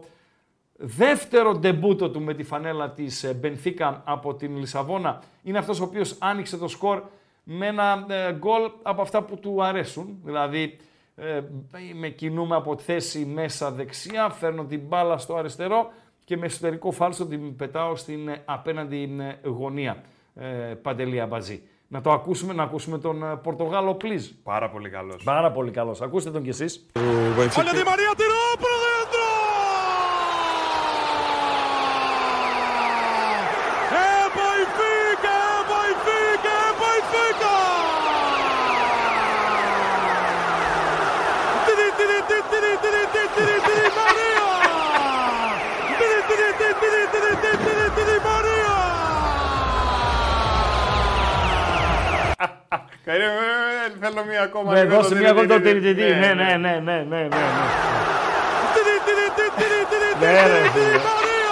δεύτερο 0.77 1.53
ντεμπούτο 1.53 2.09
του 2.09 2.21
με 2.21 2.33
τη 2.33 2.43
φανέλα 2.43 2.89
της 2.91 3.23
ε, 3.23 3.33
Μπενφίκα 3.33 4.01
από 4.05 4.35
την 4.35 4.57
Λισαβόνα 4.57 5.21
είναι 5.43 5.57
αυτός 5.57 5.79
ο 5.79 5.83
οποίος 5.83 6.15
άνοιξε 6.19 6.57
το 6.57 6.67
σκορ 6.67 7.01
με 7.43 7.67
ένα 7.67 8.05
ε, 8.07 8.33
γκολ 8.33 8.71
από 8.81 9.01
αυτά 9.01 9.21
που 9.21 9.37
του 9.37 9.63
αρέσουν. 9.63 10.19
Δηλαδή 10.23 10.77
ε, 11.15 11.41
με 11.93 12.09
κινούμε 12.09 12.55
από 12.55 12.75
τη 12.75 12.83
θέση 12.83 13.25
μέσα 13.25 13.71
δεξιά, 13.71 14.29
φέρνω 14.29 14.63
την 14.63 14.81
μπάλα 14.87 15.17
στο 15.17 15.35
αριστερό 15.35 15.91
και 16.23 16.37
με 16.37 16.45
εσωτερικό 16.45 16.91
φάλσο 16.91 17.25
την 17.25 17.55
πετάω 17.55 17.95
στην 17.95 18.27
ε, 18.27 18.41
απέναντι 18.45 19.17
ε, 19.43 19.47
γωνία. 19.47 20.03
Ε, 20.35 20.45
Παντελή 20.81 21.21
Αμπαζή. 21.21 21.61
Να 21.87 22.01
το 22.01 22.11
ακούσουμε, 22.11 22.53
να 22.53 22.63
ακούσουμε 22.63 22.97
τον 22.97 23.23
ε, 23.23 23.35
Πορτογάλο, 23.35 23.97
please. 24.01 24.31
Πάρα 24.43 24.69
πολύ 24.69 24.89
καλός. 24.89 25.23
Πάρα 25.23 25.51
πολύ 25.51 25.71
καλός. 25.71 26.01
Ακούστε 26.01 26.31
τον 26.31 26.43
κι 26.43 26.49
εσείς. 26.49 26.85
Olha 27.59 27.73
Di 27.77 27.83
Maria, 27.89 28.11
tirou 28.19 28.86
Θέλω 54.01 54.23
μία 54.29 54.41
ακόμα. 54.41 54.73
Ναι, 54.73 54.83
λίγο 54.83 54.95
δώσε 54.95 55.09
το 55.09 55.15
μια 55.15 55.31
γκολ 55.31 55.47
το 55.47 55.55
τυρι, 55.61 55.79
τυριτυρί. 55.79 55.93
τυρι. 55.93 56.19
Ναι, 56.19 56.33
ναι, 56.33 56.57
ναι, 56.57 56.57
ναι, 56.57 56.95
ναι, 56.95 57.01
ναι. 57.03 57.27
ναι. 57.27 57.37
Tiri, 58.73 58.95
tiri, 59.05 59.27
tiri, 59.37 59.51
tiri, 59.59 59.81
tiri, 59.91 60.09
Ναι, 60.19 60.33
tiri, 60.43 60.51
ρε, 60.51 60.59
tiri, 60.59 60.69
φίλε. 60.75 60.97
Maria! 61.07 61.51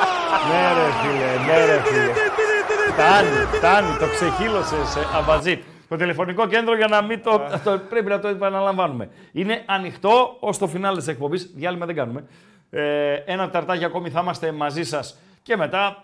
Ναι, 0.49 0.63
ρε 0.77 0.87
φίλε, 0.99 1.29
ναι, 1.47 1.65
ρε 1.65 1.77
φίλε. 1.85 2.05
Tiri, 2.05 2.29
tiri, 2.37 2.59
tiri, 2.69 2.87
tiri, 2.87 2.91
Φτάνει, 2.93 3.29
tiri, 3.29 3.45
tiri, 3.51 3.57
φτάνει, 3.57 3.91
το 3.99 4.05
Maria! 4.05 4.11
ξεχύλωσες, 4.13 4.95
ε, 4.95 5.07
αμπατζή. 5.17 5.63
το 5.89 5.95
τηλεφωνικό 5.95 6.47
κέντρο 6.47 6.75
για 6.75 6.87
να 6.87 7.01
μην 7.01 7.23
το, 7.23 7.31
το. 7.63 7.81
Πρέπει 7.89 8.09
να 8.09 8.19
το 8.19 8.27
επαναλαμβάνουμε. 8.27 9.09
Είναι 9.31 9.63
ανοιχτό 9.65 10.37
ως 10.39 10.57
το 10.57 10.67
φινάλε 10.67 10.97
της 10.97 11.07
εκπομπής. 11.07 11.51
Διάλειμμα 11.55 11.85
δεν 11.85 11.95
κάνουμε. 11.95 12.23
Ε, 12.69 13.13
ένα 13.25 13.49
ταρτάκι 13.49 13.85
ακόμη 13.85 14.09
θα 14.09 14.19
είμαστε 14.21 14.51
μαζί 14.51 14.83
σας 14.83 15.19
και 15.43 15.57
μετά. 15.57 16.03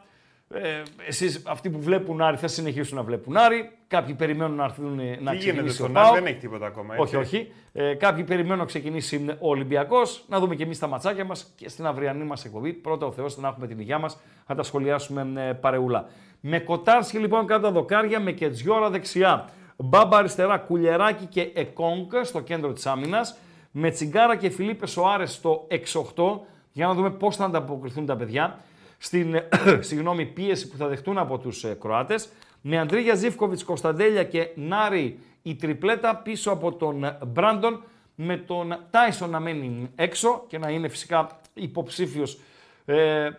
Ε, 0.53 0.81
εσείς 1.07 1.43
αυτοί 1.47 1.69
που 1.69 1.81
βλέπουν 1.81 2.21
Άρη 2.21 2.37
θα 2.37 2.47
συνεχίσουν 2.47 2.97
να 2.97 3.03
βλέπουν 3.03 3.37
Άρη. 3.37 3.71
Κάποιοι 3.87 4.13
περιμένουν 4.13 4.55
να 4.55 4.63
έρθουν 4.63 4.95
να 4.95 5.01
Τι 5.01 5.13
γίνεται 5.15 5.37
ξεκινήσει 5.37 5.81
ο 5.81 5.85
στον 5.85 5.97
Άρη, 5.97 6.05
ΠΑΟΚ. 6.05 6.13
δεν 6.13 6.25
έχει 6.25 6.39
τίποτα 6.39 6.65
ακόμα. 6.65 6.95
Έτσι. 6.95 7.15
Όχι, 7.15 7.15
όχι. 7.15 7.51
Ε, 7.73 7.93
κάποιοι 7.93 8.23
περιμένουν 8.23 8.57
να 8.57 8.65
ξεκινήσει 8.65 9.25
ο 9.39 9.49
Ολυμπιακός. 9.49 10.23
Να 10.27 10.39
δούμε 10.39 10.55
και 10.55 10.63
εμείς 10.63 10.79
τα 10.79 10.87
ματσάκια 10.87 11.25
μας 11.25 11.53
και 11.55 11.69
στην 11.69 11.85
αυριανή 11.85 12.23
μας 12.23 12.45
εκπομπή. 12.45 12.73
Πρώτα 12.73 13.05
ο 13.05 13.11
Θεός 13.11 13.37
να 13.37 13.47
έχουμε 13.47 13.67
την 13.67 13.79
υγεία 13.79 13.99
μας, 13.99 14.19
να 14.47 14.55
τα 14.55 14.63
σχολιάσουμε 14.63 15.47
ε, 15.49 15.53
παρεούλα. 15.53 16.05
Με 16.39 16.59
Κοτάρσκι 16.59 17.17
λοιπόν 17.17 17.45
κάτω 17.47 17.61
τα 17.61 17.71
δοκάρια, 17.71 18.19
με 18.19 18.31
Κετζιόρα 18.31 18.89
δεξιά. 18.89 19.49
Μπάμπα 19.77 20.17
αριστερά, 20.17 20.57
Κουλιεράκι 20.57 21.25
και 21.25 21.51
Εκόνκ 21.53 22.11
στο 22.21 22.39
κέντρο 22.39 22.73
της 22.73 22.85
άμυνας. 22.85 23.37
Με 23.71 23.89
Τσιγκάρα 23.89 24.35
και 24.35 24.49
Φιλίπε 24.49 24.87
Σοάρες 24.87 25.33
στο 25.33 25.67
6-8 26.15 26.39
για 26.71 26.87
να 26.87 26.93
δούμε 26.93 27.09
πώς 27.09 27.35
θα 27.35 27.45
ανταποκριθούν 27.45 28.05
τα 28.05 28.15
παιδιά 28.15 28.59
στην 29.01 29.33
ε, 29.33 29.47
συγγνώμη, 29.79 30.25
πίεση 30.25 30.67
που 30.67 30.77
θα 30.77 30.87
δεχτούν 30.87 31.17
από 31.17 31.37
τους 31.37 31.63
ε, 31.63 31.77
Κροάτες. 31.79 32.29
Με 32.61 32.79
Αντρίγια 32.79 33.15
Ζήφκοβιτς, 33.15 33.63
Κωνσταντέλια 33.63 34.23
και 34.23 34.49
Νάρη 34.55 35.19
η 35.41 35.55
τριπλέτα 35.55 36.15
πίσω 36.15 36.51
από 36.51 36.73
τον 36.73 37.03
ε, 37.03 37.17
Μπράντον. 37.27 37.83
Με 38.15 38.37
τον 38.37 38.77
Τάισον 38.89 39.29
να 39.29 39.39
μένει 39.39 39.91
έξω 39.95 40.43
και 40.47 40.57
να 40.57 40.69
είναι 40.69 40.87
φυσικά 40.87 41.39
υποψήφιος 41.53 42.39
ε, 42.85 43.29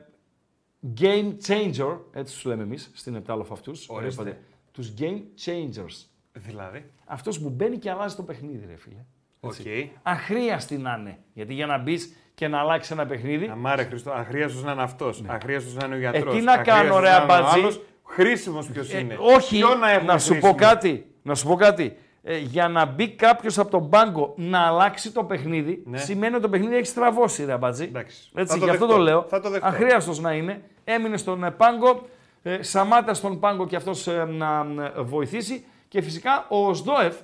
game 1.00 1.32
changer, 1.46 1.98
έτσι 2.12 2.34
τους 2.34 2.44
λέμε 2.44 2.62
εμείς 2.62 2.90
στην 2.94 3.14
Επτάλοφο 3.14 3.52
αυτούς. 3.52 3.88
Ορίστε. 3.88 4.40
Τους 4.72 4.92
game 4.98 5.20
changers. 5.44 6.06
Δηλαδή. 6.32 6.90
Αυτός 7.04 7.40
που 7.40 7.50
μπαίνει 7.50 7.78
και 7.78 7.90
αλλάζει 7.90 8.16
το 8.16 8.22
παιχνίδι, 8.22 8.66
ρε 8.66 8.76
φίλε. 8.76 9.04
Οκ. 9.40 9.54
Αχρείαστη 10.02 10.76
να 10.76 10.96
είναι. 11.00 11.18
Γιατί 11.32 11.54
για 11.54 11.66
να 11.66 11.78
μπεις 11.78 12.16
και 12.34 12.48
να 12.48 12.58
αλλάξει 12.58 12.92
ένα 12.92 13.06
παιχνίδι. 13.06 13.48
Αμάρε 13.52 13.82
Χριστό, 13.84 14.10
αχρείαστο 14.10 14.64
να 14.64 14.72
είναι 14.72 14.82
αυτός. 14.82 15.22
Αχρείαστο 15.26 15.80
να 15.80 15.86
είναι 15.86 15.94
ο 15.94 15.98
γιατρός. 15.98 16.24
Ναι. 16.24 16.30
Ε, 16.30 16.34
τι 16.38 16.40
να 16.44 16.56
κάνω, 16.56 16.98
ρε 16.98 17.10
αμπατζή; 17.10 17.80
Χρήσιμος 18.04 18.66
ποιος 18.66 18.92
Ε, 18.92 18.98
είναι. 18.98 19.16
όχι, 19.20 19.56
Ποιο 19.58 19.74
να, 19.74 19.90
έχουμε 19.90 20.12
να 20.12 20.18
σου 20.18 20.28
πω 20.28 20.34
χρήσιμο; 20.34 20.54
κάτι. 20.54 21.06
Να 21.22 21.34
σου 21.34 21.46
πω 21.46 21.54
κάτι. 21.54 21.96
Ε, 22.22 22.38
για 22.38 22.68
να 22.68 22.84
μπει 22.84 23.08
κάποιος 23.10 23.58
από 23.58 23.70
τον 23.70 23.88
πάγκο 23.88 24.34
να 24.36 24.66
αλλάξει 24.66 25.12
το 25.12 25.24
παιχνίδι, 25.24 25.82
Ναι. 25.86 25.98
σημαίνει 25.98 26.32
ότι 26.34 26.42
το 26.42 26.48
παιχνίδι 26.48 26.76
έχει 26.76 26.86
στραβώσει, 26.86 27.44
ρε 27.44 27.52
αμπατζή. 27.52 27.84
Εντάξει. 27.84 28.30
Έτσι, 28.34 28.52
Θα 28.52 28.58
το 28.58 28.64
γι' 28.64 28.70
αυτό 28.70 28.86
δεχτώ. 28.86 28.96
το 28.98 29.02
λέω. 29.02 29.24
Θα 29.28 29.40
το 29.40 29.50
δεχτώ. 29.50 29.66
Αχρείαστος 29.66 30.20
να 30.20 30.32
είναι. 30.32 30.62
Έμεινε 30.84 31.16
στον 31.16 31.44
ε, 31.44 31.50
πάγκο. 31.50 32.02
Ε, 32.42 32.62
Σαμάτα 32.62 33.14
στον 33.14 33.40
πάγκο 33.40 33.66
και 33.66 33.76
αυτός 33.76 34.06
ε, 34.06 34.24
να 34.24 34.66
ε, 34.96 35.00
βοηθήσει. 35.02 35.64
Και 35.88 36.02
φυσικά 36.02 36.46
ο 36.48 36.66
Οσδόεφ, 36.68 37.14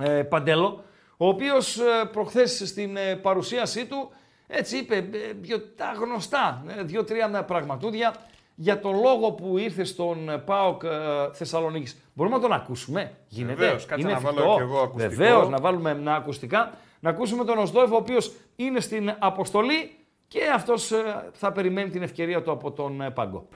ε, 0.00 0.22
Παντέλο, 0.22 0.84
ο 1.16 1.28
οποίος 1.28 1.78
ε, 1.78 1.82
προχθές 2.12 2.62
στην 2.66 2.96
ε, 2.96 3.14
παρουσίασή 3.16 3.86
του 3.86 4.10
έτσι 4.52 4.76
είπε 4.76 4.96
ε, 4.96 5.32
δυο, 5.40 5.60
τα 5.60 5.92
γνωστά, 6.00 6.64
ε, 6.78 6.82
δύο-τρία 6.82 7.44
πραγματούδια 7.44 8.14
για 8.54 8.80
το 8.80 8.90
λόγο 8.90 9.32
που 9.32 9.58
ήρθε 9.58 9.84
στον 9.84 10.42
ΠΑΟΚ 10.44 10.82
ε, 10.82 10.88
Θεσσαλονίκης. 11.32 11.96
Μπορούμε 12.14 12.36
να 12.36 12.42
τον 12.42 12.52
ακούσουμε; 12.52 13.12
Γίνεται; 13.28 13.54
Βεβαίως, 13.54 13.86
κάτσε 13.86 14.06
είναι 14.06 14.12
να 14.12 14.20
βάλω 14.20 14.54
και 14.56 14.62
εγώ 14.62 14.80
ακουστικό. 14.80 15.14
Βεβαίως, 15.14 15.48
να 15.48 15.58
βάλουμε 15.58 15.90
ένα 15.90 16.14
ακουστικά. 16.14 16.72
Να 17.00 17.10
ακούσουμε 17.10 17.44
τον 17.44 17.58
Οσδόεφ, 17.58 17.92
ο 17.92 17.96
οποίος 17.96 18.32
είναι 18.56 18.80
στην 18.80 19.14
αποστολή 19.18 19.96
και 20.28 20.40
αυτός 20.54 20.92
ε, 20.92 21.30
θα 21.32 21.52
περιμένει 21.52 21.90
την 21.90 22.02
ευκαιρία 22.02 22.42
του 22.42 22.50
από 22.50 22.70
τον 22.70 23.00
ε, 23.00 23.10
Πάγκο. 23.10 23.46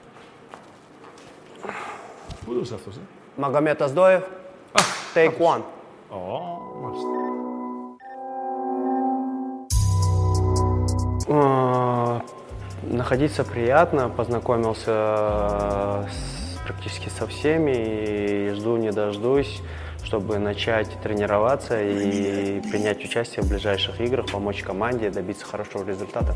Πού 2.45 2.53
δούσε 2.53 2.73
αυτός, 2.73 2.95
ε; 2.95 2.99
Magomed 3.41 3.75
take 5.13 5.37
one. 5.37 5.61
Oh, 6.11 7.24
Находиться 12.83 13.43
приятно, 13.43 14.09
познакомился 14.09 14.91
э, 14.91 16.05
с- 16.11 16.59
практически 16.65 17.09
со 17.09 17.25
всеми 17.25 17.71
и 17.71 18.49
жду 18.53 18.77
не 18.77 18.91
дождусь, 18.91 19.61
чтобы 20.03 20.37
начать 20.37 20.89
тренироваться 21.01 21.81
и 21.81 22.61
принять 22.61 23.03
участие 23.03 23.43
в 23.43 23.49
ближайших 23.49 23.99
играх, 24.01 24.27
помочь 24.31 24.61
команде 24.61 25.09
добиться 25.09 25.45
хорошего 25.45 25.83
результата. 25.83 26.35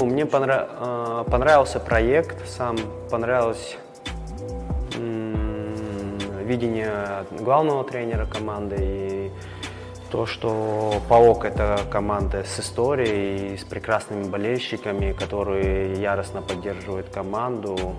Мне 0.00 0.24
понра- 0.24 0.68
э, 0.80 1.30
понравился 1.30 1.78
проект, 1.78 2.48
сам 2.48 2.76
понравилось 3.10 3.76
видение 6.46 7.26
главного 7.30 7.84
тренера 7.84 8.24
команды 8.24 8.76
и 8.78 9.30
то, 10.10 10.24
что 10.24 10.94
ПАОК 11.08 11.44
это 11.44 11.80
команда 11.90 12.44
с 12.44 12.60
историей, 12.60 13.56
с 13.58 13.64
прекрасными 13.64 14.24
болельщиками, 14.24 15.12
которые 15.12 16.00
яростно 16.00 16.42
поддерживают 16.42 17.08
команду. 17.08 17.94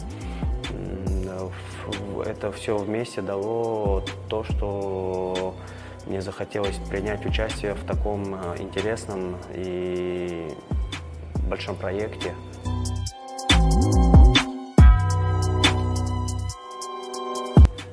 Это 2.26 2.52
все 2.52 2.78
вместе 2.78 3.22
дало 3.22 4.04
то, 4.30 4.44
что 4.44 5.54
мне 6.06 6.22
захотелось 6.22 6.78
принять 6.90 7.26
участие 7.26 7.74
в 7.74 7.84
таком 7.86 8.36
э, 8.36 8.62
интересном 8.62 9.36
и 9.54 10.54
большом 11.50 11.76
проекте. 11.76 12.34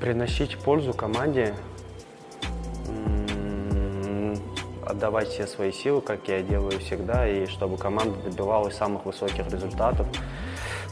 Приносить 0.05 0.59
пользу 0.59 0.93
команде, 0.93 1.55
отдавать 4.85 5.28
все 5.28 5.47
свои 5.47 5.72
силы, 5.72 6.02
как 6.02 6.28
я 6.28 6.43
делаю 6.43 6.78
всегда, 6.78 7.26
и 7.26 7.47
чтобы 7.47 7.78
команда 7.78 8.14
добивалась 8.18 8.76
самых 8.76 9.06
высоких 9.06 9.51
результатов. 9.51 10.06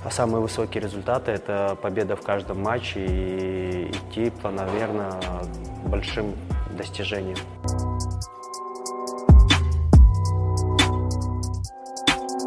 А 0.02 0.10
самые 0.10 0.40
высокие 0.40 0.82
результаты– 0.82 1.30
это 1.32 1.76
победа 1.82 2.16
в 2.16 2.22
каждом 2.22 2.62
матче 2.62 3.04
и 3.04 3.90
идти 3.90 4.30
планомерно 4.30 5.20
к 5.84 5.88
большим 5.90 6.32
достижениям. 6.78 7.36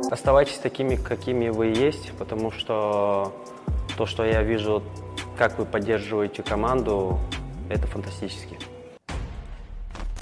Оставайтесь 0.09 0.57
такими, 0.57 0.95
какими 0.95 1.49
вы 1.49 1.67
есть, 1.67 2.11
потому 2.13 2.49
что 2.49 3.31
то, 3.97 4.07
что 4.07 4.25
я 4.25 4.41
вижу, 4.41 4.81
как 5.35 5.57
вы 5.57 5.65
поддерживаете 5.65 6.43
команду, 6.43 7.19
это. 7.69 7.87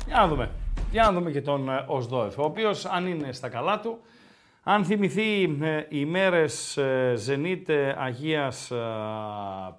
Για 0.07 0.15
να 0.15 0.27
δούμε. 0.27 0.51
Για 0.91 1.03
να 1.03 1.11
δούμε 1.11 1.31
και 1.31 1.41
τον 1.41 1.69
ε, 1.69 1.85
Οσδόεφ, 1.87 2.37
ο 2.37 2.43
οποίος 2.43 2.85
αν 2.85 3.07
είναι 3.07 3.31
στα 3.31 3.49
καλά 3.49 3.79
του, 3.79 3.99
αν 4.63 4.85
θυμηθεί 4.85 5.43
ε, 5.61 5.85
οι 5.89 6.05
μέρες 6.05 6.77
ε, 6.77 7.13
Ζενίτ 7.15 7.69
ε, 7.69 7.95
Αγίας 7.99 8.71
ε, 8.71 8.77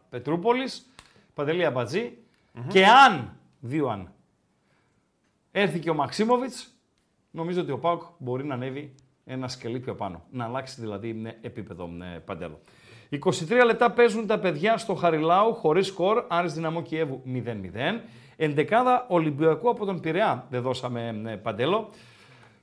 Πετρούπολης, 0.08 0.90
Παντελή 1.34 1.64
Αμπατζή, 1.64 2.18
και 2.68 2.86
αν, 2.86 3.36
δύο 3.60 3.88
αν, 3.88 4.12
έρθει 5.50 5.78
και 5.78 5.90
ο 5.90 5.94
Μαξίμοβιτς, 5.94 6.74
νομίζω 7.30 7.60
ότι 7.60 7.70
ο 7.70 7.78
Πάουκ 7.78 8.02
μπορεί 8.18 8.44
να 8.44 8.54
ανέβει 8.54 8.94
ένα 9.24 9.48
σκελίπιο 9.48 9.94
πάνω. 9.94 10.22
Να 10.30 10.44
αλλάξει 10.44 10.80
δηλαδή 10.80 11.22
ε, 11.24 11.46
επίπεδο 11.46 11.90
παντέλο. 12.24 12.60
23 13.22 13.64
λεπτά 13.66 13.90
παίζουν 13.90 14.26
τα 14.26 14.38
παιδιά 14.38 14.78
στο 14.78 14.94
Χαριλάου 14.94 15.54
χωρίς 15.54 15.86
σκορ, 15.86 16.24
Άρης 16.28 16.52
Δυναμό 16.52 16.82
Κιέβου 16.82 17.22
0-0. 17.26 18.00
Εντεκάδα 18.36 19.06
Ολυμπιακού 19.08 19.68
από 19.68 19.84
τον 19.84 20.00
Πειραιά 20.00 20.46
δεν 20.50 20.62
δώσαμε 20.62 21.22
ε, 21.26 21.34
παντέλο. 21.34 21.90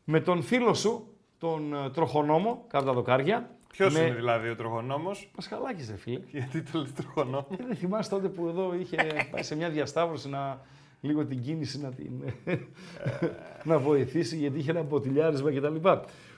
Με 0.04 0.20
τον 0.20 0.42
φίλο 0.42 0.74
σου, 0.74 1.08
τον 1.38 1.74
ε, 1.74 1.90
τροχονόμο, 1.90 2.66
κάτω 2.68 2.86
τα 2.86 2.94
δοκάρια. 2.94 3.50
Ποιος 3.72 3.94
με... 3.94 4.00
είναι 4.00 4.16
δηλαδή 4.16 4.50
ο 4.50 4.56
τροχονόμος; 4.56 5.32
Πασχαλάκης 5.36 5.90
ρε 5.90 5.98
φίλε. 5.98 6.20
Γιατί 6.32 6.62
το 6.62 6.80
λες 6.80 6.94
τροχονόμο; 6.94 7.48
Ε, 7.52 7.64
δεν 7.68 7.76
θυμάσαι 7.76 8.10
τότε 8.10 8.28
που 8.28 8.48
εδώ 8.48 8.74
είχε 8.80 8.96
πάει 9.32 9.44
σε 9.44 9.56
μια 9.56 9.70
διασταύρωση 9.70 10.30
να 10.30 10.62
λίγο 11.02 11.26
την 11.26 11.42
κίνηση 11.42 11.82
να, 11.82 11.90
την, 11.90 12.12
να 13.70 13.80
βοηθήσει 13.80 14.38
γιατί 14.38 14.60
είχε 14.60 14.72
ένα 14.72 14.84
ποτηλιάρισμα 14.84 15.52
κτλ. 15.52 15.90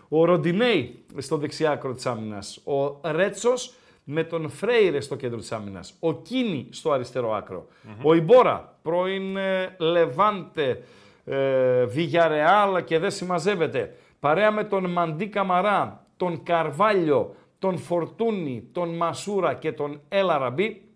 Ο 0.10 0.26
Ροντινέη 0.26 1.04
στο 1.18 1.38
δεξιάκρο 1.38 1.94
της 1.94 2.06
άμυνας. 2.06 2.58
Ο 2.58 3.12
Ρέτσος 3.12 3.74
με 4.04 4.24
τον 4.24 4.50
Φρέιρε 4.50 5.02
στο 5.02 5.16
κέντρο 5.16 5.40
της 5.40 5.52
άμυνας. 5.52 5.94
Ο 6.00 6.14
Κίνη 6.14 6.68
στο 6.72 6.92
αριστερό 6.92 7.34
άκρο. 7.34 7.68
Ο 8.04 8.14
Ιμπόρα, 8.14 8.78
πρώην 8.82 9.38
ε, 9.38 9.76
Λεβάντε, 9.80 10.84
ε, 11.26 11.86
Βιγιαρεάλ 11.86 12.84
και 12.84 13.00
δεν 13.00 13.12
συμμαζεύεται. 13.12 13.96
Παρέα 14.20 14.52
με 14.52 14.64
τον 14.64 14.92
Μαντί 14.92 15.28
Καμαρά, 15.28 16.06
τον 16.18 16.44
Καρβάλιο, 16.44 17.36
τον 17.60 17.78
Φορτούνι, 17.78 18.70
τον 18.72 18.96
Μασούρα 18.96 19.54
και 19.54 19.72
τον 19.72 20.02
Ελαραμπή. 20.10 20.88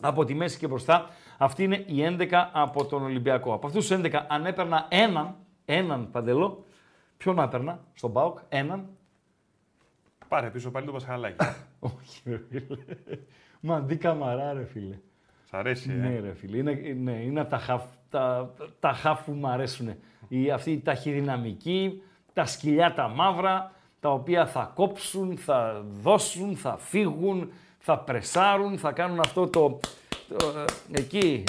Από 0.00 0.24
τη 0.24 0.34
μέση 0.34 0.58
και 0.58 0.66
μπροστά, 0.66 1.08
αυτή 1.38 1.62
είναι 1.62 1.84
η 1.86 2.16
11 2.18 2.50
από 2.52 2.84
τον 2.84 3.02
Ολυμπιακό. 3.02 3.52
Από 3.52 3.66
αυτούς 3.66 3.86
τους 3.86 3.96
11, 3.96 4.26
αν 4.28 4.46
έπαιρνα 4.46 4.86
έναν, 4.88 5.36
έναν 5.64 6.10
παντελό, 6.10 6.64
ποιον 7.16 7.34
να 7.34 7.42
έπαιρνα 7.42 7.80
στον 7.94 8.12
ΠΑΟΚ, 8.12 8.38
έναν, 8.48 8.88
Πάρε 10.30 10.50
πίσω 10.50 10.70
πάλι 10.70 10.86
το 10.86 10.92
Πασχαλάκι. 10.92 11.44
Όχι, 11.80 12.22
ρε 12.24 12.40
φίλε. 12.50 12.76
Μαντί 13.60 13.96
καμαρά, 13.96 14.52
ρε 14.52 14.64
φίλε. 14.64 14.98
Σ' 15.44 15.54
αρέσει, 15.54 15.90
ε. 15.90 15.94
Ναι, 15.94 16.20
ρε 16.20 16.34
φίλε. 16.34 16.56
Είναι, 16.56 16.96
ναι, 17.00 17.12
είναι 17.12 17.40
από 17.40 17.50
τα 17.50 17.58
χαφ, 17.58 17.82
τα, 18.10 18.54
τα 18.80 18.92
χαφ 18.92 19.24
που 19.24 19.32
μου 19.32 19.48
αρέσουν. 19.48 19.94
Η, 20.28 20.50
αυτή 20.50 20.70
η 20.70 20.80
ταχυδυναμική, 20.80 22.02
τα 22.32 22.46
σκυλιά 22.46 22.94
τα 22.94 23.08
μαύρα, 23.08 23.72
τα 24.00 24.12
οποία 24.12 24.46
θα 24.46 24.72
κόψουν, 24.74 25.36
θα 25.36 25.84
δώσουν, 26.02 26.56
θα 26.56 26.76
φύγουν, 26.76 27.50
θα 27.78 27.98
πρεσάρουν, 27.98 28.78
θα 28.78 28.92
κάνουν 28.92 29.20
αυτό 29.20 29.46
το, 29.46 29.80
το 30.28 30.46
ε, 30.92 30.98
εκεί, 31.00 31.44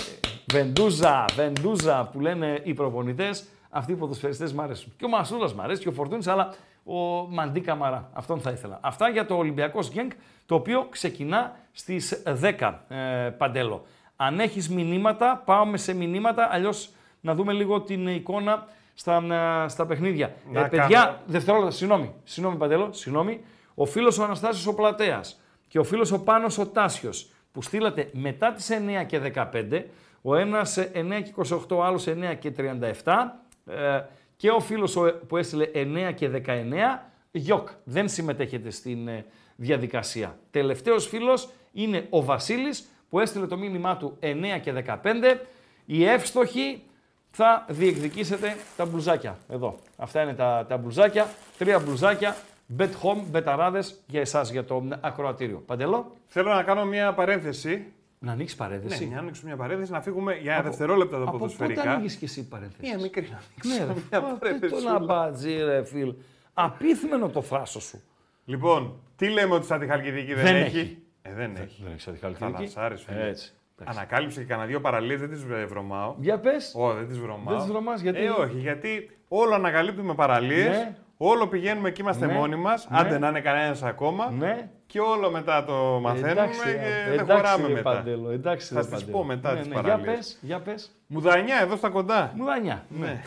βεντούζα, 0.51 1.25
βεντούζα 1.35 2.09
που 2.11 2.19
λένε 2.19 2.61
οι 2.63 2.73
προπονητές. 2.73 3.47
Αυτοί 3.69 3.91
οι 3.91 3.95
ποδοσφαιριστές 3.95 4.53
μου 4.53 4.61
αρέσουν. 4.61 4.93
Και 4.97 5.05
ο 5.05 5.09
Μασούλας 5.09 5.53
μου 5.53 5.61
αρέσει 5.61 5.81
και 5.81 5.89
ο 5.89 5.91
Φορτούνης, 5.91 6.27
αλλά 6.27 6.53
ο 6.83 7.27
Μαντί 7.29 7.59
Καμαρά. 7.61 8.09
Αυτόν 8.13 8.39
θα 8.41 8.51
ήθελα. 8.51 8.79
Αυτά 8.81 9.09
για 9.09 9.25
το 9.25 9.35
Ολυμπιακός 9.35 9.89
Γκένκ, 9.91 10.11
το 10.45 10.55
οποίο 10.55 10.87
ξεκινά 10.89 11.55
στις 11.71 12.23
10, 12.25 12.85
ε, 12.87 13.29
Παντέλο. 13.37 13.85
Αν 14.15 14.39
έχεις 14.39 14.69
μηνύματα, 14.69 15.41
πάμε 15.45 15.77
σε 15.77 15.93
μηνύματα, 15.93 16.47
αλλιώς 16.51 16.89
να 17.21 17.35
δούμε 17.35 17.53
λίγο 17.53 17.81
την 17.81 18.07
εικόνα 18.07 18.67
στα, 18.93 19.23
ε, 19.65 19.67
στα 19.67 19.85
παιχνίδια. 19.85 20.33
Να 20.51 20.59
ε, 20.59 20.67
παιδιά, 20.67 20.87
κάνω- 20.87 21.17
δευτερόλεπτα, 21.25 21.71
συγγνώμη, 21.71 22.13
συγγνώμη 22.23 22.57
Παντέλο, 22.59 22.89
συγγνώμη. 22.93 23.41
Ο 23.75 23.85
φίλος 23.85 24.17
ο 24.19 24.23
Αναστάσιος 24.23 24.67
ο 24.67 24.73
Πλατέας 24.75 25.41
και 25.67 25.79
ο 25.79 25.83
φίλος 25.83 26.11
ο 26.11 26.23
Πάνος 26.23 26.57
ο 26.57 26.67
Τάσιος 26.67 27.29
που 27.51 27.61
στείλατε 27.61 28.09
μετά 28.13 28.51
τις 28.51 28.69
9 28.69 29.03
και 29.03 29.19
15, 29.19 29.85
ο 30.21 30.35
ένας 30.35 30.77
ε, 30.77 30.91
9 30.93 31.21
και 31.21 31.33
28, 31.35 31.75
ο 31.77 31.83
άλλος 31.83 32.07
9 32.07 32.35
και 32.39 32.51
37 32.51 33.39
ε, 33.65 34.01
και 34.41 34.49
ο 34.49 34.59
φίλος 34.59 34.95
ο- 34.95 35.18
που 35.27 35.38
έστειλε 35.38 35.68
9 35.73 36.11
και 36.11 36.27
19, 36.30 37.11
γιοκ, 37.31 37.69
δεν 37.84 38.09
συμμετέχετε 38.09 38.69
στην 38.69 39.07
ε, 39.07 39.26
διαδικασία. 39.55 40.38
Τελευταίος 40.51 41.07
φίλος 41.07 41.49
είναι 41.72 42.07
ο 42.09 42.23
Βασίλης 42.23 42.89
που 43.09 43.19
έστειλε 43.19 43.47
το 43.47 43.57
μήνυμά 43.57 43.97
του 43.97 44.18
9 44.19 44.59
και 44.61 44.72
15, 44.72 45.39
οι 45.85 46.05
εύστοχοι 46.05 46.84
θα 47.31 47.65
διεκδικήσετε 47.69 48.55
τα 48.77 48.85
μπλουζάκια. 48.85 49.38
Εδώ. 49.49 49.76
Αυτά 49.97 50.22
είναι 50.22 50.34
τα, 50.34 50.65
τα 50.69 50.77
μπλουζάκια. 50.77 51.30
Τρία 51.57 51.80
μπλουζάκια. 51.80 52.35
Bet 52.77 52.89
home, 53.03 53.22
μπεταράδες 53.30 54.01
για 54.07 54.19
εσάς, 54.19 54.51
για 54.51 54.63
το 54.65 54.84
ακροατήριο. 55.01 55.63
Παντελό, 55.65 56.15
Θέλω 56.26 56.53
να 56.53 56.63
κάνω 56.63 56.85
μια 56.85 57.13
παρένθεση. 57.13 57.85
Να 58.23 58.31
ανοίξεις 58.31 58.57
παρένθεση. 58.57 59.07
Ναι, 59.07 59.15
να 59.15 59.22
ανοίξω 59.22 59.41
μια 59.45 59.56
παρένθεση, 59.56 59.91
να 59.91 60.02
φύγουμε 60.02 60.35
για 60.35 60.61
δευτερόλεπτα 60.61 61.15
τα 61.18 61.22
Από 61.22 61.26
πότε 61.31 61.38
ποδοσφαιρικά. 61.38 61.91
ανοίγεις 61.91 62.15
και 62.15 62.26
εσύ 62.26 62.48
παρένθεση; 62.48 62.89
Μια 62.89 62.99
μικρή 62.99 63.30
να 63.31 63.39
Ναι, 63.69 63.77
ρε, 63.77 63.84
ανοίξω. 63.84 64.03
Μια 64.11 64.19
α, 64.19 64.22
τι 64.23 64.30
το 64.31 64.38
παρένθεσούλα. 64.39 64.91
να 64.99 65.06
πατζή, 65.06 65.64
ρε 65.64 65.84
φίλ. 65.84 66.14
Απίθμενο 66.53 67.30
το 67.30 67.41
φράσο 67.41 67.80
σου. 67.81 68.02
Λοιπόν, 68.45 68.99
τι 69.15 69.30
λέμε 69.30 69.53
ότι 69.53 69.65
στα 69.65 69.77
τη 69.77 69.88
Χαλκιδική 69.88 70.34
δεν, 70.34 70.43
Δεν 70.43 70.56
έχει; 70.56 70.77
έχει. 70.80 70.98
Ε, 71.22 71.34
δεν 71.34 71.56
έχει. 71.56 71.81
Δεν 71.84 71.91
έχεις 71.91 72.07
αντιχαλκιδική. 72.07 72.53
Θαλασσάρες, 72.53 73.02
φίλε. 73.02 73.27
Έτσι. 73.27 73.53
εντάξει. 73.80 73.98
Ανακάλυψε 73.98 74.39
και 74.39 74.45
κανένα 74.45 74.68
δύο 74.68 74.81
παραλίες, 74.81 75.19
δεν 75.19 75.30
τις 75.30 75.43
ε, 75.52 75.65
βρωμάω. 75.65 76.15
Για 76.19 76.39
πες. 76.39 76.73
Ω, 76.77 76.93
δεν 76.93 77.07
τις 77.07 77.19
βρωμάω. 77.19 77.53
Δεν 77.53 77.57
τις 77.64 77.72
βρωμάς, 77.72 78.02
γιατί; 78.02 78.19
Ε, 78.23 78.30
όχι, 78.30 78.57
γιατί 78.60 79.10
όλο 79.27 79.53
ανακαλύπτουμε 79.56 80.14
παραλίες, 80.15 80.68
Ναι. 80.77 80.95
όλο 81.18 81.48
πηγαίνουμε 81.48 81.91
και 81.91 82.02
είμαστε 82.02 82.26
Ναι. 82.26 82.34
μόνοι 82.34 82.56
μας, 82.56 82.88
Ναι. 82.89 82.98
άντε 82.99 83.19
να 83.19 83.27
είναι 83.27 83.41
κανένας 83.41 83.84
ακόμα, 83.84 84.31
Ναι. 84.31 84.69
Και 84.91 84.99
όλο 84.99 85.31
μετά 85.31 85.63
το 85.63 85.99
μαθαίνουμε 86.01 86.31
Εντάξει, 86.31 86.59
και 86.59 86.72
ρε, 86.72 87.03
δεν 87.09 87.19
εντάξει, 87.19 87.35
χωράμε 87.35 87.68
ρε, 87.68 87.73
μετά. 87.73 87.91
Παντέλο, 87.91 88.30
εντάξει, 88.30 88.68
Θα 88.73 88.76
ρε, 88.76 88.81
στις 88.81 88.93
Παντέλο. 88.99 89.18
πω 89.18 89.23
μετά 89.23 89.53
ναι, 89.53 89.59
τις 89.59 89.68
ναι, 89.68 89.73
παραλίες. 89.73 90.05
Για 90.05 90.15
πες, 90.15 90.41
για 90.41 90.59
πες. 90.59 90.91
Μουδανιά, 91.07 91.59
εδώ 91.61 91.76
στα 91.76 91.89
κοντά. 91.89 92.31
Μουδανιά. 92.35 92.85
Ναι. 92.89 93.05
Ναι. 93.05 93.22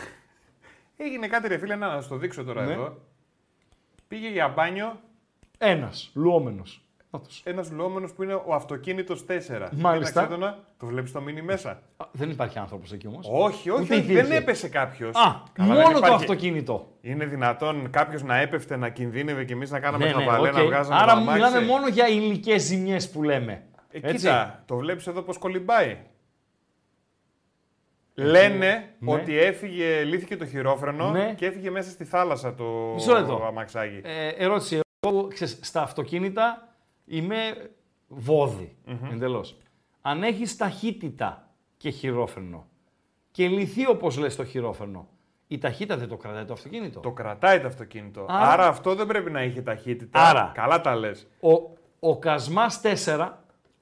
Έγινε 0.97 1.27
κάτι 1.27 1.49
ρε 1.49 1.59
φίλε, 1.59 1.75
να 1.77 2.01
σου 2.01 2.09
το 2.09 2.17
δείξω 2.17 2.45
τώρα 2.45 2.65
Ναι. 2.65 2.73
εδώ. 2.73 2.97
Πήγε 4.09 4.29
για 4.29 4.49
μπάνιο 4.49 5.01
Ένας, 5.59 6.11
λουόμενος. 6.15 6.84
Νάτος. 7.15 7.43
ένας 7.45 7.71
λουόμενος 7.71 8.13
που 8.13 8.23
είναι 8.23 8.35
ο 8.35 8.55
αυτοκίνητος 8.55 9.25
4. 9.25 9.69
Μάλιστα. 9.73 10.09
Κοίταξε 10.23 10.29
το 10.31 10.37
να- 10.37 10.59
Το 10.79 10.87
βλέπεις 10.87 11.13
το 11.13 11.21
μήνυ 11.21 11.43
μέσα. 11.43 11.71
Α, 11.97 12.05
Δεν 12.13 12.31
υπάρχει 12.31 12.59
άνθρωπος 12.59 12.93
εκεί 12.93 13.07
όμως. 13.07 13.27
Όχι, 13.31 13.71
όχι, 13.71 13.83
Ούτε 13.83 13.95
όχι, 13.95 14.03
δεν 14.03 14.17
υπήρχε. 14.17 14.37
έπεσε 14.37 14.69
κάποιος. 14.69 15.17
Α, 15.17 15.43
μόνο 15.59 16.01
το 16.01 16.13
αυτοκίνητο. 16.15 16.89
Είναι 17.01 17.25
δυνατόν 17.25 17.91
κάποιος 17.91 18.23
να 18.23 18.37
έπεφτε, 18.37 18.77
να 18.77 18.89
κινδύνευε 18.89 19.45
και 19.45 19.53
εμείς 19.53 19.71
να 19.71 19.81
κάναμε 19.81 20.05
Ναι, 20.05 20.13
ναι, 20.15 20.25
χαβαλέ, 20.25 20.51
να 20.51 20.61
οκ. 20.61 20.67
βγάζαμε 20.67 20.97
Άρα 21.01 21.13
το 21.13 21.19
αμάξι. 21.19 21.43
μιλάμε 21.43 21.67
μόνο 21.67 21.89
για 21.89 22.09
υλικές 22.09 22.63
ζημιές 22.63 23.11
που 23.11 23.23
λέμε. 23.23 23.63
Ε, 23.91 23.99
Έτσι. 23.99 24.17
κοίτα, 24.17 24.63
το 24.67 24.77
βλέπεις 24.77 25.07
εδώ 25.07 25.23
πώς 25.23 25.39
κολυμπάει. 25.39 25.99
Λένε 28.15 28.57
Ναι. 28.99 29.13
ότι 29.15 29.39
έφυγε, 29.39 30.03
λύθηκε 30.05 30.37
το 30.37 30.47
χειρόφρενο 30.47 31.11
Ναι. 31.11 31.35
και 31.37 31.47
έφυγε 31.47 31.71
μέσα 31.71 31.91
στη 31.91 32.05
θάλασσα 32.05 32.55
το 32.55 32.65
Μισό 32.95 33.13
λεπτό. 33.13 33.45
αμαξάκι. 33.47 34.01
Ε, 34.05 34.29
ερώτηση. 34.29 34.81
Εγώ, 35.07 35.29
ξέρεις, 35.29 35.59
στα 35.63 35.83
αυτοκίνητα 35.83 36.74
είμαι 37.07 37.71
βόδι, 38.09 38.77
εντελώς. 39.13 39.57
Αν 40.03 40.23
έχεις 40.23 40.57
ταχύτητα 40.57 41.49
και 41.77 41.91
χειρόφρενο 41.91 42.67
και 43.31 43.49
λυθεί 43.49 43.87
όπως 43.89 44.17
λες 44.19 44.37
το 44.37 44.45
χειρόφρενο, 44.45 45.09
η 45.47 45.59
ταχύτητα 45.59 45.97
δεν 45.97 46.09
το 46.09 46.17
κρατάει 46.17 46.45
το 46.45 46.53
αυτοκίνητο. 46.53 47.01
Το 47.01 47.11
κρατάει 47.11 47.61
το 47.61 47.67
αυτοκίνητο. 47.67 48.27
Άρα- 48.29 48.51
Άρα, 48.53 48.67
αυτό 48.67 48.95
δεν 48.95 49.07
πρέπει 49.07 49.31
να 49.31 49.43
είχε 49.43 49.63
ταχύτητα. 49.63 50.21
Άρα. 50.29 50.51
Καλά 50.55 50.81
τα 50.81 50.95
λες. 50.97 51.27
Ο, 51.41 51.51
ο 52.09 52.19
Κασμάς 52.19 52.81
4 52.81 53.29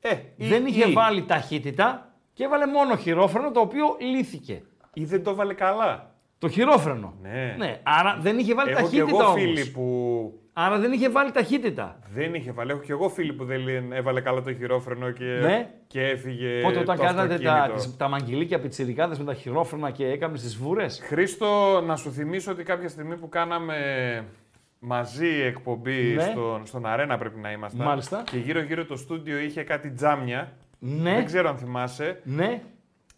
Ε, 0.01 0.15
δεν 0.37 0.63
ή- 0.67 0.69
είχε 0.71 0.89
ή- 0.89 0.93
βάλει 0.93 1.25
ταχύτητα 1.25 2.13
και 2.33 2.45
έβαλε 2.45 2.67
μόνο 2.67 2.97
χειρόφρενο 2.97 3.51
το 3.51 3.61
οποίο 3.61 3.97
λύθηκε. 4.01 4.63
Ή 4.93 5.05
δεν 5.05 5.23
το 5.23 5.35
βάλε 5.35 5.55
καλά. 5.55 6.15
Το 6.39 6.49
χειρόφρενο. 6.49 7.15
Ναι. 7.21 7.81
άρα 7.83 8.19
δεν 8.21 8.39
είχε 8.39 8.55
βάλει 8.55 8.71
Έχω 8.71 8.79
και 8.79 8.85
ταχύτητα 8.85 9.09
εγώ 9.23 9.29
όμως. 9.31 9.41
φίλοι 9.41 9.67
που 9.67 10.42
Άρα 10.53 10.79
δεν 10.79 10.93
είχε 10.93 11.09
βάλει 11.11 11.31
ταχύτητα. 11.31 11.99
δεν 12.15 12.35
είχε 12.35 12.53
βάλει. 12.53 12.71
Έχω 12.71 12.81
και 12.81 12.93
εγώ 12.93 13.09
φίλοι 13.09 13.33
που 13.33 13.45
δεν 13.45 13.61
λέ- 13.61 13.93
έβαλε 13.93 14.21
καλά 14.21 14.43
το 14.43 14.55
χειρόφρενο 14.55 15.11
και, 15.11 15.25
Ναι. 15.25 15.71
και 15.87 16.01
έφυγε. 16.09 16.61
Πότε 16.63 16.79
όταν 16.79 16.97
το 16.97 17.03
κάνατε 17.03 17.39
τα, 17.39 17.53
αυτοκίνητο. 17.53 17.75
τις- 17.75 17.97
τα 17.97 18.09
μαγγελίκια 18.09 18.61
πιτσιρικάδες 18.61 19.19
με 19.19 19.25
τα 19.25 19.35
χειρόφρενα 19.35 19.91
και 19.91 20.07
έκαμε 20.07 20.39
τις 20.39 20.57
βούρες; 20.57 21.01
Χρήστο, 21.05 21.81
να 21.87 21.97
σου 21.97 22.13
θυμίσω 22.13 22.51
ότι 22.53 22.63
κάποια 22.63 22.89
στιγμή 22.89 23.17
που 23.17 23.29
κάναμε 23.29 23.77
μαζί 24.79 25.29
εκπομπή 25.29 26.13
Ναι. 26.15 26.23
στον, 26.23 26.67
στον 26.67 26.87
Αρένα 26.87 27.19
πρέπει 27.19 27.39
να 27.41 27.51
ήμασταν. 27.53 27.87
Μάλιστα. 27.87 28.23
Και 28.31 28.37
γύρω-γύρω 28.39 28.85
το 28.85 28.97
στούντιο 28.97 29.39
είχε 29.39 29.63
κάτι 29.63 29.91
τζάμια. 29.91 30.53
Ναι. 30.79 31.15
Δεν 31.15 31.25
ξέρω 31.25 31.49
αν 31.49 31.57
θυμάσαι. 31.59 32.21
Ναι. 32.25 32.63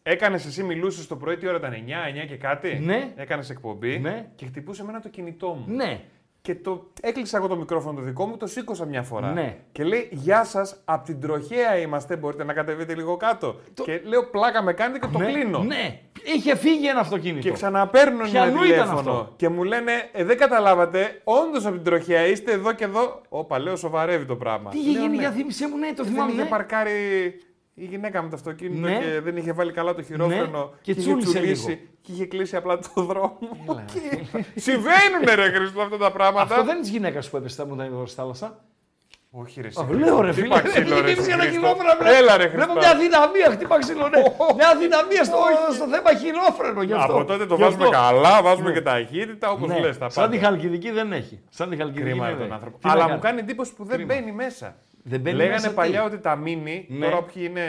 Έκανες 0.03 0.47
εσύ, 0.47 0.63
μιλούσες 0.63 1.07
το 1.07 1.17
πρωί, 1.17 1.37
τι 1.37 1.47
ώρα 1.49 1.57
ήταν, 1.57 1.73
9, 1.73 2.07
9 2.09 2.27
και 2.27 2.37
κάτι; 2.37 2.79
Ναι. 2.85 3.13
Έκανες 3.17 3.51
εκπομπή 3.51 3.99
Ναι. 3.99 4.27
και 4.35 4.47
χτυπούσε 4.47 4.83
εμένα 4.83 5.01
το 5.01 5.09
κινητό 5.09 5.49
μου. 5.49 5.75
Ναι. 5.75 6.01
Και 6.45 6.55
το 6.55 6.91
έκλεισα 7.01 7.37
εγώ 7.37 7.47
το 7.47 7.57
μικρόφωνο 7.57 7.99
το 7.99 8.05
δικό 8.05 8.27
μου, 8.27 8.37
το 8.37 8.47
σήκωσα 8.47 8.85
μια 8.85 9.03
φορά. 9.03 9.33
Ναι. 9.33 9.57
Και 9.73 9.85
λέει: 9.85 10.09
Γεια 10.13 10.45
σας, 10.45 10.81
από 10.85 11.05
την 11.05 11.21
τροχέα 11.21 11.77
είμαστε. 11.79 12.17
Μπορείτε 12.17 12.45
να 12.45 12.53
κατεβείτε 12.53 12.95
λίγο 12.95 13.17
κάτω. 13.17 13.57
Και 13.85 14.01
λέω: 14.05 14.25
Πλάκα 14.31 14.63
με 14.63 14.73
κάνετε 14.73 14.99
και 15.07 15.13
το 15.13 15.19
ναι. 15.19 15.33
κλείνω. 15.33 15.59
Ναι. 15.59 16.01
Είχε 16.37 16.57
φύγει 16.57 16.87
ένα 16.89 17.01
αυτοκίνητο. 17.01 17.41
Και 17.49 17.51
ξαναπαίρνουν 17.51 18.31
Ποιανού 18.31 18.49
ένα 18.49 18.67
ήταν 18.67 18.71
τηλέφωνο. 18.71 18.99
αυτό; 18.99 19.33
Και 19.37 19.49
μου 19.49 19.63
λένε: 19.65 19.93
ε, 20.13 20.25
Δεν 20.25 20.39
καταλάβατε, 20.39 21.21
όντως 21.25 21.67
από 21.67 21.75
την 21.75 21.85
τροχέα 21.85 22.27
είστε 22.27 22.53
εδώ 22.53 22.73
και 22.73 22.85
εδώ. 22.85 23.21
Όπα, 23.29 23.59
λέω: 23.59 23.77
Σοβαρεύει 23.77 24.25
το 24.25 24.37
πράγμα. 24.37 24.71
Τι 24.71 24.79
είχε 24.79 24.91
Λέω, 24.91 25.03
γίνει, 25.03 25.15
«Ναι». 25.17 25.21
για 25.23 25.31
θύμισέ 25.31 25.69
μου, 25.69 25.77
ναι, 25.77 25.93
το 25.97 26.03
Δεν 26.03 26.13
θυμάμαι. 26.13 26.33
είχε 26.33 26.43
ναι. 26.43 26.49
παρκάρει 26.49 26.93
η 27.75 27.85
γυναίκα 27.85 28.23
με 28.23 28.29
το 28.29 28.37
αυτοκίνητο 28.37 28.87
Ναι. 28.89 28.99
και 28.99 29.21
δεν 29.21 29.37
είχε 29.37 29.53
βάλει 29.53 29.73
καλά 29.73 29.95
το 29.95 30.03
χειρόφρενο. 30.03 30.59
Ναι. 30.59 30.79
Και 30.83 30.91
είχε 30.91 31.01
τσούλησε 31.01 31.31
τσουλήσει 31.31 31.69
λίγο. 31.69 31.81
Και 32.03 32.13
είχε 32.13 32.27
κλείσει 32.27 32.57
απλά 32.57 32.79
το 32.79 33.03
δρόμο. 33.03 33.39
Και- 33.93 34.41
Συμβαίνουν 34.61 35.23
ρε 35.35 35.51
Χριστό 35.51 35.81
αυτά 35.81 35.97
τα 35.97 36.13
πράγματα. 36.13 36.43
Αυτό 36.43 36.65
δεν 36.65 36.73
είναι 36.75 36.81
της 36.81 36.91
γυναίκας 36.91 37.31
που 37.31 37.37
έπεσε 37.37 37.55
στα 37.55 37.67
μοντανίδα 37.67 38.07
στη 38.07 38.17
θάλασσα. 38.17 38.65
Όχι 39.37 39.61
ρε 39.61 39.67
Α, 39.67 39.71
εσύ, 39.91 39.99
Λέω 40.01 40.21
ρε 40.21 40.29
Τι 40.31 40.35
φίλε. 40.41 40.49
παξίλο, 40.49 41.01
ρε, 41.01 41.03
Χτύπησε 41.13 41.31
ένα 41.31 41.43
Χριστό. 41.43 41.61
χειρόφρενο. 41.61 41.93
βλέπω- 42.01 42.17
Έλα 42.19 42.37
ρε 42.37 42.47
Βλέπω 42.49 42.73
Χριστό. 42.73 42.79
μια 42.81 42.91
αδυναμία, 42.91 43.51
χτύπα 43.51 43.79
ξύλο, 43.79 44.09
ναι. 44.09 44.21
Μια 44.59 44.69
αδυναμία 44.69 45.25
στο, 45.25 45.39
στο 45.79 45.87
θέμα 45.89 46.11
χειρόφρενο 46.21 46.83
γι' 46.83 46.93
αυτό. 46.93 47.13
Από 47.15 47.25
τότε 47.25 47.47
το 47.47 47.55
Γι' 47.55 47.63
βάζουμε 47.63 47.85
αυτό. 47.85 47.97
καλά, 47.99 48.43
βάζουμε 48.43 48.69
Ναι. 48.69 48.75
και 48.75 48.81
ταχύτητα 48.81 49.51
όπως 49.51 49.69
Ναι. 49.69 49.79
λες 49.81 49.99
τα 49.99 50.09
Σαν 50.09 50.31
τη 50.31 50.37
πάντα. 50.37 50.47
Χαλκιδική 50.49 50.91
δεν 50.91 51.13
έχει. 51.13 51.41
Σαν 51.51 51.71
τη 51.71 51.77
Χαλκιδική 51.77 52.09
Κρίμα 52.11 52.25
δεν 52.27 52.35
τον 52.37 52.45
έχει. 52.45 52.53
άνθρωπο. 52.55 52.77
Τι 52.79 52.87
να 52.87 52.93
Αλλά 52.93 53.01
κάνει; 53.03 53.13
μου 53.15 53.21
κάνει 53.21 53.39
εντύπωση 53.41 53.75
που 53.75 53.85
δεν 53.85 53.97
Κρίμα. 53.97 54.15
μπαίνει 54.15 54.33
μέσα. 54.33 54.77
Δεν 55.07 55.21
μπαίνει 55.21 55.37
Λέγανε 55.37 55.53
μέσα, 55.55 55.69
τι; 55.69 55.75
παλιά 55.75 56.05
ότι 56.05 56.19
τα 56.19 56.37
μίνι, 56.37 56.87
Ναι. 56.89 57.05
τώρα 57.05 57.23
ποιοι 57.23 57.47
είναι 57.51 57.63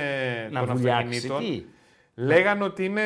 Να 0.52 0.66
των 0.66 0.76
βουλιάξει, 0.76 1.18
αυτοκινήτων, 1.18 1.40
τι; 1.40 2.22
λέγανε 2.24 2.64
ότι 2.64 2.86
είναι 2.86 3.02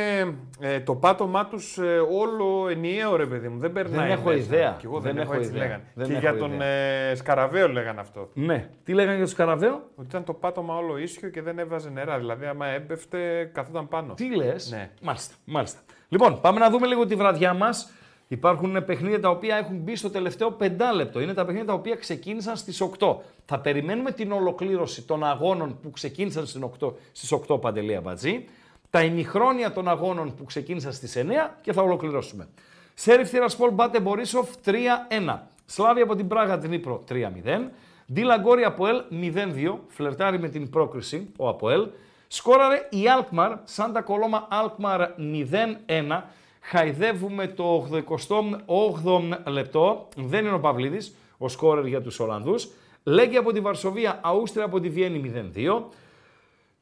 ε, 0.60 0.80
το 0.80 0.96
πάτωμά 0.96 1.46
τους 1.48 1.78
όλο 2.20 2.68
ενιαίο 2.70 3.16
ρε 3.16 3.26
παιδί 3.26 3.48
μου. 3.48 3.60
Δεν 3.60 3.72
περνάει. 3.72 4.12
έχω 4.12 4.28
μέσα. 4.30 4.38
ιδέα. 4.40 4.76
Κι 4.80 4.86
εγώ 4.86 5.00
Δεν 5.00 5.14
δεν, 5.14 5.22
έχω 5.22 5.32
έχω 5.32 5.42
έτσι 5.42 5.54
ιδέα. 5.54 5.64
λέγανε. 5.66 5.84
Δεν 5.94 6.06
και 6.08 6.12
έχω 6.12 6.20
για 6.22 6.36
τον 6.38 6.54
ιδέα. 6.54 6.68
ε, 6.68 7.16
Σκαραβαίο 7.16 7.68
λέγανε 7.70 8.00
αυτό. 8.00 8.30
Ναι. 8.34 8.70
Τι 8.84 8.94
λέγανε 8.94 9.18
για 9.18 9.26
του 9.26 9.36
Καραβαίο. 9.36 9.90
Ότι 9.96 10.08
ήταν 10.08 10.24
το 10.24 10.34
πάτωμα 10.34 10.76
όλο 10.76 10.98
ίσιο 10.98 11.30
και 11.30 11.42
δεν 11.42 11.60
έβαζε 11.60 11.90
νερά. 11.90 12.18
Δηλαδή, 12.18 12.46
άμα 12.46 12.68
έμπεφτε, 12.68 13.50
καθόταν 13.54 13.88
πάνω. 13.88 14.14
Τι 14.14 14.36
λες; 14.36 14.72
Ναι. 14.72 14.90
Μάλιστα, 15.02 15.36
μάλιστα. 15.46 15.80
Λοιπόν, 16.10 16.42
πάμε 16.42 16.60
να 16.60 16.70
δούμε 16.70 16.88
λίγο 16.88 17.06
τη 17.06 17.16
βραδιά 17.16 17.54
μας. 17.54 17.92
Υπάρχουν 18.32 18.86
παιχνίδια 18.86 19.20
τα 19.20 19.30
οποία 19.30 19.58
έχουν 19.58 19.78
μπει 19.78 19.96
στο 19.96 20.10
τελευταίο 20.10 20.52
πεντάλεπτο. 20.52 21.20
Είναι 21.20 21.34
τα 21.34 21.46
παιχνίδια 21.46 21.68
τα 21.68 21.74
οποία 21.74 21.96
ξεκίνησαν 21.96 22.58
στις 22.58 22.82
8. 23.00 23.16
Θα 23.46 23.60
περιμένουμε 23.60 24.12
την 24.12 24.32
ολοκλήρωση 24.32 25.02
των 25.02 25.24
αγώνων 25.24 25.80
που 25.82 25.92
ξεκίνησαν 25.92 26.46
στις 26.46 26.62
8, 26.80 26.94
στις 27.12 27.32
8 27.32 27.62
Παντελία 27.62 28.02
Μπατζή. 28.02 28.46
Τα 28.90 29.04
ημιχρόνια 29.04 29.72
των 29.72 29.88
αγώνων 29.88 30.36
που 30.36 30.44
ξεκίνησαν 30.44 30.94
στις 30.94 31.16
9 31.16 31.56
και 31.62 31.74
θα 31.74 31.82
ολοκληρώσουμε. 31.82 32.48
Σέριφ 32.94 33.30
Τυρασπόλ 33.30 33.72
Μπάτε 33.72 34.00
Μπορίσοφ 34.00 34.50
3-1. 34.66 35.40
Σλάβια 35.66 36.04
από 36.04 36.16
την 36.16 36.28
Πράγα 36.28 36.58
Νύπρο 36.68 37.04
3-0. 37.10 37.72
Ντίλα 38.14 38.38
Γκόρη 38.38 38.64
Αποέλ 38.64 39.04
0-2. 39.12 39.78
Φλερτάρει 39.88 40.40
με 40.40 40.50
την 40.50 40.70
πρόκριση 40.70 41.32
ο 41.38 41.48
Αποέλ. 41.48 41.88
Σκόραρε 42.28 42.88
η 42.90 43.10
Αλκμαρ. 43.10 43.58
Σάντα 43.64 44.02
Κολόμα 44.02 44.48
Αλκμαρ 44.50 45.02
0-1. 45.18 46.24
Χαϊδεύουμε 46.72 47.48
το 47.48 47.90
88ο 47.92 49.52
λεπτό. 49.52 50.08
Δεν 50.16 50.46
είναι 50.46 50.54
ο 50.54 50.60
Παυλίδης, 50.60 51.16
ο 51.38 51.50
σκόρερ 51.50 51.86
για 51.86 52.02
τους 52.02 52.20
Ολλανδούς. 52.20 52.70
Λέγει 53.04 53.38
από 53.38 53.52
τη 53.52 53.60
Βαρσοβία, 53.60 54.20
Αούστρια 54.24 54.66
από 54.66 54.80
τη 54.80 54.90
Βιέννη 54.90 55.52
0-2. 55.56 55.84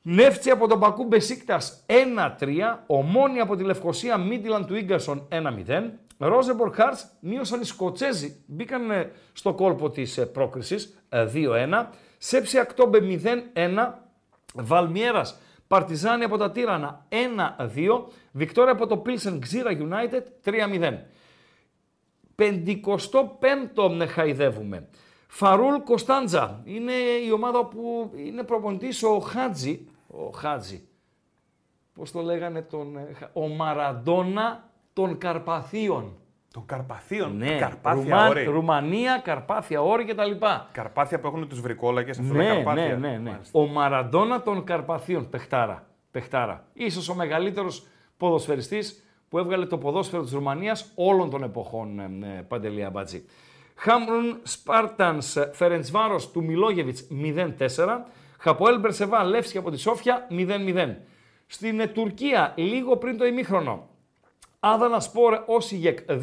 Νεύτσι 0.01 0.49
από 0.49 0.67
τον 0.67 0.79
Πακού 0.79 1.03
Μπεσίκτας 1.03 1.85
1-3. 2.39 2.83
Ομόνια 2.87 3.43
από 3.43 3.55
τη 3.55 3.63
Λευκοσία 3.63 4.17
Μίτιλαν 4.17 4.65
του 4.65 4.75
Ίγκαρσον 4.75 5.27
1-0. 5.31 5.91
Ρόζεμπορ 6.17 6.71
Χάρτς 6.73 7.17
μείωσαν 7.19 7.61
οι 7.61 7.65
Σκοτσέζοι. 7.65 8.43
Μπήκαν 8.45 8.91
ε, 8.91 9.11
στο 9.33 9.53
κόλπο 9.53 9.89
της 9.89 10.17
ε, 10.17 10.25
πρόκρισης 10.25 11.03
ε, 11.09 11.27
2-1. 11.33 11.85
Σέψη 12.17 12.57
Ακτόμπε 12.57 12.99
0-1. 13.53 13.93
Βαλμιέρας 14.53 15.39
Παρτιζάνη 15.67 16.23
από 16.23 16.37
τα 16.37 16.51
Τύρανα 16.51 17.05
1-2. 17.09 18.05
Βικτόρια 18.31 18.71
από 18.71 18.87
το 18.87 18.97
Πίλσεν 18.97 19.39
Ξύρα 19.39 19.71
United 19.71 20.21
3-0. 20.45 20.97
55ο 22.35 24.07
χαϊδεύουμε. 24.07 24.87
Φαρούλ 25.27 25.75
Κωνσταντζα. 25.75 26.61
Είναι 26.63 26.91
η 27.27 27.31
ομάδα 27.31 27.65
που 27.65 28.11
είναι 28.15 28.43
προπονητής 28.43 29.03
ο 29.03 29.19
Χάτζη. 29.19 29.87
Ο 30.07 30.29
Χάτζη. 30.29 30.87
Πώς 31.93 32.11
το 32.11 32.21
λέγανε 32.21 32.61
τον... 32.61 32.97
ε, 32.97 33.29
Ο 33.33 33.47
Μαραντόνα 33.47 34.69
των 34.93 35.17
Καρπαθίων. 35.17 36.17
Των 36.57 36.65
Καρπαθίων. 36.65 37.37
Ναι, 37.37 37.57
Καρπάθια 37.57 38.03
Ρουμαν- 38.03 38.29
όρη. 38.29 38.43
Ρουμανία, 38.43 39.21
Καρπάθια, 39.23 39.81
όρη 39.81 40.05
κτλ. 40.05 40.31
Καρπάθια 40.71 41.19
που 41.19 41.27
έχουν 41.27 41.47
τους 41.47 41.61
βρικόλακες. 41.61 42.19
Αυτό 42.19 42.33
είναι 42.33 42.43
Ναι, 42.43 42.53
Καρπάθια. 42.55 42.83
ναι, 42.97 43.07
ναι, 43.09 43.17
ναι. 43.17 43.29
Μάλιστα. 43.31 43.59
Ο 43.59 43.65
Μαραντόνα 43.67 44.41
των 44.41 44.63
Καρπαθίων, 44.63 45.29
παιχτάρα. 45.29 45.87
παιχτάρα. 46.11 46.65
Ίσως 46.73 47.09
ο 47.09 47.15
μεγαλύτερος 47.15 47.85
ποδοσφαιριστής 48.17 49.03
που 49.29 49.37
έβγαλε 49.37 49.65
το 49.65 49.77
ποδόσφαιρο 49.77 50.23
της 50.23 50.31
Ρουμανίας 50.31 50.91
όλων 50.95 51.29
των 51.29 51.43
εποχών, 51.43 51.99
ε, 51.99 52.03
ε, 52.37 52.41
Παντελή 52.41 52.83
Αμπατζή. 52.83 53.25
Χάμρουν 53.75 54.39
Σπάρτανς 54.43 55.35
Φερεντσβάρος 55.53 56.31
του 56.31 56.43
Μιλόγεβιτς 56.43 57.07
0-4. 57.11 58.05
Χαποέλ 58.39 58.79
Μπερσεβά 58.79 59.23
Λεύσκη 59.23 59.57
από 59.57 59.71
τη 59.71 59.77
Σόφια 59.77 60.27
0-0. 60.29 60.95
Στην 61.47 61.79
ε, 61.79 61.87
Τουρκία, 61.87 62.53
λίγο 62.55 62.97
πριν 62.97 63.17
το 63.17 63.25
ημίχρονο, 63.25 63.87
Άδανα 64.73 64.99
Σπορ 64.99 65.43
Όσιγεκ 65.45 65.99
2-0. 66.07 66.13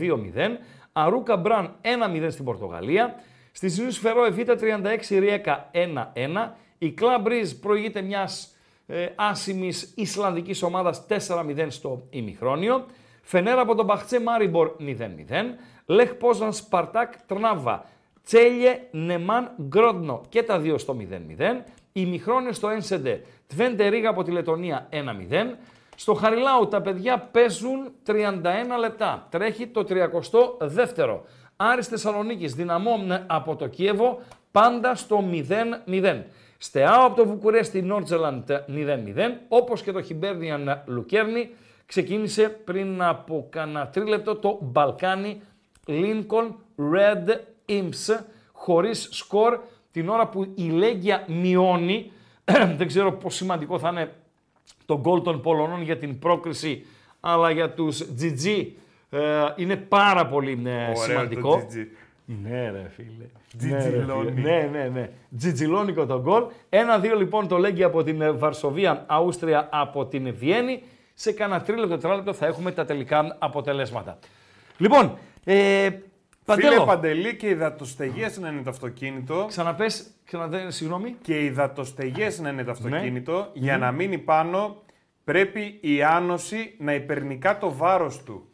Αρούκα 0.93 1.37
Μπραν 1.37 1.75
1-0 1.83 2.27
στην 2.31 2.45
Πορτογαλία. 2.45 3.15
Στη 3.53 3.69
Σινούς 3.69 3.99
Φερό 3.99 4.25
Εβίτα 4.25 4.57
36 4.61 5.19
Ριέκα 5.19 5.71
1-1. 5.73 6.51
Η 6.79 6.91
Κλαμπρίζ 6.91 7.53
προηγείται 7.53 8.03
μιας 8.03 8.57
ε, 8.87 9.07
άσημης 9.15 9.93
Ισλανδικής 9.97 10.62
ομάδας 10.62 11.07
4-0 11.09 11.66
στο 11.69 12.07
ημιχρόνιο. 12.11 12.87
Φενέρα 13.23 13.61
από 13.61 13.75
τον 13.75 13.85
Μπαχτσέ 13.85 14.21
Μάριμπορ 14.21 14.71
0-0. 14.81 14.85
Λεχ 15.87 16.15
Πόζαν 16.15 16.53
Σπαρτάκ 16.53 17.12
Τρνάβα. 17.27 17.85
Τσέλιε 18.25 18.81
Νεμάν 18.91 19.51
Γκρόντνο 19.69 20.21
και 20.29 20.43
τα 20.43 20.59
δύο 20.59 20.79
στο 20.79 20.97
0-0. 21.39 21.43
Ημιχρόνιο 21.93 22.53
στο 22.53 22.69
Ένσεντε. 22.69 23.23
Τβέντε 23.47 23.89
Ρίγα 23.89 24.09
από 24.09 24.23
τη 24.23 24.31
Λετωνία 24.31 24.89
1-0. 24.91 24.97
Στο 25.97 26.15
Χαριλάου 26.15 26.69
τα 26.69 26.81
παιδιά 26.81 27.19
παίζουν 27.19 27.93
31 28.07 28.12
λεπτά. 28.81 29.27
Τρέχει 29.31 29.66
το 29.66 29.85
32ο. 29.89 31.21
Άρης 31.57 31.87
Θεσσαλονίκης, 31.87 32.55
δυναμό 32.55 32.99
από 33.27 33.57
το 33.57 33.66
Κίεβο, 33.66 34.21
πάντα 34.51 34.95
στο 34.95 35.25
0-0. 35.87 36.23
Στεάο 36.59 37.07
από 37.07 37.16
το 37.16 37.27
Βουκουρέστι, 37.27 37.83
Νόρτζελαντ 37.83 38.51
0-0, 38.51 38.61
όπως 39.49 39.83
και 39.83 39.93
το 39.93 40.03
Χιμπέρνιαν 40.03 40.83
Λουκέρνη, 40.87 41.51
ξεκίνησε 41.87 42.49
πριν 42.49 43.03
από 43.03 43.47
κανένα 43.51 43.89
τρίλεπτο 43.89 44.37
το 44.37 44.59
Μπαλκάνι 44.62 45.43
Lincoln 45.87 46.53
Red 46.93 47.29
Imps, 47.69 48.25
χωρίς 48.53 49.09
σκορ, 49.11 49.59
την 49.91 50.09
ώρα 50.09 50.29
που 50.29 50.53
η 50.55 50.69
Λέγκια 50.69 51.25
μειώνει, 51.27 52.12
δεν 52.79 52.87
ξέρω 52.87 53.12
πόσο 53.12 53.37
σημαντικό 53.37 53.79
θα 53.79 53.89
είναι 53.89 54.12
το 54.86 55.01
γκολ 55.01 55.23
των 55.23 55.41
Πολωνών 55.41 55.82
για 55.82 55.99
την 55.99 56.19
πρόκριση, 56.19 56.86
αλλά 57.20 57.51
για 57.51 57.70
τους 57.70 58.05
GG 58.20 58.66
ε, 59.11 59.20
είναι 59.57 59.77
πάρα 59.77 60.27
πολύ 60.27 60.62
ε, 60.65 60.70
Ωραίο 60.70 60.95
σημαντικό. 60.95 61.51
το 61.57 61.66
GG. 61.70 61.86
Ναι 62.43 62.70
ρε 62.70 62.89
φίλε. 62.89 63.24
Τζιτζιλόνι. 63.59 64.31
Ναι, 64.31 64.51
ρε, 64.51 64.61
φίλε. 64.61 64.69
ναι, 64.70 64.78
ναι, 64.78 64.89
ναι. 64.89 65.11
Τζιτζιλόνικο 65.39 66.07
το 66.07 66.20
γκολ. 66.20 66.45
Ένα-δύο 66.69 67.16
λοιπόν 67.16 67.49
το 67.49 67.57
λέγει 67.57 67.82
από 67.82 68.03
την 68.03 68.20
ε, 68.20 68.31
Βαρσοβία, 68.31 69.05
Αούστρια 69.09 69.69
από 69.73 70.07
την 70.07 70.35
Βιέννη. 70.35 70.82
Σε 71.15 71.32
κάνα 71.32 71.61
τρίλεπτο, 71.61 71.95
τετράλεπτο 71.95 72.32
θα 72.32 72.47
έχουμε 72.47 72.73
τα 72.73 72.85
τελικά 72.85 73.36
αποτελέσματα. 73.39 74.19
Λοιπόν, 74.77 75.19
ε, 75.45 75.89
Φίλε 76.47 76.62
Παντέλο, 76.62 76.85
Παντελή 76.85 77.37
και 77.37 77.49
υδατοστεγέ 77.49 78.31
να 78.41 78.49
είναι 78.49 78.62
το 78.62 78.71
αυτοκίνητο. 78.71 79.45
ξαναπες, 79.49 80.07
ξαναδέ, 80.25 80.71
συγγνώμη. 80.71 81.16
Και 81.23 81.45
υδατοστεγέ 81.45 82.29
να 82.41 82.49
είναι 82.49 82.65
το 82.65 82.77
Ναι. 82.81 82.97
αυτοκίνητο. 82.97 83.51
Για 83.53 83.79
να 83.79 83.93
μείνει 83.93 84.19
πάνω, 84.19 84.83
πρέπει 85.25 85.79
η 85.81 86.03
άνωση 86.03 86.75
να 86.79 86.95
υπερνικά 86.95 87.59
το 87.59 87.73
βάρος 87.73 88.23
του. 88.23 88.49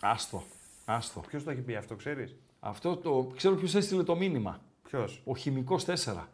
Άστο, 0.00 0.42
άστο. 0.84 1.20
Ποιος 1.28 1.44
το 1.44 1.50
έχει 1.50 1.60
πει 1.60 1.74
αυτό, 1.74 1.94
ξέρεις; 1.94 2.36
Αυτό 2.60 2.96
το, 2.96 3.30
ξέρω 3.36 3.54
ποιος 3.54 3.74
έστειλε 3.74 4.02
το 4.02 4.16
μήνυμα. 4.16 4.60
Ποιος; 4.88 5.22
Ο 5.24 5.36
χημικός 5.36 5.84
4. 5.84 6.28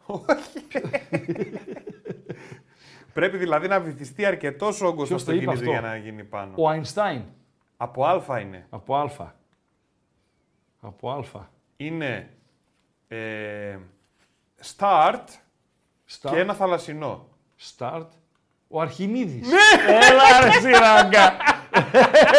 Πρέπει 3.13 3.37
δηλαδή 3.37 3.67
να 3.67 3.79
βυθιστεί 3.79 4.25
αρκετός 4.25 4.81
όγκος 4.81 5.07
στο 5.07 5.15
Ποιος 5.15 5.23
το 5.23 5.31
είπε 5.31 5.51
αυτοκίνητο 5.51 5.71
αυτό; 5.71 5.87
για 5.87 5.97
να 5.97 6.09
γίνει 6.09 6.23
πάνω. 6.23 6.51
Ο 6.55 6.69
Αϊνστάιν. 6.69 7.21
Από 7.77 8.05
Α 8.05 8.39
είναι. 8.39 8.67
Από 8.69 8.95
Α. 8.95 9.09
Από 10.85 11.09
Α. 11.11 11.39
Είναι 11.77 12.29
ε, 13.07 13.77
start, 14.77 15.23
Start. 16.09 16.29
και 16.31 16.39
ένα 16.39 16.53
θαλασσινό. 16.53 17.27
Start. 17.77 18.07
Ο 18.67 18.81
Αρχιμίδης. 18.81 19.47
Έλα 19.87 20.41
ρε 20.43 20.51
σιράγκα. 20.51 21.37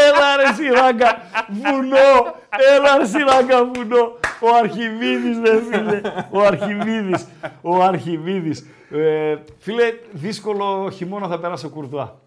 Έλα 0.07 0.37
ρε 0.37 0.53
σιράγκα. 0.55 1.23
Βουνό. 1.49 2.35
Έλα 2.75 2.97
ρε 2.97 3.07
σιράγκα 3.07 3.65
βουνό. 3.65 4.19
Ο 4.41 4.55
Αρχιμίδης 4.63 5.39
ρε 5.39 5.63
φίλε. 5.63 6.01
Ο 6.31 6.41
Αρχιμίδης. 6.41 7.27
Ο 7.63 7.83
Αρχιμίδης. 7.83 8.67
Ε, 8.91 9.37
φίλε, 9.59 9.85
δύσκολο 10.13 10.91
χειμώνα 10.91 11.29
θα 11.29 11.39
περάσει 11.39 11.67
ο 11.67 11.69
Κουρδουά. 11.69 12.21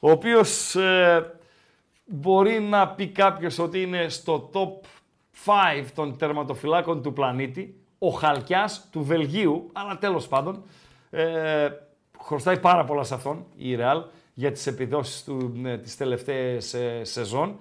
Ο 0.00 0.10
οποίος 0.10 0.74
ε, 0.74 1.32
μπορεί 2.04 2.60
να 2.60 2.88
πει 2.88 3.08
κάποιος 3.08 3.58
ότι 3.58 3.82
είναι 3.82 4.08
στο 4.08 4.50
top 4.52 4.86
5 5.44 5.84
των 5.94 6.16
τερματοφυλάκων 6.16 7.02
του 7.02 7.12
πλανήτη. 7.12 7.80
Ο 7.98 8.08
Χαλκιάς 8.08 8.88
του 8.90 9.04
Βελγίου, 9.04 9.70
αλλά 9.72 9.98
τέλος 9.98 10.28
πάντων. 10.28 10.62
Ε, 11.10 11.68
χρωστάει 12.20 12.58
πάρα 12.58 12.84
πολλά 12.84 13.02
σε 13.02 13.14
αυτόν 13.14 13.46
η 13.56 13.74
Ρεάλ 13.74 14.02
για 14.34 14.52
τις 14.52 14.66
επιδόσεις 14.66 15.24
του 15.24 15.60
ε, 15.64 15.78
τις 15.78 15.96
τελευταίες 15.96 16.74
ε, 16.74 17.04
σεζόν. 17.04 17.58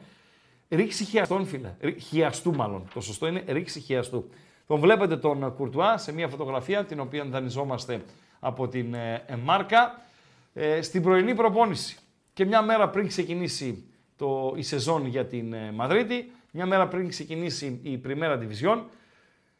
Ρίξη 0.69 1.03
χιαστών, 1.03 1.45
φίλε. 1.45 1.76
Ρι- 1.80 1.99
Χιαστού, 2.02 2.56
μάλλον. 2.56 2.88
Το 2.93 3.02
σωστό 3.02 3.27
είναι 3.27 3.43
ρίξη 3.47 3.80
χιαστού. 3.80 4.30
Τον 4.68 4.80
βλέπετε 4.80 5.18
τον 5.18 5.56
Κουρτουά 5.56 5.97
σε 5.97 6.14
μια 6.14 6.27
φωτογραφία 6.27 6.85
την 6.85 6.99
οποία 6.99 7.26
δανειζόμαστε 7.26 8.02
από 8.39 8.68
την 8.68 8.93
ε, 8.93 9.23
ε, 9.27 9.35
Μάρκα 9.35 10.02
ε, 10.53 10.81
στην 10.81 11.02
πρωινή 11.02 11.35
προπόνηση. 11.35 11.97
Και 12.34 12.45
μια 12.45 12.61
μέρα 12.61 12.89
πριν 12.89 13.07
ξεκινήσει 13.07 13.85
το, 14.15 14.53
η 14.56 14.61
σεζόν 14.61 15.06
για 15.06 15.26
την 15.26 15.53
ε, 15.53 15.72
Μαδρίτη, 15.72 16.31
μια 16.56 16.65
μέρα 16.65 16.88
πριν 16.88 17.07
ξεκινήσει 17.07 17.80
η 17.82 17.98
Πριμέρα 17.98 18.40
Division, 18.41 18.84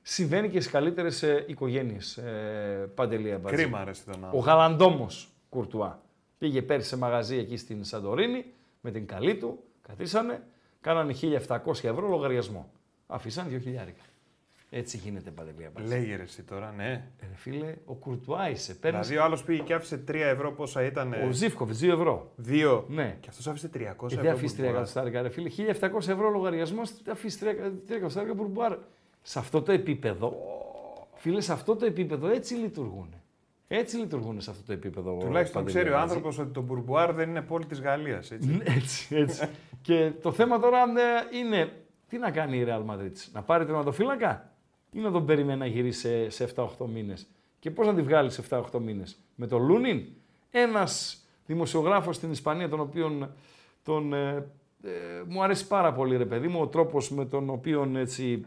συμβαίνει 0.02 0.50
και 0.50 0.60
στις 0.60 0.72
καλύτερες 0.72 1.24
ε, 1.24 1.46
οικογένειες. 1.48 2.18
Ε, 2.18 2.92
Παντελή 2.96 3.34
Αμπατζή. 3.34 3.56
Κρίμα, 3.56 3.84
ρε, 3.84 3.92
τον 3.92 4.14
Ο 4.14 4.26
άνθρωπο. 4.26 4.38
Γαλαντόμος 4.46 5.30
Κουρτουά. 5.50 6.02
Πήγε 6.38 6.62
πέρσι 6.62 6.88
σε 6.88 6.98
μαγαζί 6.98 7.38
εκεί 7.38 7.58
στην 7.58 7.84
Σαντορίνη 7.84 8.46
με 8.82 8.92
την 8.92 9.06
καλή 9.06 9.36
του, 9.36 9.64
καθίσανε, 9.82 10.44
κάνανε 10.82 11.16
1.700 11.22 11.84
ευρώ 11.84 12.08
λογαριασμό. 12.08 12.72
Αφήσαν 13.08 13.48
2.000. 13.50 13.92
Έτσι 14.78 14.98
γίνεται 14.98 15.32
Παντελή 15.32 15.66
Αμπατζή. 15.66 15.94
Λέγε 15.98 16.16
ρε 16.16 16.22
εσύ 16.24 16.44
τώρα, 16.44 16.74
ναι. 16.78 16.92
Ε, 17.20 17.26
ρε 17.26 17.36
φίλε, 17.36 17.74
ο 17.86 17.94
Κουρτουά 17.94 18.50
είσαι. 18.50 18.74
Παίρνεις 18.76 19.08
Δηλαδή 19.08 19.24
ο 19.24 19.26
άλλος 19.26 19.44
πήγε 19.44 19.62
και 19.62 19.74
άφησε 19.74 20.04
3 20.08 20.14
ευρώ 20.16 20.52
πόσα 20.52 20.84
ήταν. 20.84 21.14
ο 21.28 21.32
Ζήφκοβ 21.32 21.70
2 21.70 21.88
ευρώ. 21.90 22.32
2. 22.48 22.84
Ναι. 22.88 23.18
Και 23.20 23.28
αυτός 23.30 23.48
άφησε 23.48 23.70
300 23.74 23.78
Ε, 23.78 23.82
ευρώ. 23.82 24.22
δεν 24.22 24.32
αφήσει 24.32 24.54
3 24.54 24.58
πουρμπουάρ. 24.58 24.70
εκατοστάρικα, 24.72 25.22
ρε 25.22 25.30
φίλε. 25.30 25.50
1.700 25.50 26.08
ευρώ 26.08 26.30
λογαριασμός, 26.30 27.02
δεν 27.04 27.14
αφήσει 27.14 27.38
3 27.88 27.92
εκατοστάρικα 27.96 28.34
πουρμπουάρ. 28.34 28.78
Σε 29.22 29.40
αυτό 29.40 29.62
το 29.62 29.72
επίπεδο, 29.72 30.34
φίλε, 31.16 31.42
σε 31.42 31.52
αυτό 31.54 31.76
το 31.76 31.86
επίπεδο 31.86 32.28
έτσι 32.28 32.54
λειτουργούν. 32.54 33.10
Έτσι 33.68 33.98
λειτουργούν 33.98 34.42
σε 34.42 34.50
αυτό 34.50 34.64
το 34.66 34.74
επίπεδο. 34.74 35.18
Τουλάχιστον 35.20 35.64
Παντελή 35.64 35.78
ξέρει 35.80 35.94
ο 35.94 35.98
Αμπατζή. 35.98 36.16
άνθρωπος 36.16 36.40
ότι 36.40 36.54
το 36.54 36.62
πουρμπουάρ 36.62 37.14
δεν 37.14 37.30
είναι 37.30 37.42
πόλη 37.42 37.66
της 37.66 37.82
Γαλλίας. 37.82 38.32
Ναι, 38.40 38.64
Έτσι, 38.64 39.16
έτσι. 39.16 39.48
και 39.82 40.12
το 40.22 40.32
θέμα 40.32 40.60
τώρα 40.60 40.78
ε, 40.80 41.38
είναι 41.38 41.72
τι 42.08 42.18
να 42.18 42.32
κάνει 42.32 42.58
η 42.58 42.66
Real 42.68 42.86
Madrid. 42.92 43.12
Να 43.32 43.42
πάρει 43.42 43.66
τερματοφύλακα 43.66 44.50
ή 44.96 45.00
να 45.00 45.12
τον 45.12 45.26
περιμένει 45.26 45.60
να 45.60 45.66
γυρίσει 45.66 46.00
σε, 46.00 46.30
σε 46.30 46.54
7-8 46.56 46.68
μήνες. 46.94 47.28
Και 47.60 47.72
πώς 47.72 47.88
να 47.88 47.94
τη 47.94 48.02
βγάλει 48.02 48.30
σε 48.30 48.44
7-8 48.50 48.62
μήνες. 48.80 49.18
Με 49.36 49.48
τον 49.48 49.66
Λούνιν, 49.66 50.06
ένας 50.52 51.24
δημοσιογράφος 51.46 52.16
στην 52.16 52.32
Ισπανία, 52.32 52.70
τον 52.70 52.80
οποίον 52.80 53.30
τον, 53.84 54.14
ε, 54.14 54.48
ε, 54.84 54.90
μου 55.28 55.44
αρέσει 55.44 55.68
πάρα 55.68 55.94
πολύ, 55.94 56.18
ρε 56.18 56.26
παιδί 56.26 56.48
μου, 56.48 56.60
ο 56.62 56.68
τρόπος 56.68 57.10
με 57.10 57.26
τον 57.26 57.50
οποίο 57.50 57.92
έτσι, 57.96 58.46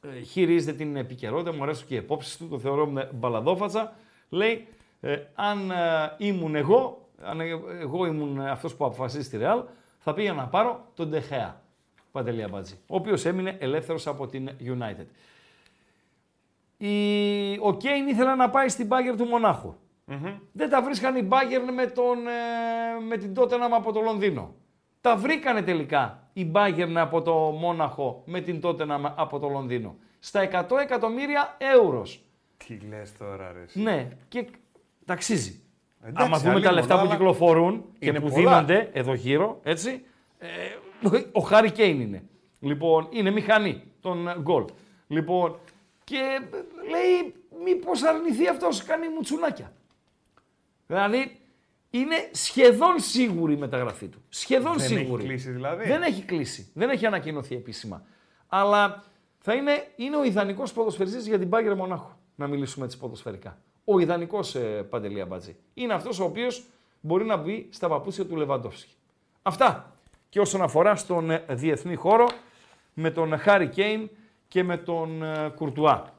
ε, 0.00 0.20
χειρίζεται 0.20 0.76
την 0.76 0.96
επικαιρότητα, 0.96 1.52
μου 1.52 1.62
αρέσουν 1.62 1.86
και 1.86 1.94
οι 1.94 1.98
επόψει 1.98 2.38
του, 2.38 2.48
το 2.48 2.58
θεωρώ 2.58 2.86
με 2.86 3.10
μπαλαδόφατσα. 3.14 3.92
Λέει, 4.28 4.66
ε, 5.00 5.16
αν 5.34 5.70
ε, 5.70 5.76
ήμουν 6.18 6.54
εγώ, 6.54 7.08
αν 7.22 7.40
εγώ 7.80 8.06
ήμουν 8.06 8.40
αυτός 8.40 8.74
που 8.74 8.84
αποφασίζει 8.84 9.28
τη 9.28 9.38
Real, 9.40 9.62
θα 9.98 10.14
πήγα 10.14 10.32
να 10.32 10.46
πάρω 10.46 10.86
τον 10.94 11.08
Ντεχέα, 11.08 11.62
Παντελή 12.12 12.42
Αμπάτζη, 12.42 12.74
ο 12.86 12.96
οποίος 12.96 13.24
έμεινε 13.24 13.56
ελεύθερος 13.60 14.06
από 14.06 14.26
την 14.26 14.50
United. 14.60 15.06
Η... 16.78 16.88
Ο 17.60 17.76
Κέιν 17.76 18.06
ήθελε 18.08 18.34
να 18.34 18.50
πάει 18.50 18.68
στην 18.68 18.88
Bayern 18.90 19.16
του 19.16 19.24
μοναχου 19.24 19.74
Δεν 20.52 20.70
τα 20.70 20.82
βρίσκαν 20.82 21.16
οι 21.16 21.28
Bayern 21.30 21.72
με, 21.74 21.86
τον, 21.86 22.26
ε, 22.26 23.00
με 23.08 23.16
την 23.16 23.32
Tottenham 23.36 23.70
από 23.74 23.92
το 23.92 24.00
Λονδίνο. 24.00 24.54
Τα 25.00 25.16
βρήκανε 25.16 25.62
τελικά 25.62 26.28
η 26.32 26.50
Bayern 26.54 26.92
από 26.94 27.22
το 27.22 27.34
Μόναχο 27.34 28.22
με 28.26 28.40
την 28.40 28.60
Tottenham 28.62 29.12
από 29.14 29.38
το 29.38 29.48
Λονδίνο. 29.48 29.96
Στα 30.18 30.66
100 30.70 30.76
εκατομμύρια 30.82 31.56
euros. 31.58 32.18
Τι 32.66 32.78
λες 32.88 33.16
τώρα 33.16 33.52
ρε. 33.52 33.62
εσύ. 33.62 33.80
Ναι, 33.80 34.08
και 34.28 34.46
ταξίζει. 35.04 35.62
Εντάξει, 36.02 36.24
Άμα 36.26 36.38
δούμε 36.38 36.52
άλλη 36.52 36.62
τα 36.62 36.72
λεφτά 36.72 36.94
μοντά, 36.94 37.06
που 37.06 37.08
αλλά 37.12 37.18
κυκλοφορούν 37.18 37.84
και 37.98 38.08
είναι 38.08 38.20
που 38.20 38.28
πολλά. 38.28 38.36
δίνονται 38.36 38.90
εδώ 38.92 39.14
γύρω, 39.14 39.60
έτσι, 39.62 40.02
ε, 40.38 40.46
ο 41.32 41.40
Χάρη 41.40 41.70
Κέιν 41.70 42.00
είναι. 42.00 42.22
Λοιπόν, 42.60 43.08
είναι 43.10 43.30
μηχανή 43.30 43.82
των 44.00 44.28
γκολ. 44.40 44.64
Λοιπόν, 45.06 45.58
και 46.08 46.40
λέει, 46.90 47.34
μήπως 47.64 48.02
αρνηθεί 48.02 48.48
αυτός, 48.48 48.82
κάνει 48.82 49.08
μουτσουνάκια. 49.08 49.72
Δηλαδή, 50.86 51.40
είναι 51.90 52.28
σχεδόν 52.32 53.00
σίγουρη 53.00 53.52
η 53.52 53.56
μεταγραφή 53.56 54.06
του. 54.06 54.22
Σχεδόν 54.28 54.76
Δεν 54.76 54.84
έχει 54.84 54.94
σίγουρη. 54.94 55.24
κλείσει 55.24 55.50
δηλαδή; 55.50 55.86
Δεν 55.86 56.02
έχει 56.02 56.22
κλείσει. 56.22 56.70
Δεν 56.74 56.90
έχει 56.90 57.06
ανακοινωθεί 57.06 57.54
επίσημα. 57.54 58.02
Αλλά 58.48 59.04
θα 59.38 59.54
είναι, 59.54 59.86
είναι 59.96 60.16
ο 60.16 60.24
ιδανικός 60.24 60.72
ποδοσφαιριστής 60.72 61.26
για 61.26 61.38
την 61.38 61.48
Bayern 61.52 61.74
Μονάχου. 61.76 62.10
Να 62.34 62.46
μιλήσουμε 62.46 62.84
έτσι 62.84 62.98
ποδοσφαιρικά. 62.98 63.58
Ο 63.84 63.98
ιδανικός 63.98 64.54
ε, 64.54 64.86
Παντελή 64.90 65.20
Αμπατζή. 65.20 65.56
Είναι 65.74 65.94
αυτός 65.94 66.20
ο 66.20 66.24
οποίος 66.24 66.64
μπορεί 67.00 67.24
να 67.24 67.36
μπει 67.36 67.68
στα 67.70 67.88
παπούτσια 67.88 68.26
του 68.26 68.36
Λεβαντόφσκι. 68.36 68.92
Αυτά. 69.42 69.92
Και 70.28 70.40
όσον 70.40 70.62
αφορά 70.62 70.96
στον 70.96 71.30
ε, 71.30 71.44
διεθνή 71.48 71.94
χώρο, 71.94 72.28
με 72.94 73.10
τον 73.10 73.38
Χάρι 73.38 73.68
Κέιν 73.68 74.10
και 74.48 74.62
με 74.64 74.76
τον 74.76 75.22
ε, 75.22 75.52
Κουρτουά. 75.54 76.12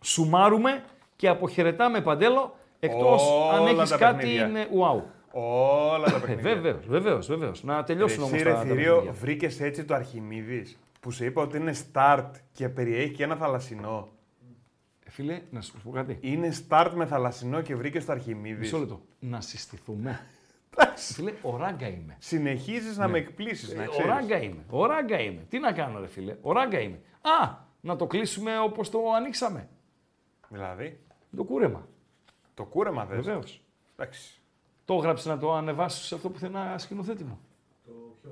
Σουμάρουμε 0.00 0.84
και 1.16 1.28
αποχαιρετάμε 1.28 2.00
Παντέλο, 2.00 2.54
εκτός 2.80 3.22
αν 3.52 3.60
Όλα 3.60 3.70
έχεις 3.70 3.90
τα 3.90 3.96
κάτι 3.96 4.16
παιχνίδια. 4.16 4.46
είναι 4.46 4.66
wow. 4.72 5.02
Όλα 5.32 6.04
τα 6.10 6.16
Ε, 6.16 6.18
παιχνίδια. 6.26 6.42
Βεβαίως, 6.54 6.86
βεβαίως, 6.86 7.26
βεβαίως. 7.26 7.62
Να 7.64 7.84
τελειώσουν 7.84 8.22
όμως 8.22 8.34
Εσύ 8.34 8.44
τα, 8.44 8.50
ρε 8.50 8.56
τα 8.56 8.60
θηρίο, 8.62 8.92
παιχνίδια. 8.94 9.12
βρήκες 9.20 9.60
έτσι 9.60 9.84
το 9.84 9.94
Αρχιμίδης 9.94 10.78
που 11.00 11.10
σε 11.10 11.24
είπα 11.24 11.42
ότι 11.42 11.56
είναι 11.56 11.74
start 11.92 12.30
και 12.52 12.68
περιέχει 12.68 13.10
και 13.14 13.22
ένα 13.24 13.36
θαλασσινό; 13.36 14.08
Ε, 15.06 15.10
Φίλε, 15.10 15.40
να 15.50 15.60
σου 15.60 15.72
πω 15.84 15.90
κάτι. 15.90 16.18
Είναι 16.20 16.52
start 16.68 16.90
με 16.94 17.06
θαλασσινό 17.06 17.60
και 17.60 17.76
βρήκες 17.76 18.04
το 18.04 18.12
Αρχιμίδης. 18.12 18.58
Μισό 18.58 18.78
λεπτό. 18.78 19.00
Να 19.18 19.40
συστηθούμε. 19.40 20.20
Φίλε, 21.14 21.32
ο 21.42 21.56
ράγκα 21.56 21.86
είμαι. 21.88 22.16
Συνεχίζεις 22.18 22.96
να 22.96 23.08
με 23.08 23.18
εκπλήσεις, 23.18 23.74
να 23.74 23.82
Ε, 23.82 23.86
Ο 23.86 23.90
ξέρεις. 23.90 24.10
ράγκα 24.10 24.42
είμαι. 24.42 24.64
Ο 24.70 24.86
ράγκα 24.86 25.20
είμαι. 25.20 25.40
Τι 25.48 25.58
να 25.58 25.72
κάνω, 25.72 26.00
ρε 26.00 26.06
φίλε. 26.06 26.36
Ο 26.42 26.52
ράγκα 26.52 26.80
είμαι. 26.80 27.00
Α, 27.20 27.54
να 27.80 27.96
το 27.96 28.06
κλείσουμε 28.06 28.58
όπως 28.58 28.90
το 28.90 28.98
ανοίξαμε. 29.16 29.68
Δηλαδή, 30.48 31.00
Το 31.36 31.44
κούρεμα. 31.44 31.88
το 32.54 32.64
κούρεμα 32.64 33.04
θες. 33.04 33.24
Βεβαίως. 33.24 33.62
Εντάξει. 33.96 34.40
Το 34.84 34.94
έγραψε 34.94 35.28
να 35.28 35.38
το 35.38 35.52
ανεβάσεις 35.54 36.04
σε 36.06 36.14
αυτό 36.14 36.30
που 36.30 36.38
θέλει 36.38 36.52
να 36.52 36.78
σκηνοθέτη 36.78 37.24
μου. 37.24 37.40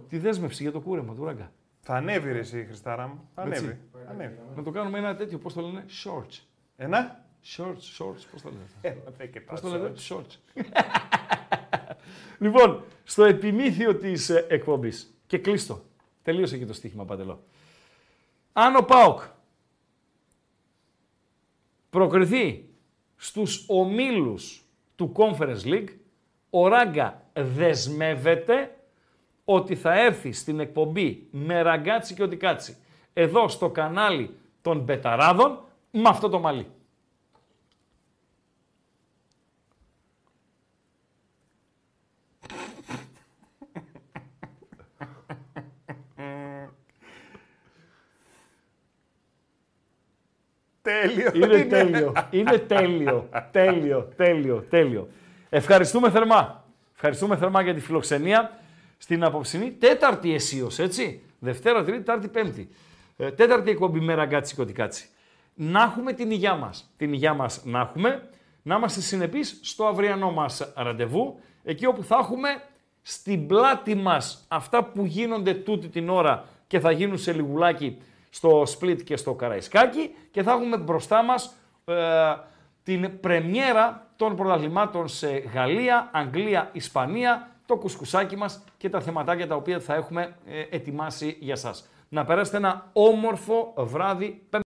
Τη 0.08 0.18
δέσμευση 0.18 0.62
για 0.62 0.72
το 0.72 0.80
κούρεμα 0.80 1.14
του 1.14 1.24
ράγκα. 1.24 1.52
Θα 1.80 1.94
ανέβει 1.94 2.32
ρε 2.32 2.38
εσύ, 2.38 2.64
Χριστάρα 2.64 3.06
μου. 3.06 3.28
Θα 3.34 3.42
Έτσι. 3.42 3.58
ανέβει. 3.64 3.78
Θα 4.04 4.10
ανέβει. 4.10 4.38
Να 4.56 4.62
το 4.62 4.70
κάνουμε 4.70 4.98
ένα 4.98 5.16
τέτοιο, 5.16 5.38
πώς 5.38 5.52
το 5.54 5.60
λένε, 5.60 5.84
shorts. 6.04 6.40
Ένα; 6.76 7.24
Shorts, 7.56 7.98
shorts, 7.98 8.22
πώς 8.30 8.42
το 8.42 8.48
λένε. 8.50 8.66
Έλα, 8.80 9.10
θε 9.16 9.26
και 9.26 9.40
Πώς 9.40 9.60
τα 9.60 9.68
το 9.70 9.76
λέτε, 9.78 9.92
shorts. 10.08 10.16
shorts. 10.16 10.38
λοιπόν, 12.38 12.84
στο 13.04 13.24
επιμήθειο 13.24 13.96
της 13.96 14.28
ε, 14.30 14.46
εκπομπής. 14.48 15.14
Και 15.26 15.38
κλείστο. 15.38 15.82
Τελείωσε 16.22 16.58
και 16.58 16.66
το 16.66 16.72
στοίχημα, 16.72 17.04
Παντελό. 17.04 17.42
Αν 18.60 18.76
ο 18.76 18.82
ΠΑΟΚ 18.82 19.20
προκριθεί 21.90 22.68
στους 23.16 23.64
ομίλους 23.68 24.64
του 24.96 25.12
Conference 25.16 25.64
League, 25.64 25.88
ο 26.50 26.68
Ράγκα 26.68 27.22
δεσμεύεται 27.32 28.76
ότι 29.44 29.76
θα 29.76 29.98
έρθει 29.98 30.32
στην 30.32 30.60
εκπομπή 30.60 31.28
με 31.30 31.62
ραγκάτσι 31.62 32.14
και 32.14 32.22
οτικάτσι 32.22 32.76
εδώ 33.12 33.48
στο 33.48 33.70
κανάλι 33.70 34.36
των 34.62 34.80
Μπεταράδων 34.80 35.64
με 35.90 36.08
αυτό 36.08 36.28
το 36.28 36.38
μαλλί. 36.38 36.70
Τέλειο. 50.88 51.30
Είναι 51.34 51.64
τέλειο. 51.64 52.12
Είναι 52.30 52.58
τέλειο. 52.58 53.28
τέλειο, 53.50 54.08
τέλειο, 54.16 54.64
τέλειο. 54.70 55.08
Ευχαριστούμε 55.48 56.10
θερμά. 56.10 56.64
Ευχαριστούμε 56.94 57.36
θερμά 57.36 57.62
για 57.62 57.74
τη 57.74 57.80
φιλοξενία 57.80 58.58
στην 58.98 59.24
απόψινή 59.24 59.70
τέταρτη 59.70 60.34
αισίως, 60.34 60.78
έτσι. 60.78 61.22
Δευτέρα, 61.38 61.84
Τρίτη, 61.84 62.02
Τάρτη, 62.02 62.28
Πέμπτη. 62.28 62.68
Ε, 63.16 63.30
τέταρτη 63.30 63.70
εκπομπή 63.70 64.00
με 64.00 64.14
ραγκάτσι 64.14 64.54
κωτικάτσι. 64.54 65.08
Να 65.54 65.82
έχουμε 65.82 66.12
την 66.12 66.30
υγειά 66.30 66.54
μας. 66.54 66.92
Την 66.96 67.12
υγειά 67.12 67.34
μας 67.34 67.64
να 67.64 67.80
έχουμε. 67.80 68.28
Να 68.62 68.76
είμαστε 68.76 69.00
συνεπείς 69.00 69.60
στο 69.62 69.86
αυριανό 69.86 70.30
μας 70.30 70.72
ραντεβού. 70.74 71.40
Εκεί 71.64 71.86
όπου 71.86 72.02
θα 72.02 72.16
έχουμε 72.20 72.48
στην 73.02 73.46
πλάτη 73.46 73.94
μας 73.94 74.44
αυτά 74.48 74.84
που 74.84 75.04
γίνονται 75.04 75.54
τούτη 75.54 75.88
την 75.88 76.08
ώρα 76.08 76.44
και 76.66 76.80
θα 76.80 76.90
γίνουν 76.90 77.18
σε 77.18 77.32
λιγουλάκι 77.32 77.98
στο 78.30 78.62
Split 78.62 79.02
και 79.04 79.16
στο 79.16 79.34
Καραϊσκάκι 79.34 80.14
και 80.30 80.42
θα 80.42 80.52
έχουμε 80.52 80.76
μπροστά 80.76 81.22
μας 81.22 81.54
ε, 81.84 81.94
την 82.82 83.20
πρεμιέρα 83.20 84.06
των 84.16 84.36
πρωταθλημάτων 84.36 85.08
σε 85.08 85.28
Γαλλία, 85.28 86.10
Αγγλία, 86.12 86.70
Ισπανία, 86.72 87.50
το 87.66 87.76
κουσκουσάκι 87.76 88.36
μας 88.36 88.64
και 88.76 88.88
τα 88.88 89.00
θεματάκια 89.00 89.46
τα 89.46 89.54
οποία 89.54 89.80
θα 89.80 89.94
έχουμε 89.94 90.36
ε, 90.46 90.60
ετοιμάσει 90.70 91.36
για 91.40 91.56
σας. 91.56 91.88
Να 92.08 92.24
περάσετε 92.24 92.56
ένα 92.56 92.90
όμορφο 92.92 93.74
βράδυ 93.76 94.46